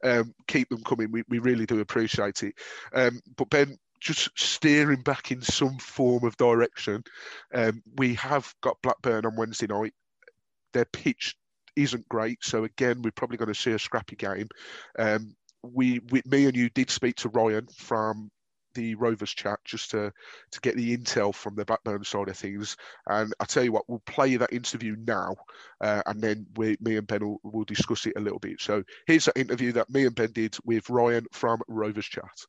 Um, 0.03 0.33
keep 0.47 0.69
them 0.69 0.83
coming. 0.83 1.11
We, 1.11 1.23
we 1.27 1.39
really 1.39 1.65
do 1.65 1.79
appreciate 1.79 2.43
it. 2.43 2.55
Um, 2.93 3.19
but 3.35 3.49
Ben, 3.49 3.77
just 3.99 4.29
steering 4.37 5.01
back 5.01 5.31
in 5.31 5.41
some 5.41 5.77
form 5.77 6.23
of 6.23 6.37
direction. 6.37 7.03
Um, 7.53 7.81
we 7.97 8.15
have 8.15 8.53
got 8.61 8.81
Blackburn 8.81 9.25
on 9.25 9.35
Wednesday 9.35 9.67
night. 9.67 9.93
Their 10.73 10.85
pitch 10.85 11.35
isn't 11.75 12.07
great, 12.07 12.43
so 12.43 12.63
again, 12.63 13.01
we're 13.01 13.11
probably 13.11 13.37
going 13.37 13.53
to 13.53 13.59
see 13.59 13.71
a 13.71 13.79
scrappy 13.79 14.15
game. 14.15 14.47
Um, 14.97 15.35
we, 15.63 15.99
we, 16.11 16.21
me 16.25 16.45
and 16.45 16.55
you 16.55 16.69
did 16.69 16.89
speak 16.89 17.15
to 17.17 17.29
Ryan 17.29 17.67
from 17.75 18.29
the 18.75 18.95
Rovers 18.95 19.33
chat 19.33 19.59
just 19.65 19.91
to 19.91 20.13
to 20.51 20.59
get 20.61 20.75
the 20.75 20.95
intel 20.95 21.33
from 21.33 21.55
the 21.55 21.65
Blackburn 21.65 22.03
side 22.03 22.29
of 22.29 22.37
things. 22.37 22.77
And 23.07 23.33
I 23.39 23.45
tell 23.45 23.63
you 23.63 23.71
what, 23.71 23.89
we'll 23.89 24.03
play 24.05 24.35
that 24.35 24.53
interview 24.53 24.95
now, 25.07 25.35
uh, 25.81 26.03
and 26.05 26.21
then 26.21 26.45
we, 26.55 26.77
me 26.79 26.97
and 26.97 27.07
Ben 27.07 27.25
will, 27.25 27.39
will 27.43 27.63
discuss 27.63 28.05
it 28.05 28.13
a 28.15 28.21
little 28.21 28.39
bit. 28.39 28.61
So 28.61 28.83
here's 29.07 29.25
that 29.25 29.37
interview 29.37 29.71
that 29.73 29.89
me 29.89 30.05
and 30.05 30.15
Ben 30.15 30.31
did 30.31 30.55
with 30.63 30.89
Ryan 30.89 31.25
from 31.31 31.61
Rovers 31.67 32.05
chat. 32.05 32.45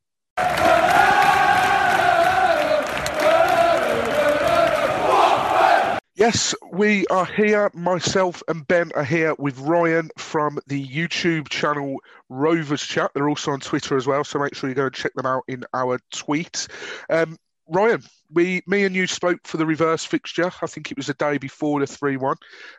Yes, 6.17 6.55
we 6.73 7.07
are 7.09 7.27
here. 7.27 7.71
Myself 7.75 8.43
and 8.49 8.67
Ben 8.67 8.91
are 8.95 9.05
here 9.05 9.35
with 9.39 9.59
Ryan 9.59 10.09
from 10.17 10.59
the 10.67 10.83
YouTube 10.83 11.51
channel 11.51 12.01
Rovers 12.31 12.81
Chat. 12.81 13.11
They're 13.13 13.29
also 13.29 13.51
on 13.51 13.61
Twitter 13.61 13.99
as 13.99 14.07
well, 14.07 14.25
so 14.25 14.39
make 14.39 14.55
sure 14.55 14.71
you 14.71 14.75
go 14.75 14.87
and 14.87 14.95
check 14.95 15.13
them 15.13 15.27
out 15.27 15.43
in 15.47 15.65
our 15.75 15.99
tweet. 16.15 16.69
Um, 17.11 17.37
Ryan, 17.69 18.03
we, 18.33 18.63
me 18.67 18.85
and 18.85 18.97
you 18.97 19.07
spoke 19.07 19.41
for 19.45 19.59
the 19.59 19.67
reverse 19.67 20.07
fixture. 20.07 20.51
I 20.63 20.67
think 20.67 20.91
it 20.91 20.97
was 20.97 21.09
the 21.09 21.15
day 21.15 21.37
before 21.37 21.81
the 21.81 21.87
three-one. 21.87 22.37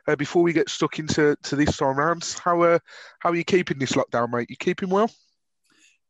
Uh, 0.07 0.15
before 0.15 0.41
we 0.41 0.51
get 0.51 0.67
stuck 0.67 0.97
into 0.97 1.35
to 1.43 1.55
this 1.55 1.77
time 1.77 1.95
round, 1.95 2.35
how 2.43 2.63
uh, 2.63 2.79
how 3.19 3.29
are 3.29 3.35
you 3.35 3.43
keeping 3.43 3.77
this 3.77 3.91
lockdown, 3.91 4.31
mate? 4.31 4.49
You 4.49 4.57
keeping 4.57 4.89
well? 4.89 5.11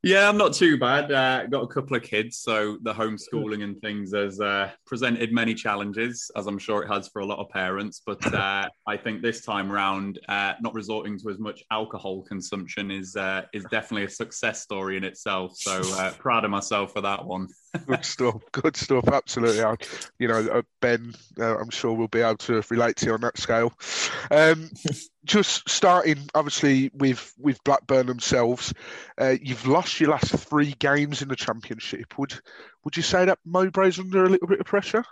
Yeah, 0.03 0.29
I'm 0.29 0.37
not 0.37 0.53
too 0.53 0.77
bad. 0.77 1.11
Uh, 1.11 1.47
got 1.47 1.63
a 1.63 1.67
couple 1.67 1.97
of 1.97 2.03
kids, 2.03 2.37
so 2.37 2.77
the 2.83 2.93
homeschooling 2.93 3.63
and 3.63 3.81
things 3.81 4.13
has 4.13 4.39
uh, 4.39 4.69
presented 4.85 5.33
many 5.33 5.55
challenges, 5.55 6.29
as 6.35 6.45
I'm 6.45 6.59
sure 6.59 6.83
it 6.83 6.87
has 6.87 7.07
for 7.07 7.21
a 7.21 7.25
lot 7.25 7.39
of 7.39 7.49
parents. 7.49 8.03
But 8.05 8.33
uh, 8.33 8.69
I 8.87 8.95
think 8.95 9.23
this 9.23 9.41
time 9.41 9.71
round, 9.71 10.19
uh, 10.29 10.53
not 10.61 10.75
resorting 10.75 11.17
to 11.19 11.29
as 11.31 11.39
much 11.39 11.63
alcohol 11.71 12.21
consumption 12.21 12.91
is 12.91 13.15
uh, 13.15 13.43
is 13.53 13.65
definitely 13.71 14.05
a 14.05 14.09
success 14.09 14.61
story 14.61 14.97
in 14.97 15.03
itself. 15.03 15.57
So 15.57 15.81
uh, 15.95 16.11
proud 16.11 16.45
of 16.45 16.51
myself 16.51 16.93
for 16.93 17.01
that 17.01 17.25
one. 17.25 17.47
Good 17.85 18.05
stuff. 18.05 18.41
Good 18.51 18.75
stuff. 18.75 19.07
Absolutely. 19.07 19.63
I, 19.63 19.75
you 20.19 20.27
know, 20.27 20.39
uh, 20.39 20.61
Ben, 20.81 21.13
uh, 21.39 21.57
I'm 21.57 21.69
sure 21.69 21.93
we'll 21.93 22.07
be 22.07 22.21
able 22.21 22.37
to 22.37 22.61
relate 22.69 22.95
to 22.97 23.07
you 23.07 23.13
on 23.13 23.21
that 23.21 23.37
scale. 23.37 23.73
Um, 24.31 24.69
just 25.25 25.69
starting, 25.69 26.29
obviously, 26.33 26.91
with 26.93 27.33
with 27.37 27.63
Blackburn 27.63 28.07
themselves, 28.07 28.73
uh, 29.19 29.35
you've 29.41 29.67
lost 29.67 29.99
your 29.99 30.11
last 30.11 30.31
three 30.31 30.73
games 30.79 31.21
in 31.21 31.27
the 31.27 31.35
championship. 31.35 32.17
Would 32.17 32.39
would 32.83 32.97
you 32.97 33.03
say 33.03 33.25
that 33.25 33.39
Mowbray's 33.45 33.99
under 33.99 34.25
a 34.25 34.29
little 34.29 34.47
bit 34.47 34.59
of 34.59 34.65
pressure? 34.65 35.03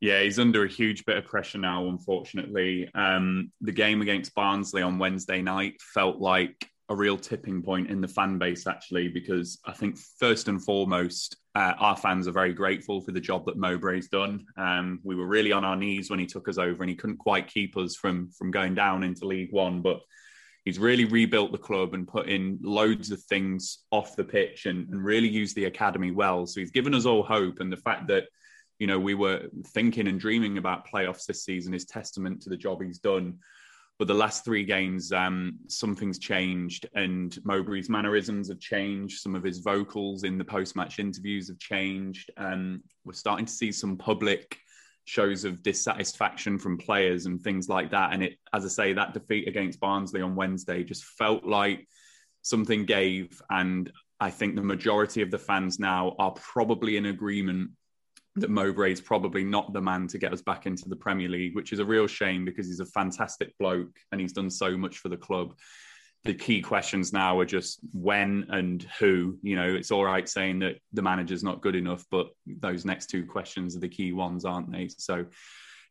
Yeah, 0.00 0.22
he's 0.22 0.38
under 0.38 0.64
a 0.64 0.68
huge 0.68 1.04
bit 1.04 1.18
of 1.18 1.26
pressure 1.26 1.58
now, 1.58 1.88
unfortunately. 1.88 2.88
Um, 2.94 3.52
the 3.60 3.72
game 3.72 4.00
against 4.00 4.34
Barnsley 4.34 4.80
on 4.80 4.98
Wednesday 4.98 5.42
night 5.42 5.82
felt 5.82 6.18
like 6.18 6.69
a 6.90 6.94
real 6.94 7.16
tipping 7.16 7.62
point 7.62 7.88
in 7.88 8.00
the 8.00 8.08
fan 8.08 8.36
base, 8.36 8.66
actually, 8.66 9.08
because 9.08 9.58
I 9.64 9.72
think 9.72 9.96
first 10.18 10.48
and 10.48 10.62
foremost, 10.62 11.36
uh, 11.54 11.72
our 11.78 11.96
fans 11.96 12.28
are 12.28 12.32
very 12.32 12.52
grateful 12.52 13.00
for 13.00 13.12
the 13.12 13.20
job 13.20 13.46
that 13.46 13.56
Mowbray's 13.56 14.08
done. 14.08 14.44
Um, 14.56 15.00
we 15.04 15.14
were 15.14 15.26
really 15.26 15.52
on 15.52 15.64
our 15.64 15.76
knees 15.76 16.10
when 16.10 16.18
he 16.18 16.26
took 16.26 16.48
us 16.48 16.58
over, 16.58 16.82
and 16.82 16.90
he 16.90 16.96
couldn't 16.96 17.18
quite 17.18 17.46
keep 17.46 17.76
us 17.76 17.96
from 17.96 18.30
from 18.36 18.50
going 18.50 18.74
down 18.74 19.04
into 19.04 19.26
League 19.26 19.52
One, 19.52 19.80
but. 19.80 20.00
He's 20.66 20.78
really 20.78 21.06
rebuilt 21.06 21.52
the 21.52 21.58
club 21.58 21.94
and 21.94 22.06
put 22.06 22.28
in 22.28 22.58
loads 22.62 23.10
of 23.10 23.22
things 23.22 23.78
off 23.90 24.14
the 24.14 24.22
pitch 24.22 24.66
and, 24.66 24.86
and 24.90 25.02
really 25.02 25.26
used 25.26 25.56
the 25.56 25.64
academy 25.64 26.10
well. 26.10 26.46
So 26.46 26.60
he's 26.60 26.70
given 26.70 26.94
us 26.94 27.06
all 27.06 27.22
hope. 27.22 27.60
And 27.60 27.72
the 27.72 27.78
fact 27.78 28.08
that 28.08 28.24
you 28.80 28.86
know, 28.86 28.98
we 28.98 29.14
were 29.14 29.42
thinking 29.68 30.08
and 30.08 30.18
dreaming 30.18 30.58
about 30.58 30.88
playoffs 30.88 31.26
this 31.26 31.44
season 31.44 31.74
is 31.74 31.84
testament 31.84 32.40
to 32.42 32.50
the 32.50 32.56
job 32.56 32.82
he's 32.82 32.98
done. 32.98 33.38
But 34.00 34.08
the 34.08 34.14
last 34.14 34.46
three 34.46 34.64
games, 34.64 35.12
um, 35.12 35.58
something's 35.68 36.18
changed, 36.18 36.88
and 36.94 37.38
Mowbray's 37.44 37.90
mannerisms 37.90 38.48
have 38.48 38.58
changed. 38.58 39.20
Some 39.20 39.34
of 39.34 39.42
his 39.42 39.58
vocals 39.58 40.24
in 40.24 40.38
the 40.38 40.44
post-match 40.44 40.98
interviews 40.98 41.48
have 41.48 41.58
changed. 41.58 42.30
Um, 42.38 42.82
we're 43.04 43.12
starting 43.12 43.44
to 43.44 43.52
see 43.52 43.70
some 43.70 43.98
public 43.98 44.56
shows 45.04 45.44
of 45.44 45.62
dissatisfaction 45.62 46.58
from 46.58 46.78
players 46.78 47.26
and 47.26 47.42
things 47.42 47.68
like 47.68 47.90
that. 47.90 48.14
And 48.14 48.22
it, 48.22 48.38
as 48.54 48.64
I 48.64 48.68
say, 48.68 48.94
that 48.94 49.12
defeat 49.12 49.46
against 49.46 49.80
Barnsley 49.80 50.22
on 50.22 50.34
Wednesday 50.34 50.82
just 50.82 51.04
felt 51.04 51.44
like 51.44 51.86
something 52.40 52.86
gave. 52.86 53.42
And 53.50 53.92
I 54.18 54.30
think 54.30 54.56
the 54.56 54.62
majority 54.62 55.20
of 55.20 55.30
the 55.30 55.38
fans 55.38 55.78
now 55.78 56.16
are 56.18 56.32
probably 56.32 56.96
in 56.96 57.04
agreement 57.04 57.72
that 58.36 58.50
Mowbray 58.50 58.92
is 58.92 59.00
probably 59.00 59.44
not 59.44 59.72
the 59.72 59.80
man 59.80 60.06
to 60.08 60.18
get 60.18 60.32
us 60.32 60.42
back 60.42 60.66
into 60.66 60.88
the 60.88 60.96
Premier 60.96 61.28
League, 61.28 61.54
which 61.54 61.72
is 61.72 61.78
a 61.78 61.84
real 61.84 62.06
shame 62.06 62.44
because 62.44 62.66
he's 62.66 62.80
a 62.80 62.86
fantastic 62.86 63.56
bloke 63.58 63.96
and 64.12 64.20
he's 64.20 64.32
done 64.32 64.50
so 64.50 64.76
much 64.76 64.98
for 64.98 65.08
the 65.08 65.16
club. 65.16 65.54
The 66.24 66.34
key 66.34 66.60
questions 66.60 67.12
now 67.12 67.40
are 67.40 67.46
just 67.46 67.80
when 67.92 68.46
and 68.50 68.82
who. 68.98 69.38
You 69.42 69.56
know, 69.56 69.74
it's 69.74 69.90
all 69.90 70.04
right 70.04 70.28
saying 70.28 70.60
that 70.60 70.76
the 70.92 71.02
manager's 71.02 71.42
not 71.42 71.62
good 71.62 71.74
enough, 71.74 72.04
but 72.10 72.28
those 72.46 72.84
next 72.84 73.06
two 73.06 73.24
questions 73.26 73.74
are 73.74 73.80
the 73.80 73.88
key 73.88 74.12
ones, 74.12 74.44
aren't 74.44 74.70
they? 74.70 74.88
So, 74.88 75.26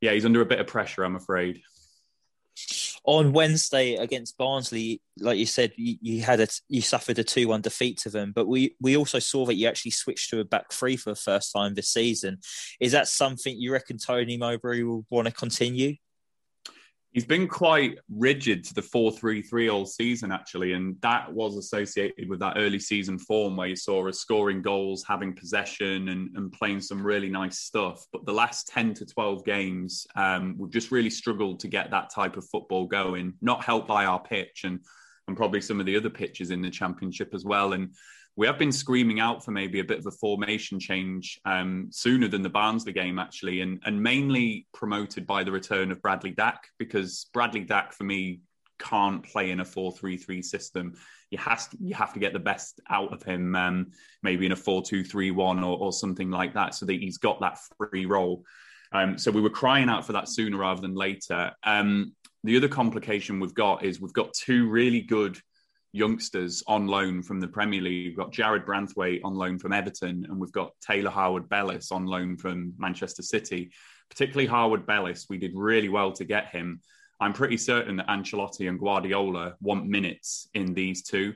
yeah, 0.02 0.14
he's 0.14 0.26
under 0.26 0.42
a 0.42 0.46
bit 0.46 0.60
of 0.60 0.68
pressure, 0.68 1.04
I'm 1.04 1.16
afraid. 1.16 1.62
On 3.04 3.34
Wednesday 3.34 3.96
against 3.96 4.38
Barnsley, 4.38 5.02
like 5.20 5.38
you 5.38 5.46
said, 5.46 5.72
you, 5.76 5.98
you 6.02 6.22
had 6.22 6.40
a 6.40 6.48
you 6.68 6.82
suffered 6.82 7.20
a 7.20 7.24
two 7.24 7.48
one 7.48 7.62
defeat 7.62 7.98
to 8.00 8.10
them, 8.10 8.32
but 8.36 8.48
we 8.48 8.76
we 8.82 8.98
also 8.98 9.20
saw 9.20 9.46
that 9.46 9.56
you 9.56 9.68
actually 9.68 9.92
switched 9.92 10.30
to 10.30 10.40
a 10.40 10.46
back 10.46 10.72
three 10.72 10.98
for 10.98 11.12
the 11.12 11.16
first 11.16 11.54
time 11.54 11.74
this 11.74 11.92
season. 11.92 12.40
Is 12.80 12.92
that 12.92 13.08
something 13.08 13.56
you 13.58 13.72
reckon 13.72 13.98
Tony 13.98 14.38
Mowbray 14.38 14.84
will 14.84 15.06
want 15.10 15.28
to 15.28 15.34
continue? 15.34 15.96
He's 17.12 17.26
been 17.26 17.48
quite 17.48 17.98
rigid 18.16 18.64
to 18.66 18.74
the 18.76 18.84
4 18.84 19.12
3 19.12 19.42
3 19.42 19.70
all 19.70 19.86
season, 19.86 20.32
actually. 20.32 20.74
And 20.74 20.96
that 21.02 21.32
was 21.34 21.58
associated 21.58 22.30
with 22.30 22.40
that 22.42 22.58
early 22.58 22.78
season 22.78 23.18
form 23.18 23.56
where 23.56 23.68
you 23.68 23.76
saw 23.76 24.08
us 24.08 24.20
scoring 24.20 24.62
goals, 24.62 25.04
having 25.08 25.34
possession, 25.34 26.10
and, 26.10 26.30
and 26.38 26.52
playing 26.52 26.82
some 26.82 27.04
really 27.04 27.30
nice 27.30 27.60
stuff. 27.60 28.06
But 28.14 28.26
the 28.26 28.34
last 28.34 28.68
10 28.68 28.94
to 28.96 29.06
12 29.08 29.44
games, 29.44 30.06
um, 30.16 30.56
we've 30.60 30.72
just 30.72 30.92
really 30.92 31.10
struggled 31.10 31.60
to 31.62 31.68
get 31.68 31.90
that 31.90 32.12
type 32.14 32.38
of 32.38 32.48
football 32.48 32.86
going, 32.86 33.34
not 33.42 33.64
helped 33.64 33.88
by 33.88 34.06
our 34.06 34.20
pitch 34.20 34.62
and, 34.64 34.80
and 35.28 35.36
probably 35.36 35.62
some 35.62 35.80
of 35.80 35.88
the 35.88 35.98
other 35.98 36.12
pitches 36.12 36.52
in 36.52 36.62
the 36.62 36.70
championship 36.70 37.34
as 37.34 37.44
well. 37.44 37.74
And 37.74 37.96
we 38.40 38.48
have 38.48 38.58
been 38.58 38.72
screaming 38.72 39.20
out 39.20 39.44
for 39.44 39.52
maybe 39.52 39.82
a 39.82 39.84
bit 39.84 40.00
of 40.00 40.06
a 40.06 40.12
formation 40.12 40.80
change 40.80 41.42
um, 41.44 41.90
sooner 41.92 42.26
than 42.30 42.42
the 42.42 42.50
Barnsley 42.50 42.94
game, 42.94 43.20
actually, 43.20 43.60
and, 43.60 43.82
and 43.84 44.02
mainly 44.02 44.66
promoted 44.74 45.28
by 45.28 45.44
the 45.44 45.52
return 45.52 45.92
of 45.92 46.02
Bradley 46.02 46.32
Dack, 46.32 46.70
because 46.78 47.28
Bradley 47.34 47.66
Dack, 47.66 47.92
for 47.92 48.06
me, 48.06 48.40
can't 48.80 49.22
play 49.30 49.52
in 49.52 49.60
a 49.60 49.66
4-3-3 49.66 50.42
system. 50.42 50.94
You 51.32 51.38
has 51.38 51.68
to, 51.68 51.78
you 51.82 51.94
have 51.96 52.14
to 52.14 52.20
get 52.22 52.32
the 52.32 52.40
best 52.40 52.80
out 52.90 53.12
of 53.12 53.22
him, 53.24 53.58
um, 53.58 53.88
maybe 54.24 54.46
in 54.46 54.54
a 54.54 54.56
4-2-3-1 54.56 55.62
or, 55.62 55.78
or 55.78 55.92
something 55.92 56.32
like 56.32 56.54
that, 56.54 56.76
so 56.76 56.86
that 56.86 56.94
he's 56.94 57.18
got 57.18 57.42
that 57.42 57.60
free 57.78 58.06
role. 58.06 58.46
Um, 58.94 59.18
so 59.18 59.32
we 59.32 59.42
were 59.42 59.50
crying 59.50 59.90
out 59.90 60.06
for 60.06 60.14
that 60.14 60.30
sooner 60.30 60.60
rather 60.60 60.80
than 60.80 60.96
later. 60.96 61.52
Um, 61.66 62.14
the 62.46 62.56
other 62.56 62.70
complication 62.70 63.42
we've 63.42 63.54
got 63.54 63.84
is 63.84 64.00
we've 64.00 64.14
got 64.14 64.34
two 64.34 64.70
really 64.70 65.02
good 65.02 65.38
youngsters 65.92 66.64
on 66.68 66.88
loan 66.88 67.22
from 67.24 67.40
the 67.40 67.48
Premier 67.48 67.82
League. 67.82 68.08
We've 68.08 68.18
got 68.18 68.32
Jarrad 68.32 68.66
Branthwaite 68.66 69.22
on 69.24 69.36
loan 69.36 69.58
from 69.58 69.74
Everton, 69.74 70.26
and 70.30 70.40
we've 70.40 70.52
got 70.52 70.74
Taylor 70.82 71.10
Harwood-Bellis 71.10 71.92
on 71.92 72.06
loan 72.06 72.38
from 72.38 72.74
Manchester 72.78 73.24
City. 73.24 73.72
Particularly 74.10 74.48
Harwood-Bellis, 74.48 75.28
we 75.30 75.38
did 75.38 75.52
really 75.56 75.90
well 75.90 76.12
to 76.14 76.26
get 76.26 76.48
him. 76.50 76.82
I'm 77.20 77.34
pretty 77.34 77.58
certain 77.58 77.98
that 77.98 78.08
Ancelotti 78.08 78.70
and 78.70 78.80
Guardiola 78.80 79.56
want 79.62 79.88
minutes 79.88 80.48
in 80.54 80.74
these 80.74 81.04
two. 81.04 81.34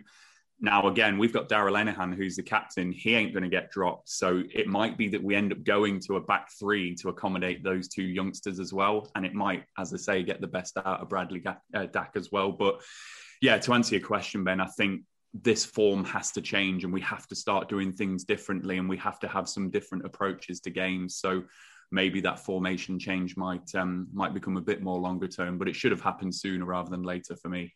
Now, 0.63 0.87
again, 0.87 1.17
we've 1.17 1.33
got 1.33 1.49
Darragh 1.49 1.73
Lenihan, 1.73 2.15
who's 2.15 2.37
the 2.37 2.41
captain. 2.41 2.93
He 2.93 3.15
ain't 3.15 3.33
going 3.33 3.43
to 3.43 3.49
get 3.49 3.69
dropped. 3.69 4.09
So 4.09 4.43
it 4.49 4.65
might 4.65 4.97
be 4.97 5.09
that 5.09 5.21
we 5.21 5.35
end 5.35 5.51
up 5.51 5.61
going 5.65 5.99
to 6.07 6.15
a 6.15 6.21
back 6.21 6.47
three 6.57 6.95
to 6.95 7.09
accommodate 7.09 7.65
those 7.65 7.89
two 7.89 8.03
youngsters 8.03 8.61
as 8.61 8.71
well. 8.71 9.11
And 9.15 9.25
it 9.25 9.33
might, 9.33 9.65
as 9.77 9.93
I 9.93 9.97
say, 9.97 10.23
get 10.23 10.39
the 10.39 10.47
best 10.47 10.77
out 10.77 11.01
of 11.01 11.09
Bradley 11.09 11.43
uh, 11.45 11.85
Dack 11.87 12.13
as 12.15 12.31
well. 12.31 12.53
But 12.53 12.81
yeah, 13.41 13.57
to 13.57 13.73
answer 13.73 13.95
your 13.95 14.07
question, 14.07 14.45
Ben, 14.45 14.61
I 14.61 14.67
think 14.67 15.01
this 15.33 15.65
form 15.65 16.05
has 16.05 16.31
to 16.31 16.41
change 16.41 16.85
and 16.85 16.93
we 16.93 17.01
have 17.01 17.27
to 17.27 17.35
start 17.35 17.67
doing 17.67 17.91
things 17.91 18.23
differently 18.23 18.77
and 18.77 18.87
we 18.87 18.95
have 18.95 19.19
to 19.19 19.27
have 19.27 19.49
some 19.49 19.69
different 19.69 20.05
approaches 20.05 20.61
to 20.61 20.69
games. 20.69 21.17
So 21.17 21.43
maybe 21.91 22.21
that 22.21 22.39
formation 22.39 22.97
change 22.97 23.35
might 23.35 23.75
um, 23.75 24.07
might 24.13 24.33
become 24.33 24.55
a 24.55 24.61
bit 24.61 24.81
more 24.81 24.97
longer 24.97 25.27
term, 25.27 25.57
but 25.57 25.67
it 25.67 25.75
should 25.75 25.91
have 25.91 25.99
happened 25.99 26.33
sooner 26.33 26.63
rather 26.63 26.89
than 26.89 27.03
later 27.03 27.35
for 27.35 27.49
me. 27.49 27.73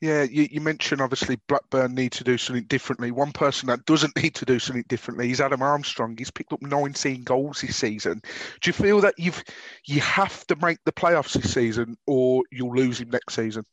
Yeah, 0.00 0.22
you, 0.22 0.48
you, 0.50 0.62
mentioned 0.62 1.02
obviously 1.02 1.38
Blackburn 1.46 1.94
need 1.94 2.12
to 2.12 2.24
do 2.24 2.38
something 2.38 2.64
differently. 2.64 3.10
One 3.10 3.32
person 3.32 3.66
that 3.66 3.84
doesn't 3.84 4.16
need 4.22 4.34
to 4.36 4.46
do 4.46 4.58
something 4.58 4.86
differently 4.88 5.30
is 5.30 5.42
Adam 5.42 5.60
Armstrong. 5.60 6.16
He's 6.16 6.30
picked 6.30 6.54
up 6.54 6.62
19 6.62 7.22
goals 7.24 7.60
this 7.60 7.76
season. 7.76 8.22
Do 8.62 8.68
you 8.68 8.72
feel 8.72 9.02
that 9.02 9.14
you've 9.18 9.44
you 9.84 10.00
have 10.00 10.46
to 10.46 10.56
make 10.56 10.78
the 10.86 10.92
playoffs 10.92 11.34
this 11.34 11.52
season, 11.52 11.98
or 12.06 12.42
you'll 12.50 12.74
lose 12.74 13.00
him 13.00 13.10
next 13.10 13.34
season? 13.34 13.64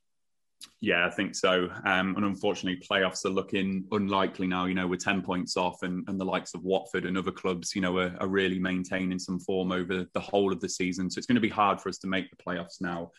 Yeah, 0.82 1.08
I 1.08 1.10
think 1.10 1.34
so. 1.34 1.70
Um, 1.86 2.16
and 2.16 2.26
unfortunately, 2.26 2.84
playoffs 2.88 3.26
are 3.26 3.30
looking 3.30 3.86
unlikely 3.92 4.48
now. 4.48 4.66
You 4.66 4.74
know, 4.74 4.88
we're 4.88 4.98
10 4.98 5.22
points 5.22 5.56
off, 5.56 5.82
and, 5.84 6.04
and 6.08 6.20
the 6.20 6.26
likes 6.26 6.54
of 6.54 6.64
Watford 6.64 7.06
and 7.06 7.18
other 7.18 7.32
clubs, 7.32 7.74
you 7.74 7.82
know, 7.82 7.98
are, 7.98 8.16
are, 8.20 8.28
really 8.28 8.60
maintaining 8.60 9.18
some 9.18 9.40
form 9.40 9.72
over 9.72 10.06
the 10.14 10.20
whole 10.20 10.52
of 10.52 10.60
the 10.60 10.70
season. 10.70 11.10
So 11.10 11.18
it's 11.20 11.28
going 11.28 11.36
to 11.36 11.42
be 11.42 11.50
hard 11.50 11.80
for 11.80 11.90
us 11.90 11.98
to 12.00 12.08
make 12.08 12.30
the 12.30 12.44
playoffs 12.44 12.82
now. 12.82 13.12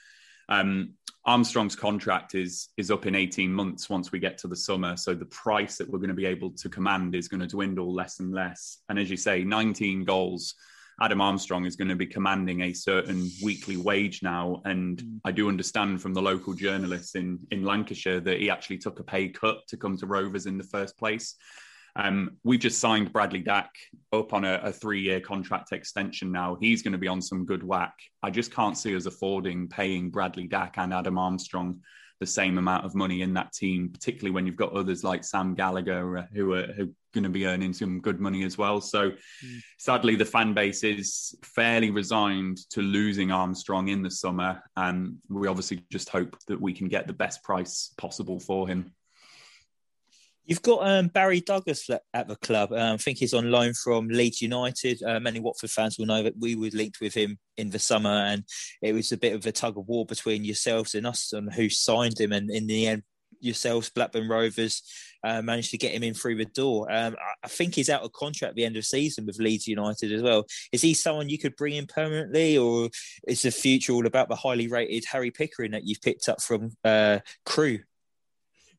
Um, 0.48 0.94
Armstrong's 1.24 1.76
contract 1.76 2.34
is 2.34 2.68
is 2.76 2.90
up 2.90 3.06
in 3.06 3.14
18 3.14 3.52
months 3.52 3.90
once 3.90 4.12
we 4.12 4.18
get 4.18 4.38
to 4.38 4.48
the 4.48 4.56
summer. 4.56 4.96
So 4.96 5.14
the 5.14 5.26
price 5.26 5.76
that 5.76 5.88
we're 5.88 5.98
going 5.98 6.08
to 6.08 6.14
be 6.14 6.26
able 6.26 6.50
to 6.52 6.68
command 6.68 7.14
is 7.14 7.28
going 7.28 7.40
to 7.40 7.46
dwindle 7.46 7.92
less 7.92 8.20
and 8.20 8.32
less. 8.32 8.78
And 8.88 8.98
as 8.98 9.10
you 9.10 9.16
say, 9.16 9.44
19 9.44 10.04
goals 10.04 10.54
Adam 11.00 11.20
Armstrong 11.20 11.64
is 11.64 11.76
going 11.76 11.88
to 11.88 11.96
be 11.96 12.06
commanding 12.06 12.62
a 12.62 12.72
certain 12.72 13.30
weekly 13.42 13.76
wage 13.76 14.22
now. 14.22 14.60
And 14.64 14.98
mm. 14.98 15.20
I 15.24 15.30
do 15.30 15.48
understand 15.48 16.02
from 16.02 16.12
the 16.12 16.22
local 16.22 16.54
journalists 16.54 17.14
in, 17.14 17.38
in 17.50 17.64
Lancashire 17.64 18.20
that 18.20 18.40
he 18.40 18.50
actually 18.50 18.78
took 18.78 18.98
a 18.98 19.04
pay 19.04 19.28
cut 19.28 19.58
to 19.68 19.76
come 19.76 19.96
to 19.98 20.06
Rovers 20.06 20.46
in 20.46 20.58
the 20.58 20.64
first 20.64 20.98
place. 20.98 21.36
Um, 21.98 22.36
we 22.44 22.56
just 22.58 22.80
signed 22.80 23.12
Bradley 23.12 23.40
Dack 23.40 23.70
up 24.12 24.32
on 24.32 24.44
a, 24.44 24.60
a 24.62 24.72
three 24.72 25.00
year 25.00 25.20
contract 25.20 25.72
extension 25.72 26.30
now. 26.30 26.56
He's 26.60 26.82
going 26.82 26.92
to 26.92 26.98
be 26.98 27.08
on 27.08 27.20
some 27.20 27.44
good 27.44 27.64
whack. 27.64 27.94
I 28.22 28.30
just 28.30 28.54
can't 28.54 28.78
see 28.78 28.94
us 28.94 29.06
affording 29.06 29.68
paying 29.68 30.08
Bradley 30.08 30.46
Dack 30.46 30.78
and 30.78 30.94
Adam 30.94 31.18
Armstrong 31.18 31.80
the 32.20 32.26
same 32.26 32.58
amount 32.58 32.84
of 32.84 32.94
money 32.94 33.22
in 33.22 33.34
that 33.34 33.52
team, 33.52 33.90
particularly 33.92 34.32
when 34.32 34.46
you've 34.46 34.56
got 34.56 34.72
others 34.72 35.04
like 35.04 35.24
Sam 35.24 35.54
Gallagher 35.54 36.18
uh, 36.18 36.26
who 36.32 36.52
are, 36.52 36.66
who 36.66 36.84
are 36.84 36.94
going 37.14 37.24
to 37.24 37.30
be 37.30 37.46
earning 37.46 37.72
some 37.72 38.00
good 38.00 38.20
money 38.20 38.44
as 38.44 38.58
well. 38.58 38.80
So, 38.80 39.10
mm. 39.10 39.60
sadly, 39.78 40.16
the 40.16 40.24
fan 40.24 40.52
base 40.52 40.82
is 40.82 41.36
fairly 41.42 41.90
resigned 41.90 42.58
to 42.70 42.82
losing 42.82 43.30
Armstrong 43.30 43.88
in 43.88 44.02
the 44.02 44.10
summer, 44.10 44.62
and 44.76 45.16
we 45.28 45.46
obviously 45.46 45.84
just 45.92 46.08
hope 46.08 46.36
that 46.48 46.60
we 46.60 46.72
can 46.72 46.88
get 46.88 47.06
the 47.06 47.12
best 47.12 47.42
price 47.42 47.92
possible 47.98 48.40
for 48.40 48.66
him. 48.66 48.92
You've 50.48 50.62
got 50.62 50.88
um, 50.88 51.08
Barry 51.08 51.42
Douglas 51.42 51.90
at 52.14 52.26
the 52.26 52.36
club. 52.36 52.72
Um, 52.72 52.94
I 52.94 52.96
think 52.96 53.18
he's 53.18 53.34
on 53.34 53.50
loan 53.50 53.74
from 53.74 54.08
Leeds 54.08 54.40
United. 54.40 55.02
Uh, 55.02 55.20
many 55.20 55.40
Watford 55.40 55.70
fans 55.70 55.98
will 55.98 56.06
know 56.06 56.22
that 56.22 56.38
we 56.40 56.54
were 56.56 56.70
linked 56.72 57.02
with 57.02 57.12
him 57.12 57.38
in 57.58 57.68
the 57.68 57.78
summer, 57.78 58.08
and 58.08 58.44
it 58.80 58.94
was 58.94 59.12
a 59.12 59.18
bit 59.18 59.34
of 59.34 59.44
a 59.44 59.52
tug 59.52 59.76
of 59.76 59.86
war 59.86 60.06
between 60.06 60.46
yourselves 60.46 60.94
and 60.94 61.06
us 61.06 61.34
on 61.34 61.48
who 61.48 61.68
signed 61.68 62.18
him. 62.18 62.32
And 62.32 62.50
in 62.50 62.66
the 62.66 62.86
end, 62.86 63.02
yourselves, 63.40 63.90
Blackburn 63.90 64.26
Rovers, 64.26 64.82
uh, 65.22 65.42
managed 65.42 65.70
to 65.72 65.78
get 65.78 65.92
him 65.92 66.02
in 66.02 66.14
through 66.14 66.36
the 66.36 66.46
door. 66.46 66.90
Um, 66.90 67.14
I 67.44 67.48
think 67.48 67.74
he's 67.74 67.90
out 67.90 68.02
of 68.02 68.12
contract 68.12 68.52
at 68.52 68.56
the 68.56 68.64
end 68.64 68.78
of 68.78 68.86
season 68.86 69.26
with 69.26 69.38
Leeds 69.38 69.66
United 69.66 70.12
as 70.12 70.22
well. 70.22 70.46
Is 70.72 70.80
he 70.80 70.94
someone 70.94 71.28
you 71.28 71.38
could 71.38 71.56
bring 71.56 71.74
in 71.74 71.86
permanently, 71.86 72.56
or 72.56 72.88
is 73.26 73.42
the 73.42 73.50
future 73.50 73.92
all 73.92 74.06
about 74.06 74.30
the 74.30 74.36
highly 74.36 74.66
rated 74.66 75.04
Harry 75.12 75.30
Pickering 75.30 75.72
that 75.72 75.84
you've 75.84 76.00
picked 76.00 76.26
up 76.30 76.40
from 76.40 76.70
uh, 76.84 77.18
Crewe? 77.44 77.80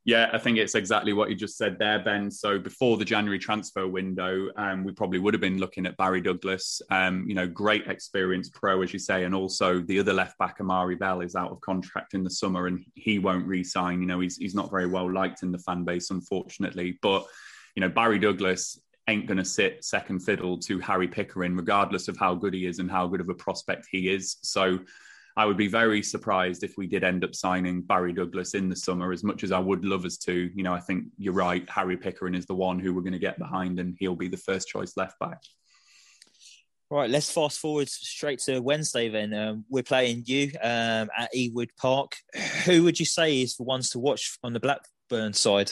Yeah, 0.06 0.30
I 0.32 0.38
think 0.38 0.58
it's 0.58 0.76
exactly 0.76 1.14
what 1.14 1.30
you 1.30 1.36
just 1.36 1.58
said 1.58 1.78
there, 1.78 2.00
Ben. 2.00 2.32
So 2.32 2.58
before 2.58 2.98
the 2.98 3.06
January 3.06 3.38
transfer 3.38 3.86
window, 3.88 4.50
um, 4.56 4.84
we 4.84 4.94
probably 4.94 5.20
would 5.20 5.34
have 5.34 5.42
been 5.42 5.58
looking 5.58 5.86
at 5.86 5.98
Barry 5.98 6.22
Douglas. 6.22 6.82
Um, 6.90 7.26
you 7.28 7.36
know, 7.36 7.48
great 7.48 7.86
experience 7.88 8.50
pro, 8.50 8.82
as 8.82 8.94
you 8.94 9.00
say, 9.00 9.26
and 9.26 9.36
also 9.36 9.82
the 9.82 10.00
other 10.00 10.14
left 10.14 10.38
back, 10.38 10.58
Amari 10.62 10.96
Bell, 10.96 11.22
is 11.22 11.36
out 11.36 11.52
of 11.52 11.62
contract 11.62 12.14
in 12.14 12.24
the 12.24 12.30
summer, 12.30 12.68
and 12.68 12.84
he 12.96 13.20
won't 13.20 13.46
re-sign. 13.46 14.00
You 14.00 14.08
know, 14.08 14.20
he's 14.22 14.38
he's 14.38 14.56
not 14.56 14.72
very 14.72 14.88
well 14.88 15.12
liked 15.12 15.44
in 15.44 15.52
the 15.52 15.60
fan 15.60 15.84
base, 15.84 16.12
unfortunately. 16.12 16.98
But 17.02 17.28
you 17.76 17.82
know, 17.82 17.90
Barry 17.90 18.20
Douglas 18.20 18.80
ain't 19.10 19.28
going 19.28 19.38
to 19.38 19.46
sit 19.46 19.84
second 19.84 20.20
fiddle 20.20 20.58
to 20.60 20.80
Harry 20.80 21.08
Pickering, 21.08 21.56
regardless 21.56 22.08
of 22.08 22.18
how 22.18 22.36
good 22.36 22.54
he 22.54 22.66
is 22.66 22.80
and 22.80 22.90
how 22.90 23.08
good 23.08 23.22
of 23.22 23.30
a 23.30 23.34
prospect 23.34 23.88
he 23.92 24.10
is. 24.10 24.38
So 24.44 24.80
I 25.40 25.46
would 25.46 25.56
be 25.56 25.70
very 25.70 26.04
surprised 26.04 26.66
if 26.66 26.76
we 26.76 26.86
did 26.86 27.06
end 27.06 27.24
up 27.24 27.34
signing 27.34 27.80
Barry 27.82 28.12
Douglas 28.12 28.56
in 28.56 28.68
the 28.68 28.76
summer. 28.76 29.14
As 29.14 29.24
much 29.24 29.46
as 29.46 29.54
I 29.54 29.60
would 29.60 29.86
love 29.86 30.04
us 30.04 30.18
to, 30.18 30.52
you 30.54 30.64
know, 30.64 30.74
I 30.74 30.82
think 30.82 31.06
you're 31.18 31.32
right. 31.32 31.64
Harry 31.70 31.96
Pickering 31.96 32.36
is 32.36 32.46
the 32.46 32.56
one 32.56 32.78
who 32.78 32.94
we're 32.94 33.04
going 33.04 33.14
to 33.14 33.20
get 33.20 33.40
behind, 33.40 33.80
and 33.80 33.96
he'll 33.98 34.18
be 34.18 34.28
the 34.28 34.36
first 34.36 34.68
choice 34.68 34.98
left 34.98 35.18
back. 35.18 35.42
Right, 36.90 37.10
let's 37.10 37.32
fast 37.32 37.58
forward 37.58 37.88
straight 37.88 38.40
to 38.40 38.60
Wednesday. 38.60 39.08
Then 39.08 39.34
um, 39.34 39.64
we're 39.70 39.82
playing 39.82 40.24
you 40.26 40.52
um, 40.62 41.10
at 41.18 41.34
Ewood 41.34 41.70
Park. 41.78 42.18
Who 42.66 42.84
would 42.84 43.00
you 43.00 43.06
say 43.06 43.42
is 43.42 43.56
the 43.56 43.64
ones 43.64 43.92
to 43.92 44.00
watch 44.00 44.38
on 44.44 44.52
the 44.52 44.60
Blackburn 44.60 45.32
side? 45.32 45.72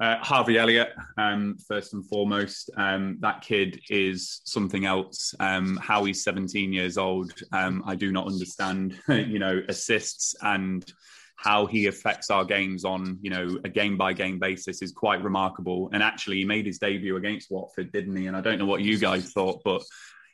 Uh, 0.00 0.16
Harvey 0.22 0.56
Elliott, 0.56 0.94
um, 1.18 1.58
first 1.68 1.92
and 1.92 2.06
foremost, 2.08 2.70
um, 2.78 3.18
that 3.20 3.42
kid 3.42 3.78
is 3.90 4.40
something 4.44 4.86
else. 4.86 5.34
Um, 5.40 5.76
how 5.76 6.04
he's 6.04 6.24
17 6.24 6.72
years 6.72 6.96
old, 6.96 7.34
um, 7.52 7.82
I 7.86 7.96
do 7.96 8.10
not 8.10 8.26
understand. 8.26 8.98
you 9.08 9.38
know, 9.38 9.60
assists 9.68 10.34
and 10.40 10.90
how 11.36 11.66
he 11.66 11.86
affects 11.86 12.30
our 12.30 12.44
games 12.44 12.84
on 12.84 13.18
you 13.22 13.30
know 13.30 13.58
a 13.64 13.68
game 13.68 13.96
by 13.96 14.12
game 14.12 14.38
basis 14.38 14.82
is 14.82 14.92
quite 14.92 15.22
remarkable. 15.22 15.90
And 15.92 16.02
actually, 16.02 16.36
he 16.36 16.44
made 16.46 16.64
his 16.64 16.78
debut 16.78 17.16
against 17.16 17.50
Watford, 17.50 17.92
didn't 17.92 18.16
he? 18.16 18.26
And 18.26 18.36
I 18.36 18.40
don't 18.40 18.58
know 18.58 18.66
what 18.66 18.80
you 18.80 18.98
guys 18.98 19.32
thought, 19.32 19.60
but 19.64 19.82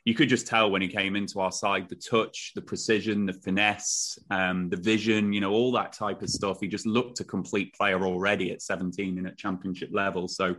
you 0.07 0.13
could 0.13 0.29
just 0.29 0.47
tell 0.47 0.71
when 0.71 0.81
he 0.81 0.87
came 0.87 1.17
into 1.17 1.41
our 1.41 1.51
side 1.51 1.89
the 1.89 1.95
touch, 1.95 2.53
the 2.55 2.61
precision, 2.61 3.25
the 3.25 3.33
finesse, 3.33 4.17
um, 4.31 4.69
the 4.69 4.77
vision, 4.77 5.33
you 5.33 5.41
know, 5.41 5.51
all 5.51 5.69
that 5.73 5.91
type 5.91 6.21
of 6.21 6.29
stuff. 6.29 6.61
He 6.61 6.67
just 6.69 6.85
looked 6.85 7.19
a 7.19 7.25
complete 7.25 7.75
player 7.75 8.01
already 8.05 8.53
at 8.53 8.61
17 8.61 9.17
and 9.17 9.27
at 9.27 9.37
championship 9.37 9.89
level. 9.91 10.29
So 10.29 10.55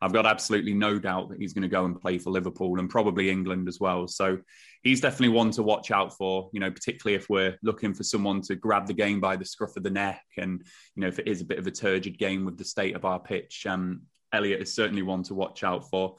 I've 0.00 0.12
got 0.12 0.26
absolutely 0.26 0.74
no 0.74 1.00
doubt 1.00 1.28
that 1.30 1.40
he's 1.40 1.52
going 1.52 1.62
to 1.62 1.68
go 1.68 1.86
and 1.86 2.00
play 2.00 2.18
for 2.18 2.30
Liverpool 2.30 2.78
and 2.78 2.88
probably 2.88 3.30
England 3.30 3.66
as 3.66 3.80
well. 3.80 4.06
So 4.06 4.38
he's 4.84 5.00
definitely 5.00 5.30
one 5.30 5.50
to 5.50 5.64
watch 5.64 5.90
out 5.90 6.16
for, 6.16 6.48
you 6.52 6.60
know, 6.60 6.70
particularly 6.70 7.16
if 7.16 7.28
we're 7.28 7.58
looking 7.64 7.94
for 7.94 8.04
someone 8.04 8.42
to 8.42 8.54
grab 8.54 8.86
the 8.86 8.94
game 8.94 9.18
by 9.18 9.34
the 9.34 9.44
scruff 9.44 9.76
of 9.76 9.82
the 9.82 9.90
neck. 9.90 10.22
And, 10.36 10.64
you 10.94 11.00
know, 11.00 11.08
if 11.08 11.18
it 11.18 11.26
is 11.26 11.40
a 11.40 11.46
bit 11.46 11.58
of 11.58 11.66
a 11.66 11.72
turgid 11.72 12.16
game 12.16 12.44
with 12.44 12.58
the 12.58 12.64
state 12.64 12.94
of 12.94 13.04
our 13.04 13.18
pitch, 13.18 13.66
um, 13.66 14.02
Elliott 14.32 14.62
is 14.62 14.72
certainly 14.72 15.02
one 15.02 15.24
to 15.24 15.34
watch 15.34 15.64
out 15.64 15.90
for. 15.90 16.14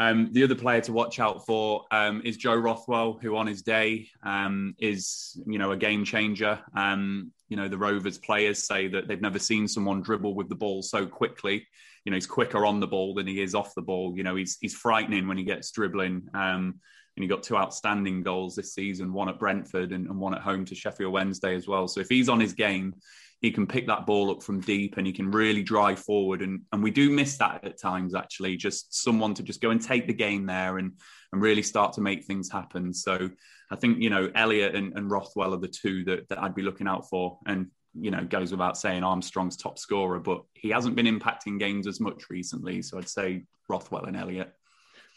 Um, 0.00 0.30
the 0.32 0.42
other 0.42 0.54
player 0.54 0.80
to 0.80 0.94
watch 0.94 1.20
out 1.20 1.44
for 1.44 1.84
um, 1.90 2.22
is 2.24 2.38
Joe 2.38 2.54
Rothwell, 2.56 3.18
who 3.20 3.36
on 3.36 3.46
his 3.46 3.60
day 3.60 4.08
um, 4.22 4.74
is, 4.78 5.38
you 5.46 5.58
know, 5.58 5.72
a 5.72 5.76
game 5.76 6.06
changer. 6.06 6.58
Um, 6.74 7.32
you 7.50 7.58
know, 7.58 7.68
the 7.68 7.76
Rovers 7.76 8.16
players 8.16 8.66
say 8.66 8.88
that 8.88 9.08
they've 9.08 9.20
never 9.20 9.38
seen 9.38 9.68
someone 9.68 10.00
dribble 10.00 10.34
with 10.34 10.48
the 10.48 10.54
ball 10.54 10.82
so 10.82 11.04
quickly. 11.04 11.66
You 12.06 12.10
know, 12.10 12.16
he's 12.16 12.26
quicker 12.26 12.64
on 12.64 12.80
the 12.80 12.86
ball 12.86 13.12
than 13.12 13.26
he 13.26 13.42
is 13.42 13.54
off 13.54 13.74
the 13.74 13.82
ball. 13.82 14.14
You 14.16 14.22
know, 14.22 14.36
he's 14.36 14.56
he's 14.62 14.74
frightening 14.74 15.28
when 15.28 15.36
he 15.36 15.44
gets 15.44 15.70
dribbling. 15.70 16.28
Um, 16.32 16.80
and 17.16 17.22
he 17.22 17.28
got 17.28 17.42
two 17.42 17.58
outstanding 17.58 18.22
goals 18.22 18.56
this 18.56 18.72
season, 18.72 19.12
one 19.12 19.28
at 19.28 19.38
Brentford 19.38 19.92
and, 19.92 20.06
and 20.06 20.18
one 20.18 20.34
at 20.34 20.40
home 20.40 20.64
to 20.64 20.74
Sheffield 20.74 21.12
Wednesday 21.12 21.54
as 21.54 21.68
well. 21.68 21.88
So 21.88 22.00
if 22.00 22.08
he's 22.08 22.30
on 22.30 22.40
his 22.40 22.54
game, 22.54 22.94
he 23.40 23.50
can 23.50 23.66
pick 23.66 23.86
that 23.86 24.06
ball 24.06 24.30
up 24.30 24.42
from 24.42 24.60
deep 24.60 24.98
and 24.98 25.06
he 25.06 25.12
can 25.12 25.30
really 25.30 25.62
drive 25.62 25.98
forward. 25.98 26.42
And, 26.42 26.60
and 26.72 26.82
we 26.82 26.90
do 26.90 27.10
miss 27.10 27.38
that 27.38 27.64
at 27.64 27.80
times, 27.80 28.14
actually, 28.14 28.56
just 28.56 29.02
someone 29.02 29.32
to 29.34 29.42
just 29.42 29.62
go 29.62 29.70
and 29.70 29.80
take 29.80 30.06
the 30.06 30.12
game 30.12 30.44
there 30.44 30.76
and, 30.76 30.92
and 31.32 31.40
really 31.40 31.62
start 31.62 31.94
to 31.94 32.02
make 32.02 32.24
things 32.24 32.50
happen. 32.50 32.92
So 32.92 33.30
I 33.70 33.76
think, 33.76 34.02
you 34.02 34.10
know, 34.10 34.30
Elliott 34.34 34.74
and, 34.74 34.92
and 34.96 35.10
Rothwell 35.10 35.54
are 35.54 35.60
the 35.60 35.68
two 35.68 36.04
that, 36.04 36.28
that 36.28 36.42
I'd 36.42 36.54
be 36.54 36.62
looking 36.62 36.86
out 36.86 37.08
for. 37.08 37.38
And, 37.46 37.68
you 37.98 38.10
know, 38.10 38.24
goes 38.24 38.52
without 38.52 38.76
saying 38.76 39.02
Armstrong's 39.02 39.56
top 39.56 39.78
scorer, 39.78 40.20
but 40.20 40.42
he 40.52 40.68
hasn't 40.68 40.94
been 40.94 41.06
impacting 41.06 41.58
games 41.58 41.86
as 41.86 41.98
much 41.98 42.24
recently. 42.28 42.82
So 42.82 42.98
I'd 42.98 43.08
say 43.08 43.44
Rothwell 43.68 44.04
and 44.04 44.16
Elliott. 44.16 44.52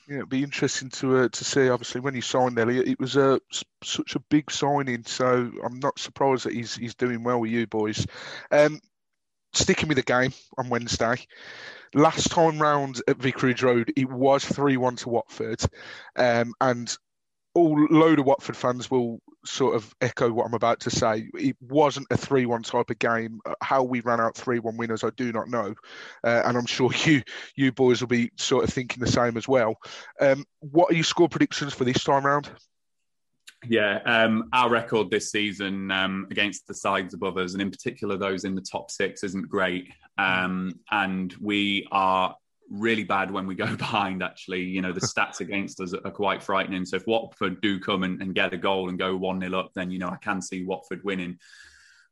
Yeah, 0.08 0.18
it'd 0.18 0.30
be 0.30 0.44
interesting 0.44 0.90
to 0.92 1.18
uh, 1.18 1.30
to 1.30 1.46
see. 1.46 1.70
Obviously, 1.70 2.02
when 2.02 2.14
he 2.14 2.22
signed 2.22 2.60
Elliott, 2.60 2.88
it 2.88 3.00
was 3.00 3.16
a 3.16 3.40
such 3.84 4.16
a 4.16 4.20
big 4.20 4.52
signing. 4.52 5.06
So 5.06 5.52
I'm 5.64 5.80
not 5.80 5.98
surprised 5.98 6.46
that 6.46 6.54
he's 6.54 6.76
he's 6.76 6.96
doing 6.96 7.24
well 7.24 7.40
with 7.40 7.52
you 7.52 7.68
boys. 7.68 8.06
Um, 8.52 8.82
sticking 9.54 9.88
with 9.88 9.98
the 9.98 10.04
game 10.04 10.34
on 10.58 10.70
Wednesday. 10.70 11.16
Last 11.94 12.32
time 12.32 12.60
round 12.60 13.02
at 13.08 13.18
Vicarage 13.18 13.64
Road, 13.64 13.94
it 13.96 14.10
was 14.10 14.44
three 14.44 14.78
one 14.78 14.98
to 14.98 15.10
Watford, 15.10 15.62
um, 16.18 16.54
and 16.60 16.96
all 17.56 17.88
load 17.90 18.20
of 18.20 18.26
Watford 18.26 18.58
fans 18.58 18.90
will 18.90 19.22
sort 19.46 19.76
of 19.76 19.94
echo 20.02 20.32
what 20.32 20.46
I'm 20.46 20.54
about 20.54 20.80
to 20.82 20.90
say. 20.90 21.30
It 21.36 21.56
wasn't 21.62 22.08
a 22.10 22.18
3 22.18 22.46
1 22.46 22.64
type 22.64 22.90
of 22.90 23.00
game. 23.00 23.40
How 23.62 23.84
we 23.84 24.02
ran 24.02 24.20
out 24.20 24.36
3 24.36 24.60
1 24.60 24.78
winners, 24.78 25.04
I 25.04 25.10
do 25.12 25.32
not 25.32 25.50
know. 25.50 25.76
Uh, 26.24 26.42
and 26.46 26.58
I'm 26.58 26.66
sure 26.66 26.92
you 27.06 27.22
you 27.56 27.72
boys 27.72 28.02
will 28.02 28.08
be 28.08 28.32
sort 28.38 28.64
of 28.64 28.72
thinking 28.72 29.04
the 29.04 29.12
same 29.12 29.38
as 29.38 29.48
well. 29.48 29.76
Um, 30.20 30.46
what 30.60 30.92
are 30.92 30.96
your 30.96 31.04
score 31.04 31.30
predictions 31.30 31.74
for 31.74 31.84
this 31.84 32.04
time 32.04 32.26
round? 32.26 32.50
Yeah, 33.66 34.00
um, 34.06 34.50
our 34.52 34.70
record 34.70 35.10
this 35.10 35.32
season 35.32 35.90
um, 35.90 36.28
against 36.30 36.68
the 36.68 36.74
sides 36.74 37.14
above 37.14 37.38
us, 37.38 37.54
and 37.54 37.62
in 37.62 37.72
particular 37.72 38.18
those 38.18 38.44
in 38.44 38.56
the 38.56 38.62
top 38.62 38.92
six, 38.92 39.24
isn't 39.24 39.48
great. 39.48 39.88
Um, 40.18 40.80
and 40.92 41.34
we 41.40 41.88
are 41.92 42.36
really 42.74 43.04
bad 43.04 43.32
when 43.32 43.48
we 43.48 43.56
go 43.56 43.76
behind. 43.78 44.24
Actually, 44.24 44.64
you 44.64 44.82
know 44.82 44.92
the 44.92 45.02
stats 45.16 45.40
against 45.40 45.80
us 45.80 45.94
are 45.94 46.12
quite 46.12 46.44
frightening. 46.44 46.86
So 46.86 46.98
if 46.98 47.08
Watford 47.08 47.62
do 47.62 47.80
come 47.80 48.04
and, 48.04 48.22
and 48.22 48.36
get 48.36 48.54
a 48.54 48.58
goal 48.58 48.90
and 48.90 49.00
go 49.00 49.16
one 49.16 49.40
0 49.40 49.58
up, 49.58 49.72
then 49.76 49.92
you 49.92 50.00
know 50.00 50.10
I 50.10 50.18
can 50.18 50.42
see 50.42 50.64
Watford 50.64 51.04
winning. 51.04 51.38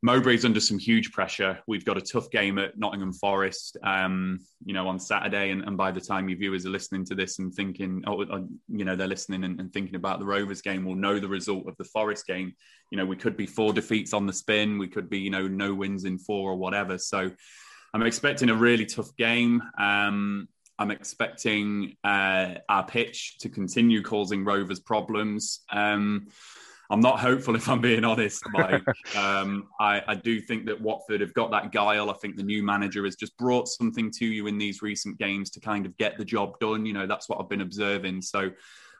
Mowbray's 0.03 0.45
under 0.45 0.59
some 0.59 0.79
huge 0.79 1.11
pressure. 1.11 1.59
We've 1.67 1.85
got 1.85 1.95
a 1.95 2.01
tough 2.01 2.31
game 2.31 2.57
at 2.57 2.75
Nottingham 2.75 3.13
Forest, 3.13 3.77
um, 3.83 4.39
you 4.65 4.73
know, 4.73 4.87
on 4.87 4.99
Saturday. 4.99 5.51
And, 5.51 5.61
and, 5.61 5.77
by 5.77 5.91
the 5.91 6.01
time 6.01 6.27
your 6.27 6.39
viewers 6.39 6.65
are 6.65 6.71
listening 6.71 7.05
to 7.05 7.15
this 7.15 7.37
and 7.37 7.53
thinking, 7.53 8.03
oh, 8.07 8.23
uh, 8.23 8.41
you 8.67 8.83
know, 8.83 8.95
they're 8.95 9.05
listening 9.05 9.43
and, 9.43 9.59
and, 9.59 9.71
thinking 9.71 9.93
about 9.93 10.17
the 10.17 10.25
Rovers 10.25 10.63
game, 10.63 10.85
will 10.85 10.95
know 10.95 11.19
the 11.19 11.27
result 11.27 11.67
of 11.67 11.77
the 11.77 11.83
Forest 11.83 12.25
game. 12.25 12.53
You 12.89 12.97
know, 12.97 13.05
we 13.05 13.15
could 13.15 13.37
be 13.37 13.45
four 13.45 13.73
defeats 13.73 14.11
on 14.11 14.25
the 14.25 14.33
spin. 14.33 14.79
We 14.79 14.87
could 14.87 15.07
be, 15.07 15.19
you 15.19 15.29
know, 15.29 15.47
no 15.47 15.71
wins 15.75 16.05
in 16.05 16.17
four 16.17 16.49
or 16.49 16.55
whatever. 16.55 16.97
So 16.97 17.29
I'm 17.93 18.03
expecting 18.03 18.49
a 18.49 18.55
really 18.55 18.85
tough 18.85 19.15
game. 19.17 19.61
Um, 19.77 20.47
I'm 20.79 20.91
expecting 20.91 21.95
uh, 22.03 22.55
our 22.69 22.85
pitch 22.85 23.37
to 23.39 23.49
continue 23.49 24.01
causing 24.01 24.43
Rovers 24.43 24.79
problems. 24.79 25.61
Um, 25.71 26.27
I'm 26.89 26.99
not 26.99 27.19
hopeful, 27.19 27.55
if 27.55 27.69
I'm 27.69 27.79
being 27.79 28.03
honest, 28.03 28.43
Mike. 28.51 28.83
um, 29.15 29.67
I, 29.79 30.01
I, 30.07 30.15
do 30.15 30.41
think 30.41 30.65
that 30.65 30.81
Watford 30.81 31.21
have 31.21 31.33
got 31.33 31.51
that 31.51 31.71
guile. 31.71 32.09
I 32.09 32.13
think 32.13 32.35
the 32.35 32.43
new 32.43 32.63
manager 32.63 33.05
has 33.05 33.15
just 33.15 33.37
brought 33.37 33.69
something 33.69 34.11
to 34.17 34.25
you 34.25 34.47
in 34.47 34.57
these 34.57 34.81
recent 34.81 35.17
games 35.17 35.49
to 35.51 35.61
kind 35.61 35.85
of 35.85 35.95
get 35.97 36.17
the 36.17 36.25
job 36.25 36.59
done. 36.59 36.85
You 36.85 36.91
know, 36.91 37.07
that's 37.07 37.29
what 37.29 37.39
I've 37.39 37.47
been 37.47 37.61
observing. 37.61 38.23
So 38.23 38.51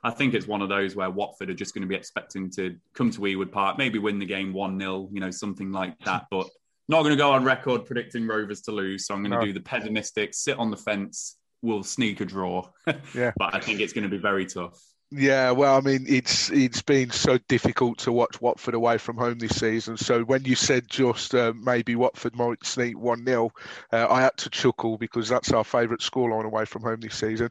I 0.04 0.12
think 0.12 0.34
it's 0.34 0.48
one 0.48 0.62
of 0.62 0.70
those 0.70 0.96
where 0.96 1.10
Watford 1.10 1.50
are 1.50 1.54
just 1.54 1.74
going 1.74 1.82
to 1.82 1.88
be 1.88 1.96
expecting 1.96 2.50
to 2.52 2.78
come 2.94 3.12
to 3.12 3.20
Ewood 3.20 3.52
Park, 3.52 3.78
maybe 3.78 4.00
win 4.00 4.20
the 4.20 4.26
game 4.26 4.54
1 4.54 4.80
0, 4.80 5.10
you 5.12 5.20
know, 5.20 5.32
something 5.32 5.72
like 5.72 5.98
that. 6.06 6.28
But 6.32 6.48
not 6.92 7.04
going 7.04 7.12
to 7.12 7.18
go 7.18 7.32
on 7.32 7.46
record 7.46 7.86
predicting 7.86 8.28
Rovers 8.28 8.62
to 8.64 8.72
lose. 8.72 9.08
So 9.08 9.16
I'm 9.16 9.22
going 9.22 9.32
to 9.32 9.40
no. 9.40 9.46
do 9.46 9.54
the 9.54 9.62
pessimistic, 9.62 10.34
sit 10.34 10.60
on 10.60 10.70
the 10.70 10.78
fence, 10.78 11.38
we'll 11.62 11.84
sneak 11.84 12.20
a 12.20 12.26
draw. 12.26 12.68
yeah. 13.16 13.32
but 13.38 13.56
I 13.56 13.60
think 13.60 13.80
it's 13.80 13.94
going 13.94 14.04
to 14.04 14.10
be 14.10 14.18
very 14.18 14.46
tough. 14.46 14.78
Yeah, 15.14 15.52
well, 15.52 15.76
I 15.78 15.82
mean, 15.82 16.06
it's 16.08 16.50
it's 16.52 16.82
been 16.82 17.10
so 17.12 17.38
difficult 17.50 17.98
to 18.00 18.14
watch 18.14 18.40
Watford 18.40 18.74
away 18.76 18.98
from 18.98 19.18
home 19.18 19.40
this 19.40 19.60
season. 19.60 19.98
So 19.98 20.24
when 20.24 20.46
you 20.46 20.56
said 20.56 20.88
just 20.90 21.36
uh, 21.36 21.52
maybe 21.54 21.96
Watford 21.98 22.34
might 22.34 22.66
sneak 22.66 22.98
one 22.98 23.26
0 23.26 23.52
uh, 23.92 24.08
I 24.10 24.22
had 24.22 24.38
to 24.38 24.50
chuckle 24.50 24.98
because 24.98 25.28
that's 25.28 25.52
our 25.52 25.66
favourite 25.66 26.00
scoreline 26.00 26.46
away 26.46 26.64
from 26.64 26.84
home 26.84 27.02
this 27.02 27.16
season. 27.16 27.50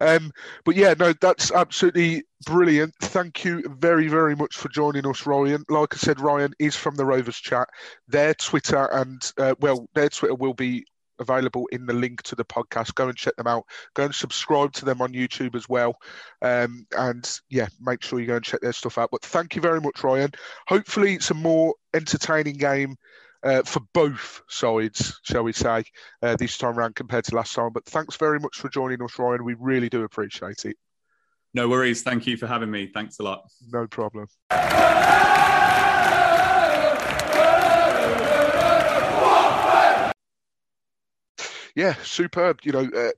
Um, 0.00 0.30
but 0.64 0.76
yeah, 0.76 0.94
no, 0.96 1.12
that's 1.12 1.50
absolutely 1.50 2.22
brilliant. 2.46 2.94
Thank 3.00 3.44
you 3.44 3.64
very 3.80 4.06
very 4.06 4.36
much 4.36 4.56
for 4.56 4.68
joining 4.68 5.04
us, 5.04 5.26
Ryan. 5.26 5.64
Like 5.68 5.92
I 5.94 5.96
said, 5.98 6.20
Ryan 6.20 6.52
is 6.60 6.76
from 6.76 6.94
the 6.94 7.04
Rovers 7.04 7.38
chat. 7.38 7.68
Their 8.06 8.34
Twitter 8.34 8.84
and 8.86 9.20
uh, 9.36 9.56
well, 9.58 9.88
their 9.94 10.10
Twitter 10.10 10.36
will 10.36 10.54
be 10.54 10.84
available 11.20 11.68
in 11.70 11.86
the 11.86 11.92
link 11.92 12.22
to 12.22 12.34
the 12.34 12.44
podcast. 12.44 12.94
Go 12.94 13.08
and 13.08 13.16
check 13.16 13.36
them 13.36 13.46
out. 13.46 13.64
Go 13.94 14.04
and 14.04 14.14
subscribe 14.14 14.72
to 14.74 14.84
them 14.84 15.00
on 15.00 15.12
YouTube 15.12 15.54
as 15.54 15.68
well. 15.68 15.96
Um, 16.42 16.86
and 16.96 17.30
yeah, 17.48 17.68
make 17.80 18.02
sure 18.02 18.18
you 18.18 18.26
go 18.26 18.36
and 18.36 18.44
check 18.44 18.60
their 18.60 18.72
stuff 18.72 18.98
out. 18.98 19.10
But 19.12 19.22
thank 19.22 19.54
you 19.54 19.62
very 19.62 19.80
much, 19.80 20.02
Ryan. 20.02 20.32
Hopefully, 20.66 21.14
it's 21.14 21.30
a 21.30 21.34
more 21.34 21.74
entertaining 21.94 22.56
game. 22.56 22.96
Uh, 23.42 23.62
for 23.62 23.80
both 23.94 24.42
sides, 24.50 25.18
shall 25.22 25.42
we 25.42 25.52
say, 25.54 25.82
uh, 26.20 26.36
this 26.36 26.58
time 26.58 26.78
around 26.78 26.94
compared 26.94 27.24
to 27.24 27.34
last 27.34 27.54
time. 27.54 27.70
But 27.72 27.86
thanks 27.86 28.16
very 28.16 28.38
much 28.38 28.58
for 28.58 28.68
joining 28.68 29.02
us, 29.02 29.18
Ryan. 29.18 29.44
We 29.44 29.54
really 29.58 29.88
do 29.88 30.02
appreciate 30.02 30.66
it. 30.66 30.76
No 31.54 31.66
worries. 31.66 32.02
Thank 32.02 32.26
you 32.26 32.36
for 32.36 32.46
having 32.46 32.70
me. 32.70 32.90
Thanks 32.92 33.18
a 33.18 33.22
lot. 33.22 33.44
No 33.72 33.86
problem. 33.86 34.26
Yeah, 41.74 41.94
superb. 42.02 42.60
You 42.64 42.72
know, 42.72 42.90
uh, 42.94 43.10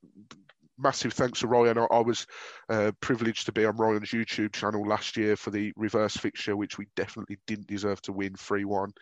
massive 0.78 1.12
thanks 1.12 1.40
to 1.40 1.46
Ryan. 1.46 1.78
I, 1.78 1.84
I 1.84 2.00
was 2.00 2.26
uh, 2.68 2.92
privileged 3.00 3.46
to 3.46 3.52
be 3.52 3.64
on 3.64 3.76
Ryan's 3.76 4.10
YouTube 4.10 4.52
channel 4.52 4.86
last 4.86 5.16
year 5.16 5.36
for 5.36 5.50
the 5.50 5.72
reverse 5.76 6.16
fixture, 6.16 6.56
which 6.56 6.78
we 6.78 6.86
definitely 6.96 7.38
didn't 7.46 7.68
deserve 7.68 8.02
to 8.02 8.12
win 8.12 8.34
3 8.34 8.64
1. 8.64 8.92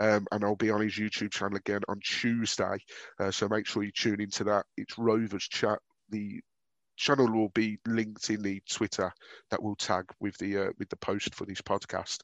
Um, 0.00 0.26
and 0.30 0.44
I'll 0.44 0.56
be 0.56 0.70
on 0.70 0.82
his 0.82 0.94
YouTube 0.94 1.32
channel 1.32 1.56
again 1.56 1.80
on 1.88 2.00
Tuesday. 2.00 2.78
Uh, 3.18 3.30
so 3.30 3.48
make 3.48 3.66
sure 3.66 3.82
you 3.82 3.92
tune 3.92 4.20
into 4.20 4.44
that. 4.44 4.66
It's 4.76 4.98
Rovers 4.98 5.48
Chat. 5.48 5.78
The 6.10 6.40
channel 6.96 7.30
will 7.32 7.48
be 7.48 7.78
linked 7.86 8.30
in 8.30 8.42
the 8.42 8.60
Twitter 8.68 9.12
that 9.50 9.62
will 9.62 9.76
tag 9.76 10.04
with 10.20 10.36
the 10.38 10.58
uh, 10.58 10.70
with 10.78 10.88
the 10.90 10.96
post 10.96 11.34
for 11.34 11.46
this 11.46 11.62
podcast. 11.62 12.18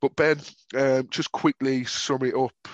But 0.00 0.16
Ben, 0.16 0.40
um, 0.74 1.08
just 1.10 1.30
quickly 1.30 1.84
sum 1.84 2.24
it 2.24 2.34
up. 2.34 2.68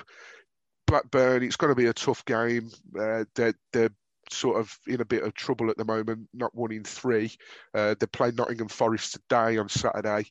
Blackburn, 0.91 1.45
it's 1.45 1.57
going 1.57 1.71
to 1.71 1.77
be 1.77 1.87
a 1.87 1.93
tough 1.93 2.25
game. 2.25 2.71
Uh, 2.99 3.25
they're, 3.37 3.55
they're 3.73 3.93
sort 4.31 4.59
of 4.59 4.77
in 4.89 5.01
a 5.01 5.05
bit 5.05 5.23
of 5.23 5.35
trouble 5.35 5.71
at 5.71 5.77
the 5.77 5.85
moment, 5.85 6.29
not 6.35 6.55
winning 6.55 6.83
three. 6.83 7.31
Uh, 7.73 7.95
they're 7.99 8.09
playing 8.09 8.35
Nottingham 8.35 8.69
Forest 8.69 9.13
today 9.13 9.59
on 9.59 9.69
Saturday. 9.69 10.29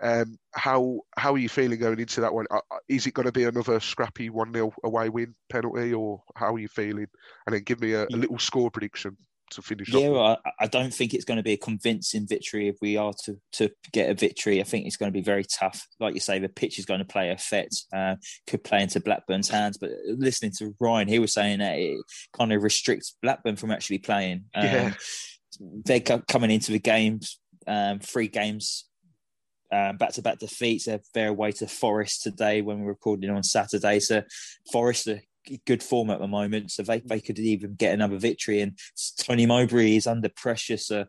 Um, 0.00 0.38
how 0.52 1.00
how 1.16 1.34
are 1.34 1.38
you 1.38 1.48
feeling 1.48 1.80
going 1.80 1.98
into 1.98 2.20
that 2.20 2.32
one? 2.32 2.46
Uh, 2.50 2.60
uh 2.70 2.78
is 2.88 3.06
it 3.08 3.14
going 3.14 3.26
to 3.26 3.32
be 3.32 3.44
another 3.44 3.80
scrappy 3.80 4.30
one 4.30 4.52
0 4.52 4.72
away 4.84 5.08
win 5.08 5.34
penalty, 5.50 5.92
or 5.92 6.22
how 6.36 6.54
are 6.54 6.58
you 6.58 6.68
feeling? 6.68 7.08
And 7.46 7.54
then 7.54 7.64
give 7.64 7.80
me 7.80 7.94
a, 7.94 8.04
a 8.04 8.16
little 8.16 8.38
score 8.38 8.70
prediction 8.70 9.16
to 9.50 9.62
finish 9.62 9.92
yeah, 9.92 10.08
well, 10.08 10.38
I, 10.44 10.50
I, 10.60 10.66
don't 10.66 10.92
think 10.92 11.14
it's 11.14 11.24
going 11.24 11.36
to 11.36 11.42
be 11.42 11.52
a 11.52 11.56
convincing 11.56 12.26
victory 12.26 12.68
if 12.68 12.76
we 12.80 12.96
are 12.96 13.12
to 13.24 13.36
to 13.52 13.70
get 13.92 14.10
a 14.10 14.14
victory. 14.14 14.60
I 14.60 14.64
think 14.64 14.86
it's 14.86 14.96
going 14.96 15.12
to 15.12 15.16
be 15.16 15.22
very 15.22 15.44
tough. 15.44 15.86
Like 16.00 16.14
you 16.14 16.20
say, 16.20 16.38
the 16.38 16.48
pitch 16.48 16.78
is 16.78 16.84
going 16.84 17.00
to 17.00 17.06
play 17.06 17.30
effect. 17.30 17.84
Uh, 17.92 18.16
could 18.46 18.64
play 18.64 18.82
into 18.82 19.00
Blackburn's 19.00 19.48
hands. 19.48 19.78
But 19.78 19.90
listening 20.06 20.52
to 20.58 20.74
Ryan, 20.80 21.08
he 21.08 21.18
was 21.18 21.32
saying 21.32 21.60
that 21.60 21.78
it 21.78 21.98
kind 22.36 22.52
of 22.52 22.62
restricts 22.62 23.16
Blackburn 23.22 23.56
from 23.56 23.70
actually 23.70 23.98
playing. 23.98 24.44
Um, 24.54 24.64
yeah. 24.64 24.94
They're 25.84 26.00
coming 26.00 26.50
into 26.50 26.72
the 26.72 26.78
games, 26.78 27.40
um, 27.66 27.98
three 28.00 28.28
games 28.28 28.84
back 29.70 30.12
to 30.12 30.22
back 30.22 30.38
defeats. 30.38 30.86
They're, 30.86 31.00
they're 31.14 31.28
away 31.28 31.52
to 31.52 31.66
Forest 31.66 32.22
today 32.22 32.62
when 32.62 32.80
we're 32.80 32.88
recording 32.88 33.30
on 33.30 33.42
Saturday. 33.42 34.00
So 34.00 34.22
Forest 34.72 35.08
are 35.08 35.20
good 35.66 35.82
form 35.82 36.10
at 36.10 36.20
the 36.20 36.26
moment, 36.26 36.70
so 36.70 36.82
they, 36.82 37.00
mm. 37.00 37.08
they 37.08 37.20
could 37.20 37.38
even 37.38 37.74
get 37.74 37.94
another 37.94 38.18
victory. 38.18 38.60
And 38.60 38.78
Tony 39.18 39.46
Mowbray 39.46 39.96
is 39.96 40.06
under 40.06 40.28
pressure, 40.28 40.76
so 40.76 41.06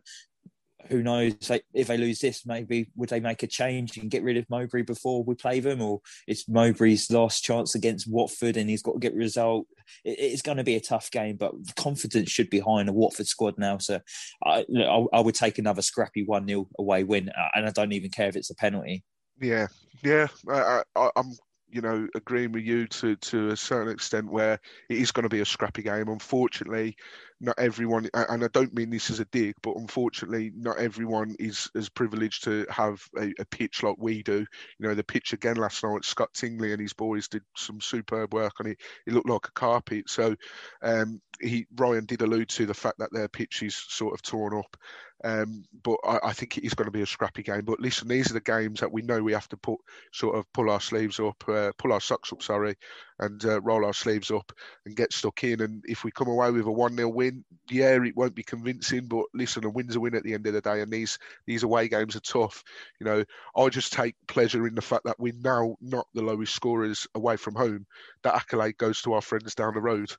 who 0.88 1.02
knows 1.02 1.34
if 1.74 1.86
they 1.86 1.96
lose 1.96 2.20
this, 2.20 2.46
maybe 2.46 2.90
would 2.96 3.08
they 3.08 3.20
make 3.20 3.42
a 3.42 3.46
change 3.46 3.96
and 3.96 4.10
get 4.10 4.22
rid 4.22 4.36
of 4.36 4.48
Mowbray 4.48 4.82
before 4.82 5.22
we 5.22 5.34
play 5.34 5.60
them, 5.60 5.82
or 5.82 6.00
it's 6.26 6.48
Mowbray's 6.48 7.10
last 7.10 7.42
chance 7.42 7.74
against 7.74 8.10
Watford 8.10 8.56
and 8.56 8.68
he's 8.68 8.82
got 8.82 8.92
to 8.92 8.98
get 8.98 9.14
a 9.14 9.16
result. 9.16 9.66
it's 10.04 10.42
going 10.42 10.56
to 10.56 10.64
be 10.64 10.76
a 10.76 10.80
tough 10.80 11.10
game, 11.10 11.36
but 11.36 11.52
confidence 11.76 12.30
should 12.30 12.50
be 12.50 12.60
high 12.60 12.80
in 12.80 12.86
the 12.86 12.92
Watford 12.92 13.26
squad 13.26 13.58
now. 13.58 13.78
So 13.78 14.00
I, 14.44 14.64
I 15.12 15.20
would 15.20 15.34
take 15.34 15.58
another 15.58 15.82
scrappy 15.82 16.24
one 16.24 16.46
0 16.46 16.68
away 16.78 17.04
win, 17.04 17.28
uh, 17.28 17.48
and 17.54 17.66
I 17.66 17.70
don't 17.70 17.92
even 17.92 18.10
care 18.10 18.28
if 18.28 18.36
it's 18.36 18.50
a 18.50 18.54
penalty. 18.54 19.04
Yeah, 19.40 19.68
yeah, 20.02 20.26
I, 20.48 20.82
I, 20.96 21.10
I'm 21.16 21.32
you 21.72 21.80
know, 21.80 22.08
agreeing 22.14 22.52
with 22.52 22.64
you 22.64 22.86
to 22.88 23.16
to 23.16 23.50
a 23.50 23.56
certain 23.56 23.92
extent 23.92 24.30
where 24.30 24.58
it 24.88 24.98
is 24.98 25.12
going 25.12 25.24
to 25.24 25.28
be 25.28 25.40
a 25.40 25.44
scrappy 25.44 25.82
game. 25.82 26.08
Unfortunately, 26.08 26.96
not 27.40 27.58
everyone, 27.58 28.08
and 28.12 28.44
I 28.44 28.48
don't 28.48 28.74
mean 28.74 28.90
this 28.90 29.10
as 29.10 29.18
a 29.18 29.24
dig, 29.26 29.54
but 29.62 29.76
unfortunately, 29.76 30.52
not 30.54 30.78
everyone 30.78 31.34
is 31.38 31.70
as 31.74 31.88
privileged 31.88 32.44
to 32.44 32.66
have 32.68 33.02
a, 33.18 33.32
a 33.38 33.44
pitch 33.46 33.82
like 33.82 33.96
we 33.98 34.22
do. 34.22 34.44
You 34.78 34.88
know, 34.88 34.94
the 34.94 35.02
pitch 35.02 35.32
again 35.32 35.56
last 35.56 35.82
night, 35.82 36.04
Scott 36.04 36.28
Tingley 36.34 36.72
and 36.72 36.80
his 36.80 36.92
boys 36.92 37.28
did 37.28 37.42
some 37.56 37.80
superb 37.80 38.34
work 38.34 38.60
on 38.60 38.66
it. 38.66 38.78
It 39.06 39.14
looked 39.14 39.28
like 39.28 39.46
a 39.48 39.52
carpet. 39.52 40.10
So, 40.10 40.36
um, 40.82 41.22
he 41.40 41.66
Ryan 41.76 42.04
did 42.04 42.20
allude 42.20 42.50
to 42.50 42.66
the 42.66 42.74
fact 42.74 42.98
that 42.98 43.12
their 43.12 43.28
pitch 43.28 43.62
is 43.62 43.74
sort 43.74 44.12
of 44.12 44.22
torn 44.22 44.54
up. 44.54 44.76
Um, 45.22 45.64
but 45.82 45.98
I, 46.04 46.18
I, 46.24 46.32
think 46.32 46.56
it 46.56 46.64
is 46.64 46.72
going 46.72 46.86
to 46.86 46.92
be 46.92 47.02
a 47.02 47.06
scrappy 47.06 47.42
game. 47.42 47.64
But 47.66 47.80
listen, 47.80 48.08
these 48.08 48.30
are 48.30 48.34
the 48.34 48.40
games 48.40 48.80
that 48.80 48.90
we 48.90 49.02
know 49.02 49.22
we 49.22 49.34
have 49.34 49.48
to 49.48 49.56
put 49.58 49.78
sort 50.12 50.36
of 50.36 50.50
pull 50.54 50.70
our 50.70 50.80
sleeves 50.80 51.20
up, 51.20 51.44
uh, 51.46 51.72
pull 51.76 51.92
our 51.92 52.00
socks 52.00 52.32
up, 52.32 52.42
sorry, 52.42 52.74
and 53.20 53.44
uh, 53.44 53.60
roll 53.60 53.84
our 53.84 53.92
sleeves 53.92 54.30
up 54.30 54.50
and 54.84 54.96
get 54.96 55.12
stuck 55.12 55.44
in. 55.44 55.60
And 55.60 55.84
if 55.86 56.04
we 56.04 56.10
come 56.10 56.28
away 56.28 56.50
with 56.50 56.66
a 56.66 56.72
one 56.72 56.96
0 56.96 57.08
win, 57.10 57.44
yeah, 57.70 58.02
it 58.02 58.16
won't 58.16 58.34
be 58.34 58.42
convincing. 58.42 59.06
But 59.06 59.26
listen, 59.34 59.64
a 59.64 59.70
win's 59.70 59.96
a 59.96 60.00
win 60.00 60.14
at 60.14 60.22
the 60.24 60.34
end 60.34 60.46
of 60.46 60.54
the 60.54 60.60
day. 60.60 60.80
And 60.80 60.90
these 60.90 61.18
these 61.46 61.62
away 61.62 61.88
games 61.88 62.16
are 62.16 62.20
tough. 62.20 62.64
You 62.98 63.04
know, 63.04 63.24
I 63.56 63.68
just 63.68 63.92
take 63.92 64.16
pleasure 64.26 64.66
in 64.66 64.74
the 64.74 64.82
fact 64.82 65.04
that 65.04 65.20
we're 65.20 65.34
now 65.40 65.76
not 65.80 66.06
the 66.14 66.22
lowest 66.22 66.54
scorers 66.54 67.06
away 67.14 67.36
from 67.36 67.54
home. 67.54 67.86
That 68.22 68.34
accolade 68.34 68.78
goes 68.78 69.02
to 69.02 69.12
our 69.12 69.22
friends 69.22 69.54
down 69.54 69.74
the 69.74 69.80
road. 69.80 70.10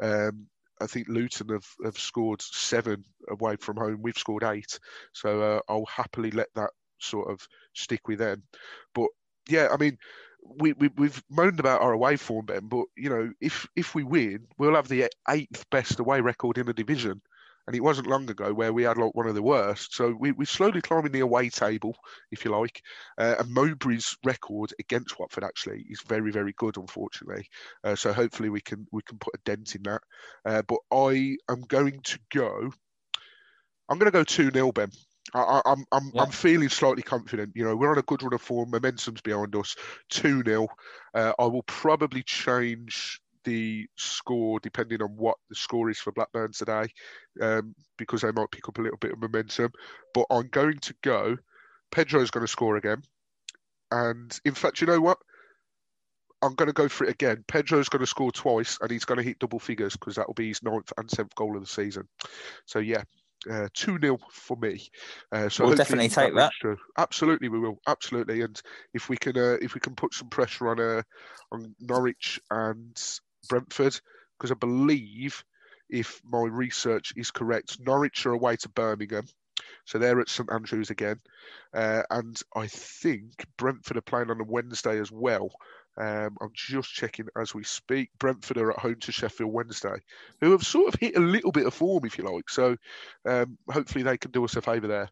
Um, 0.00 0.46
I 0.80 0.86
think 0.86 1.08
Luton 1.08 1.48
have, 1.48 1.66
have 1.84 1.98
scored 1.98 2.42
seven 2.42 3.04
away 3.30 3.56
from 3.56 3.76
home. 3.76 4.00
We've 4.02 4.18
scored 4.18 4.44
eight. 4.44 4.78
So 5.12 5.40
uh, 5.40 5.60
I'll 5.68 5.86
happily 5.86 6.30
let 6.30 6.48
that 6.54 6.70
sort 6.98 7.30
of 7.30 7.46
stick 7.74 8.08
with 8.08 8.18
them. 8.18 8.42
But 8.94 9.08
yeah, 9.48 9.68
I 9.72 9.76
mean, 9.76 9.96
we, 10.58 10.72
we 10.74 10.88
we've 10.96 11.22
moaned 11.30 11.60
about 11.60 11.82
our 11.82 11.92
away 11.92 12.16
form, 12.16 12.46
Ben, 12.46 12.68
but 12.68 12.84
you 12.96 13.10
know, 13.10 13.32
if 13.40 13.66
if 13.76 13.94
we 13.94 14.04
win, 14.04 14.46
we'll 14.58 14.74
have 14.74 14.88
the 14.88 15.10
eighth 15.28 15.68
best 15.70 15.98
away 15.98 16.20
record 16.20 16.58
in 16.58 16.66
the 16.66 16.74
division 16.74 17.20
and 17.66 17.74
it 17.74 17.82
wasn't 17.82 18.06
long 18.06 18.30
ago 18.30 18.52
where 18.52 18.72
we 18.72 18.84
had 18.84 18.96
like 18.96 19.14
one 19.14 19.26
of 19.26 19.34
the 19.34 19.42
worst. 19.42 19.94
So 19.94 20.14
we, 20.18 20.32
we're 20.32 20.44
slowly 20.44 20.80
climbing 20.80 21.12
the 21.12 21.20
away 21.20 21.50
table, 21.50 21.96
if 22.30 22.44
you 22.44 22.52
like. 22.52 22.80
Uh, 23.18 23.36
and 23.38 23.54
Mowbray's 23.54 24.16
record 24.24 24.72
against 24.78 25.18
Watford 25.18 25.42
actually 25.44 25.84
is 25.90 26.00
very, 26.06 26.30
very 26.30 26.52
good, 26.56 26.76
unfortunately. 26.76 27.48
Uh, 27.82 27.96
so 27.96 28.12
hopefully 28.12 28.50
we 28.50 28.60
can 28.60 28.86
we 28.92 29.02
can 29.02 29.18
put 29.18 29.34
a 29.34 29.38
dent 29.44 29.74
in 29.74 29.82
that. 29.82 30.02
Uh, 30.44 30.62
but 30.62 30.78
I 30.92 31.36
am 31.50 31.62
going 31.62 32.00
to 32.04 32.18
go. 32.32 32.70
I'm 33.88 33.98
going 33.98 34.10
to 34.10 34.18
go 34.18 34.24
two 34.24 34.50
0 34.50 34.72
Ben. 34.72 34.90
I, 35.42 35.56
am 35.58 35.62
I'm 35.66 35.84
I'm, 35.92 36.10
yeah. 36.14 36.22
I'm 36.22 36.30
feeling 36.30 36.68
slightly 36.68 37.02
confident. 37.02 37.52
You 37.54 37.64
know, 37.64 37.76
we're 37.76 37.90
on 37.90 37.98
a 37.98 38.02
good 38.02 38.22
run 38.22 38.32
of 38.32 38.40
form. 38.40 38.70
Momentum's 38.70 39.20
behind 39.20 39.54
us. 39.56 39.76
Two 40.08 40.42
0 40.42 40.68
uh, 41.14 41.32
I 41.38 41.44
will 41.44 41.62
probably 41.64 42.22
change 42.22 43.20
the 43.44 43.86
score 43.96 44.58
depending 44.60 45.00
on 45.02 45.10
what 45.16 45.36
the 45.48 45.54
score 45.54 45.88
is 45.88 45.98
for 45.98 46.12
Blackburn 46.12 46.52
today, 46.52 46.88
um, 47.40 47.74
because 47.96 48.22
they 48.22 48.32
might 48.32 48.50
pick 48.50 48.68
up 48.68 48.78
a 48.78 48.82
little 48.82 48.98
bit 48.98 49.12
of 49.12 49.20
momentum. 49.20 49.70
But 50.14 50.26
I'm 50.30 50.48
going 50.48 50.78
to 50.80 50.94
go. 51.02 51.36
Pedro's 51.92 52.30
going 52.30 52.44
to 52.44 52.50
score 52.50 52.76
again, 52.76 53.02
and 53.90 54.38
in 54.44 54.54
fact, 54.54 54.80
you 54.80 54.86
know 54.86 55.00
what? 55.00 55.18
I'm 56.42 56.54
going 56.54 56.66
to 56.66 56.74
go 56.74 56.88
for 56.88 57.04
it 57.04 57.10
again. 57.10 57.44
Pedro's 57.48 57.88
going 57.88 58.00
to 58.00 58.06
score 58.06 58.32
twice, 58.32 58.78
and 58.80 58.90
he's 58.90 59.04
going 59.04 59.18
to 59.18 59.24
hit 59.24 59.38
double 59.38 59.58
figures 59.58 59.96
because 59.96 60.16
that 60.16 60.26
will 60.26 60.34
be 60.34 60.48
his 60.48 60.62
ninth 60.62 60.92
and 60.98 61.08
tenth 61.08 61.34
goal 61.34 61.56
of 61.56 61.62
the 61.62 61.68
season. 61.68 62.08
So 62.66 62.78
yeah, 62.78 63.04
uh, 63.50 63.68
two 63.74 63.96
uh, 63.96 64.00
0 64.00 64.18
for 64.30 64.56
me. 64.56 64.88
Uh, 65.32 65.48
so 65.48 65.66
we'll 65.66 65.76
definitely 65.76 66.08
take 66.08 66.34
that. 66.34 66.52
that. 66.62 66.76
Absolutely, 66.98 67.48
we 67.48 67.58
will. 67.58 67.78
Absolutely, 67.86 68.42
and 68.42 68.60
if 68.94 69.08
we 69.08 69.16
can, 69.16 69.36
uh, 69.36 69.56
if 69.60 69.74
we 69.74 69.80
can 69.80 69.94
put 69.94 70.14
some 70.14 70.28
pressure 70.28 70.68
on 70.68 70.80
uh, 70.80 71.02
on 71.52 71.74
Norwich 71.80 72.40
and 72.50 73.00
Brentford 73.48 74.00
because 74.36 74.50
I 74.50 74.54
believe, 74.54 75.44
if 75.88 76.20
my 76.24 76.42
research 76.42 77.12
is 77.16 77.30
correct, 77.30 77.78
Norwich 77.80 78.26
are 78.26 78.32
away 78.32 78.56
to 78.56 78.68
Birmingham. 78.68 79.26
So 79.84 79.98
they're 79.98 80.20
at 80.20 80.28
St 80.28 80.50
Andrews 80.52 80.90
again. 80.90 81.20
Uh, 81.72 82.02
and 82.10 82.40
I 82.54 82.66
think 82.66 83.46
Brentford 83.56 83.96
are 83.96 84.02
playing 84.02 84.30
on 84.30 84.40
a 84.40 84.44
Wednesday 84.44 85.00
as 85.00 85.10
well. 85.10 85.50
Um, 85.98 86.36
I'm 86.40 86.50
just 86.54 86.92
checking 86.92 87.26
as 87.40 87.54
we 87.54 87.64
speak. 87.64 88.10
Brentford 88.18 88.58
are 88.58 88.72
at 88.72 88.78
home 88.78 88.96
to 89.00 89.12
Sheffield 89.12 89.52
Wednesday, 89.52 89.96
who 90.40 90.52
have 90.52 90.62
sort 90.62 90.92
of 90.92 91.00
hit 91.00 91.16
a 91.16 91.20
little 91.20 91.52
bit 91.52 91.66
of 91.66 91.74
form, 91.74 92.04
if 92.04 92.18
you 92.18 92.24
like. 92.24 92.50
So 92.50 92.76
um, 93.26 93.56
hopefully 93.70 94.04
they 94.04 94.18
can 94.18 94.30
do 94.30 94.44
us 94.44 94.56
a 94.56 94.62
favour 94.62 94.86
there. 94.86 95.08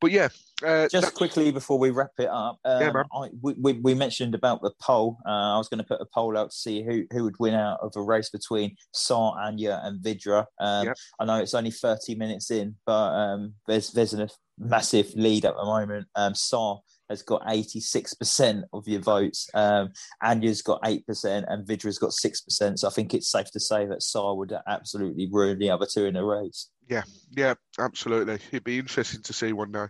But 0.00 0.12
yeah. 0.12 0.28
Uh, 0.64 0.88
just 0.88 1.14
quickly 1.14 1.50
before 1.52 1.78
we 1.78 1.90
wrap 1.90 2.10
it 2.18 2.28
up, 2.28 2.58
um, 2.64 2.82
yeah, 2.82 3.02
I, 3.12 3.28
we, 3.40 3.74
we, 3.74 3.94
mentioned 3.94 4.34
about 4.34 4.60
the 4.60 4.72
poll. 4.80 5.18
Uh, 5.24 5.54
I 5.54 5.58
was 5.58 5.68
going 5.68 5.78
to 5.78 5.84
put 5.84 6.00
a 6.00 6.06
poll 6.06 6.36
out 6.36 6.50
to 6.50 6.56
see 6.56 6.82
who, 6.82 7.04
who 7.12 7.24
would 7.24 7.38
win 7.38 7.54
out 7.54 7.78
of 7.80 7.92
a 7.94 8.02
race 8.02 8.30
between 8.30 8.76
Sarr, 8.94 9.36
Anya, 9.36 9.80
and 9.84 10.00
Vydra. 10.00 10.46
Um, 10.58 10.86
yep. 10.86 10.96
I 11.20 11.24
know 11.24 11.38
it's 11.38 11.54
only 11.54 11.70
30 11.70 12.16
minutes 12.16 12.50
in, 12.50 12.74
but 12.86 12.92
um, 12.92 13.54
there's 13.66 13.92
there's 13.92 14.14
a 14.14 14.28
massive 14.58 15.12
lead 15.14 15.44
at 15.44 15.54
the 15.56 15.64
moment. 15.64 16.06
Um, 16.14 16.32
Sarr 16.32 16.80
has 17.08 17.22
got 17.22 17.46
86% 17.46 18.62
of 18.72 18.86
your 18.86 19.00
votes. 19.00 19.48
Um, 19.54 19.90
Anya's 20.22 20.62
got 20.62 20.82
8% 20.82 21.44
and 21.48 21.66
Vydra's 21.66 21.98
got 21.98 22.10
6%. 22.10 22.78
So 22.78 22.88
I 22.88 22.90
think 22.90 23.14
it's 23.14 23.30
safe 23.30 23.50
to 23.52 23.60
say 23.60 23.86
that 23.86 24.00
Sarr 24.00 24.36
would 24.36 24.52
absolutely 24.66 25.28
ruin 25.30 25.58
the 25.58 25.70
other 25.70 25.86
two 25.92 26.04
in 26.04 26.16
a 26.16 26.24
race. 26.24 26.70
Yeah, 26.88 27.02
yeah, 27.36 27.54
absolutely. 27.78 28.38
It'd 28.50 28.64
be 28.64 28.78
interesting 28.78 29.22
to 29.22 29.32
see 29.34 29.52
one 29.52 29.72
day. 29.72 29.86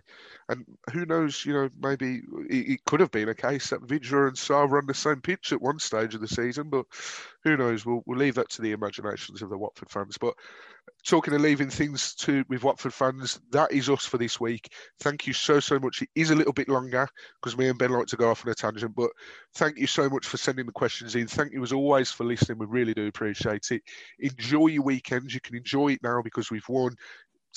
And 0.49 0.65
who 0.91 1.05
knows, 1.05 1.45
you 1.45 1.53
know, 1.53 1.69
maybe 1.81 2.21
it, 2.49 2.71
it 2.71 2.85
could 2.85 2.99
have 2.99 3.11
been 3.11 3.29
a 3.29 3.35
case 3.35 3.69
that 3.69 3.87
Vydra 3.87 4.27
and 4.27 4.35
Sarr 4.35 4.69
were 4.69 4.79
on 4.79 4.85
the 4.85 4.93
same 4.93 5.21
pitch 5.21 5.53
at 5.53 5.61
one 5.61 5.79
stage 5.79 6.13
of 6.13 6.19
the 6.19 6.27
season, 6.27 6.69
but 6.69 6.85
who 7.45 7.55
knows? 7.55 7.85
We'll, 7.85 8.03
we'll 8.05 8.19
leave 8.19 8.35
that 8.35 8.49
to 8.49 8.61
the 8.61 8.73
imaginations 8.73 9.41
of 9.41 9.49
the 9.49 9.57
Watford 9.57 9.89
fans. 9.89 10.17
But 10.19 10.33
talking 11.05 11.33
of 11.33 11.41
leaving 11.41 11.69
things 11.69 12.13
to 12.15 12.43
with 12.49 12.63
Watford 12.63 12.93
fans, 12.93 13.39
that 13.51 13.71
is 13.71 13.89
us 13.89 14.05
for 14.05 14.17
this 14.17 14.39
week. 14.39 14.71
Thank 14.99 15.27
you 15.27 15.33
so 15.33 15.59
so 15.59 15.79
much. 15.79 16.01
It 16.01 16.09
is 16.15 16.31
a 16.31 16.35
little 16.35 16.53
bit 16.53 16.69
longer 16.69 17.07
because 17.41 17.57
me 17.57 17.67
and 17.69 17.77
Ben 17.77 17.91
like 17.91 18.07
to 18.07 18.17
go 18.17 18.29
off 18.29 18.45
on 18.45 18.51
a 18.51 18.55
tangent, 18.55 18.95
but 18.95 19.09
thank 19.55 19.77
you 19.77 19.87
so 19.87 20.09
much 20.09 20.25
for 20.25 20.37
sending 20.37 20.65
the 20.65 20.71
questions 20.71 21.15
in. 21.15 21.27
Thank 21.27 21.53
you 21.53 21.63
as 21.63 21.73
always 21.73 22.11
for 22.11 22.23
listening. 22.23 22.57
We 22.57 22.65
really 22.65 22.93
do 22.93 23.07
appreciate 23.07 23.71
it. 23.71 23.81
Enjoy 24.19 24.67
your 24.67 24.83
weekends. 24.83 25.33
You 25.33 25.41
can 25.41 25.55
enjoy 25.55 25.93
it 25.93 26.03
now 26.03 26.21
because 26.21 26.51
we've 26.51 26.67
won. 26.67 26.95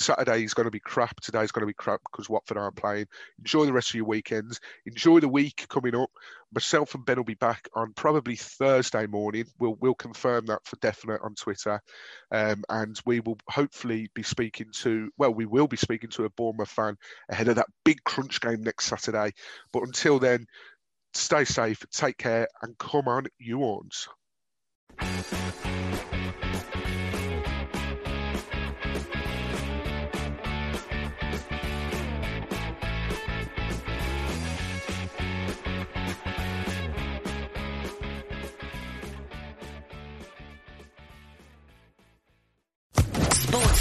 Saturday 0.03 0.45
is 0.45 0.55
going 0.55 0.66
to 0.66 0.70
be 0.70 0.81
crap. 0.81 1.20
Today's 1.20 1.53
going 1.53 1.62
to 1.62 1.66
be 1.66 1.73
crap 1.73 2.01
because 2.11 2.29
Watford 2.29 2.57
aren't 2.57 2.77
playing. 2.77 3.07
Enjoy 3.39 3.65
the 3.65 3.73
rest 3.73 3.91
of 3.91 3.95
your 3.95 4.05
weekends. 4.05 4.61
Enjoy 4.85 5.20
the 5.20 5.29
week 5.29 5.66
coming 5.69 5.95
up. 5.95 6.11
Myself 6.53 6.95
and 6.95 7.05
Ben 7.05 7.16
will 7.16 7.24
be 7.24 7.35
back 7.35 7.69
on 7.74 7.93
probably 7.95 8.37
Thursday 8.37 9.07
morning. 9.07 9.47
We'll 9.59 9.77
we'll 9.81 9.95
confirm 9.95 10.47
that 10.47 10.65
for 10.65 10.77
definite 10.77 11.20
on 11.23 11.35
Twitter, 11.35 11.81
um, 12.31 12.65
and 12.69 13.01
we 13.07 13.20
will 13.20 13.39
hopefully 13.49 14.11
be 14.15 14.23
speaking 14.23 14.70
to. 14.83 15.11
Well, 15.16 15.33
we 15.33 15.47
will 15.47 15.69
be 15.69 15.77
speaking 15.77 16.11
to 16.11 16.24
a 16.24 16.31
Bournemouth 16.31 16.69
fan 16.69 16.97
ahead 17.29 17.49
of 17.49 17.57
that 17.57 17.69
big 17.85 18.05
crunch 18.05 18.41
game 18.41 18.62
next 18.62 18.87
Saturday. 18.87 19.33
But 19.73 19.85
until 19.85 20.19
then, 20.19 20.47
stay 21.15 21.45
safe, 21.45 21.83
take 21.91 22.19
care, 22.19 22.49
and 22.61 22.77
come 22.77 23.09
on, 23.09 23.27
you 23.39 23.62
ons. 23.62 24.09